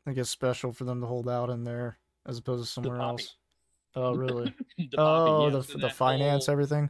uh 0.07 0.09
I 0.09 0.13
guess 0.13 0.29
special 0.29 0.71
for 0.71 0.83
them 0.85 1.01
to 1.01 1.07
hold 1.07 1.29
out 1.29 1.49
in 1.49 1.63
there 1.63 1.99
as 2.27 2.37
opposed 2.37 2.63
to 2.65 2.69
somewhere 2.71 2.99
else? 2.99 3.35
Oh, 3.95 4.13
really? 4.15 4.53
The 4.77 4.97
poppy, 4.97 5.31
oh, 5.31 5.45
yeah, 5.45 5.49
the 5.51 5.63
so 5.63 5.77
the 5.77 5.89
finance, 5.89 6.45
whole- 6.45 6.53
everything. 6.53 6.89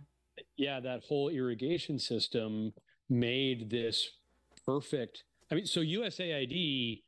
yeah, 0.58 0.80
that 0.80 1.02
whole 1.08 1.30
irrigation 1.30 1.98
system 2.00 2.74
made 3.10 3.70
this 3.70 4.10
perfect. 4.66 5.24
I 5.52 5.56
mean, 5.56 5.66
so 5.66 5.82
USAID 5.82 7.02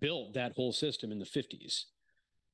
built 0.00 0.34
that 0.34 0.52
whole 0.52 0.72
system 0.72 1.10
in 1.10 1.18
the 1.18 1.24
50s. 1.24 1.84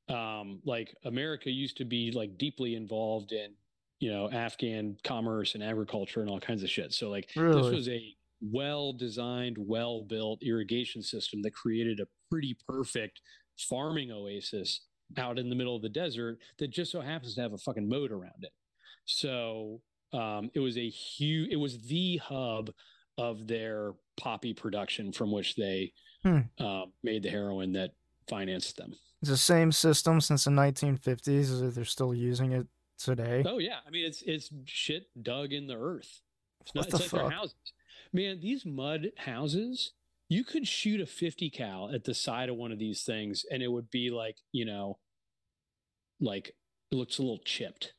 Um, 0.08 0.60
like 0.64 0.94
America 1.04 1.50
used 1.50 1.76
to 1.78 1.84
be 1.84 2.10
like 2.12 2.36
deeply 2.36 2.74
involved 2.74 3.32
in, 3.32 3.54
you 4.00 4.10
know, 4.12 4.30
Afghan 4.30 4.96
commerce 5.04 5.54
and 5.54 5.62
agriculture 5.62 6.20
and 6.20 6.28
all 6.28 6.40
kinds 6.40 6.62
of 6.62 6.70
shit. 6.70 6.92
So 6.92 7.08
like 7.08 7.30
this 7.34 7.70
was 7.74 7.88
a 7.88 8.14
well 8.40 8.92
designed, 8.92 9.56
well 9.58 10.02
built 10.02 10.42
irrigation 10.42 11.02
system 11.02 11.40
that 11.42 11.54
created 11.54 12.00
a 12.00 12.06
pretty 12.30 12.56
perfect 12.68 13.20
farming 13.68 14.10
oasis 14.10 14.80
out 15.18 15.38
in 15.38 15.48
the 15.48 15.54
middle 15.54 15.76
of 15.76 15.82
the 15.82 15.88
desert 15.88 16.38
that 16.58 16.70
just 16.70 16.90
so 16.90 17.00
happens 17.00 17.34
to 17.36 17.40
have 17.42 17.52
a 17.52 17.58
fucking 17.58 17.88
moat 17.88 18.10
around 18.10 18.42
it. 18.42 18.52
So 19.04 19.80
um, 20.12 20.50
it 20.54 20.60
was 20.60 20.76
a 20.76 20.88
huge, 20.88 21.50
it 21.52 21.56
was 21.56 21.80
the 21.86 22.16
hub 22.18 22.70
of 23.18 23.46
their 23.46 23.92
poppy 24.16 24.52
production 24.54 25.12
from 25.12 25.30
which 25.30 25.54
they 25.54 25.92
Hmm. 26.24 26.38
um, 26.58 26.92
made 27.02 27.24
the 27.24 27.30
heroin 27.30 27.72
that 27.72 27.90
financed 28.28 28.76
them. 28.76 28.94
It's 29.22 29.30
the 29.30 29.36
same 29.36 29.70
system 29.72 30.20
since 30.20 30.44
the 30.44 30.50
1950s. 30.50 31.28
Is 31.28 31.62
it 31.62 31.74
they're 31.76 31.84
still 31.84 32.12
using 32.12 32.52
it 32.52 32.66
today? 32.98 33.44
Oh 33.46 33.58
yeah, 33.58 33.78
I 33.86 33.90
mean 33.90 34.04
it's 34.04 34.22
it's 34.22 34.50
shit 34.64 35.06
dug 35.22 35.52
in 35.52 35.68
the 35.68 35.76
earth. 35.78 36.20
It's 36.60 36.74
not. 36.74 36.86
What 36.86 36.88
It's 36.88 36.92
the 36.98 37.02
like 37.04 37.10
their 37.10 37.20
fuck? 37.30 37.32
houses. 37.32 37.54
Man, 38.12 38.40
these 38.40 38.66
mud 38.66 39.12
houses. 39.16 39.92
You 40.28 40.44
could 40.44 40.66
shoot 40.66 41.00
a 41.00 41.06
50 41.06 41.50
cal 41.50 41.90
at 41.94 42.04
the 42.04 42.14
side 42.14 42.48
of 42.48 42.56
one 42.56 42.72
of 42.72 42.78
these 42.78 43.02
things, 43.04 43.44
and 43.50 43.62
it 43.62 43.68
would 43.68 43.90
be 43.90 44.10
like 44.10 44.38
you 44.50 44.64
know, 44.64 44.98
like 46.20 46.48
it 46.90 46.94
looks 46.96 47.18
a 47.18 47.22
little 47.22 47.40
chipped. 47.44 47.94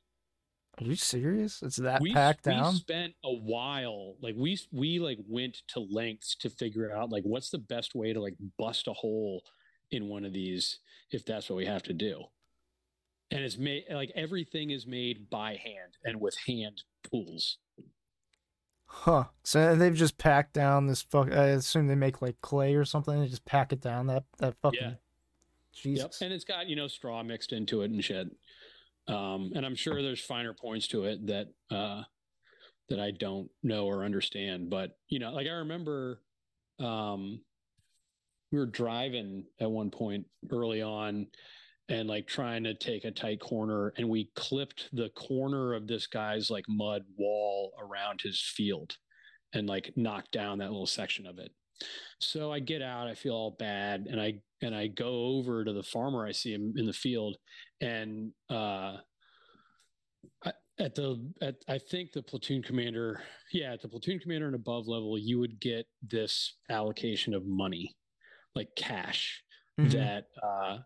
Are 0.79 0.83
you 0.85 0.95
serious? 0.95 1.61
It's 1.61 1.75
that 1.77 2.01
we, 2.01 2.13
packed 2.13 2.47
we 2.47 2.53
down? 2.53 2.73
spent 2.73 3.13
a 3.23 3.31
while 3.31 4.15
like 4.21 4.35
we 4.37 4.59
we 4.71 4.99
like 4.99 5.19
went 5.27 5.61
to 5.69 5.79
lengths 5.79 6.35
to 6.37 6.49
figure 6.49 6.91
out 6.93 7.11
like 7.11 7.23
what's 7.23 7.49
the 7.51 7.59
best 7.59 7.93
way 7.95 8.11
to 8.11 8.19
like 8.19 8.35
bust 8.57 8.87
a 8.87 8.93
hole 8.93 9.43
in 9.93 10.07
one 10.07 10.25
of 10.25 10.33
these 10.33 10.79
if 11.11 11.25
that's 11.25 11.49
what 11.49 11.55
we 11.55 11.65
have 11.65 11.83
to 11.83 11.93
do 11.93 12.23
and 13.31 13.41
it's 13.43 13.57
made 13.57 13.83
like 13.91 14.11
everything 14.15 14.69
is 14.69 14.85
made 14.85 15.29
by 15.29 15.51
hand 15.51 15.97
and 16.03 16.19
with 16.19 16.35
hand 16.47 16.83
tools 17.09 17.57
Huh. 18.95 19.23
So 19.43 19.75
they've 19.75 19.95
just 19.95 20.19
packed 20.19 20.53
down 20.53 20.85
this 20.85 21.01
fuck. 21.01 21.31
I 21.31 21.45
assume 21.47 21.87
they 21.87 21.95
make 21.95 22.21
like 22.21 22.39
clay 22.41 22.75
or 22.75 22.85
something. 22.85 23.19
They 23.19 23.27
just 23.27 23.43
pack 23.43 23.73
it 23.73 23.81
down. 23.81 24.05
That 24.05 24.25
that 24.37 24.53
fucking. 24.61 24.79
Yeah. 24.79 24.93
Jesus. 25.73 26.21
and 26.21 26.31
it's 26.31 26.45
got 26.45 26.67
you 26.67 26.75
know 26.75 26.87
straw 26.87 27.23
mixed 27.23 27.51
into 27.51 27.81
it 27.81 27.91
and 27.91 28.03
shit 28.03 28.27
um 29.07 29.51
and 29.55 29.65
i'm 29.65 29.75
sure 29.75 30.01
there's 30.01 30.21
finer 30.21 30.53
points 30.53 30.87
to 30.87 31.03
it 31.05 31.25
that 31.27 31.47
uh 31.71 32.03
that 32.89 32.99
i 32.99 33.11
don't 33.11 33.49
know 33.63 33.85
or 33.85 34.05
understand 34.05 34.69
but 34.69 34.97
you 35.09 35.19
know 35.19 35.31
like 35.31 35.47
i 35.47 35.51
remember 35.51 36.21
um 36.79 37.41
we 38.53 38.59
were 38.59 38.67
driving 38.67 39.43
at 39.59 39.69
one 39.69 39.89
point 39.89 40.25
early 40.51 40.81
on 40.83 41.25
and 41.89 42.07
like 42.07 42.27
trying 42.27 42.63
to 42.63 42.75
take 42.75 43.03
a 43.03 43.11
tight 43.11 43.41
corner 43.41 43.91
and 43.97 44.07
we 44.07 44.29
clipped 44.35 44.89
the 44.93 45.09
corner 45.09 45.73
of 45.73 45.87
this 45.87 46.05
guy's 46.05 46.51
like 46.51 46.65
mud 46.69 47.01
wall 47.17 47.73
around 47.81 48.21
his 48.21 48.39
field 48.39 48.95
and 49.53 49.67
like 49.67 49.91
knocked 49.95 50.31
down 50.31 50.59
that 50.59 50.69
little 50.69 50.85
section 50.85 51.25
of 51.25 51.39
it. 51.39 51.51
So 52.19 52.51
i 52.51 52.59
get 52.59 52.81
out 52.81 53.07
i 53.07 53.15
feel 53.15 53.33
all 53.33 53.55
bad 53.57 54.05
and 54.09 54.21
i 54.21 54.35
and 54.61 54.73
i 54.75 54.87
go 54.87 55.25
over 55.25 55.65
to 55.65 55.73
the 55.73 55.83
farmer 55.83 56.25
i 56.25 56.31
see 56.31 56.53
him 56.53 56.73
in 56.77 56.85
the 56.85 56.93
field 56.93 57.35
and 57.81 58.31
uh 58.49 58.97
at 60.79 60.95
the 60.95 61.29
at 61.41 61.55
i 61.67 61.77
think 61.77 62.13
the 62.13 62.21
platoon 62.21 62.61
commander 62.61 63.21
yeah 63.51 63.73
at 63.73 63.81
the 63.81 63.89
platoon 63.89 64.19
commander 64.19 64.45
and 64.45 64.55
above 64.55 64.87
level 64.87 65.17
you 65.17 65.39
would 65.39 65.59
get 65.59 65.85
this 66.09 66.55
allocation 66.69 67.33
of 67.33 67.45
money 67.45 67.93
like 68.55 68.75
cash 68.75 69.43
Mhm. 69.79 69.91
that 69.93 70.27
uh 70.41 70.79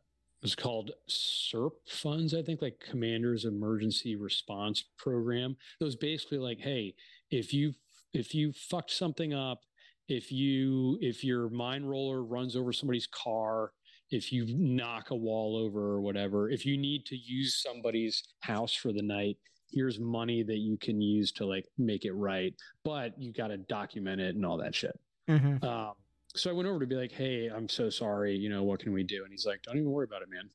was 0.44 0.54
called 0.56 0.92
CERP 1.10 1.72
funds, 1.90 2.34
I 2.36 2.44
think, 2.44 2.62
like 2.62 2.80
Commander's 2.80 3.46
Emergency 3.46 4.16
Response 4.16 4.84
Program. 4.98 5.58
It 5.80 5.84
was 5.84 5.96
basically 5.96 6.38
like, 6.38 6.60
hey, 6.60 6.96
if 7.32 7.54
you 7.54 7.74
if 8.14 8.34
you 8.36 8.54
fucked 8.54 8.92
something 8.92 9.34
up, 9.34 9.62
if 10.08 10.32
you 10.32 10.98
if 11.02 11.24
your 11.24 11.50
mine 11.50 11.84
roller 11.84 12.24
runs 12.24 12.56
over 12.56 12.72
somebody's 12.72 13.08
car, 13.08 13.74
if 14.12 14.32
you 14.32 14.46
knock 14.56 15.10
a 15.10 15.16
wall 15.16 15.58
over 15.58 15.82
or 15.92 16.02
whatever, 16.02 16.50
if 16.50 16.66
you 16.66 16.78
need 16.78 17.06
to 17.08 17.18
use 17.18 17.62
somebody's 17.62 18.24
house 18.40 18.74
for 18.74 18.94
the 18.94 19.02
night, 19.02 19.38
here's 19.72 20.00
money 20.00 20.44
that 20.44 20.60
you 20.60 20.78
can 20.78 21.02
use 21.02 21.32
to 21.34 21.46
like 21.46 21.66
make 21.78 22.06
it 22.06 22.14
right. 22.14 22.54
But 22.86 23.20
you 23.20 23.34
got 23.34 23.48
to 23.48 23.58
document 23.58 24.22
it 24.22 24.36
and 24.36 24.46
all 24.46 24.58
that 24.60 24.76
shit. 24.76 24.98
Mhm. 25.28 25.62
Um, 25.64 25.96
so 26.38 26.50
I 26.50 26.54
went 26.54 26.68
over 26.68 26.80
to 26.80 26.86
be 26.86 26.96
like, 26.96 27.12
"Hey, 27.12 27.48
I'm 27.48 27.70
so 27.70 27.90
sorry. 27.90 28.36
You 28.36 28.50
know, 28.50 28.64
what 28.64 28.80
can 28.80 28.94
we 28.94 29.04
do?" 29.04 29.24
And 29.24 29.32
he's 29.32 29.46
like, 29.46 29.62
"Don't 29.64 29.78
even 29.78 29.92
worry 29.92 30.06
about 30.06 30.22
it, 30.22 30.30
man." 30.30 30.50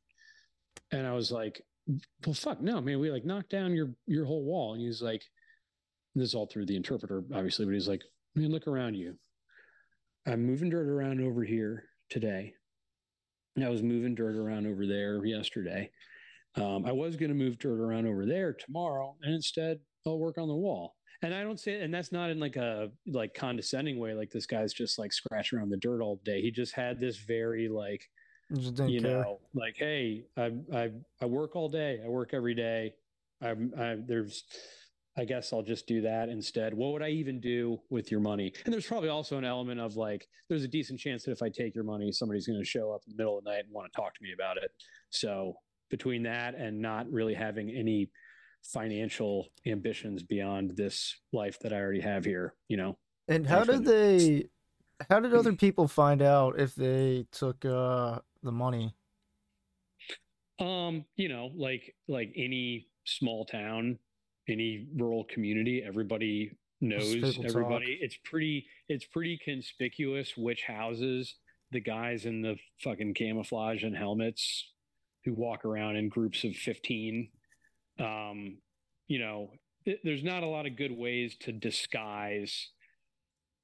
And 0.91 1.07
I 1.07 1.13
was 1.13 1.31
like, 1.33 1.63
"Well, 2.27 2.35
fuck, 2.35 2.61
no, 2.61 2.81
man. 2.81 3.01
We 3.01 3.11
like 3.11 3.25
knocked 3.25 3.51
down 3.51 3.75
your 3.75 3.95
your 4.07 4.25
whole 4.25 4.45
wall." 4.45 4.75
And 4.75 4.83
he's 4.83 5.03
like, 5.03 5.23
"This 6.15 6.29
is 6.29 6.35
all 6.35 6.47
through 6.47 6.67
the 6.67 6.77
interpreter, 6.77 7.25
obviously." 7.35 7.65
But 7.65 7.75
he's 7.75 7.89
like, 7.89 8.03
"Man, 8.35 8.51
look 8.51 8.67
around 8.67 8.95
you. 8.95 9.19
I'm 10.27 10.45
moving 10.45 10.71
dirt 10.71 10.89
around 10.89 11.21
over 11.21 11.43
here 11.43 11.89
today. 12.09 12.55
And 13.57 13.65
I 13.65 13.69
was 13.69 13.83
moving 13.83 14.15
dirt 14.15 14.37
around 14.37 14.67
over 14.67 14.87
there 14.87 15.25
yesterday. 15.25 15.91
Um, 16.55 16.87
I 16.87 16.93
was 16.93 17.17
going 17.17 17.31
to 17.31 17.35
move 17.35 17.59
dirt 17.59 17.81
around 17.81 18.07
over 18.07 18.25
there 18.25 18.53
tomorrow, 18.53 19.17
and 19.23 19.35
instead, 19.35 19.81
I'll 20.07 20.19
work 20.19 20.39
on 20.39 20.49
the 20.49 20.55
wall." 20.55 20.97
And 21.23 21.33
I 21.33 21.45
don't 21.45 21.59
say, 21.59 21.81
and 21.81 21.95
that's 21.95 22.11
not 22.11 22.31
in 22.31 22.41
like 22.41 22.57
a 22.57 22.91
like 23.07 23.33
condescending 23.35 23.99
way. 23.99 24.13
Like 24.15 24.31
this 24.31 24.47
guy's 24.47 24.73
just 24.73 24.99
like 24.99 25.13
scratching 25.13 25.59
around 25.59 25.71
the 25.71 25.77
dirt 25.77 26.03
all 26.03 26.21
day. 26.25 26.43
He 26.43 26.51
just 26.51 26.75
had 26.75 27.01
this 27.01 27.17
very 27.19 27.69
like 27.69 28.09
you 28.51 29.01
care. 29.01 29.23
know 29.23 29.41
like 29.55 29.77
hey 29.77 30.25
I 30.37 30.53
I 30.75 30.91
I 31.21 31.27
work 31.27 31.55
all 31.55 31.69
day. 31.69 32.01
I 32.05 32.09
work 32.09 32.35
every 32.35 32.55
day. 32.55 32.95
I'm 33.41 33.73
I 33.79 33.97
there's 34.07 34.45
I 35.17 35.25
guess 35.25 35.53
I'll 35.53 35.63
just 35.63 35.87
do 35.87 36.01
that 36.03 36.29
instead. 36.29 36.75
What 36.75 36.93
would 36.93 37.03
I 37.03 37.11
even 37.11 37.39
do 37.41 37.79
with 37.91 38.11
your 38.11 38.21
money? 38.21 38.53
And 38.65 38.73
there's 38.73 38.87
probably 38.87 39.11
also 39.11 39.37
an 39.37 39.45
element 39.45 39.81
of 39.81 39.97
like 39.97 40.27
there's 40.49 40.65
a 40.65 40.69
decent 40.69 40.99
chance 40.99 41.25
that 41.25 41.33
if 41.33 41.43
I 41.43 41.51
take 41.51 41.75
your 41.75 41.85
money, 41.85 42.11
somebody's 42.13 42.47
going 42.47 42.59
to 42.59 42.65
show 42.65 42.93
up 42.93 43.03
in 43.07 43.15
the 43.15 43.23
middle 43.23 43.39
of 43.39 43.45
the 43.45 43.51
night 43.51 43.65
and 43.65 43.73
want 43.73 43.93
to 43.93 43.97
talk 43.97 44.15
to 44.15 44.23
me 44.23 44.31
about 44.35 44.57
it. 44.57 44.71
So 45.11 45.55
between 45.91 46.23
that 46.23 46.55
and 46.55 46.81
not 46.81 47.11
really 47.13 47.35
having 47.35 47.71
any 47.71 48.11
financial 48.63 49.49
ambitions 49.67 50.23
beyond 50.23 50.77
this 50.77 51.17
life 51.33 51.59
that 51.61 51.73
I 51.73 51.77
already 51.77 52.01
have 52.01 52.25
here, 52.25 52.55
you 52.69 52.77
know. 52.77 52.97
And 53.29 53.47
how 53.47 53.65
did 53.65 53.85
they 53.85 54.47
how 55.11 55.21
did 55.21 55.35
other 55.35 55.53
people 55.53 55.89
find 55.89 56.23
out 56.23 56.59
if 56.59 56.75
they 56.75 57.27
took 57.33 57.65
uh 57.65 58.21
the 58.43 58.53
money? 58.53 58.95
Um, 60.59 61.05
you 61.17 61.29
know, 61.29 61.51
like 61.57 61.95
like 62.09 62.33
any 62.37 62.89
small 63.05 63.45
town, 63.45 63.99
any 64.49 64.87
rural 64.97 65.25
community, 65.25 65.83
everybody 65.85 66.53
knows 66.81 67.39
everybody. 67.45 67.97
Talk. 67.97 68.03
It's 68.03 68.19
pretty 68.25 68.67
it's 68.89 69.05
pretty 69.05 69.39
conspicuous 69.45 70.37
which 70.37 70.63
houses 70.65 71.35
the 71.71 71.81
guys 71.81 72.27
in 72.27 72.43
the 72.43 72.57
fucking 72.81 73.15
camouflage 73.15 73.83
and 73.83 73.97
helmets 73.97 74.69
who 75.25 75.33
walk 75.33 75.65
around 75.65 75.97
in 75.97 76.09
groups 76.09 76.45
of 76.45 76.55
15 76.55 77.29
um 77.99 78.59
you 79.09 79.19
know 79.19 79.51
there's 80.05 80.23
not 80.23 80.43
a 80.43 80.47
lot 80.47 80.67
of 80.67 80.77
good 80.77 80.97
ways 80.97 81.37
to 81.41 81.53
disguise 81.53 82.69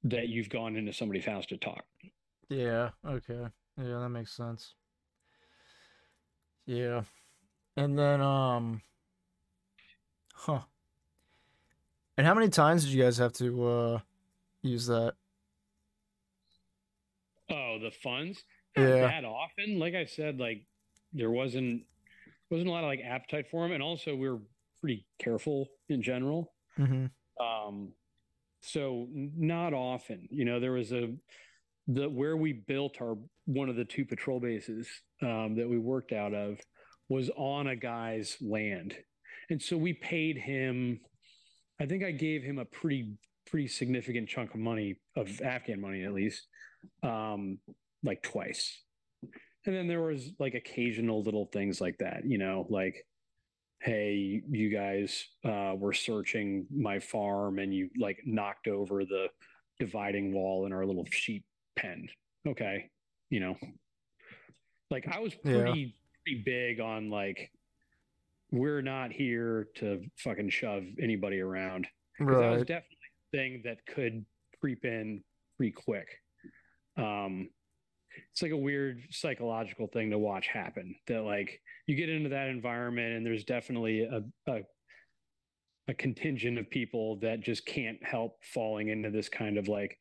that 0.03 0.27
you've 0.27 0.49
gone 0.49 0.75
into 0.75 0.93
somebody's 0.93 1.25
house 1.25 1.45
to 1.45 1.57
talk 1.57 1.85
yeah 2.49 2.89
okay 3.05 3.47
yeah 3.77 3.99
that 3.99 4.09
makes 4.09 4.35
sense 4.35 4.75
yeah 6.65 7.01
and 7.77 7.97
then 7.97 8.21
um 8.21 8.81
huh 10.33 10.59
and 12.17 12.27
how 12.27 12.33
many 12.33 12.49
times 12.49 12.83
did 12.83 12.93
you 12.93 13.01
guys 13.03 13.17
have 13.17 13.33
to 13.33 13.65
uh 13.67 13.99
use 14.61 14.87
that 14.87 15.13
Oh, 17.49 17.79
the 17.79 17.91
funds? 17.91 18.43
Not 18.75 18.83
yeah. 18.87 19.07
that 19.07 19.25
often. 19.25 19.79
Like 19.79 19.95
I 19.95 20.05
said, 20.05 20.39
like 20.39 20.63
there 21.13 21.31
wasn't 21.31 21.83
wasn't 22.49 22.69
a 22.69 22.71
lot 22.71 22.83
of 22.83 22.87
like 22.87 23.01
appetite 23.05 23.45
for 23.49 23.63
them, 23.63 23.73
and 23.73 23.83
also 23.83 24.15
we 24.15 24.27
are 24.27 24.39
pretty 24.81 25.05
careful 25.19 25.67
in 25.89 26.01
general. 26.01 26.53
Mm-hmm. 26.77 27.05
Um, 27.43 27.93
so 28.61 29.07
not 29.11 29.73
often. 29.73 30.27
You 30.31 30.45
know, 30.45 30.59
there 30.59 30.71
was 30.71 30.91
a 30.91 31.13
the 31.87 32.07
where 32.07 32.37
we 32.37 32.53
built 32.53 33.01
our 33.01 33.17
one 33.45 33.69
of 33.69 33.75
the 33.75 33.85
two 33.85 34.05
patrol 34.05 34.39
bases 34.39 34.87
um, 35.21 35.55
that 35.55 35.67
we 35.67 35.77
worked 35.77 36.11
out 36.11 36.33
of 36.33 36.59
was 37.07 37.29
on 37.35 37.67
a 37.67 37.75
guy's 37.75 38.37
land, 38.41 38.95
and 39.49 39.61
so 39.61 39.77
we 39.77 39.93
paid 39.93 40.37
him. 40.37 40.99
I 41.81 41.85
think 41.85 42.03
I 42.03 42.11
gave 42.11 42.43
him 42.43 42.59
a 42.59 42.65
pretty 42.65 43.13
pretty 43.47 43.67
significant 43.67 44.29
chunk 44.29 44.53
of 44.53 44.59
money 44.59 44.97
of 45.15 45.41
Afghan 45.41 45.81
money 45.81 46.03
at 46.03 46.13
least 46.13 46.47
um, 47.03 47.57
like 48.03 48.21
twice. 48.21 48.83
And 49.69 49.77
then 49.77 49.87
there 49.87 50.01
was 50.01 50.31
like 50.39 50.55
occasional 50.55 51.21
little 51.21 51.45
things 51.45 51.79
like 51.79 51.99
that, 51.99 52.25
you 52.25 52.39
know, 52.39 52.65
like, 52.71 53.05
hey, 53.79 54.41
you 54.49 54.69
guys 54.71 55.27
uh, 55.45 55.75
were 55.77 55.93
searching 55.93 56.65
my 56.75 56.97
farm 56.97 57.59
and 57.59 57.71
you 57.71 57.91
like 57.99 58.17
knocked 58.25 58.67
over 58.67 59.05
the 59.05 59.27
dividing 59.79 60.33
wall 60.33 60.65
in 60.65 60.73
our 60.73 60.87
little 60.87 61.05
sheep 61.11 61.45
pen. 61.75 62.07
Okay. 62.47 62.89
You 63.29 63.41
know, 63.41 63.57
like 64.89 65.07
I 65.07 65.19
was 65.19 65.35
pretty, 65.35 65.79
yeah. 65.79 65.87
pretty 66.25 66.41
big 66.43 66.79
on 66.79 67.11
like, 67.11 67.51
we're 68.51 68.81
not 68.81 69.11
here 69.11 69.67
to 69.75 70.01
fucking 70.17 70.49
shove 70.49 70.83
anybody 70.99 71.41
around. 71.41 71.85
Right. 72.19 72.41
That 72.41 72.49
was 72.49 72.61
definitely 72.61 72.97
a 73.33 73.37
thing 73.37 73.61
that 73.65 73.85
could 73.85 74.25
creep 74.59 74.83
in 74.83 75.23
pretty 75.57 75.73
quick 75.73 76.07
um 76.97 77.49
it's 78.31 78.41
like 78.41 78.51
a 78.51 78.57
weird 78.57 79.01
psychological 79.11 79.87
thing 79.87 80.11
to 80.11 80.17
watch 80.17 80.47
happen 80.47 80.95
that 81.07 81.21
like 81.21 81.61
you 81.87 81.95
get 81.95 82.09
into 82.09 82.29
that 82.29 82.47
environment 82.47 83.13
and 83.15 83.25
there's 83.25 83.43
definitely 83.43 84.01
a, 84.03 84.23
a 84.51 84.59
a 85.87 85.93
contingent 85.93 86.59
of 86.59 86.69
people 86.69 87.17
that 87.19 87.41
just 87.41 87.65
can't 87.65 87.97
help 88.03 88.37
falling 88.43 88.89
into 88.89 89.09
this 89.09 89.27
kind 89.27 89.57
of 89.57 89.67
like 89.67 89.97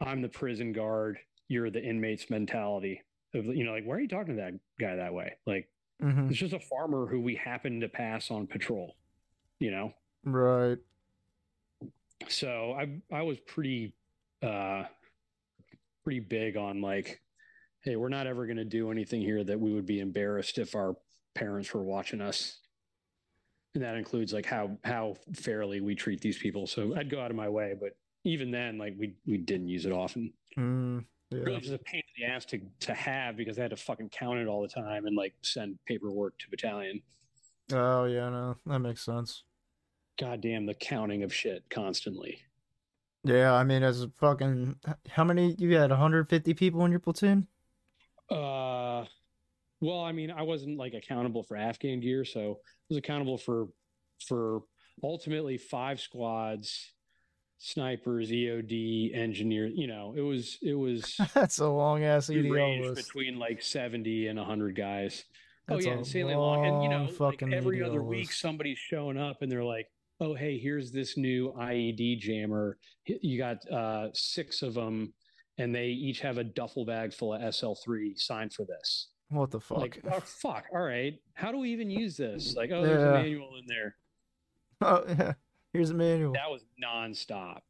i'm 0.00 0.22
the 0.22 0.28
prison 0.28 0.72
guard 0.72 1.18
you're 1.48 1.70
the 1.70 1.82
inmates 1.82 2.30
mentality 2.30 3.02
of 3.34 3.44
you 3.46 3.64
know 3.64 3.72
like 3.72 3.84
why 3.84 3.94
are 3.94 4.00
you 4.00 4.08
talking 4.08 4.36
to 4.36 4.42
that 4.42 4.54
guy 4.80 4.96
that 4.96 5.12
way? 5.12 5.32
Like 5.46 5.68
mm-hmm. 6.02 6.28
it's 6.28 6.38
just 6.38 6.54
a 6.54 6.60
farmer 6.60 7.06
who 7.06 7.20
we 7.20 7.34
happen 7.34 7.80
to 7.80 7.88
pass 7.88 8.30
on 8.30 8.46
patrol 8.46 8.96
you 9.58 9.70
know? 9.70 9.92
Right. 10.24 10.78
So 12.28 12.76
i 12.78 12.88
i 13.12 13.22
was 13.22 13.38
pretty 13.40 13.94
uh 14.42 14.84
pretty 16.04 16.20
big 16.20 16.56
on 16.56 16.80
like, 16.80 17.20
hey, 17.82 17.96
we're 17.96 18.08
not 18.08 18.26
ever 18.26 18.46
going 18.46 18.56
to 18.56 18.64
do 18.64 18.90
anything 18.90 19.20
here 19.20 19.42
that 19.44 19.60
we 19.60 19.72
would 19.72 19.86
be 19.86 20.00
embarrassed 20.00 20.58
if 20.58 20.74
our 20.74 20.96
parents 21.34 21.72
were 21.74 21.82
watching 21.82 22.20
us. 22.20 22.58
And 23.74 23.82
that 23.82 23.96
includes 23.96 24.32
like 24.32 24.46
how 24.46 24.76
how 24.84 25.16
fairly 25.34 25.80
we 25.80 25.94
treat 25.94 26.20
these 26.20 26.38
people. 26.38 26.66
So 26.66 26.94
I'd 26.96 27.10
go 27.10 27.20
out 27.20 27.30
of 27.30 27.36
my 27.36 27.48
way, 27.48 27.74
but 27.78 27.96
even 28.24 28.50
then, 28.50 28.76
like 28.76 28.94
we 28.98 29.14
we 29.26 29.38
didn't 29.38 29.68
use 29.68 29.86
it 29.86 29.92
often. 29.92 30.32
Mm, 30.58 31.04
yeah. 31.30 31.38
Really, 31.38 31.60
just 31.60 31.72
a 31.72 31.78
pain 31.78 32.02
in 32.16 32.22
the 32.26 32.32
ass 32.32 32.44
to 32.46 32.60
to 32.80 32.92
have 32.92 33.36
because 33.36 33.58
I 33.58 33.62
had 33.62 33.70
to 33.70 33.76
fucking 33.76 34.10
count 34.10 34.38
it 34.38 34.46
all 34.46 34.60
the 34.60 34.68
time 34.68 35.06
and 35.06 35.16
like 35.16 35.32
send 35.42 35.78
paperwork 35.86 36.38
to 36.40 36.50
battalion. 36.50 37.00
Oh 37.72 38.04
yeah, 38.04 38.28
no, 38.28 38.56
that 38.66 38.80
makes 38.80 39.02
sense. 39.02 39.44
God 40.18 40.42
damn 40.42 40.66
the 40.66 40.74
counting 40.74 41.22
of 41.22 41.32
shit 41.32 41.64
constantly. 41.70 42.40
Yeah, 43.24 43.54
I 43.54 43.64
mean, 43.64 43.82
as 43.82 44.02
a 44.02 44.10
fucking, 44.18 44.76
how 45.08 45.24
many 45.24 45.54
you 45.58 45.76
had? 45.76 45.90
150 45.90 46.54
people 46.54 46.84
in 46.84 46.90
your 46.90 47.00
platoon? 47.00 47.46
Uh, 48.30 49.04
well, 49.80 50.00
I 50.00 50.12
mean, 50.12 50.30
I 50.30 50.42
wasn't 50.42 50.78
like 50.78 50.94
accountable 50.94 51.42
for 51.42 51.56
Afghan 51.56 52.00
gear, 52.00 52.24
so 52.24 52.40
I 52.40 52.84
was 52.88 52.98
accountable 52.98 53.38
for 53.38 53.68
for 54.26 54.60
ultimately 55.02 55.58
five 55.58 56.00
squads, 56.00 56.92
snipers, 57.58 58.30
EOD, 58.30 59.16
engineer. 59.16 59.66
You 59.66 59.88
know, 59.88 60.14
it 60.16 60.20
was 60.20 60.58
it 60.62 60.74
was 60.74 61.18
that's 61.34 61.58
a 61.58 61.68
long 61.68 62.04
ass 62.04 62.28
range 62.28 62.86
list. 62.86 63.06
between 63.06 63.38
like 63.38 63.62
70 63.62 64.28
and 64.28 64.38
100 64.38 64.76
guys. 64.76 65.24
Oh, 65.68 65.74
that's 65.74 65.86
oh 65.86 65.90
yeah, 65.90 65.96
insanely 65.98 66.34
long, 66.34 66.62
long. 66.62 66.66
And 66.66 66.82
you 66.84 66.88
know, 66.88 67.08
like 67.18 67.42
every 67.42 67.82
other 67.82 68.00
list. 68.00 68.08
week 68.08 68.32
somebody's 68.32 68.78
showing 68.78 69.18
up 69.18 69.42
and 69.42 69.50
they're 69.50 69.64
like, 69.64 69.88
oh 70.22 70.34
hey 70.34 70.56
here's 70.56 70.92
this 70.92 71.16
new 71.16 71.52
ied 71.58 72.18
jammer 72.20 72.78
you 73.06 73.38
got 73.38 73.68
uh, 73.70 74.08
six 74.14 74.62
of 74.62 74.74
them 74.74 75.12
and 75.58 75.74
they 75.74 75.86
each 75.86 76.20
have 76.20 76.38
a 76.38 76.44
duffel 76.44 76.84
bag 76.84 77.12
full 77.12 77.34
of 77.34 77.40
sl3 77.40 78.18
signed 78.18 78.52
for 78.52 78.64
this. 78.64 79.08
What 79.28 79.50
the 79.50 79.60
fuck? 79.60 79.78
Like 79.78 80.02
oh 80.10 80.20
fuck. 80.20 80.66
All 80.74 80.82
right. 80.82 81.14
How 81.34 81.52
do 81.52 81.58
we 81.58 81.70
even 81.70 81.90
use 81.90 82.16
this? 82.16 82.54
Like 82.54 82.70
oh 82.70 82.82
there's 82.82 83.00
yeah. 83.00 83.10
a 83.10 83.22
manual 83.22 83.56
in 83.58 83.64
there. 83.66 83.96
Oh 84.84 85.04
yeah. 85.06 85.34
Here's 85.72 85.90
a 85.90 85.94
manual. 85.94 86.32
That 86.32 86.50
was 86.50 86.64
nonstop. 86.82 87.60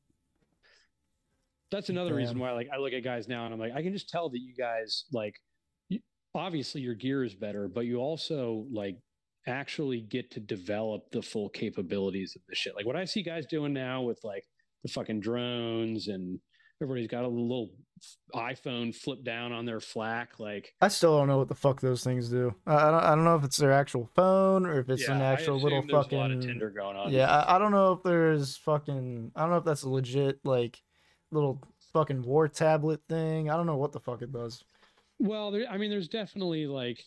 That's 1.71 1.91
another 1.91 2.11
Damn. 2.11 2.19
reason 2.19 2.39
why 2.39 2.53
like 2.53 2.69
i 2.73 2.79
look 2.79 2.95
at 2.95 3.05
guys 3.05 3.29
now 3.29 3.45
and 3.45 3.53
i'm 3.53 3.61
like 3.61 3.73
i 3.75 3.83
can 3.83 3.93
just 3.93 4.09
tell 4.09 4.31
that 4.31 4.39
you 4.39 4.55
guys 4.55 5.05
like 5.13 5.37
obviously 6.35 6.81
your 6.81 6.95
gear 6.95 7.23
is 7.23 7.35
better 7.35 7.69
but 7.69 7.85
you 7.85 7.99
also 7.99 8.67
like 8.73 8.97
actually 9.47 10.01
get 10.01 10.31
to 10.31 10.41
develop 10.41 11.11
the 11.11 11.23
full 11.23 11.49
capabilities 11.49 12.37
of 12.37 12.43
the 12.49 12.55
shit. 12.55 12.77
Like 12.77 12.87
what 12.87 12.97
I 12.97 13.05
see 13.05 13.23
guys 13.23 13.47
doing 13.47 13.73
now 13.73 14.03
with 14.03 14.21
like 14.23 14.45
the 14.83 14.91
fucking 14.91 15.21
drones 15.21 16.09
and 16.09 16.39
everybody's 16.83 17.09
got 17.09 17.25
a 17.25 17.29
little 17.29 17.71
iPhone 18.35 18.95
flip 18.95 19.23
down 19.23 19.53
on 19.53 19.65
their 19.65 19.81
flak. 19.81 20.39
Like 20.39 20.75
I 20.81 20.89
still 20.89 21.17
don't 21.17 21.29
know 21.29 21.39
what 21.39 21.49
the 21.49 21.55
fuck 21.55 21.81
those 21.81 22.03
things 22.03 22.29
do. 22.29 22.55
I, 22.67 22.91
don't. 22.91 23.05
I 23.05 23.15
don't 23.15 23.25
know 23.25 23.37
if 23.37 23.45
it's 23.45 23.57
their 23.57 23.73
actual 23.73 24.11
phone 24.15 24.67
or 24.67 24.81
if 24.81 24.89
it's 24.89 25.09
yeah, 25.09 25.15
an 25.15 25.23
actual 25.23 25.61
little 25.61 25.83
fucking. 25.83 26.19
A 26.19 26.21
lot 26.21 26.31
of 26.31 26.41
Tinder 26.41 26.71
going 26.71 26.97
on. 26.97 27.13
Yeah, 27.13 27.31
I, 27.31 27.57
I 27.57 27.59
don't 27.59 27.73
know 27.73 27.93
if 27.93 28.03
there's 28.03 28.57
fucking. 28.59 29.33
I 29.37 29.41
don't 29.41 29.51
know 29.51 29.57
if 29.57 29.65
that's 29.65 29.83
a 29.83 29.89
legit 29.89 30.41
like 30.45 30.83
little 31.31 31.63
fucking 31.93 32.23
war 32.23 32.49
tablet 32.49 33.01
thing. 33.09 33.51
I 33.51 33.57
don't 33.57 33.67
know 33.67 33.77
what 33.77 33.93
the 33.93 34.01
fuck 34.01 34.23
it 34.23 34.33
does. 34.33 34.65
Well, 35.19 35.51
there, 35.51 35.67
I 35.71 35.79
mean, 35.79 35.91
there's 35.91 36.09
definitely 36.09 36.67
like 36.67 37.05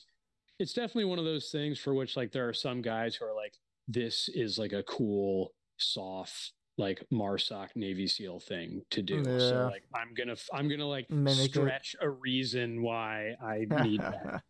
it's 0.60 0.74
definitely 0.74 1.06
one 1.06 1.20
of 1.20 1.26
those 1.26 1.50
things 1.50 1.80
for 1.80 1.94
which 1.94 2.16
like 2.16 2.32
there 2.32 2.48
are 2.48 2.54
some 2.54 2.82
guys 2.82 3.16
who 3.16 3.26
are 3.26 3.36
like, 3.36 3.56
this 3.88 4.30
is 4.34 4.58
like 4.58 4.74
a 4.74 4.84
cool, 4.84 5.54
soft, 5.78 6.54
like 6.78 7.04
Marsoc 7.12 7.70
Navy 7.76 8.08
SEAL 8.08 8.40
thing 8.42 8.82
to 8.92 9.02
do. 9.02 9.24
Yeah. 9.26 9.40
So 9.40 9.70
like 9.72 9.84
I'm 9.94 10.14
gonna 10.14 10.36
I'm 10.54 10.68
gonna 10.70 10.88
like 10.88 11.10
Mimic 11.10 11.52
stretch 11.52 11.96
it. 12.00 12.06
a 12.06 12.10
reason 12.10 12.82
why 12.82 13.36
I 13.42 13.66
need 13.84 14.02
that. 14.02 14.42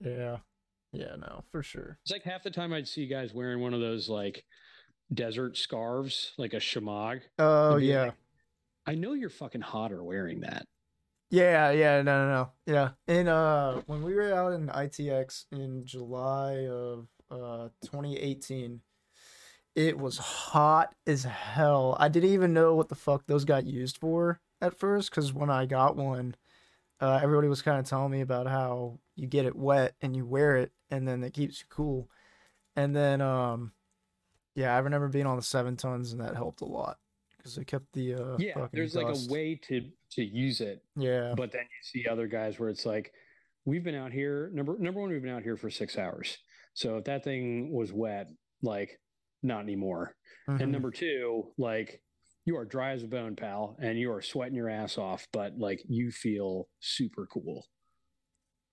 yeah. 0.00 0.36
Yeah, 0.94 1.16
no, 1.18 1.42
for 1.50 1.62
sure. 1.62 1.98
It's 2.02 2.12
like 2.12 2.22
half 2.24 2.42
the 2.42 2.50
time 2.50 2.72
I'd 2.74 2.86
see 2.86 3.06
guys 3.06 3.32
wearing 3.32 3.60
one 3.60 3.72
of 3.72 3.80
those 3.80 4.10
like 4.10 4.44
desert 5.14 5.56
scarves, 5.56 6.32
like 6.36 6.52
a 6.52 6.58
shemagh. 6.58 7.22
Oh 7.38 7.76
yeah. 7.76 8.02
Like, 8.04 8.14
I 8.86 8.94
know 8.96 9.14
you're 9.14 9.30
fucking 9.30 9.60
hotter 9.62 10.02
wearing 10.04 10.40
that. 10.40 10.66
Yeah, 11.30 11.70
yeah, 11.70 12.02
no, 12.02 12.26
no, 12.26 12.30
no. 12.30 12.50
Yeah. 12.66 12.90
And 13.08 13.28
uh 13.28 13.80
when 13.86 14.02
we 14.02 14.12
were 14.14 14.34
out 14.34 14.52
in 14.52 14.66
ITX 14.66 15.46
in 15.52 15.86
July 15.86 16.66
of 16.66 17.06
uh 17.30 17.68
2018, 17.86 18.80
it 19.74 19.98
was 19.98 20.18
hot 20.18 20.94
as 21.06 21.24
hell. 21.24 21.96
I 21.98 22.08
didn't 22.08 22.30
even 22.30 22.52
know 22.52 22.74
what 22.74 22.88
the 22.88 22.94
fuck 22.94 23.26
those 23.26 23.44
got 23.44 23.64
used 23.66 23.98
for 23.98 24.40
at 24.60 24.78
first 24.78 25.10
cuz 25.10 25.32
when 25.32 25.50
I 25.50 25.66
got 25.66 25.96
one, 25.96 26.34
uh 27.00 27.20
everybody 27.22 27.48
was 27.48 27.62
kind 27.62 27.78
of 27.78 27.86
telling 27.86 28.12
me 28.12 28.20
about 28.20 28.46
how 28.46 28.98
you 29.16 29.26
get 29.26 29.46
it 29.46 29.56
wet 29.56 29.94
and 30.00 30.16
you 30.16 30.24
wear 30.26 30.56
it 30.56 30.72
and 30.90 31.06
then 31.08 31.22
it 31.24 31.32
keeps 31.32 31.60
you 31.60 31.66
cool. 31.68 32.08
And 32.76 32.94
then 32.94 33.20
um, 33.20 33.72
yeah, 34.54 34.74
I 34.74 34.78
remember 34.78 35.08
being 35.08 35.26
on 35.26 35.36
the 35.36 35.42
seven 35.42 35.76
tons, 35.76 36.12
and 36.12 36.20
that 36.20 36.36
helped 36.36 36.60
a 36.60 36.66
lot 36.66 36.98
because 37.36 37.56
it 37.58 37.66
kept 37.66 37.92
the 37.92 38.14
uh 38.14 38.36
yeah. 38.38 38.68
There's 38.72 38.94
like 38.94 39.06
a 39.14 39.32
way 39.32 39.54
to 39.68 39.90
to 40.12 40.22
use 40.24 40.60
it, 40.60 40.82
yeah 40.96 41.34
but 41.36 41.50
then 41.52 41.62
you 41.62 41.82
see 41.82 42.06
other 42.08 42.26
guys 42.26 42.58
where 42.58 42.68
it's 42.68 42.84
like, 42.86 43.12
we've 43.64 43.82
been 43.84 43.94
out 43.94 44.12
here. 44.12 44.50
Number 44.52 44.76
number 44.78 45.00
one, 45.00 45.10
we've 45.10 45.22
been 45.22 45.34
out 45.34 45.42
here 45.42 45.56
for 45.56 45.70
six 45.70 45.96
hours. 45.98 46.38
So 46.74 46.98
if 46.98 47.04
that 47.04 47.24
thing 47.24 47.72
was 47.72 47.92
wet, 47.92 48.30
like 48.62 49.00
not 49.42 49.60
anymore. 49.62 50.14
mhm. 50.48 50.60
And 50.60 50.72
number 50.72 50.90
two, 50.90 51.52
like 51.58 52.00
you 52.44 52.56
are 52.56 52.64
dry 52.64 52.90
as 52.92 53.02
a 53.02 53.06
bone, 53.06 53.36
pal, 53.36 53.76
and 53.80 53.98
you 53.98 54.10
are 54.12 54.20
sweating 54.22 54.56
your 54.56 54.68
ass 54.68 54.98
off, 54.98 55.26
but 55.32 55.56
like 55.58 55.80
you 55.88 56.10
feel 56.10 56.68
super 56.80 57.26
cool 57.26 57.66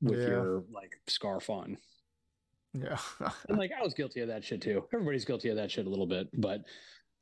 with 0.01 0.19
Yeah. 0.21 0.27
your 0.27 0.63
like 0.73 0.93
scarf 1.07 1.49
on. 1.49 1.77
yeah 2.73 2.97
And 3.47 3.57
like 3.57 3.71
I 3.77 3.83
was 3.83 3.93
guilty 3.93 4.21
of 4.21 4.27
that 4.29 4.43
shit 4.43 4.61
too. 4.61 4.85
Everybody's 4.93 5.25
guilty 5.25 5.49
of 5.49 5.55
that 5.57 5.71
shit 5.71 5.85
a 5.85 5.89
little 5.89 6.07
bit, 6.07 6.27
but 6.33 6.61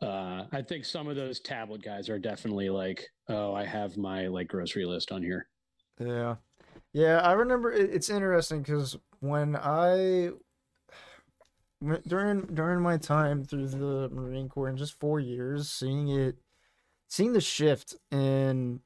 uh 0.01 0.45
I 0.51 0.61
think 0.61 0.85
some 0.85 1.07
of 1.07 1.15
those 1.15 1.39
tablet 1.39 1.81
guys 1.83 2.07
are 2.09 2.19
definitely 2.19 2.69
like, 2.69 3.05
oh, 3.29 3.53
I 3.53 3.65
have 3.65 3.97
my 3.97 4.27
like 4.27 4.47
grocery 4.47 4.85
list 4.85 5.11
on 5.11 5.23
here. 5.23 5.47
Yeah, 5.99 6.35
yeah. 6.93 7.19
I 7.21 7.31
remember 7.33 7.71
it, 7.73 7.89
it's 7.93 8.09
interesting 8.09 8.61
because 8.61 8.95
when 9.19 9.55
I 9.55 10.29
during 12.07 12.41
during 12.47 12.81
my 12.81 12.97
time 12.97 13.43
through 13.43 13.67
the 13.67 14.09
Marine 14.09 14.49
Corps 14.49 14.69
in 14.69 14.77
just 14.77 14.99
four 14.99 15.19
years, 15.19 15.69
seeing 15.69 16.09
it, 16.09 16.37
seeing 17.07 17.33
the 17.33 17.41
shift 17.41 17.95
in 18.11 18.81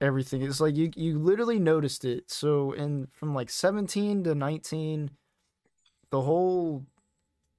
everything, 0.00 0.42
it's 0.42 0.60
like 0.60 0.76
you 0.76 0.90
you 0.96 1.18
literally 1.18 1.58
noticed 1.58 2.04
it. 2.04 2.30
So 2.30 2.72
in 2.72 3.06
from 3.12 3.34
like 3.34 3.50
seventeen 3.50 4.24
to 4.24 4.34
nineteen, 4.34 5.10
the 6.10 6.20
whole. 6.22 6.84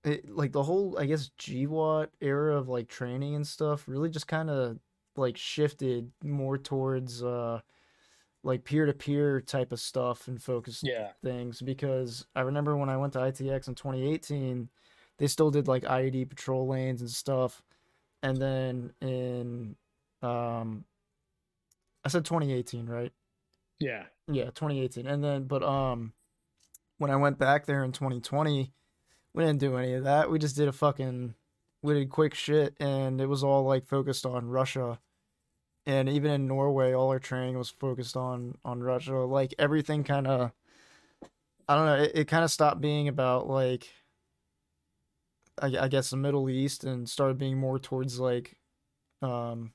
It, 0.05 0.30
like 0.30 0.51
the 0.51 0.64
whole, 0.64 0.99
I 0.99 1.05
guess, 1.05 1.31
GWOT 1.39 2.10
era 2.19 2.57
of 2.57 2.68
like 2.68 2.89
training 2.89 3.35
and 3.35 3.47
stuff 3.47 3.85
really 3.88 4.10
just 4.10 4.27
kind 4.27 4.49
of 4.49 4.77
like 5.15 5.38
shifted 5.38 6.11
more 6.22 6.57
towards 6.57 7.23
uh 7.23 7.61
like 8.44 8.64
peer 8.65 8.86
to 8.86 8.94
peer 8.94 9.40
type 9.41 9.72
of 9.72 9.80
stuff 9.80 10.28
and 10.28 10.41
focused 10.41 10.84
Yeah. 10.86 11.11
things 11.24 11.61
because 11.61 12.26
I 12.36 12.41
remember 12.41 12.76
when 12.76 12.90
I 12.90 12.98
went 12.98 13.14
to 13.14 13.20
ITX 13.20 13.68
in 13.70 13.76
2018, 13.76 14.70
they 15.18 15.28
still 15.28 15.49
did 15.49 15.68
like 15.68 15.84
IED 15.84 16.30
patrol 16.30 16.68
lanes 16.68 17.02
and 17.02 17.10
stuff. 17.10 17.64
And 18.22 18.38
then 18.38 18.94
in 19.02 19.76
um 20.22 20.86
I 22.06 22.10
said 22.10 22.26
2018, 22.26 22.86
right? 22.88 23.14
Yeah. 23.80 24.06
Yeah, 24.28 24.45
2018. 24.45 25.07
And 25.07 25.24
then 25.24 25.44
but 25.45 25.64
um 25.64 26.14
when 26.98 27.11
I 27.11 27.15
went 27.15 27.38
back 27.38 27.65
there 27.65 27.84
in 27.84 27.91
2020, 27.91 28.72
we 29.34 29.44
didn't 29.44 29.60
do 29.60 29.78
any 29.78 29.94
of 29.94 30.03
that. 30.03 30.30
We 30.30 30.38
just 30.40 30.56
did 30.56 30.68
a 30.68 30.72
fucking 30.74 31.36
we 31.82 31.94
did 31.94 32.10
quick 32.10 32.34
shit 32.34 32.76
and 32.80 33.20
it 33.22 33.28
was 33.28 33.44
all 33.44 33.64
like 33.64 33.86
focused 33.86 34.26
on 34.26 34.48
Russia. 34.49 34.99
And 35.85 36.07
even 36.10 36.31
in 36.31 36.47
Norway, 36.47 36.93
all 36.93 37.10
our 37.10 37.19
training 37.19 37.57
was 37.57 37.69
focused 37.69 38.15
on 38.18 38.57
on 38.65 38.81
Russia. 38.84 39.15
Like 39.19 39.53
everything 39.60 40.03
kind 40.03 40.27
of 40.27 40.51
I 41.68 41.76
don't 41.76 41.85
know, 41.85 42.03
it, 42.03 42.11
it 42.15 42.27
kind 42.27 42.43
of 42.43 42.51
stopped 42.51 42.81
being 42.81 43.07
about 43.07 43.47
like 43.47 43.89
I, 45.61 45.68
I 45.77 45.88
guess 45.88 46.10
the 46.10 46.18
Middle 46.18 46.49
East 46.49 46.84
and 46.84 47.10
started 47.10 47.38
being 47.38 47.57
more 47.57 47.80
towards 47.80 48.19
like 48.19 48.57
um 49.22 49.73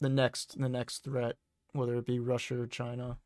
the 0.00 0.08
next 0.08 0.58
the 0.60 0.68
next 0.68 1.02
threat, 1.02 1.36
whether 1.72 1.96
it 1.96 2.06
be 2.06 2.18
Russia 2.20 2.60
or 2.60 2.66
China. 2.68 3.18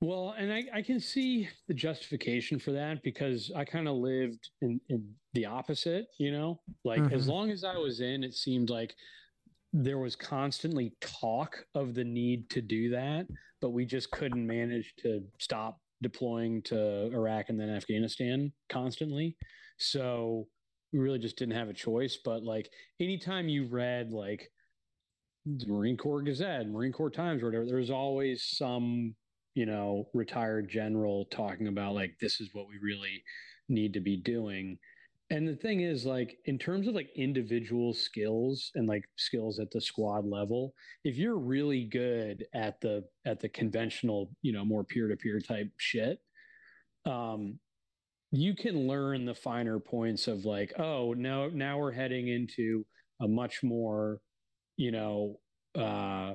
Well, 0.00 0.30
and 0.38 0.52
I, 0.52 0.64
I 0.72 0.82
can 0.82 1.00
see 1.00 1.48
the 1.66 1.74
justification 1.74 2.58
for 2.60 2.70
that 2.72 3.02
because 3.02 3.50
I 3.54 3.64
kind 3.64 3.88
of 3.88 3.96
lived 3.96 4.50
in, 4.60 4.80
in 4.88 5.14
the 5.32 5.46
opposite, 5.46 6.06
you 6.18 6.30
know? 6.30 6.60
Like 6.84 7.08
as 7.10 7.26
Mhm. 7.26 7.28
long 7.28 7.50
as 7.50 7.64
I 7.64 7.76
was 7.76 8.00
in, 8.00 8.22
it 8.22 8.34
seemed 8.34 8.70
like 8.70 8.94
there 9.72 9.98
was 9.98 10.16
constantly 10.16 10.94
talk 11.00 11.64
of 11.74 11.94
the 11.94 12.04
need 12.04 12.48
to 12.50 12.62
do 12.62 12.90
that, 12.90 13.26
but 13.60 13.70
we 13.70 13.84
just 13.84 14.10
couldn't 14.10 14.46
manage 14.46 14.94
to 15.02 15.22
stop 15.38 15.78
deploying 16.02 16.62
to 16.62 17.06
Iraq 17.12 17.48
and 17.48 17.60
then 17.60 17.68
Afghanistan 17.68 18.52
constantly. 18.68 19.36
So 19.78 20.46
we 20.92 20.98
really 20.98 21.18
just 21.18 21.36
didn't 21.36 21.56
have 21.56 21.68
a 21.68 21.74
choice. 21.74 22.18
But 22.24 22.42
like 22.42 22.70
anytime 23.00 23.48
you 23.48 23.66
read 23.66 24.10
like 24.10 24.48
the 25.44 25.66
Marine 25.66 25.96
Corps 25.96 26.22
Gazette, 26.22 26.68
Marine 26.68 26.92
Corps 26.92 27.10
Times, 27.10 27.42
or 27.42 27.46
whatever, 27.46 27.66
there's 27.66 27.90
always 27.90 28.44
some, 28.44 29.14
you 29.54 29.66
know, 29.66 30.08
retired 30.14 30.68
general 30.68 31.26
talking 31.30 31.68
about 31.68 31.94
like 31.94 32.12
this 32.20 32.40
is 32.40 32.50
what 32.52 32.68
we 32.68 32.78
really 32.82 33.22
need 33.68 33.92
to 33.94 34.00
be 34.00 34.16
doing. 34.16 34.78
And 35.30 35.46
the 35.46 35.56
thing 35.56 35.80
is, 35.82 36.06
like, 36.06 36.38
in 36.46 36.58
terms 36.58 36.88
of 36.88 36.94
like 36.94 37.10
individual 37.14 37.92
skills 37.92 38.70
and 38.74 38.88
like 38.88 39.04
skills 39.16 39.58
at 39.58 39.70
the 39.70 39.80
squad 39.80 40.24
level, 40.26 40.74
if 41.04 41.16
you're 41.16 41.38
really 41.38 41.84
good 41.84 42.46
at 42.54 42.80
the 42.80 43.04
at 43.26 43.38
the 43.40 43.48
conventional, 43.48 44.30
you 44.40 44.52
know, 44.52 44.64
more 44.64 44.84
peer 44.84 45.06
to 45.08 45.16
peer 45.16 45.38
type 45.38 45.70
shit, 45.76 46.18
um, 47.04 47.58
you 48.32 48.54
can 48.54 48.86
learn 48.88 49.24
the 49.26 49.34
finer 49.34 49.78
points 49.78 50.28
of 50.28 50.44
like, 50.46 50.72
oh, 50.78 51.14
now 51.14 51.48
now 51.52 51.78
we're 51.78 51.92
heading 51.92 52.28
into 52.28 52.86
a 53.20 53.28
much 53.28 53.62
more, 53.62 54.20
you 54.76 54.92
know, 54.92 55.40
uh, 55.74 56.34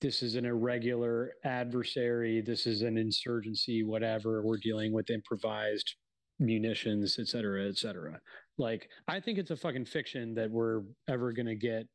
this 0.00 0.22
is 0.22 0.34
an 0.36 0.46
irregular 0.46 1.32
adversary, 1.44 2.40
this 2.40 2.66
is 2.66 2.82
an 2.82 2.96
insurgency, 2.96 3.82
whatever. 3.84 4.42
We're 4.42 4.58
dealing 4.58 4.92
with 4.92 5.10
improvised 5.10 5.96
munitions, 6.40 7.18
et 7.20 7.28
cetera, 7.28 7.68
et 7.68 7.76
cetera. 7.76 8.18
Like, 8.58 8.88
I 9.06 9.20
think 9.20 9.38
it's 9.38 9.52
a 9.52 9.56
fucking 9.56 9.84
fiction 9.84 10.34
that 10.34 10.50
we're 10.50 10.82
ever 11.08 11.32
going 11.32 11.46
to 11.46 11.54
get 11.54 11.86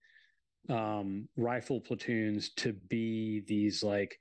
um, 0.70 1.28
rifle 1.36 1.82
platoons 1.82 2.52
to 2.58 2.74
be 2.90 3.44
these 3.48 3.84
like 3.84 4.18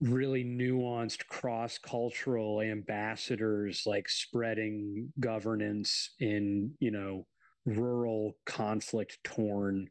really 0.00 0.44
nuanced 0.44 1.26
cross 1.28 1.78
cultural 1.78 2.60
ambassadors, 2.60 3.84
like 3.86 4.08
spreading 4.08 5.12
governance 5.20 6.10
in, 6.18 6.72
you 6.80 6.90
know, 6.90 7.24
rural 7.64 8.36
conflict 8.44 9.18
torn 9.22 9.88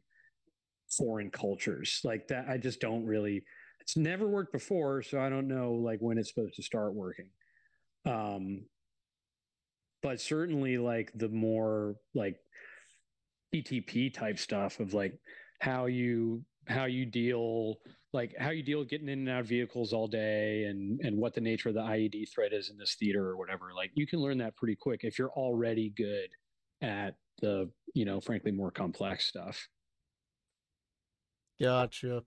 foreign 0.90 1.30
cultures 1.30 2.00
like 2.04 2.28
that. 2.28 2.46
I 2.48 2.58
just 2.58 2.80
don't 2.80 3.06
really, 3.06 3.42
it's 3.80 3.96
never 3.96 4.28
worked 4.28 4.52
before. 4.52 5.02
So 5.02 5.18
I 5.18 5.30
don't 5.30 5.48
know 5.48 5.72
like 5.72 6.00
when 6.00 6.18
it's 6.18 6.28
supposed 6.28 6.56
to 6.56 6.62
start 6.62 6.94
working. 6.94 7.30
Um, 8.04 8.66
but 10.02 10.20
certainly 10.20 10.78
like 10.78 11.10
the 11.14 11.28
more 11.28 11.96
like 12.14 12.36
ETP 13.54 14.12
type 14.12 14.38
stuff 14.38 14.80
of 14.80 14.94
like 14.94 15.18
how 15.60 15.86
you 15.86 16.44
how 16.68 16.84
you 16.84 17.04
deal 17.04 17.76
like 18.12 18.34
how 18.38 18.50
you 18.50 18.62
deal 18.62 18.84
getting 18.84 19.08
in 19.08 19.20
and 19.20 19.28
out 19.28 19.40
of 19.40 19.46
vehicles 19.46 19.92
all 19.92 20.06
day 20.06 20.64
and 20.64 21.00
and 21.00 21.16
what 21.16 21.34
the 21.34 21.40
nature 21.40 21.68
of 21.68 21.74
the 21.74 21.80
IED 21.80 22.32
threat 22.32 22.52
is 22.52 22.70
in 22.70 22.78
this 22.78 22.96
theater 22.98 23.26
or 23.28 23.36
whatever 23.36 23.70
like 23.76 23.90
you 23.94 24.06
can 24.06 24.20
learn 24.20 24.38
that 24.38 24.56
pretty 24.56 24.76
quick 24.76 25.00
if 25.02 25.18
you're 25.18 25.32
already 25.32 25.92
good 25.96 26.28
at 26.80 27.16
the 27.40 27.70
you 27.94 28.04
know 28.04 28.20
frankly 28.20 28.52
more 28.52 28.70
complex 28.70 29.26
stuff 29.26 29.68
Gotcha. 31.62 32.24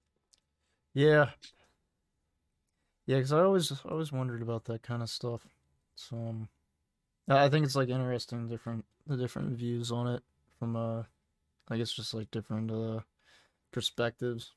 Yeah. 0.93 1.31
Yeah, 3.05 3.17
because 3.17 3.33
I 3.33 3.41
always 3.41 3.71
I 3.71 3.89
always 3.89 4.13
wondered 4.13 4.41
about 4.41 4.63
that 4.65 4.81
kind 4.81 5.03
of 5.03 5.09
stuff. 5.09 5.45
So 5.95 6.15
um, 6.15 6.49
I 7.27 7.49
think 7.49 7.65
it's 7.65 7.75
like 7.75 7.89
interesting 7.89 8.47
different 8.47 8.85
the 9.07 9.17
different 9.17 9.57
views 9.57 9.91
on 9.91 10.07
it 10.07 10.23
from 10.59 10.75
uh 10.75 11.03
I 11.69 11.77
guess 11.77 11.91
just 11.91 12.13
like 12.13 12.31
different 12.31 12.71
uh 12.71 12.99
perspectives. 13.71 14.51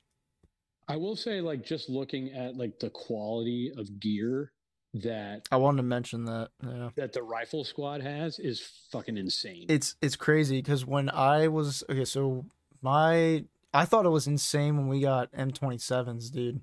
I 0.86 0.96
will 0.96 1.16
say 1.16 1.40
like 1.40 1.64
just 1.64 1.88
looking 1.88 2.32
at 2.32 2.56
like 2.56 2.78
the 2.78 2.90
quality 2.90 3.72
of 3.76 4.00
gear 4.00 4.52
that 4.94 5.46
I 5.50 5.56
wanted 5.56 5.78
to 5.78 5.82
mention 5.82 6.24
that. 6.26 6.48
Yeah. 6.62 6.90
that 6.96 7.12
the 7.12 7.22
rifle 7.22 7.64
squad 7.64 8.02
has 8.02 8.38
is 8.38 8.60
fucking 8.90 9.16
insane. 9.16 9.66
It's 9.68 9.96
it's 10.00 10.16
crazy 10.16 10.58
because 10.58 10.86
when 10.86 11.10
I 11.10 11.48
was 11.48 11.84
okay, 11.90 12.04
so 12.04 12.46
my 12.80 13.44
I 13.72 13.84
thought 13.84 14.06
it 14.06 14.10
was 14.10 14.26
insane 14.26 14.76
when 14.76 14.88
we 14.88 15.00
got 15.00 15.32
M27s, 15.32 16.30
dude. 16.30 16.62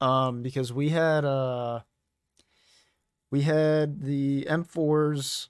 Um, 0.00 0.42
because 0.42 0.72
we 0.72 0.90
had 0.90 1.24
uh 1.24 1.80
we 3.30 3.42
had 3.42 4.02
the 4.02 4.46
M4s, 4.48 5.48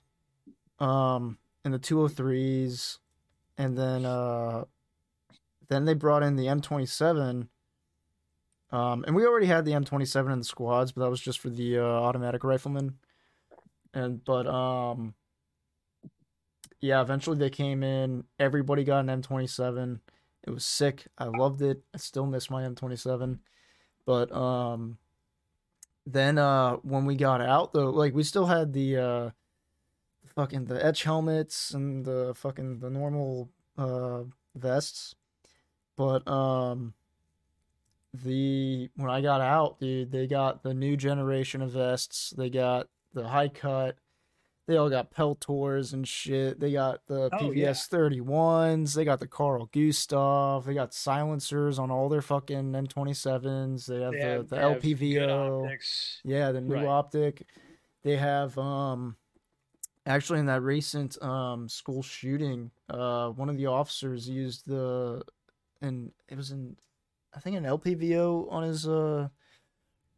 um, 0.79 1.37
and 1.63 1.73
the 1.73 1.79
203s, 1.79 2.97
and 3.57 3.77
then 3.77 4.05
uh 4.05 4.65
then 5.69 5.85
they 5.85 5.93
brought 5.93 6.23
in 6.23 6.35
the 6.35 6.47
M27. 6.47 7.47
Um, 8.71 9.03
and 9.05 9.15
we 9.15 9.25
already 9.25 9.45
had 9.45 9.63
the 9.63 9.71
M27 9.71 10.33
in 10.33 10.39
the 10.39 10.45
squads, 10.45 10.91
but 10.91 11.01
that 11.01 11.09
was 11.09 11.21
just 11.21 11.39
for 11.39 11.49
the 11.49 11.77
uh, 11.77 11.83
automatic 11.83 12.43
riflemen. 12.43 12.95
And 13.93 14.23
but 14.23 14.47
um 14.47 15.13
yeah, 16.79 17.01
eventually 17.01 17.37
they 17.37 17.49
came 17.49 17.83
in. 17.83 18.23
Everybody 18.39 18.83
got 18.83 19.07
an 19.07 19.21
M27. 19.21 19.99
It 20.43 20.49
was 20.49 20.65
sick. 20.65 21.05
I 21.17 21.25
loved 21.25 21.61
it. 21.61 21.83
I 21.93 21.97
still 21.97 22.25
miss 22.25 22.49
my 22.49 22.63
M27. 22.63 23.39
But 24.05 24.31
um 24.31 24.97
then 26.05 26.37
uh 26.37 26.73
when 26.77 27.05
we 27.05 27.15
got 27.15 27.41
out 27.41 27.73
though, 27.73 27.89
like 27.89 28.13
we 28.13 28.23
still 28.23 28.45
had 28.45 28.73
the 28.73 28.97
uh 28.97 29.29
fucking 30.25 30.65
the 30.65 30.83
etch 30.83 31.03
helmets 31.03 31.71
and 31.71 32.05
the 32.05 32.33
fucking 32.35 32.79
the 32.79 32.89
normal 32.89 33.49
uh 33.77 34.23
vests. 34.55 35.15
But 35.95 36.27
um 36.27 36.93
the 38.13 38.89
when 38.95 39.09
I 39.09 39.21
got 39.21 39.41
out, 39.41 39.79
dude, 39.79 40.11
they 40.11 40.27
got 40.27 40.63
the 40.63 40.73
new 40.73 40.97
generation 40.97 41.61
of 41.61 41.71
vests. 41.71 42.33
They 42.37 42.49
got 42.49 42.87
the 43.13 43.27
high 43.27 43.47
cut. 43.49 43.97
They 44.67 44.77
all 44.77 44.89
got 44.89 45.11
Peltors 45.11 45.91
and 45.93 46.07
shit. 46.07 46.59
They 46.59 46.71
got 46.71 47.05
the 47.07 47.29
Oh, 47.33 47.37
PVS 47.37 47.55
yeah. 47.55 47.97
31s. 47.97 48.93
They 48.93 49.03
got 49.03 49.19
the 49.19 49.27
Carl 49.27 49.65
Gustav. 49.73 50.65
They 50.65 50.73
got 50.73 50.93
silencers 50.93 51.79
on 51.79 51.89
all 51.91 52.07
their 52.09 52.21
fucking 52.21 52.71
M27s. 52.71 53.85
They 53.87 54.01
have 54.01 54.13
They 54.13 54.19
the, 54.19 54.25
have- 54.25 54.49
the 54.49 54.55
LPVO. 54.57 55.77
Yeah, 56.23 56.51
the 56.51 56.61
new 56.61 56.75
Right. 56.75 56.85
optic. 56.85 57.47
They 58.03 58.15
have 58.17 58.57
um 58.57 59.17
actually 60.05 60.39
in 60.39 60.45
that 60.47 60.61
recent 60.61 61.21
um 61.21 61.67
school 61.67 62.01
shooting, 62.03 62.71
uh 62.89 63.29
one 63.29 63.49
of 63.49 63.57
the 63.57 63.65
officers 63.67 64.27
used 64.29 64.65
the 64.67 65.23
and 65.81 66.11
it 66.29 66.37
was 66.37 66.51
in 66.51 66.77
I 67.33 67.39
think 67.39 67.57
an 67.57 67.63
LPVO 67.65 68.51
on 68.51 68.63
his 68.63 68.87
uh 68.87 69.27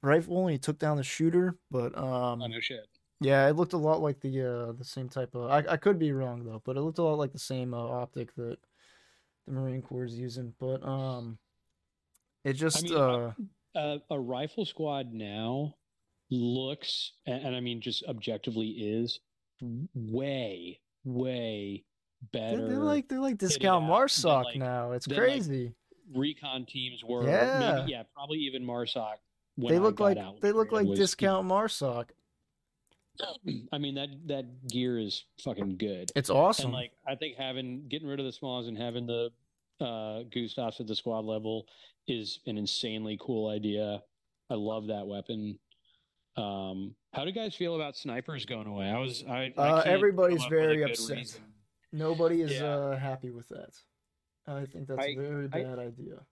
rifle 0.02 0.42
and 0.44 0.52
he 0.52 0.58
took 0.60 0.80
down 0.80 0.98
the 0.98 1.04
shooter, 1.04 1.58
but 1.72 1.98
um 1.98 2.42
Oh, 2.42 2.48
no 2.48 2.60
shit. 2.60 2.86
Yeah, 3.22 3.48
it 3.48 3.56
looked 3.56 3.74
a 3.74 3.78
lot 3.78 4.02
like 4.02 4.20
the 4.20 4.42
uh 4.42 4.72
the 4.74 4.84
same 4.86 5.10
type 5.10 5.34
of 5.36 5.50
I 5.50 5.64
I 5.74 5.78
could 5.78 5.98
be 6.00 6.12
wrong 6.12 6.44
though, 6.44 6.62
but 6.66 6.78
it 6.78 6.82
looked 6.82 6.98
a 7.00 7.04
lot 7.04 7.18
like 7.18 7.32
the 7.34 7.40
same 7.40 7.74
uh, 7.74 7.78
optic 7.78 8.34
that 8.36 8.58
the 9.48 9.54
Marine 9.54 9.82
Corps 9.82 10.06
is 10.06 10.18
using, 10.18 10.54
but 10.60 10.84
um 10.86 11.38
it 12.44 12.54
just 12.54 12.84
mean, 12.84 12.96
uh 12.96 13.32
uh, 13.76 13.98
a 14.10 14.20
rifle 14.20 14.66
squad 14.66 15.14
now 15.14 15.74
looks 16.30 17.14
and, 17.26 17.46
and 17.48 17.56
i 17.56 17.60
mean 17.60 17.82
just 17.82 18.04
objectively 18.08 18.68
is 18.68 19.20
way 19.96 20.80
way 21.06 21.84
they're, 22.32 22.52
better 22.58 22.68
they're 22.70 22.78
like 22.80 23.08
they're 23.08 23.20
like 23.20 23.38
discount 23.38 23.86
Marsoc 23.86 24.46
like- 24.46 24.58
now. 24.58 24.92
It's 24.92 25.06
than, 25.06 25.18
like, 25.18 25.26
crazy. 25.28 25.74
recon 26.14 26.66
teams 26.66 27.04
were 27.04 27.26
Yeah. 27.28 27.78
maybe 27.78 27.92
yeah 27.92 28.04
probably 28.14 28.40
even 28.40 28.64
marsoc 28.64 29.16
when 29.56 29.74
they 29.74 29.80
look 29.80 30.00
like 30.00 30.18
out 30.18 30.42
they 30.42 30.52
look 30.52 30.72
like 30.72 30.88
was- 30.88 31.00
discount 31.00 31.48
Marsoc. 31.48 32.10
i 33.72 33.78
mean 33.78 33.96
that 33.96 34.10
that 34.28 34.68
gear 34.68 34.98
is 35.00 35.26
fucking 35.44 35.78
good 35.78 36.12
It's 36.16 36.30
awesome. 36.30 36.66
and 36.66 36.74
like 36.74 36.92
i 37.08 37.16
think 37.16 37.36
having 37.38 37.88
getting 37.88 38.08
rid 38.08 38.20
of 38.20 38.26
the 38.26 38.32
SMAWs 38.32 38.68
and 38.68 38.78
having 38.78 39.06
the 39.06 39.30
uh 39.82 40.24
gustavs 40.34 40.80
at 40.80 40.88
the 40.88 40.96
squad 40.96 41.26
level 41.26 41.66
is 42.08 42.40
an 42.48 42.58
insanely 42.58 43.18
cool 43.22 43.50
idea 43.50 44.02
i 44.50 44.54
love 44.56 44.88
that 44.88 45.06
weapon 45.08 45.58
um 46.38 46.96
how 47.14 47.22
do 47.24 47.30
you 47.30 47.36
guys 47.36 47.54
feel 47.56 47.76
about 47.76 47.96
snipers 47.96 48.46
going 48.46 48.68
away 48.68 48.88
i 48.90 48.98
was 48.98 49.24
i, 49.30 49.54
I 49.58 49.62
Uh, 49.70 49.82
everybody's 49.86 50.44
a 50.46 50.50
very 50.50 50.84
upset. 50.84 51.18
reason. 51.18 51.42
Nobody 51.96 52.42
is 52.42 52.52
Yeah. 52.54 52.76
uh, 52.76 52.98
happy 52.98 53.30
with 53.30 53.48
that. 53.50 53.70
I 54.48 54.66
think 54.66 54.88
that's 54.88 55.00
a 55.00 55.12
I- 55.12 55.16
very 55.16 55.46
I- 55.46 55.64
bad 55.64 55.78
idea. 55.78 56.26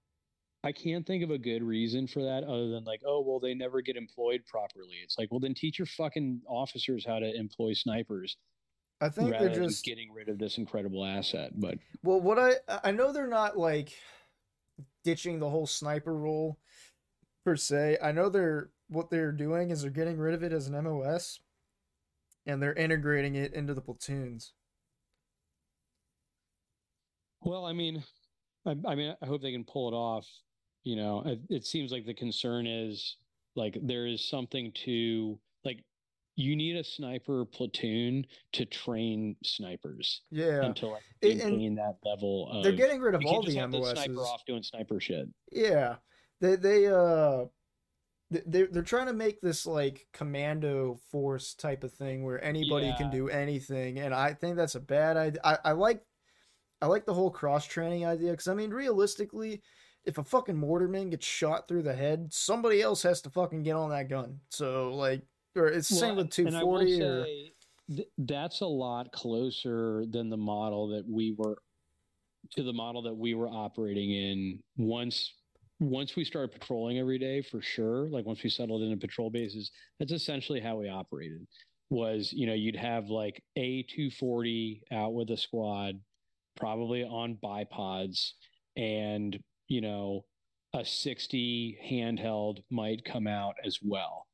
I 0.64 0.72
can't 0.72 1.06
think 1.08 1.24
of 1.24 1.32
a 1.32 1.40
good 1.40 1.64
reason 1.64 2.06
for 2.08 2.22
that 2.24 2.44
other 2.44 2.70
than 2.70 2.84
like, 2.84 3.02
oh, 3.06 3.22
well, 3.22 3.40
they 3.40 3.56
never 3.56 3.82
get 3.82 3.96
employed 3.96 4.44
properly. 4.46 4.98
It's 5.04 5.18
like, 5.18 5.32
well, 5.32 5.40
then 5.40 5.56
teach 5.56 5.80
your 5.80 5.88
fucking 5.88 6.42
officers 6.48 7.06
how 7.06 7.20
to 7.20 7.36
employ 7.36 7.74
snipers 7.74 8.38
I 9.02 9.10
think 9.10 9.32
they're 9.32 9.50
just 9.50 9.84
getting 9.84 10.14
rid 10.14 10.30
of 10.30 10.38
this 10.38 10.60
incredible 10.60 11.04
asset. 11.04 11.60
But 11.60 11.80
well. 12.04 12.22
What 12.22 12.38
I 12.38 12.54
I 12.84 12.92
know 12.92 13.12
they're 13.12 13.28
not 13.28 13.58
like 13.58 13.94
ditching 15.04 15.40
the 15.40 15.50
whole 15.50 15.66
sniper 15.66 16.16
role 16.16 16.60
per 17.44 17.56
se. 17.56 17.98
I 18.02 18.12
know 18.12 18.30
they're 18.30 18.70
what 18.90 19.10
they're 19.10 19.32
doing 19.32 19.72
is 19.72 19.82
they're 19.82 19.90
getting 19.90 20.20
rid 20.20 20.36
of 20.36 20.44
it 20.44 20.54
as 20.54 20.68
an 20.68 20.82
MOS, 20.84 21.40
and 22.46 22.62
they're 22.62 22.76
integrating 22.76 23.34
it 23.34 23.54
into 23.54 23.74
the 23.74 23.82
platoons. 23.82 24.54
well, 27.42 27.66
I 27.66 27.74
mean, 27.74 28.04
I, 28.68 28.76
I 28.86 28.94
mean, 28.94 29.16
I 29.20 29.26
hope 29.26 29.42
they 29.42 29.52
can 29.52 29.64
pull 29.64 29.88
it 29.88 29.96
off. 29.96 30.28
You 30.84 30.96
know, 30.96 31.24
it, 31.26 31.40
it 31.50 31.66
seems 31.66 31.92
like 31.92 32.06
the 32.06 32.14
concern 32.14 32.66
is 32.66 33.18
like 33.56 33.78
there 33.84 34.08
is 34.08 34.28
something 34.28 34.72
to 34.86 35.38
like 35.64 35.84
you 36.36 36.56
need 36.56 36.76
a 36.76 36.84
sniper 36.84 37.46
platoon 37.46 38.26
to 38.54 38.66
train 38.66 39.36
snipers 39.44 40.22
Yeah, 40.32 40.64
until 40.64 40.92
like 40.94 41.04
maintain 41.22 41.76
that 41.76 41.98
level 42.04 42.50
of. 42.52 42.64
they're 42.64 42.72
getting 42.72 43.02
rid 43.02 43.16
of 43.16 43.26
all 43.26 43.44
the 43.44 43.60
MOSs. 43.60 43.92
sniper 43.92 44.22
off 44.22 44.46
doing 44.46 44.64
sniper 44.64 45.00
shit. 45.00 45.28
Yeah, 45.52 45.96
they 46.40 46.56
they 46.56 46.88
uh 46.88 47.46
they 48.32 48.42
they're, 48.46 48.68
they're 48.68 48.82
trying 48.82 49.08
to 49.08 49.14
make 49.14 49.42
this 49.42 49.66
like 49.66 50.08
commando 50.14 50.98
force 51.12 51.54
type 51.54 51.84
of 51.84 51.94
thing 51.94 52.24
where 52.24 52.44
anybody 52.44 52.94
can 52.98 53.12
do 53.12 53.30
anything, 53.30 54.00
and 54.00 54.14
I 54.14 54.34
think 54.34 54.56
that's 54.56 54.76
a 54.76 54.80
bad 54.80 55.18
idea. 55.18 55.42
I, 55.44 55.58
I 55.66 55.72
like 55.74 56.02
I 56.82 56.88
like 56.88 57.06
the 57.06 57.14
whole 57.14 57.30
cross 57.30 57.66
training 57.68 58.06
idea 58.06 58.32
because 58.32 58.48
I 58.48 58.56
mean 58.56 58.72
realistically, 58.72 59.62
if 60.06 60.18
a 60.18 60.24
fucking 60.24 60.56
mortarman 60.56 61.12
gets 61.12 61.26
shot 61.26 61.68
through 61.68 61.84
the 61.84 61.94
head, 61.94 62.28
somebody 62.32 62.82
else 62.82 63.04
has 63.04 63.22
to 63.22 63.30
fucking 63.30 63.64
get 63.64 63.76
on 63.76 63.90
that 63.92 64.10
gun. 64.10 64.40
So 64.50 64.94
like, 64.94 65.22
or 65.56 65.68
it's 65.68 65.90
the 65.90 65.96
same 65.96 66.16
with 66.16 66.24
and 66.24 66.32
two 66.32 66.48
I 66.48 66.64
will 66.64 66.80
forty 66.80 67.02
or 67.02 67.26
th- 67.96 68.08
that's 68.18 68.62
a 68.62 68.66
lot 68.66 69.12
closer 69.12 70.06
than 70.10 70.30
the 70.30 70.38
model 70.38 70.88
that 70.90 71.04
we 71.08 71.36
were 71.38 71.58
to 72.52 72.64
the 72.64 72.74
model 72.74 73.02
that 73.04 73.16
we 73.16 73.34
were 73.34 73.48
operating 73.48 74.12
in 74.12 74.60
once 74.78 75.34
once 75.80 76.16
we 76.16 76.24
started 76.24 76.52
patrolling 76.52 77.00
every 77.00 77.18
day 77.18 77.42
for 77.42 77.62
sure 77.62 78.08
like 78.10 78.26
once 78.26 78.44
we 78.44 78.50
settled 78.50 78.82
into 78.82 78.98
patrol 78.98 79.30
bases 79.30 79.72
that's 80.00 80.12
essentially 80.12 80.60
how 80.60 80.76
we 80.76 80.90
operated 80.90 81.46
was 81.90 82.32
you 82.34 82.48
know 82.48 82.54
you'd 82.54 82.76
have 82.76 83.08
like 83.08 83.42
a 83.58 83.84
240 83.84 84.84
out 84.92 85.14
with 85.14 85.30
a 85.32 85.38
squad 85.38 86.00
probably 86.56 87.04
on 87.04 87.38
bipods 87.44 88.32
and 88.76 89.40
you 89.72 89.80
know 89.80 90.26
a 90.74 90.86
60 90.86 91.78
handheld 91.90 92.64
might 92.70 93.04
come 93.04 93.28
out 93.28 93.56
as 93.66 93.80
well. 93.82 94.28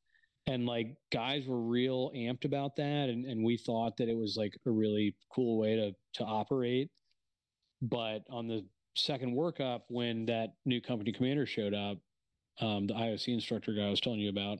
And 0.45 0.65
like 0.65 0.95
guys 1.11 1.45
were 1.47 1.61
real 1.61 2.11
amped 2.15 2.45
about 2.45 2.75
that 2.77 3.09
and, 3.09 3.25
and 3.25 3.43
we 3.43 3.57
thought 3.57 3.97
that 3.97 4.07
it 4.07 4.15
was 4.15 4.35
like 4.37 4.53
a 4.65 4.71
really 4.71 5.15
cool 5.33 5.59
way 5.59 5.75
to 5.75 5.91
to 6.15 6.23
operate. 6.23 6.89
But 7.81 8.23
on 8.29 8.47
the 8.47 8.65
second 8.95 9.35
workup 9.35 9.81
when 9.89 10.25
that 10.25 10.53
new 10.65 10.81
company 10.81 11.11
commander 11.11 11.45
showed 11.45 11.73
up 11.73 11.99
um, 12.59 12.87
the 12.87 12.93
ioc 12.95 13.31
instructor 13.31 13.71
guy 13.73 13.85
i 13.85 13.89
was 13.91 14.01
telling 14.01 14.19
you 14.19 14.31
about 14.31 14.57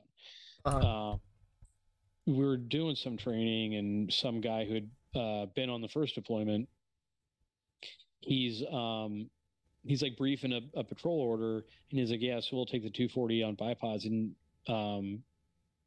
uh, 0.64 0.68
uh, 0.68 1.16
we 2.26 2.44
were 2.44 2.56
doing 2.56 2.94
some 2.94 3.16
training 3.16 3.74
and 3.74 4.12
some 4.12 4.40
guy 4.40 4.64
who 4.64 4.74
had 4.74 4.90
uh, 5.20 5.46
been 5.56 5.68
on 5.68 5.80
the 5.80 5.88
first 5.88 6.14
deployment 6.14 6.68
he's 8.20 8.62
um 8.72 9.28
he's 9.88 10.02
like 10.02 10.16
briefing 10.16 10.52
a, 10.52 10.60
a 10.78 10.84
patrol 10.84 11.20
order 11.20 11.64
and 11.90 11.98
he's 11.98 12.10
like 12.10 12.20
yeah 12.20 12.40
so 12.40 12.50
we'll 12.52 12.66
take 12.66 12.82
the 12.82 12.90
240 12.90 13.42
on 13.42 13.56
bipods. 13.56 14.04
And 14.04 14.34
um 14.68 15.22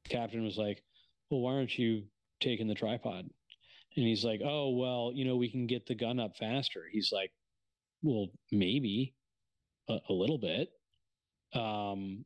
captain 0.10 0.44
was 0.44 0.58
like 0.58 0.84
well 1.30 1.42
why 1.42 1.54
aren't 1.54 1.78
you 1.78 2.04
taking 2.40 2.68
the 2.68 2.76
tripod? 2.76 3.30
And 3.96 4.06
he's 4.08 4.26
like 4.26 4.42
oh 4.44 4.72
well 4.72 5.12
you 5.14 5.26
know 5.26 5.38
we 5.38 5.50
can 5.50 5.68
get 5.68 5.86
the 5.86 5.96
gun 5.96 6.20
up 6.20 6.36
faster. 6.38 6.86
He's 6.92 7.12
like 7.12 7.32
well 8.02 8.28
maybe 8.52 9.14
a, 9.88 10.00
a 10.10 10.14
little 10.14 10.40
bit. 10.40 10.70
Um 11.54 12.26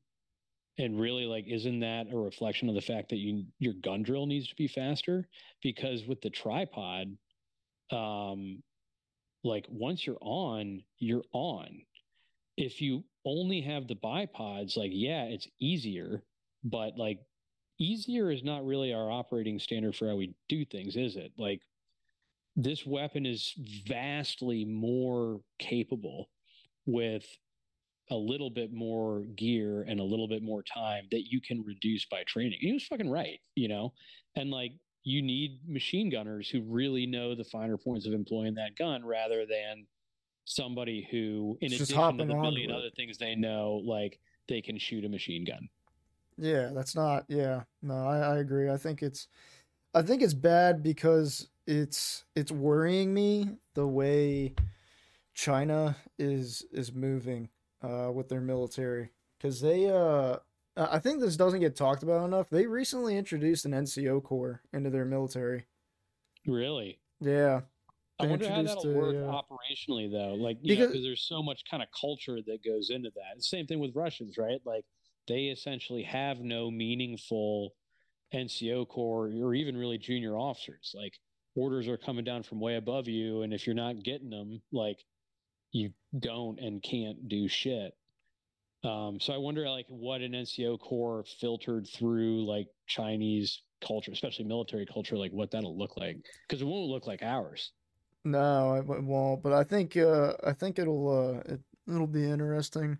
and 0.78 1.00
really 1.00 1.26
like 1.26 1.46
isn't 1.48 1.80
that 1.82 2.08
a 2.12 2.18
reflection 2.18 2.70
of 2.70 2.76
the 2.76 2.82
fact 2.82 3.10
that 3.10 3.18
you 3.18 3.46
your 3.60 3.74
gun 3.74 4.04
drill 4.04 4.26
needs 4.26 4.48
to 4.48 4.56
be 4.56 4.68
faster? 4.68 5.28
Because 5.62 6.06
with 6.06 6.22
the 6.22 6.30
tripod 6.30 7.18
um 7.92 8.64
like 9.46 9.66
once 9.70 10.06
you're 10.06 10.18
on 10.22 10.84
you're 11.00 11.24
on 11.32 11.82
if 12.58 12.82
you 12.82 13.04
only 13.26 13.62
have 13.62 13.88
the 13.88 13.96
bipods 13.96 14.76
like 14.76 14.92
yeah 14.94 15.24
it's 15.24 15.48
easier 15.60 16.24
but 16.64 16.98
like 16.98 17.20
easier 17.80 18.32
is 18.32 18.44
not 18.44 18.66
really 18.66 18.94
our 18.94 19.12
operating 19.12 19.60
standard 19.60 19.96
for 19.96 20.08
how 20.08 20.16
we 20.16 20.34
do 20.50 20.66
things 20.66 20.96
is 20.96 21.16
it 21.16 21.32
like 21.38 21.62
this 22.56 22.86
weapon 22.86 23.26
is 23.26 23.54
vastly 23.88 24.64
more 24.64 25.42
capable 25.60 26.30
with 26.86 27.26
a 28.12 28.16
little 28.16 28.50
bit 28.50 28.72
more 28.72 29.24
gear 29.36 29.84
and 29.88 30.00
a 30.00 30.04
little 30.04 30.28
bit 30.28 30.44
more 30.44 30.64
time 30.64 31.06
that 31.12 31.24
you 31.32 31.42
can 31.42 31.64
reduce 31.64 32.06
by 32.06 32.24
training. 32.28 32.60
He 32.62 32.72
was 32.72 32.86
fucking 32.86 33.10
right, 33.10 33.40
you 33.56 33.68
know? 33.68 33.94
And 34.36 34.52
like 34.52 34.74
you 35.06 35.22
need 35.22 35.60
machine 35.68 36.10
gunners 36.10 36.50
who 36.50 36.62
really 36.64 37.06
know 37.06 37.36
the 37.36 37.44
finer 37.44 37.78
points 37.78 38.08
of 38.08 38.14
employing 38.14 38.56
that 38.56 38.76
gun 38.76 39.06
rather 39.06 39.46
than 39.46 39.86
somebody 40.46 41.08
who 41.12 41.58
in 41.62 41.70
Just 41.70 41.92
addition 41.92 42.18
to 42.18 42.26
the 42.26 42.36
million 42.36 42.72
other 42.72 42.90
things 42.96 43.18
they 43.18 43.36
know, 43.36 43.82
like 43.86 44.20
they 44.50 44.62
can 44.62 44.78
shoot 44.78 45.06
a 45.06 45.10
machine 45.10 45.46
gun. 45.46 45.70
Yeah, 46.38 46.72
that's 46.74 46.96
not. 46.96 47.26
Yeah, 47.30 47.62
no, 47.82 48.08
I, 48.08 48.18
I 48.18 48.38
agree. 48.40 48.70
I 48.70 48.78
think 48.78 49.04
it's, 49.04 49.28
I 49.94 50.02
think 50.02 50.22
it's 50.22 50.34
bad 50.34 50.84
because 50.84 51.50
it's 51.68 52.26
it's 52.36 52.52
worrying 52.52 53.14
me 53.14 53.52
the 53.76 53.88
way 53.88 54.56
China 55.36 55.96
is 56.18 56.66
is 56.72 56.94
moving 56.94 57.50
uh, 57.84 58.12
with 58.12 58.28
their 58.28 58.42
military 58.42 59.12
because 59.38 59.62
they 59.62 59.90
uh 59.90 60.38
uh, 60.78 60.88
I 60.92 61.00
think 61.00 61.20
this 61.22 61.38
doesn't 61.38 61.60
get 61.62 61.76
talked 61.76 62.04
about 62.04 62.26
enough. 62.26 62.50
They 62.50 62.66
recently 62.68 63.18
introduced 63.18 63.66
an 63.66 63.72
NCO 63.72 64.24
corps 64.24 64.62
into 64.74 64.90
their 64.90 65.06
military. 65.06 65.66
Really? 66.48 67.00
Yeah. 67.20 67.62
I 68.20 68.26
They 68.26 68.30
wonder 68.30 68.48
how 68.50 68.60
introduced 68.60 68.84
that'll 68.86 69.02
work 69.02 69.16
uh, 69.16 69.42
operationally, 69.42 70.12
though. 70.12 70.36
Like, 70.36 70.58
know, 70.58 70.64
Because- 70.68 70.88
because 70.90 71.04
there's 71.04 71.24
so 71.28 71.44
much 71.44 71.64
kind 71.70 71.84
of 71.84 71.90
culture 72.00 72.38
that 72.46 72.64
goes 72.64 72.90
into 72.90 73.10
that. 73.16 73.44
Same 73.44 73.68
thing 73.68 73.80
with 73.80 73.96
Russians, 73.96 74.38
right? 74.38 74.62
Like, 74.66 74.86
they 75.28 75.46
essentially 75.46 76.04
have 76.04 76.40
no 76.40 76.70
meaningful 76.72 77.74
NCO 78.34 78.88
corps 78.88 79.28
or 79.30 79.54
even 79.54 79.76
really 79.76 79.98
junior 79.98 80.38
officers. 80.38 80.94
Like, 80.96 81.20
orders 81.56 81.88
are 81.88 81.98
coming 81.98 82.24
down 82.26 82.44
from 82.44 82.60
way 82.60 82.76
above 82.76 83.08
you, 83.08 83.42
and 83.42 83.54
if 83.54 83.66
you're 83.66 83.76
not 83.76 84.04
getting 84.04 84.30
them, 84.30 84.62
like, 84.72 85.04
you 85.72 85.92
don't 86.18 86.60
and 86.60 86.82
can't 86.82 87.28
do 87.28 87.48
shit. 87.48 87.94
Um, 88.86 89.20
so 89.20 89.34
I 89.34 89.38
wonder, 89.38 89.68
like, 89.70 89.88
what 89.90 90.22
an 90.22 90.34
NCO 90.34 90.78
corps 90.78 91.26
filtered 91.40 91.88
through 91.88 92.46
like 92.46 92.68
Chinese 92.88 93.64
culture, 93.86 94.12
especially 94.12 94.46
military 94.46 94.86
culture, 94.86 95.18
like 95.18 95.32
what 95.32 95.52
that'll 95.52 95.78
look 95.78 95.98
like, 95.98 96.18
because 96.48 96.62
it 96.62 96.66
won't 96.66 96.90
look 96.90 97.08
like 97.08 97.24
ours. 97.24 97.72
No, 98.24 98.76
it 98.76 98.86
won't. 98.86 99.44
But 99.44 99.54
I 99.54 99.64
think 99.64 99.98
uh, 99.98 100.34
I 100.44 100.54
think 100.54 100.80
it'll 100.80 101.10
uh, 101.10 101.54
it, 101.54 101.62
it'll 101.88 102.08
be 102.08 102.30
interesting. 102.30 102.98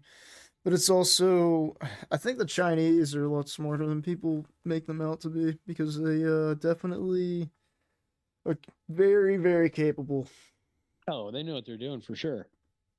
But 0.64 0.74
it's 0.74 0.90
also 0.90 1.76
I 2.12 2.18
think 2.18 2.38
the 2.38 2.46
Chinese 2.46 3.16
are 3.16 3.26
a 3.26 3.30
lot 3.30 3.50
smarter 3.50 3.86
than 3.86 4.02
people 4.02 4.46
make 4.64 4.88
them 4.88 5.02
out 5.02 5.22
to 5.22 5.30
be 5.30 5.58
because 5.68 6.02
they 6.02 6.26
uh, 6.26 6.56
definitely 6.56 7.50
are 8.46 8.58
very 8.90 9.38
very 9.38 9.70
capable. 9.70 10.28
Oh, 11.08 11.30
they 11.30 11.44
know 11.44 11.54
what 11.54 11.66
they're 11.66 11.78
doing 11.78 12.02
for 12.02 12.16
sure. 12.16 12.48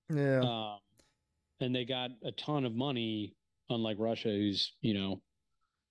Yeah. 0.08 0.40
Um, 0.40 0.78
and 1.60 1.74
they 1.74 1.84
got 1.84 2.10
a 2.24 2.32
ton 2.32 2.64
of 2.64 2.74
money, 2.74 3.34
unlike 3.70 3.96
Russia, 3.98 4.28
who's 4.28 4.72
you 4.80 4.94
know, 4.94 5.20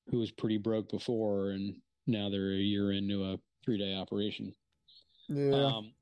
who 0.07 0.19
was 0.19 0.31
pretty 0.31 0.57
broke 0.57 0.89
before, 0.89 1.51
and 1.51 1.75
now 2.07 2.29
they're 2.29 2.53
a 2.53 2.57
year 2.57 2.91
into 2.91 3.23
a 3.23 3.37
three-day 3.63 3.95
operation. 3.95 4.53
Yeah. 5.27 5.65
Um, 5.65 5.93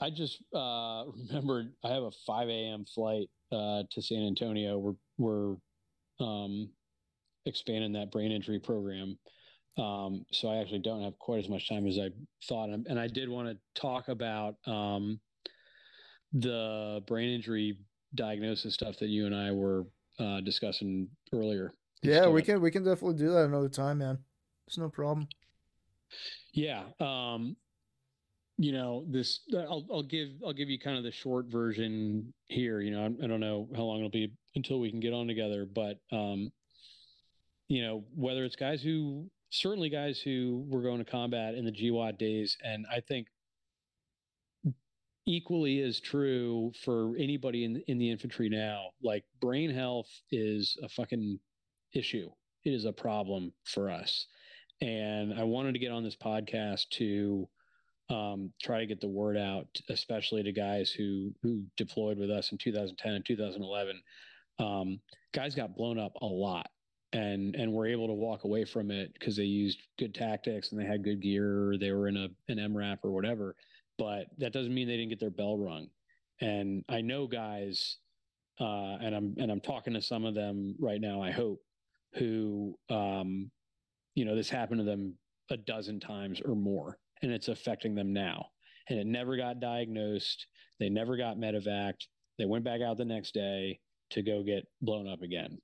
I 0.00 0.10
just 0.10 0.42
uh, 0.54 1.04
remembered 1.28 1.72
I 1.84 1.88
have 1.88 2.04
a 2.04 2.10
5 2.26 2.48
a.m. 2.48 2.84
flight 2.84 3.28
uh, 3.52 3.82
to 3.90 4.02
San 4.02 4.26
Antonio. 4.26 4.78
We're 4.78 4.94
we're 5.18 5.56
um, 6.24 6.70
expanding 7.46 7.92
that 7.92 8.10
brain 8.10 8.32
injury 8.32 8.58
program, 8.58 9.18
um, 9.78 10.24
so 10.32 10.48
I 10.48 10.56
actually 10.56 10.80
don't 10.80 11.02
have 11.02 11.18
quite 11.18 11.44
as 11.44 11.48
much 11.48 11.68
time 11.68 11.86
as 11.86 11.98
I 11.98 12.10
thought. 12.48 12.70
And, 12.70 12.86
and 12.86 12.98
I 12.98 13.06
did 13.06 13.28
want 13.28 13.48
to 13.48 13.80
talk 13.80 14.08
about 14.08 14.56
um, 14.66 15.20
the 16.32 17.02
brain 17.06 17.34
injury 17.34 17.78
diagnosis 18.14 18.74
stuff 18.74 18.98
that 18.98 19.08
you 19.08 19.26
and 19.26 19.34
I 19.34 19.52
were 19.52 19.86
uh, 20.18 20.40
discussing 20.40 21.08
earlier. 21.32 21.74
yeah, 22.02 22.28
we 22.28 22.42
can 22.42 22.60
we 22.60 22.70
can 22.70 22.84
definitely 22.84 23.16
do 23.16 23.30
that 23.32 23.44
another 23.44 23.68
time, 23.68 23.98
man. 23.98 24.18
It's 24.66 24.78
no 24.78 24.88
problem. 24.88 25.28
Yeah. 26.52 26.84
Um, 26.98 27.56
you 28.58 28.72
know, 28.72 29.04
this 29.08 29.40
I'll 29.54 29.86
I'll 29.90 30.02
give 30.02 30.28
I'll 30.44 30.52
give 30.52 30.68
you 30.68 30.78
kind 30.78 30.98
of 30.98 31.04
the 31.04 31.12
short 31.12 31.46
version 31.46 32.32
here. 32.48 32.80
You 32.80 32.90
know, 32.90 33.02
I, 33.02 33.24
I 33.24 33.26
don't 33.26 33.40
know 33.40 33.68
how 33.74 33.82
long 33.82 33.98
it'll 33.98 34.10
be 34.10 34.32
until 34.54 34.80
we 34.80 34.90
can 34.90 35.00
get 35.00 35.14
on 35.14 35.26
together, 35.26 35.66
but 35.66 35.98
um, 36.12 36.52
you 37.68 37.82
know, 37.82 38.04
whether 38.14 38.44
it's 38.44 38.56
guys 38.56 38.82
who 38.82 39.30
certainly 39.50 39.88
guys 39.88 40.20
who 40.20 40.64
were 40.68 40.82
going 40.82 40.98
to 40.98 41.10
combat 41.10 41.54
in 41.54 41.64
the 41.64 41.72
GWOT 41.72 42.18
days, 42.18 42.56
and 42.62 42.84
I 42.92 43.00
think 43.00 43.28
equally 45.26 45.80
is 45.80 46.00
true 46.00 46.72
for 46.84 47.14
anybody 47.18 47.64
in 47.64 47.82
in 47.86 47.98
the 47.98 48.10
infantry 48.10 48.48
now. 48.48 48.90
Like 49.02 49.24
brain 49.40 49.70
health 49.70 50.10
is 50.30 50.76
a 50.82 50.88
fucking 50.88 51.38
issue. 51.94 52.30
It 52.64 52.74
is 52.74 52.84
a 52.84 52.92
problem 52.92 53.52
for 53.64 53.90
us 53.90 54.26
and 54.80 55.34
I 55.34 55.44
wanted 55.44 55.72
to 55.74 55.78
get 55.78 55.92
on 55.92 56.04
this 56.04 56.16
podcast 56.16 56.88
to 56.90 57.48
um, 58.08 58.52
try 58.60 58.80
to 58.80 58.86
get 58.86 59.00
the 59.00 59.08
word 59.08 59.36
out, 59.36 59.66
especially 59.88 60.42
to 60.42 60.52
guys 60.52 60.90
who 60.90 61.32
who 61.42 61.62
deployed 61.76 62.18
with 62.18 62.30
us 62.30 62.52
in 62.52 62.58
2010 62.58 63.12
and 63.12 63.24
2011. 63.24 64.02
Um, 64.58 65.00
guys 65.32 65.54
got 65.54 65.76
blown 65.76 65.98
up 65.98 66.14
a 66.20 66.26
lot, 66.26 66.70
and 67.12 67.54
and 67.54 67.72
were 67.72 67.86
able 67.86 68.08
to 68.08 68.14
walk 68.14 68.44
away 68.44 68.64
from 68.64 68.90
it 68.90 69.12
because 69.14 69.36
they 69.36 69.44
used 69.44 69.80
good 69.98 70.14
tactics 70.14 70.72
and 70.72 70.80
they 70.80 70.86
had 70.86 71.04
good 71.04 71.20
gear, 71.20 71.70
or 71.70 71.78
they 71.78 71.92
were 71.92 72.08
in 72.08 72.16
a 72.16 72.28
an 72.48 72.58
MRAP 72.58 72.98
or 73.04 73.12
whatever. 73.12 73.54
But 74.00 74.28
that 74.38 74.54
doesn't 74.54 74.72
mean 74.72 74.88
they 74.88 74.96
didn't 74.96 75.10
get 75.10 75.20
their 75.20 75.28
bell 75.28 75.58
rung. 75.58 75.88
And 76.40 76.82
I 76.88 77.02
know 77.02 77.26
guys, 77.26 77.98
uh, 78.58 78.96
and 79.02 79.14
I'm 79.14 79.34
and 79.36 79.52
I'm 79.52 79.60
talking 79.60 79.92
to 79.92 80.00
some 80.00 80.24
of 80.24 80.34
them 80.34 80.74
right 80.80 81.00
now. 81.02 81.20
I 81.20 81.30
hope 81.30 81.60
who 82.14 82.78
um, 82.88 83.50
you 84.14 84.24
know, 84.24 84.34
this 84.34 84.48
happened 84.48 84.78
to 84.78 84.84
them 84.84 85.18
a 85.50 85.58
dozen 85.58 86.00
times 86.00 86.40
or 86.42 86.54
more, 86.54 86.96
and 87.20 87.30
it's 87.30 87.48
affecting 87.48 87.94
them 87.94 88.14
now. 88.14 88.46
And 88.88 88.98
it 88.98 89.06
never 89.06 89.36
got 89.36 89.60
diagnosed. 89.60 90.46
They 90.78 90.88
never 90.88 91.18
got 91.18 91.36
medevaced. 91.36 92.06
They 92.38 92.46
went 92.46 92.64
back 92.64 92.80
out 92.80 92.96
the 92.96 93.04
next 93.04 93.34
day 93.34 93.80
to 94.12 94.22
go 94.22 94.42
get 94.42 94.66
blown 94.80 95.08
up 95.08 95.20
again. 95.20 95.58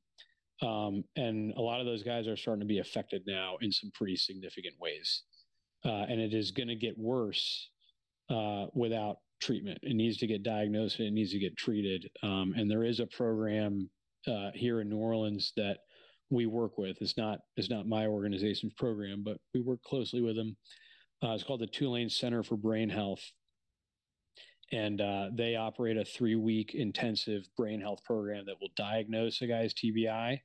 Um, 0.60 1.04
and 1.16 1.54
a 1.54 1.60
lot 1.62 1.80
of 1.80 1.86
those 1.86 2.02
guys 2.02 2.28
are 2.28 2.36
starting 2.36 2.60
to 2.60 2.66
be 2.66 2.80
affected 2.80 3.22
now 3.26 3.56
in 3.62 3.72
some 3.72 3.90
pretty 3.94 4.16
significant 4.16 4.74
ways. 4.78 5.22
Uh, 5.86 6.04
and 6.08 6.20
it 6.20 6.34
is 6.34 6.50
going 6.50 6.68
to 6.68 6.76
get 6.76 6.98
worse 6.98 7.70
uh, 8.30 8.66
without 8.74 9.16
treatment. 9.40 9.78
It 9.82 9.94
needs 9.94 10.16
to 10.18 10.26
get 10.26 10.42
diagnosed 10.42 10.98
and 10.98 11.08
it 11.08 11.12
needs 11.12 11.32
to 11.32 11.38
get 11.38 11.56
treated. 11.56 12.08
Um, 12.22 12.54
and 12.56 12.70
there 12.70 12.84
is 12.84 13.00
a 13.00 13.06
program 13.06 13.90
uh, 14.26 14.50
here 14.54 14.80
in 14.80 14.88
New 14.88 14.98
Orleans 14.98 15.52
that 15.56 15.78
we 16.30 16.46
work 16.46 16.78
with. 16.78 16.96
It's 17.00 17.16
not 17.16 17.40
it's 17.56 17.70
not 17.70 17.86
my 17.86 18.06
organization's 18.06 18.74
program, 18.74 19.22
but 19.24 19.38
we 19.54 19.60
work 19.60 19.82
closely 19.82 20.20
with 20.20 20.36
them. 20.36 20.56
Uh, 21.22 21.32
it's 21.32 21.44
called 21.44 21.60
the 21.60 21.66
Tulane 21.66 22.10
Center 22.10 22.42
for 22.42 22.56
Brain 22.56 22.88
Health, 22.88 23.22
and 24.72 25.00
uh, 25.00 25.28
they 25.32 25.56
operate 25.56 25.96
a 25.96 26.04
three 26.04 26.34
week 26.34 26.74
intensive 26.74 27.44
brain 27.56 27.80
health 27.80 28.02
program 28.04 28.44
that 28.46 28.56
will 28.60 28.70
diagnose 28.76 29.40
a 29.40 29.46
guy's 29.46 29.72
TBI, 29.72 30.40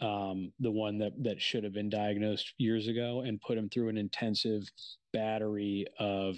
um, 0.00 0.52
the 0.58 0.70
one 0.70 0.98
that 0.98 1.12
that 1.22 1.40
should 1.40 1.64
have 1.64 1.72
been 1.72 1.88
diagnosed 1.88 2.52
years 2.58 2.88
ago, 2.88 3.22
and 3.24 3.40
put 3.40 3.56
him 3.56 3.68
through 3.68 3.90
an 3.90 3.98
intensive 3.98 4.64
battery 5.12 5.86
of 6.00 6.36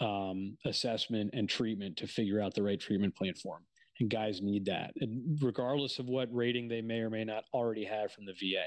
um, 0.00 0.56
assessment 0.64 1.30
and 1.32 1.48
treatment 1.48 1.96
to 1.96 2.06
figure 2.06 2.40
out 2.40 2.54
the 2.54 2.62
right 2.62 2.80
treatment 2.80 3.14
plan 3.16 3.34
for 3.34 3.56
him 3.56 3.64
and 4.00 4.10
guys 4.10 4.40
need 4.40 4.64
that 4.64 4.92
and 5.00 5.38
regardless 5.42 5.98
of 5.98 6.06
what 6.06 6.28
rating 6.32 6.68
they 6.68 6.80
may 6.80 7.00
or 7.00 7.10
may 7.10 7.24
not 7.24 7.42
already 7.52 7.84
have 7.84 8.12
from 8.12 8.24
the 8.24 8.32
va 8.32 8.64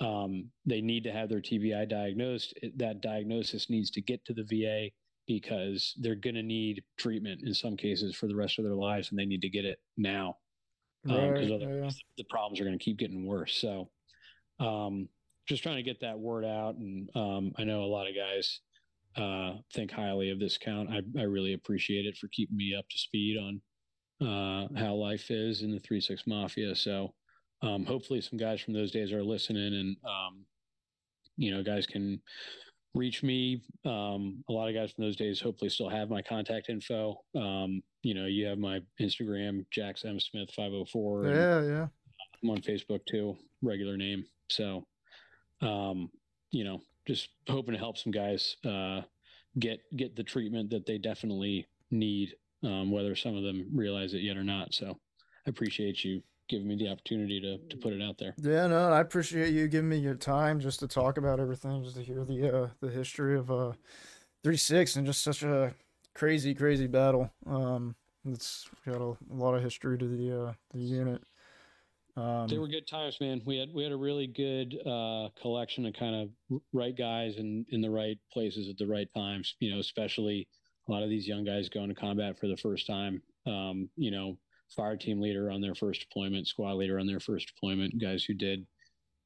um, 0.00 0.50
they 0.66 0.80
need 0.80 1.04
to 1.04 1.12
have 1.12 1.28
their 1.28 1.40
tbi 1.40 1.88
diagnosed. 1.88 2.58
That 2.76 3.00
diagnosis 3.00 3.70
needs 3.70 3.90
to 3.92 4.00
get 4.00 4.24
to 4.24 4.34
the 4.34 4.42
va 4.42 4.90
because 5.26 5.94
they're 6.00 6.16
going 6.16 6.34
to 6.34 6.42
need 6.42 6.82
treatment 6.98 7.42
in 7.44 7.54
some 7.54 7.76
cases 7.76 8.14
for 8.14 8.26
the 8.26 8.34
rest 8.34 8.58
of 8.58 8.64
their 8.64 8.74
lives 8.74 9.10
and 9.10 9.18
they 9.18 9.24
need 9.24 9.40
to 9.42 9.48
get 9.48 9.64
it 9.64 9.78
now 9.96 10.36
because 11.04 11.18
Right, 11.18 11.50
Um, 11.50 11.62
otherwise 11.62 11.98
the 12.18 12.24
problems 12.24 12.60
are 12.60 12.64
going 12.64 12.78
to 12.78 12.84
keep 12.84 12.98
getting 12.98 13.24
worse. 13.26 13.54
So 13.54 13.90
um, 14.60 15.08
just 15.46 15.62
trying 15.62 15.76
to 15.76 15.82
get 15.82 16.00
that 16.00 16.18
word 16.18 16.44
out 16.44 16.76
and 16.76 17.08
um, 17.14 17.52
i 17.58 17.64
know 17.64 17.82
a 17.82 17.86
lot 17.86 18.08
of 18.08 18.14
guys 18.14 18.60
uh, 19.16 19.54
think 19.72 19.90
highly 19.90 20.30
of 20.30 20.38
this 20.40 20.58
count 20.58 20.90
I, 20.90 21.00
I 21.18 21.24
really 21.24 21.54
appreciate 21.54 22.06
it 22.06 22.16
for 22.16 22.28
keeping 22.28 22.56
me 22.56 22.74
up 22.76 22.88
to 22.88 22.98
speed 22.98 23.38
on 23.38 23.60
uh, 24.20 24.68
how 24.76 24.94
life 24.94 25.30
is 25.30 25.62
in 25.62 25.72
the 25.72 25.80
three 25.80 26.00
six 26.00 26.22
mafia. 26.26 26.74
So 26.74 27.14
um, 27.62 27.84
hopefully 27.84 28.20
some 28.20 28.38
guys 28.38 28.60
from 28.60 28.74
those 28.74 28.90
days 28.90 29.12
are 29.12 29.22
listening, 29.22 29.74
and 29.74 29.96
um, 30.04 30.44
you 31.36 31.54
know, 31.54 31.62
guys 31.62 31.86
can 31.86 32.20
reach 32.94 33.22
me. 33.22 33.62
Um, 33.84 34.44
a 34.48 34.52
lot 34.52 34.68
of 34.68 34.74
guys 34.74 34.92
from 34.92 35.04
those 35.04 35.16
days 35.16 35.40
hopefully 35.40 35.70
still 35.70 35.88
have 35.88 36.10
my 36.10 36.22
contact 36.22 36.68
info. 36.68 37.16
Um, 37.34 37.82
you 38.02 38.14
know, 38.14 38.26
you 38.26 38.46
have 38.46 38.58
my 38.58 38.80
Instagram, 39.00 39.64
Jax 39.70 40.04
M 40.04 40.20
Smith 40.20 40.50
five 40.54 40.72
hundred 40.72 40.88
four. 40.90 41.26
Yeah, 41.26 41.62
yeah. 41.62 41.86
I'm 42.42 42.50
on 42.50 42.58
Facebook 42.58 43.00
too, 43.06 43.36
regular 43.62 43.96
name. 43.96 44.24
So, 44.50 44.86
um, 45.62 46.10
you 46.50 46.64
know, 46.64 46.82
just 47.06 47.28
hoping 47.48 47.72
to 47.72 47.78
help 47.78 47.98
some 47.98 48.12
guys 48.12 48.56
uh, 48.64 49.02
get 49.58 49.80
get 49.96 50.16
the 50.16 50.24
treatment 50.24 50.70
that 50.70 50.86
they 50.86 50.98
definitely 50.98 51.66
need, 51.90 52.34
um, 52.62 52.90
whether 52.90 53.14
some 53.14 53.36
of 53.36 53.42
them 53.42 53.68
realize 53.72 54.14
it 54.14 54.22
yet 54.22 54.36
or 54.36 54.44
not. 54.44 54.74
So, 54.74 54.98
I 55.46 55.50
appreciate 55.50 56.04
you 56.04 56.22
giving 56.48 56.68
me 56.68 56.76
the 56.76 56.88
opportunity 56.88 57.40
to 57.40 57.58
to 57.68 57.76
put 57.76 57.92
it 57.92 58.02
out 58.02 58.18
there. 58.18 58.34
Yeah, 58.38 58.66
no, 58.66 58.90
I 58.90 59.00
appreciate 59.00 59.52
you 59.52 59.68
giving 59.68 59.88
me 59.88 59.98
your 59.98 60.14
time 60.14 60.60
just 60.60 60.80
to 60.80 60.88
talk 60.88 61.16
about 61.16 61.40
everything, 61.40 61.82
just 61.82 61.96
to 61.96 62.02
hear 62.02 62.24
the 62.24 62.64
uh 62.64 62.68
the 62.80 62.90
history 62.90 63.36
of 63.36 63.50
uh 63.50 63.72
three 64.42 64.56
six 64.56 64.96
and 64.96 65.06
just 65.06 65.22
such 65.22 65.42
a 65.42 65.74
crazy, 66.14 66.54
crazy 66.54 66.86
battle. 66.86 67.30
Um 67.46 67.94
it's 68.26 68.68
got 68.86 68.96
a, 68.96 69.16
a 69.32 69.34
lot 69.34 69.54
of 69.54 69.62
history 69.62 69.98
to 69.98 70.06
the 70.06 70.42
uh 70.44 70.52
the 70.72 70.80
unit. 70.80 71.22
Um 72.16 72.46
They 72.46 72.58
were 72.58 72.68
good 72.68 72.86
times, 72.86 73.18
man. 73.20 73.42
We 73.44 73.56
had 73.58 73.72
we 73.72 73.82
had 73.82 73.92
a 73.92 73.96
really 73.96 74.26
good 74.26 74.76
uh, 74.86 75.30
collection 75.40 75.86
of 75.86 75.94
kind 75.94 76.14
of 76.14 76.60
right 76.72 76.96
guys 76.96 77.36
in 77.36 77.64
in 77.70 77.80
the 77.80 77.90
right 77.90 78.18
places 78.32 78.68
at 78.68 78.76
the 78.76 78.86
right 78.86 79.08
times. 79.14 79.56
You 79.60 79.72
know, 79.72 79.80
especially 79.80 80.48
a 80.88 80.92
lot 80.92 81.02
of 81.02 81.08
these 81.08 81.26
young 81.26 81.44
guys 81.44 81.68
going 81.68 81.88
to 81.88 81.94
combat 81.94 82.38
for 82.38 82.46
the 82.46 82.56
first 82.56 82.86
time. 82.86 83.22
Um, 83.46 83.90
you 83.96 84.10
know, 84.10 84.38
fire 84.74 84.96
team 84.96 85.20
leader 85.20 85.50
on 85.50 85.60
their 85.60 85.74
first 85.74 86.00
deployment, 86.02 86.46
squad 86.46 86.74
leader 86.74 86.98
on 86.98 87.06
their 87.06 87.20
first 87.20 87.52
deployment, 87.54 88.00
guys 88.00 88.24
who 88.24 88.34
did 88.34 88.66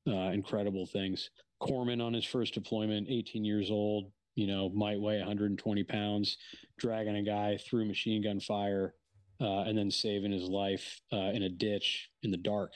uh, 0.07 0.31
incredible 0.31 0.87
things. 0.87 1.31
Corpsman 1.61 2.03
on 2.03 2.15
his 2.15 2.25
first 2.25 2.55
deployment, 2.55 3.09
18 3.11 3.45
years 3.45 3.71
old, 3.71 4.13
you 4.37 4.47
know, 4.47 4.69
might 4.71 5.01
weigh 5.01 5.19
120 5.19 5.83
pounds, 5.85 6.39
dragging 6.79 7.17
a 7.17 7.23
guy 7.23 7.57
through 7.57 7.85
machine 7.85 8.23
gun 8.23 8.39
fire, 8.39 8.95
uh, 9.41 9.63
and 9.63 9.77
then 9.77 9.91
saving 9.91 10.33
his 10.33 10.45
life 10.45 11.01
uh, 11.13 11.31
in 11.33 11.43
a 11.43 11.49
ditch 11.49 12.11
in 12.23 12.31
the 12.31 12.37
dark. 12.37 12.73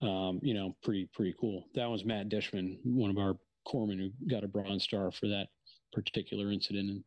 Um, 0.00 0.38
you 0.42 0.54
know, 0.54 0.76
pretty 0.82 1.08
pretty 1.12 1.34
cool. 1.40 1.64
That 1.74 1.90
was 1.90 2.04
Matt 2.04 2.28
Dishman, 2.28 2.78
one 2.84 3.10
of 3.10 3.18
our 3.18 3.34
corpsmen 3.66 3.98
who 3.98 4.10
got 4.28 4.44
a 4.44 4.48
Bronze 4.48 4.84
Star 4.84 5.10
for 5.10 5.26
that 5.26 5.48
particular 5.92 6.52
incident, 6.52 6.90
and 6.90 7.04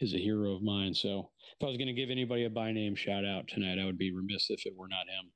is 0.00 0.14
a 0.14 0.18
hero 0.18 0.54
of 0.54 0.62
mine. 0.62 0.94
So, 0.94 1.30
if 1.58 1.64
I 1.64 1.68
was 1.68 1.76
going 1.76 1.88
to 1.88 1.92
give 1.92 2.10
anybody 2.10 2.44
a 2.44 2.50
by 2.50 2.72
name 2.72 2.94
shout 2.94 3.26
out 3.26 3.46
tonight, 3.46 3.78
I 3.78 3.84
would 3.84 3.98
be 3.98 4.12
remiss 4.12 4.48
if 4.48 4.64
it 4.64 4.72
were 4.74 4.88
not 4.88 5.00
him. 5.00 5.30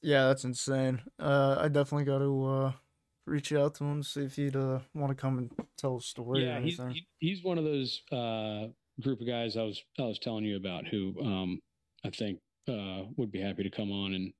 Yeah, 0.00 0.28
that's 0.28 0.44
insane. 0.44 1.02
Uh, 1.18 1.56
I 1.58 1.68
definitely 1.68 2.04
got 2.04 2.18
to 2.18 2.44
uh, 2.44 2.72
reach 3.26 3.52
out 3.52 3.74
to 3.76 3.84
him, 3.84 4.02
see 4.02 4.24
if 4.24 4.36
he'd 4.36 4.56
uh, 4.56 4.80
want 4.94 5.10
to 5.10 5.14
come 5.14 5.38
and 5.38 5.50
tell 5.76 5.98
a 5.98 6.00
story. 6.00 6.44
Yeah, 6.44 6.60
he's, 6.60 6.78
he, 6.78 7.06
he's 7.18 7.44
one 7.44 7.58
of 7.58 7.64
those 7.64 8.02
uh, 8.10 8.68
group 9.00 9.20
of 9.20 9.26
guys 9.26 9.56
I 9.56 9.62
was 9.62 9.80
I 9.98 10.02
was 10.02 10.18
telling 10.18 10.44
you 10.44 10.56
about 10.56 10.86
who 10.88 11.14
um, 11.20 11.60
I 12.04 12.10
think 12.10 12.38
uh, 12.68 13.02
would 13.16 13.30
be 13.30 13.40
happy 13.40 13.62
to 13.62 13.70
come 13.70 13.90
on 13.90 14.14
and 14.14 14.32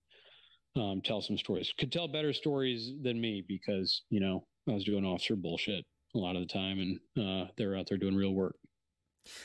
um, 0.76 1.01
tell 1.02 1.20
some 1.20 1.39
stories. 1.39 1.72
Could 1.78 1.93
tell 1.93 2.09
better 2.09 2.32
stories 2.32 2.93
than 3.02 3.20
me 3.20 3.44
because 3.47 4.02
you 4.10 4.20
know 4.20 4.47
I 4.68 4.72
was 4.72 4.84
doing 4.84 5.05
officer 5.05 5.36
bullshit 5.36 5.84
a 6.14 6.18
lot 6.18 6.36
of 6.36 6.43
the 6.43 6.52
time, 6.52 6.78
and 6.78 6.98
uh, 7.26 7.51
they're 7.56 7.76
out 7.76 7.89
there 7.89 7.98
doing 7.98 8.14
real 8.14 8.32
work. 8.32 8.56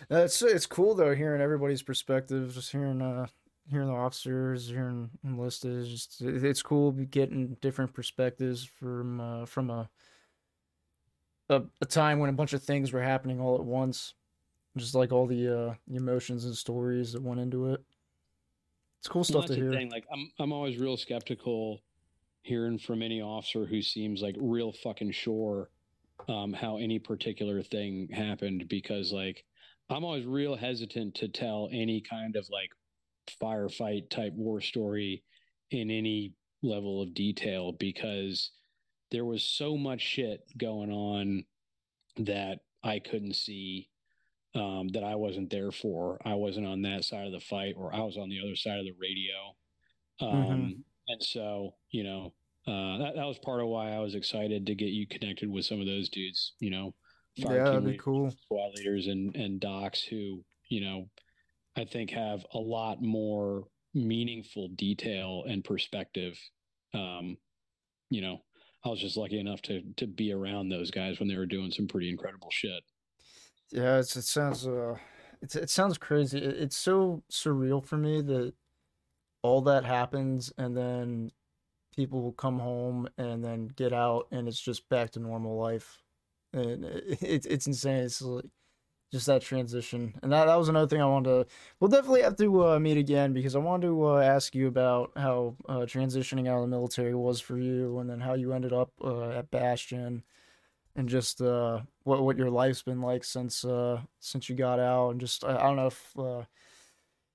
It's 0.10 0.42
it's 0.42 0.66
cool 0.66 0.96
though 0.96 1.16
hearing 1.16 1.42
everybody's 1.42 1.84
perspective, 1.84 2.54
just 2.54 2.72
hearing 2.72 3.02
uh 3.02 3.28
hearing 3.70 3.88
the 3.88 3.94
officers, 3.94 4.68
hearing 4.70 5.10
enlisted. 5.24 5.86
Just 5.86 6.22
it's 6.22 6.62
cool 6.62 6.92
getting 6.92 7.58
different 7.62 7.94
perspectives 7.94 8.64
from 8.66 9.20
uh, 9.20 9.46
from 9.46 9.70
a, 9.70 9.90
a, 11.50 11.64
a 11.82 11.86
time 11.86 12.20
when 12.20 12.30
a 12.30 12.34
bunch 12.34 12.54
of 12.54 12.64
things 12.64 12.92
were 12.92 13.02
happening 13.02 13.40
all 13.40 13.56
at 13.56 13.64
once, 13.64 14.14
just 14.78 14.96
like 14.96 15.12
all 15.12 15.28
the 15.28 15.70
uh, 15.70 15.74
emotions 15.92 16.46
and 16.46 16.56
stories 16.56 17.14
that 17.14 17.22
went 17.22 17.40
into 17.40 17.68
it. 17.74 17.84
It's 19.00 19.08
cool 19.08 19.24
stuff 19.24 19.48
well, 19.48 19.48
to 19.50 19.56
hear. 19.56 19.72
Thing. 19.72 19.90
Like 19.90 20.06
I'm 20.12 20.32
I'm 20.40 20.52
always 20.52 20.78
real 20.78 20.98
skeptical 20.98 21.82
hearing 22.42 22.80
from 22.80 23.02
any 23.02 23.22
officer 23.22 23.66
who 23.66 23.82
seems 23.82 24.22
like 24.22 24.36
real 24.40 24.72
fucking 24.72 25.12
sure 25.12 25.70
um, 26.30 26.54
how 26.54 26.78
any 26.78 27.00
particular 27.00 27.62
thing 27.62 28.08
happened 28.12 28.68
because 28.70 29.12
like 29.12 29.44
I'm 29.90 30.04
always 30.04 30.26
real 30.26 30.56
hesitant 30.56 31.16
to 31.16 31.28
tell 31.28 31.70
any 31.72 32.02
kind 32.02 32.36
of 32.36 32.48
like 32.52 32.70
firefight 33.42 34.10
type 34.10 34.34
war 34.34 34.62
story 34.62 35.24
in 35.72 35.92
any 35.92 36.34
level 36.64 37.02
of 37.02 37.14
detail 37.14 37.74
because 37.74 38.52
there 39.12 39.26
was 39.26 39.44
so 39.44 39.78
much 39.78 40.02
shit 40.02 40.42
going 40.58 40.92
on 40.92 41.46
that 42.18 42.60
I 42.84 43.00
couldn't 43.00 43.36
see 43.36 43.90
um, 44.58 44.88
that 44.90 45.04
I 45.04 45.16
wasn't 45.16 45.50
there 45.50 45.72
for. 45.72 46.20
I 46.26 46.34
wasn't 46.34 46.68
on 46.68 46.82
that 46.82 47.04
side 47.04 47.28
of 47.28 47.32
the 47.32 47.40
fight, 47.40 47.76
or 47.78 47.94
I 47.94 48.00
was 48.00 48.18
on 48.18 48.30
the 48.30 48.40
other 48.44 48.56
side 48.56 48.80
of 48.80 48.86
the 48.86 48.96
radio. 49.00 49.56
Um, 50.20 50.46
mm-hmm. 50.46 50.72
And 51.10 51.24
so, 51.24 51.76
you 51.92 52.04
know, 52.04 52.34
uh, 52.68 52.98
that, 52.98 53.16
that 53.16 53.26
was 53.26 53.40
part 53.40 53.62
of 53.62 53.68
why 53.68 53.92
I 53.92 54.00
was 54.00 54.16
excited 54.16 54.66
to 54.66 54.76
get 54.76 54.90
you 54.90 55.08
connected 55.08 55.50
with 55.50 55.66
some 55.66 55.80
of 55.80 55.86
those 55.86 56.10
dudes, 56.10 56.54
you 56.60 56.70
know, 56.70 56.94
fire 57.42 57.58
yeah, 57.58 57.64
that'd 57.66 57.86
be 57.86 57.98
cool. 57.98 58.32
Squad 58.32 58.72
leaders 58.76 59.08
and, 59.08 59.36
and 59.36 59.60
docs 59.60 60.02
who, 60.02 60.44
you 60.70 60.82
know, 60.82 61.10
I 61.78 61.86
think 61.86 62.10
have 62.10 62.44
a 62.54 62.58
lot 62.58 63.02
more 63.02 63.66
meaningful 63.94 64.70
detail 64.76 65.44
and 65.48 65.64
perspective. 65.64 66.38
Um, 66.94 67.38
you 68.10 68.22
know, 68.22 68.40
I 68.84 68.90
was 68.90 69.00
just 69.00 69.18
lucky 69.18 69.40
enough 69.40 69.62
to 69.64 69.82
to 69.98 70.08
be 70.08 70.32
around 70.34 70.70
those 70.70 70.92
guys 70.92 71.20
when 71.20 71.28
they 71.28 71.38
were 71.38 71.46
doing 71.46 71.72
some 71.72 71.88
pretty 71.88 72.10
incredible 72.10 72.50
shit. 72.52 72.84
Yeah, 73.72 73.98
it 74.00 74.08
sounds 74.08 74.66
uh, 74.68 74.98
it 75.42 75.70
sounds 75.70 75.98
crazy. 75.98 76.40
It, 76.40 76.56
it's 76.58 76.78
so 76.78 77.24
surreal 77.32 77.84
for 77.84 77.98
me 77.98 78.22
that 78.22 78.54
all 79.44 79.62
that 79.64 79.86
happens 79.86 80.54
and 80.58 80.78
then 80.78 81.32
people 81.96 82.22
will 82.24 82.34
come 82.34 82.60
home 82.60 83.08
and 83.18 83.44
then 83.44 83.68
get 83.70 83.94
out 83.94 84.28
and 84.32 84.48
it's 84.48 84.62
just 84.62 84.90
back 84.90 85.12
to 85.12 85.20
normal 85.20 85.58
life. 85.58 86.04
And 86.54 86.86
it, 86.86 87.06
it 87.24 87.48
it's 87.48 87.68
insane. 87.68 88.06
It's 88.06 88.22
like 88.22 88.46
just 89.12 89.28
that 89.28 89.42
transition. 89.44 90.16
And 90.24 90.32
that, 90.34 90.46
that 90.48 90.56
was 90.58 90.70
another 90.70 90.88
thing 90.88 91.02
I 91.02 91.06
wanted 91.06 91.30
to. 91.30 91.48
We'll 91.80 91.90
definitely 91.90 92.24
have 92.24 92.38
to 92.38 92.68
uh, 92.70 92.80
meet 92.80 92.98
again 92.98 93.34
because 93.34 93.56
I 93.56 93.60
wanted 93.60 93.88
to 93.88 94.08
uh, 94.08 94.20
ask 94.22 94.56
you 94.56 94.68
about 94.68 95.12
how 95.18 95.56
uh, 95.70 95.80
transitioning 95.82 96.48
out 96.50 96.58
of 96.58 96.62
the 96.64 96.68
military 96.68 97.16
was 97.16 97.42
for 97.42 97.58
you, 97.60 98.00
and 98.00 98.10
then 98.10 98.20
how 98.22 98.34
you 98.36 98.54
ended 98.54 98.74
up 98.74 98.92
uh, 99.04 99.30
at 99.32 99.52
Bastion, 99.52 100.24
and 100.98 101.08
just 101.08 101.42
uh, 101.42 101.80
what 102.04 102.24
what 102.24 102.38
your 102.38 102.50
life's 102.50 102.82
been 102.82 103.02
like 103.02 103.24
since 103.24 103.64
uh, 103.64 104.02
since 104.20 104.50
you 104.50 104.56
got 104.56 104.80
out, 104.80 105.12
and 105.12 105.22
just 105.22 105.46
I, 105.46 105.56
I 105.56 105.64
don't 105.64 105.78
know 105.78 105.88
if 105.88 106.18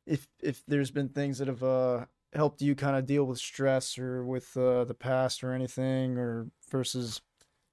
if 0.07 0.29
if 0.43 0.63
there's 0.67 0.91
been 0.91 1.09
things 1.09 1.39
that 1.39 1.49
have 1.49 2.07
helped 2.35 2.61
you 2.61 2.75
kind 2.75 2.97
of 2.97 3.07
deal 3.07 3.25
with 3.25 3.39
stress 3.39 3.99
or 3.99 4.25
with 4.25 4.53
the 4.55 4.97
past 4.99 5.43
or 5.43 5.53
anything, 5.53 6.19
or 6.19 6.49
versus 6.71 7.23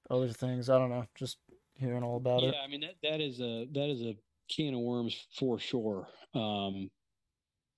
other 0.08 0.28
things. 0.28 0.70
I 0.70 0.78
don't 0.78 0.90
know. 0.90 1.04
Just 1.14 1.38
hearing 1.74 2.02
all 2.02 2.16
about 2.16 2.42
yeah, 2.42 2.48
it. 2.48 2.54
Yeah, 2.56 2.62
I 2.62 2.68
mean 2.68 2.80
that 2.80 2.96
that 3.02 3.20
is 3.20 3.40
a 3.40 3.66
that 3.72 3.90
is 3.90 4.02
a 4.02 4.16
can 4.50 4.74
of 4.74 4.80
worms 4.80 5.26
for 5.38 5.58
sure. 5.58 6.06
Um, 6.34 6.90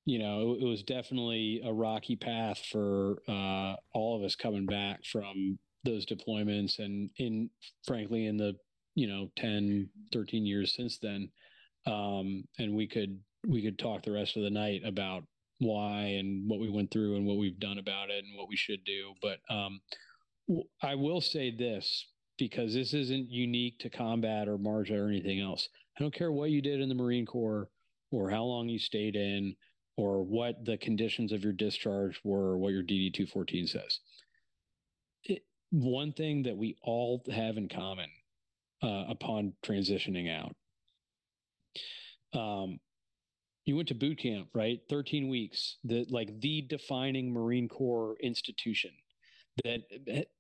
you 0.04 0.18
know, 0.18 0.54
it, 0.54 0.62
it, 0.62 0.66
was 0.66 0.82
definitely 0.82 1.62
a 1.64 1.72
rocky 1.72 2.16
path 2.16 2.58
for 2.70 3.22
uh, 3.28 3.76
all 3.94 4.16
of 4.16 4.24
us 4.24 4.34
coming 4.34 4.66
back 4.66 5.04
from 5.04 5.58
those 5.84 6.06
deployments 6.06 6.78
and 6.78 7.10
in 7.16 7.50
frankly 7.86 8.26
in 8.26 8.36
the 8.36 8.54
you 8.94 9.06
know 9.06 9.28
10 9.36 9.88
13 10.12 10.46
years 10.46 10.74
since 10.74 10.98
then 10.98 11.28
um, 11.86 12.44
and 12.58 12.74
we 12.74 12.86
could 12.86 13.18
we 13.46 13.62
could 13.62 13.78
talk 13.78 14.02
the 14.02 14.12
rest 14.12 14.36
of 14.36 14.42
the 14.42 14.50
night 14.50 14.82
about 14.84 15.24
why 15.58 16.16
and 16.18 16.48
what 16.48 16.60
we 16.60 16.70
went 16.70 16.90
through 16.90 17.16
and 17.16 17.26
what 17.26 17.38
we've 17.38 17.58
done 17.58 17.78
about 17.78 18.10
it 18.10 18.24
and 18.24 18.36
what 18.36 18.48
we 18.48 18.56
should 18.56 18.84
do 18.84 19.12
but 19.20 19.38
um, 19.50 19.80
I 20.82 20.94
will 20.94 21.20
say 21.20 21.50
this 21.50 22.06
because 22.38 22.74
this 22.74 22.94
isn't 22.94 23.30
unique 23.30 23.78
to 23.78 23.90
combat 23.90 24.48
or 24.48 24.58
Marja 24.58 24.98
or 24.98 25.08
anything 25.08 25.40
else. 25.40 25.68
I 25.96 26.02
don't 26.02 26.14
care 26.14 26.32
what 26.32 26.50
you 26.50 26.60
did 26.60 26.80
in 26.80 26.88
the 26.88 26.94
Marine 26.94 27.26
Corps 27.26 27.68
or 28.10 28.30
how 28.30 28.44
long 28.44 28.68
you 28.68 28.78
stayed 28.78 29.16
in 29.16 29.54
or 29.96 30.22
what 30.22 30.64
the 30.64 30.78
conditions 30.78 31.32
of 31.32 31.44
your 31.44 31.52
discharge 31.52 32.20
were, 32.24 32.58
what 32.58 32.72
your 32.72 32.82
DD 32.82 33.12
214 33.14 33.66
says. 33.66 34.00
One 35.72 36.12
thing 36.12 36.44
that 36.44 36.56
we 36.56 36.76
all 36.82 37.22
have 37.32 37.56
in 37.56 37.68
common 37.68 38.08
uh, 38.82 39.04
upon 39.08 39.54
transitioning 39.64 40.30
out. 40.30 40.54
Um, 42.38 42.78
you 43.64 43.76
went 43.76 43.88
to 43.88 43.94
boot 43.94 44.18
camp, 44.18 44.48
right? 44.54 44.80
13 44.88 45.28
weeks, 45.28 45.78
the 45.84 46.06
like 46.10 46.40
the 46.40 46.62
defining 46.62 47.32
Marine 47.32 47.68
Corps 47.68 48.16
institution 48.22 48.90
that 49.64 49.82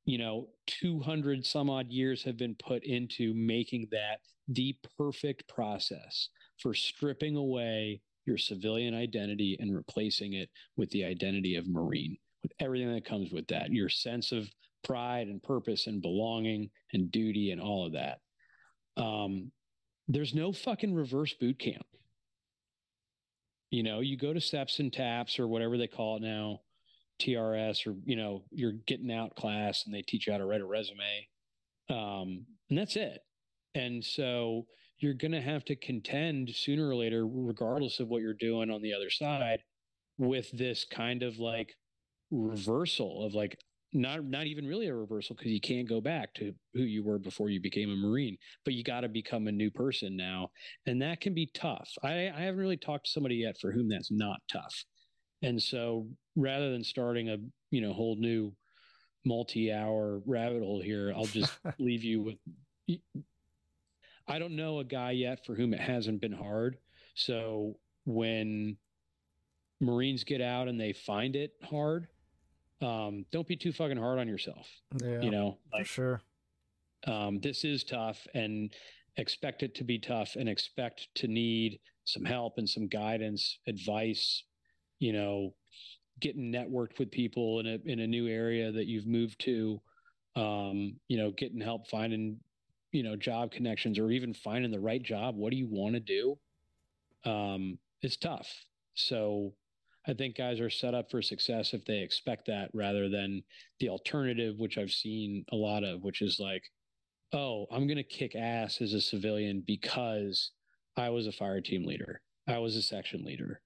you 0.04 0.18
know 0.18 0.48
200 0.66 1.44
some 1.44 1.68
odd 1.68 1.90
years 1.90 2.22
have 2.22 2.36
been 2.36 2.56
put 2.56 2.82
into 2.84 3.34
making 3.34 3.88
that 3.90 4.20
the 4.48 4.76
perfect 4.98 5.46
process 5.48 6.28
for 6.58 6.74
stripping 6.74 7.36
away 7.36 8.00
your 8.24 8.38
civilian 8.38 8.94
identity 8.94 9.56
and 9.60 9.74
replacing 9.74 10.32
it 10.32 10.48
with 10.76 10.88
the 10.90 11.04
identity 11.04 11.56
of 11.56 11.68
marine 11.68 12.16
with 12.42 12.52
everything 12.58 12.92
that 12.92 13.04
comes 13.04 13.30
with 13.32 13.46
that 13.48 13.70
your 13.70 13.88
sense 13.88 14.32
of 14.32 14.48
pride 14.82 15.28
and 15.28 15.42
purpose 15.42 15.86
and 15.86 16.02
belonging 16.02 16.70
and 16.92 17.10
duty 17.10 17.50
and 17.50 17.60
all 17.60 17.86
of 17.86 17.92
that. 17.92 18.18
Um, 18.96 19.50
there's 20.08 20.34
no 20.34 20.52
fucking 20.52 20.94
reverse 20.94 21.34
boot 21.34 21.58
camp. 21.58 21.86
You 23.70 23.82
know 23.82 24.00
you 24.00 24.18
go 24.18 24.34
to 24.34 24.40
steps 24.40 24.80
and 24.80 24.92
taps 24.92 25.38
or 25.38 25.48
whatever 25.48 25.78
they 25.78 25.86
call 25.86 26.16
it 26.16 26.22
now 26.22 26.60
TRS 27.20 27.86
or 27.86 27.94
you 28.04 28.16
know 28.16 28.44
you're 28.50 28.74
getting 28.86 29.10
out 29.10 29.36
class 29.36 29.84
and 29.86 29.94
they 29.94 30.02
teach 30.02 30.26
you 30.26 30.32
how 30.32 30.38
to 30.38 30.44
write 30.44 30.60
a 30.60 30.66
resume, 30.66 31.28
um, 31.88 32.44
and 32.68 32.78
that's 32.78 32.96
it. 32.96 33.20
And 33.74 34.04
so 34.04 34.66
you're 34.98 35.14
going 35.14 35.32
to 35.32 35.40
have 35.40 35.64
to 35.64 35.76
contend 35.76 36.50
sooner 36.54 36.88
or 36.88 36.94
later, 36.94 37.26
regardless 37.26 37.98
of 37.98 38.08
what 38.08 38.22
you're 38.22 38.34
doing 38.34 38.70
on 38.70 38.82
the 38.82 38.92
other 38.92 39.10
side, 39.10 39.60
with 40.18 40.50
this 40.52 40.84
kind 40.84 41.22
of 41.22 41.38
like 41.38 41.74
reversal 42.30 43.24
of 43.24 43.34
like 43.34 43.58
not 43.92 44.24
not 44.24 44.46
even 44.46 44.66
really 44.66 44.86
a 44.86 44.94
reversal 44.94 45.36
because 45.36 45.52
you 45.52 45.60
can't 45.60 45.88
go 45.88 46.00
back 46.00 46.32
to 46.32 46.54
who 46.72 46.82
you 46.82 47.04
were 47.04 47.18
before 47.18 47.50
you 47.50 47.60
became 47.60 47.90
a 47.90 47.96
marine 47.96 48.38
but 48.64 48.72
you 48.72 48.82
got 48.82 49.02
to 49.02 49.08
become 49.08 49.46
a 49.48 49.52
new 49.52 49.70
person 49.70 50.16
now 50.16 50.48
and 50.86 51.02
that 51.02 51.20
can 51.20 51.34
be 51.34 51.50
tough 51.52 51.90
I, 52.02 52.30
I 52.34 52.40
haven't 52.40 52.60
really 52.60 52.78
talked 52.78 53.04
to 53.04 53.12
somebody 53.12 53.36
yet 53.36 53.58
for 53.60 53.70
whom 53.70 53.88
that's 53.88 54.10
not 54.10 54.40
tough 54.50 54.84
and 55.42 55.60
so 55.60 56.06
rather 56.36 56.70
than 56.70 56.84
starting 56.84 57.28
a, 57.28 57.36
you 57.70 57.80
know, 57.80 57.92
whole 57.92 58.16
new 58.16 58.54
multi-hour 59.24 60.22
rabbit 60.24 60.62
hole 60.62 60.80
here, 60.80 61.12
I'll 61.14 61.24
just 61.24 61.52
leave 61.78 62.04
you 62.04 62.22
with 62.22 62.36
I 64.28 64.38
don't 64.38 64.56
know 64.56 64.78
a 64.78 64.84
guy 64.84 65.10
yet 65.12 65.44
for 65.44 65.54
whom 65.54 65.74
it 65.74 65.80
hasn't 65.80 66.20
been 66.20 66.32
hard. 66.32 66.78
So 67.14 67.76
when 68.04 68.76
Marines 69.80 70.24
get 70.24 70.40
out 70.40 70.68
and 70.68 70.80
they 70.80 70.92
find 70.92 71.34
it 71.34 71.52
hard, 71.62 72.06
um, 72.82 73.24
don't 73.32 73.46
be 73.46 73.56
too 73.56 73.72
fucking 73.72 73.96
hard 73.96 74.18
on 74.18 74.28
yourself. 74.28 74.68
Yeah, 75.00 75.22
You 75.22 75.30
know, 75.30 75.58
for 75.70 75.78
like 75.78 75.86
sure. 75.86 76.22
um, 77.06 77.40
this 77.40 77.64
is 77.64 77.84
tough 77.84 78.26
and 78.34 78.72
expect 79.16 79.62
it 79.62 79.74
to 79.76 79.84
be 79.84 79.98
tough 79.98 80.36
and 80.36 80.48
expect 80.48 81.08
to 81.16 81.28
need 81.28 81.80
some 82.04 82.24
help 82.24 82.58
and 82.58 82.68
some 82.68 82.88
guidance, 82.88 83.58
advice, 83.66 84.44
you 84.98 85.12
know, 85.12 85.54
getting 86.20 86.52
networked 86.52 86.98
with 86.98 87.10
people 87.10 87.60
in 87.60 87.66
a 87.66 87.78
in 87.84 88.00
a 88.00 88.06
new 88.06 88.28
area 88.28 88.72
that 88.72 88.86
you've 88.86 89.06
moved 89.06 89.40
to, 89.40 89.80
um, 90.36 90.94
you 91.08 91.18
know, 91.18 91.30
getting 91.30 91.60
help 91.60 91.88
finding, 91.88 92.38
you 92.92 93.02
know, 93.02 93.16
job 93.16 93.50
connections 93.52 93.98
or 93.98 94.10
even 94.10 94.34
finding 94.34 94.70
the 94.70 94.80
right 94.80 95.02
job. 95.02 95.36
What 95.36 95.50
do 95.50 95.56
you 95.56 95.68
want 95.68 95.94
to 95.94 96.00
do? 96.00 96.38
Um, 97.24 97.78
it's 98.02 98.16
tough. 98.16 98.48
So 98.94 99.54
I 100.06 100.14
think 100.14 100.36
guys 100.36 100.58
are 100.60 100.70
set 100.70 100.94
up 100.94 101.10
for 101.10 101.22
success 101.22 101.74
if 101.74 101.84
they 101.84 101.98
expect 101.98 102.46
that 102.46 102.70
rather 102.74 103.08
than 103.08 103.42
the 103.78 103.88
alternative, 103.88 104.56
which 104.58 104.76
I've 104.76 104.90
seen 104.90 105.44
a 105.52 105.56
lot 105.56 105.84
of, 105.84 106.02
which 106.02 106.22
is 106.22 106.38
like, 106.40 106.64
oh, 107.32 107.66
I'm 107.70 107.86
going 107.86 107.96
to 107.98 108.02
kick 108.02 108.34
ass 108.34 108.80
as 108.80 108.94
a 108.94 109.00
civilian 109.00 109.62
because 109.66 110.50
I 110.96 111.10
was 111.10 111.26
a 111.26 111.32
fire 111.32 111.60
team 111.60 111.84
leader. 111.84 112.20
I 112.48 112.58
was 112.58 112.76
a 112.76 112.82
section 112.82 113.24
leader. 113.24 113.62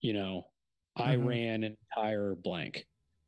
You 0.00 0.12
know, 0.12 0.50
I 0.94 1.16
Mhm. 1.16 1.26
ran 1.26 1.64
an 1.64 1.76
entire 1.96 2.34
blank. 2.34 2.86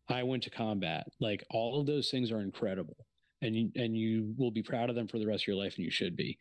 I 0.08 0.22
went 0.22 0.42
to 0.44 0.50
combat. 0.50 1.06
Like 1.18 1.44
all 1.50 1.80
of 1.80 1.86
those 1.86 2.10
things 2.10 2.30
are 2.30 2.40
incredible. 2.40 3.06
And 3.42 3.56
you, 3.56 3.72
and 3.74 3.96
you 3.96 4.34
will 4.36 4.50
be 4.50 4.62
proud 4.62 4.90
of 4.90 4.96
them 4.96 5.08
for 5.08 5.18
the 5.18 5.26
rest 5.26 5.44
of 5.44 5.48
your 5.48 5.56
life 5.56 5.76
and 5.76 5.84
you 5.84 5.90
should 5.90 6.14
be. 6.14 6.38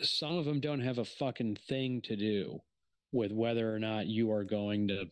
Some 0.00 0.36
of 0.36 0.46
them 0.46 0.58
don't 0.60 0.80
have 0.80 0.98
a 0.98 1.04
fucking 1.04 1.56
thing 1.68 2.00
to 2.02 2.16
do 2.16 2.60
with 3.12 3.30
whether 3.30 3.72
or 3.72 3.78
not 3.78 4.06
you 4.06 4.32
are 4.32 4.42
going 4.44 4.88
to 4.88 5.10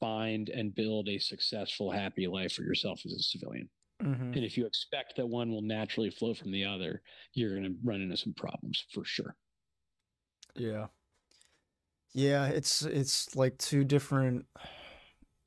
find 0.00 0.48
and 0.48 0.74
build 0.74 1.08
a 1.08 1.18
successful, 1.18 1.90
happy 1.90 2.26
life 2.26 2.52
for 2.52 2.62
yourself 2.62 3.00
as 3.04 3.12
a 3.12 3.18
civilian. 3.18 3.68
hmm 4.00 4.32
And 4.32 4.44
if 4.44 4.56
you 4.56 4.66
expect 4.66 5.16
that 5.16 5.26
one 5.26 5.50
will 5.50 5.62
naturally 5.62 6.10
flow 6.10 6.34
from 6.34 6.50
the 6.52 6.64
other, 6.64 7.02
you're 7.32 7.50
going 7.50 7.64
to 7.64 7.78
run 7.84 8.02
into 8.02 8.16
some 8.16 8.34
problems 8.34 8.84
for 8.92 9.04
sure. 9.04 9.34
Yeah. 10.54 10.86
Yeah, 12.14 12.46
it's 12.46 12.82
it's 12.82 13.36
like 13.36 13.58
two 13.58 13.84
different 13.84 14.46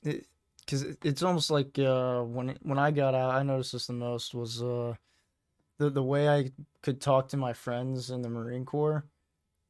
because 0.04 0.84
it, 0.84 0.98
it's 1.04 1.24
almost 1.24 1.50
like 1.50 1.78
uh 1.80 2.22
when 2.22 2.58
when 2.62 2.78
I 2.78 2.92
got 2.92 3.16
out, 3.16 3.32
I 3.32 3.44
noticed 3.44 3.74
this 3.74 3.88
the 3.88 3.94
most 3.94 4.36
was 4.36 4.62
uh 4.62 4.94
the 5.80 5.90
the 5.90 6.04
way 6.04 6.30
I 6.30 6.52
could 6.84 7.02
talk 7.02 7.30
to 7.30 7.38
my 7.38 7.54
friends 7.54 8.12
in 8.12 8.22
the 8.22 8.30
Marine 8.30 8.66
Corps 8.66 9.06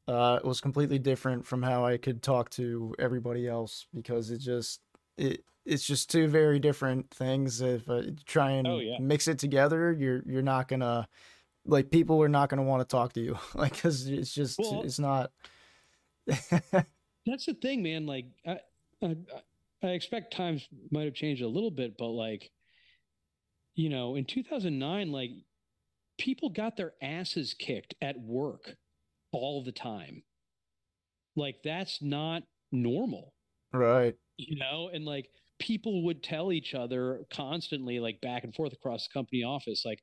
uh 0.09 0.39
it 0.41 0.45
was 0.47 0.59
completely 0.59 0.97
different 0.99 1.45
from 1.45 1.61
how 1.61 1.85
I 1.85 1.97
could 1.97 2.21
talk 2.23 2.49
to 2.51 2.95
everybody 2.99 3.47
else 3.47 3.85
because 3.93 4.31
it 4.31 4.39
just 4.39 4.81
it 5.17 5.43
it's 5.65 5.85
just 5.85 6.09
two 6.09 6.27
very 6.27 6.59
different 6.59 7.11
things. 7.11 7.61
If 7.61 7.87
uh, 7.89 7.97
you 7.97 8.15
try 8.25 8.51
and 8.51 8.67
Oh, 8.67 8.79
yeah. 8.79 8.97
mix 8.99 9.27
it 9.27 9.37
together, 9.39 9.91
you're 9.93 10.23
you're 10.25 10.41
not 10.41 10.67
gonna 10.67 11.07
like 11.65 11.91
people 11.91 12.21
are 12.23 12.29
not 12.29 12.49
gonna 12.49 12.63
want 12.63 12.81
to 12.81 12.91
talk 12.91 13.13
to 13.13 13.21
you 13.21 13.37
like 13.53 13.73
because 13.73 14.07
it's 14.07 14.33
just 14.33 14.57
Well- 14.59 14.81
it's 14.83 14.99
not. 14.99 15.31
That's 17.25 17.45
the 17.45 17.53
thing, 17.61 17.83
man. 17.83 18.05
Like, 18.05 18.25
I, 18.47 18.59
I, 19.03 19.15
I 19.83 19.87
expect 19.89 20.33
times 20.33 20.67
might 20.91 21.05
have 21.05 21.13
changed 21.13 21.41
a 21.41 21.47
little 21.47 21.69
bit, 21.71 21.97
but 21.97 22.09
like, 22.09 22.49
you 23.75 23.89
know, 23.89 24.15
in 24.15 24.25
2009, 24.25 25.11
like, 25.11 25.31
people 26.17 26.49
got 26.49 26.75
their 26.75 26.93
asses 27.01 27.53
kicked 27.53 27.93
at 28.01 28.19
work 28.19 28.75
all 29.31 29.63
the 29.63 29.71
time. 29.71 30.23
Like, 31.35 31.57
that's 31.63 32.01
not 32.01 32.43
normal. 32.71 33.33
right. 33.73 34.15
you 34.37 34.57
know 34.57 34.89
and 34.93 35.05
like 35.05 35.29
people 35.59 36.03
would 36.05 36.21
tell 36.23 36.51
each 36.51 36.73
other 36.75 37.21
constantly 37.31 37.99
like 37.99 38.21
back 38.21 38.43
and 38.43 38.53
forth 38.55 38.71
across 38.73 39.07
the 39.07 39.13
company 39.13 39.43
office 39.43 39.83
like 39.85 40.01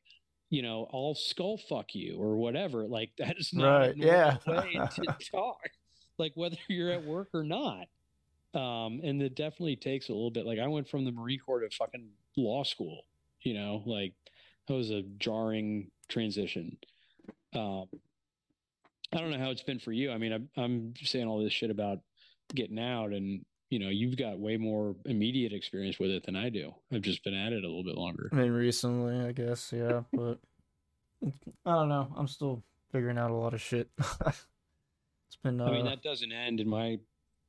you 0.51 0.63
know 0.63 0.89
i'll 0.93 1.15
skull 1.15 1.57
fuck 1.69 1.95
you 1.95 2.17
or 2.19 2.37
whatever 2.37 2.85
like 2.87 3.11
that 3.19 3.37
is 3.39 3.53
not 3.55 3.79
Right, 3.79 3.97
yeah. 3.97 4.37
way 4.47 4.73
to 4.97 5.17
talk 5.33 5.61
like 6.19 6.33
whether 6.35 6.57
you're 6.69 6.91
at 6.91 7.05
work 7.05 7.29
or 7.35 7.45
not 7.45 7.87
um 8.55 9.01
and 9.05 9.23
it 9.23 9.35
definitely 9.37 9.77
takes 9.77 10.09
a 10.09 10.13
little 10.13 10.31
bit 10.33 10.45
like 10.45 10.59
i 10.59 10.67
went 10.67 10.89
from 10.89 11.05
the 11.05 11.13
marine 11.13 11.39
corps 11.39 11.61
to 11.61 11.71
fucking 11.71 12.09
law 12.37 12.65
school 12.65 13.03
you 13.43 13.55
know 13.55 13.83
like 13.87 14.13
that 14.69 14.75
was 14.75 14.91
a 14.91 15.03
jarring 15.19 15.91
transition 16.09 16.77
um 17.55 17.87
i 19.13 19.19
don't 19.19 19.31
know 19.31 19.39
how 19.39 19.51
it's 19.51 19.63
been 19.63 19.79
for 19.79 19.93
you. 19.93 20.11
I 20.13 20.19
mean 20.19 20.33
i'm, 20.33 20.49
I'm 20.57 20.95
saying 21.03 21.27
all 21.27 21.43
this 21.43 21.53
shit 21.53 21.71
about 21.71 21.99
getting 22.55 22.79
out 22.79 23.13
and 23.13 23.45
you 23.71 23.79
know 23.79 23.89
you've 23.89 24.17
got 24.17 24.39
way 24.39 24.57
more 24.57 24.95
immediate 25.05 25.53
experience 25.53 25.99
with 25.99 26.11
it 26.11 26.25
than 26.25 26.37
i 26.37 26.49
do. 26.49 26.73
I've 26.93 27.03
just 27.03 27.25
been 27.25 27.35
at 27.35 27.53
it 27.53 27.65
a 27.65 27.67
little 27.67 27.85
bit 27.85 27.97
longer. 27.97 28.29
I 28.33 28.37
mean, 28.37 28.53
recently, 28.53 29.27
I 29.27 29.33
guess, 29.33 29.73
yeah, 29.75 30.03
but 30.13 30.39
I 31.65 31.73
don't 31.73 31.89
know. 31.89 32.13
I'm 32.17 32.29
still 32.29 32.63
figuring 32.93 33.19
out 33.19 33.31
a 33.31 33.35
lot 33.35 33.55
of 33.55 33.61
shit. 33.61 33.89
it's 33.99 35.37
been, 35.43 35.61
uh, 35.61 35.67
i 35.67 35.71
mean 35.71 35.85
that 35.87 36.03
doesn't 36.03 36.33
end 36.33 36.61
in 36.61 36.69
my 36.69 36.99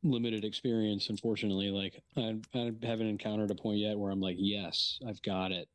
limited 0.04 0.46
experience 0.46 1.10
unfortunately. 1.10 1.70
Like 1.70 2.02
I, 2.16 2.36
I 2.54 2.72
haven't 2.84 3.08
encountered 3.08 3.52
a 3.52 3.56
point 3.56 3.80
yet 3.80 3.98
where 3.98 4.12
i'm 4.12 4.22
like 4.22 4.38
yes 4.40 5.00
i've 5.08 5.22
got 5.22 5.52
it. 5.52 5.68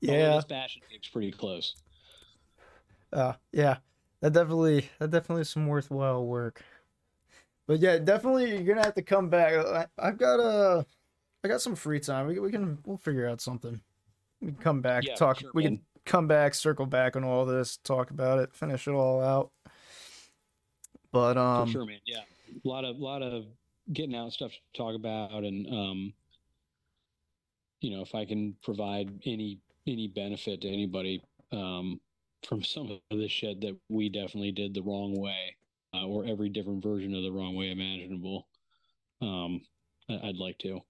Yeah, 0.00 0.36
this 0.36 0.44
Bastion 0.44 0.82
gig's 0.90 1.08
pretty 1.08 1.30
close. 1.32 1.74
Uh, 3.12 3.32
yeah, 3.52 3.78
that 4.20 4.32
definitely, 4.32 4.88
that 4.98 5.10
definitely 5.10 5.42
is 5.42 5.50
some 5.50 5.66
worthwhile 5.66 6.24
work. 6.26 6.62
But 7.66 7.80
yeah, 7.80 7.98
definitely, 7.98 8.52
you're 8.52 8.62
gonna 8.74 8.84
have 8.84 8.94
to 8.94 9.02
come 9.02 9.28
back. 9.28 9.54
I, 9.54 9.86
I've 9.98 10.18
got 10.18 10.38
uh, 10.40 10.84
I 11.42 11.48
got 11.48 11.60
some 11.60 11.74
free 11.74 12.00
time. 12.00 12.26
We 12.28 12.38
we 12.38 12.50
can 12.50 12.78
we'll 12.86 12.96
figure 12.96 13.28
out 13.28 13.40
something. 13.40 13.80
We 14.40 14.48
can 14.48 14.56
come 14.56 14.80
back, 14.82 15.04
Yeah, 15.04 15.14
talk. 15.14 15.40
sure, 15.40 15.50
we 15.54 15.62
man. 15.64 15.76
can 15.76 15.84
come 16.04 16.28
back, 16.28 16.54
circle 16.54 16.86
back 16.86 17.16
on 17.16 17.24
all 17.24 17.44
this, 17.44 17.78
talk 17.78 18.10
about 18.10 18.38
it, 18.38 18.54
finish 18.54 18.86
it 18.86 18.92
all 18.92 19.20
out. 19.20 19.50
But 21.10 21.38
um, 21.38 21.66
for 21.66 21.72
sure 21.72 21.86
man 21.86 21.98
yeah 22.04 22.20
a 22.64 22.68
lot 22.68 22.84
of 22.84 22.96
a 22.96 23.02
lot 23.02 23.22
of 23.22 23.46
getting 23.92 24.14
out 24.14 24.32
stuff 24.32 24.50
to 24.52 24.78
talk 24.78 24.94
about 24.94 25.44
and 25.44 25.66
um 25.68 26.12
you 27.80 27.90
know 27.94 28.02
if 28.02 28.14
i 28.14 28.24
can 28.24 28.54
provide 28.62 29.08
any 29.24 29.58
any 29.86 30.08
benefit 30.08 30.60
to 30.60 30.68
anybody 30.68 31.22
um 31.52 32.00
from 32.46 32.62
some 32.62 32.90
of 33.10 33.18
the 33.18 33.28
shit 33.28 33.60
that 33.60 33.78
we 33.88 34.08
definitely 34.08 34.52
did 34.52 34.74
the 34.74 34.82
wrong 34.82 35.18
way 35.20 35.56
uh, 35.94 36.06
or 36.06 36.24
every 36.26 36.48
different 36.48 36.82
version 36.82 37.14
of 37.14 37.22
the 37.22 37.32
wrong 37.32 37.54
way 37.54 37.70
imaginable 37.70 38.48
um 39.22 39.60
i'd 40.08 40.36
like 40.36 40.58
to 40.58 40.80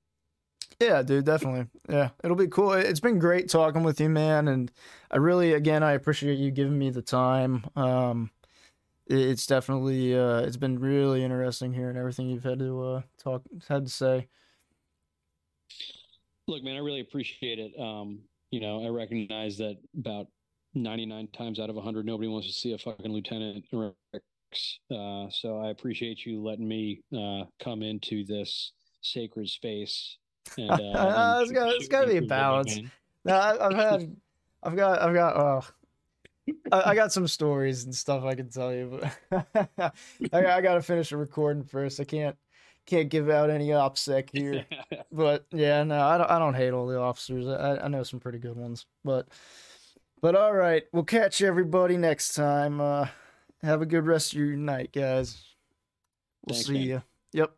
Yeah, 0.81 1.03
dude, 1.03 1.25
definitely. 1.25 1.69
Yeah, 1.89 2.11
it'll 2.23 2.37
be 2.37 2.49
cool. 2.49 2.73
It's 2.75 3.01
been 3.01 3.19
great 3.19 3.49
talking 3.49 3.83
with 3.83 4.01
you, 4.01 4.09
man, 4.11 4.49
and 4.49 4.71
I 5.11 5.17
really, 5.17 5.55
again, 5.55 5.83
I 5.83 5.93
appreciate 5.93 6.39
you 6.39 6.51
giving 6.51 6.79
me 6.79 6.91
the 6.91 7.03
time. 7.03 7.65
Um, 7.77 8.31
it's 9.07 9.47
definitely, 9.47 10.17
uh, 10.19 10.41
it's 10.41 10.57
been 10.59 10.79
really 10.81 11.25
interesting 11.25 11.73
hearing 11.75 11.97
everything 11.99 12.29
you've 12.31 12.45
had 12.45 12.61
to 12.61 12.83
uh 12.85 13.03
talk, 13.19 13.43
had 13.69 13.87
to 13.87 13.93
say. 13.93 14.29
look 16.47 16.63
man 16.63 16.77
i 16.77 16.81
really 16.81 17.01
appreciate 17.01 17.59
it 17.59 17.79
um 17.81 18.21
you 18.51 18.61
know 18.61 18.85
i 18.85 18.89
recognize 18.89 19.59
that 19.59 19.77
about 19.99 20.27
99 20.77 21.29
times 21.29 21.59
out 21.59 21.71
of 21.71 21.77
100 21.77 22.07
nobody 22.07 22.29
wants 22.29 22.47
to 22.47 22.53
see 22.53 22.73
a 22.73 22.79
fucking 22.79 23.13
lieutenant 23.13 23.65
Rex. 23.73 24.79
uh 24.91 25.29
so 25.31 25.59
i 25.59 25.71
appreciate 25.71 26.25
you 26.25 26.43
letting 26.43 26.69
me 26.69 27.01
uh 27.17 27.45
come 27.59 27.83
into 27.83 28.25
this 28.25 28.73
sacred 29.01 29.49
space 29.49 30.19
and 30.59 30.71
uh 30.71 30.75
and 31.49 31.51
It's 31.51 31.75
it's 31.81 31.89
gotta 31.89 32.09
be 32.09 32.19
a 32.19 32.23
balance. 32.23 32.79
No, 33.27 33.35
I, 33.35 33.67
I've 33.67 33.75
had, 33.75 34.17
I've 34.63 34.77
got, 34.77 35.03
I've 35.03 35.15
got, 35.15 35.37
uh, 35.37 35.61
I, 36.71 36.91
I 36.91 36.95
got 36.95 37.13
some 37.13 37.27
stories 37.27 37.85
and 37.85 37.93
stuff 37.93 38.23
I 38.23 38.37
can 38.37 38.49
tell 38.49 38.73
you, 38.73 39.01
but 39.31 39.59
I, 40.33 40.57
I 40.59 40.61
got 40.61 40.75
to 40.75 40.83
finish 40.83 41.11
the 41.11 41.17
recording 41.17 41.65
first. 41.65 41.99
I 41.99 42.05
can't, 42.05 42.37
can't 42.87 43.09
give 43.09 43.29
out 43.29 43.51
any 43.51 43.69
opsec 43.71 44.29
here. 44.33 44.65
But 45.11 45.47
yeah, 45.51 45.83
no, 45.83 46.01
I 46.01 46.19
don't. 46.19 46.31
I 46.31 46.39
don't 46.39 46.55
hate 46.55 46.73
all 46.73 46.87
the 46.87 46.99
officers. 46.99 47.49
I, 47.49 47.79
I 47.79 47.89
know 47.89 48.03
some 48.03 48.21
pretty 48.21 48.39
good 48.39 48.55
ones. 48.55 48.85
But 49.03 49.27
but 50.27 50.35
all 50.35 50.53
right, 50.53 50.83
we'll 50.93 51.05
catch 51.05 51.41
everybody 51.41 51.97
next 51.97 52.35
time. 52.35 52.81
Uh, 52.81 53.07
have 53.63 53.81
a 53.81 53.87
good 53.87 54.05
rest 54.05 54.33
of 54.33 54.41
your 54.41 54.57
night, 54.57 54.91
guys. 54.93 55.55
We'll 56.45 56.55
Thanks, 56.57 56.67
see 56.67 56.73
man. 56.73 56.83
you. 56.83 57.03
Yep. 57.33 57.53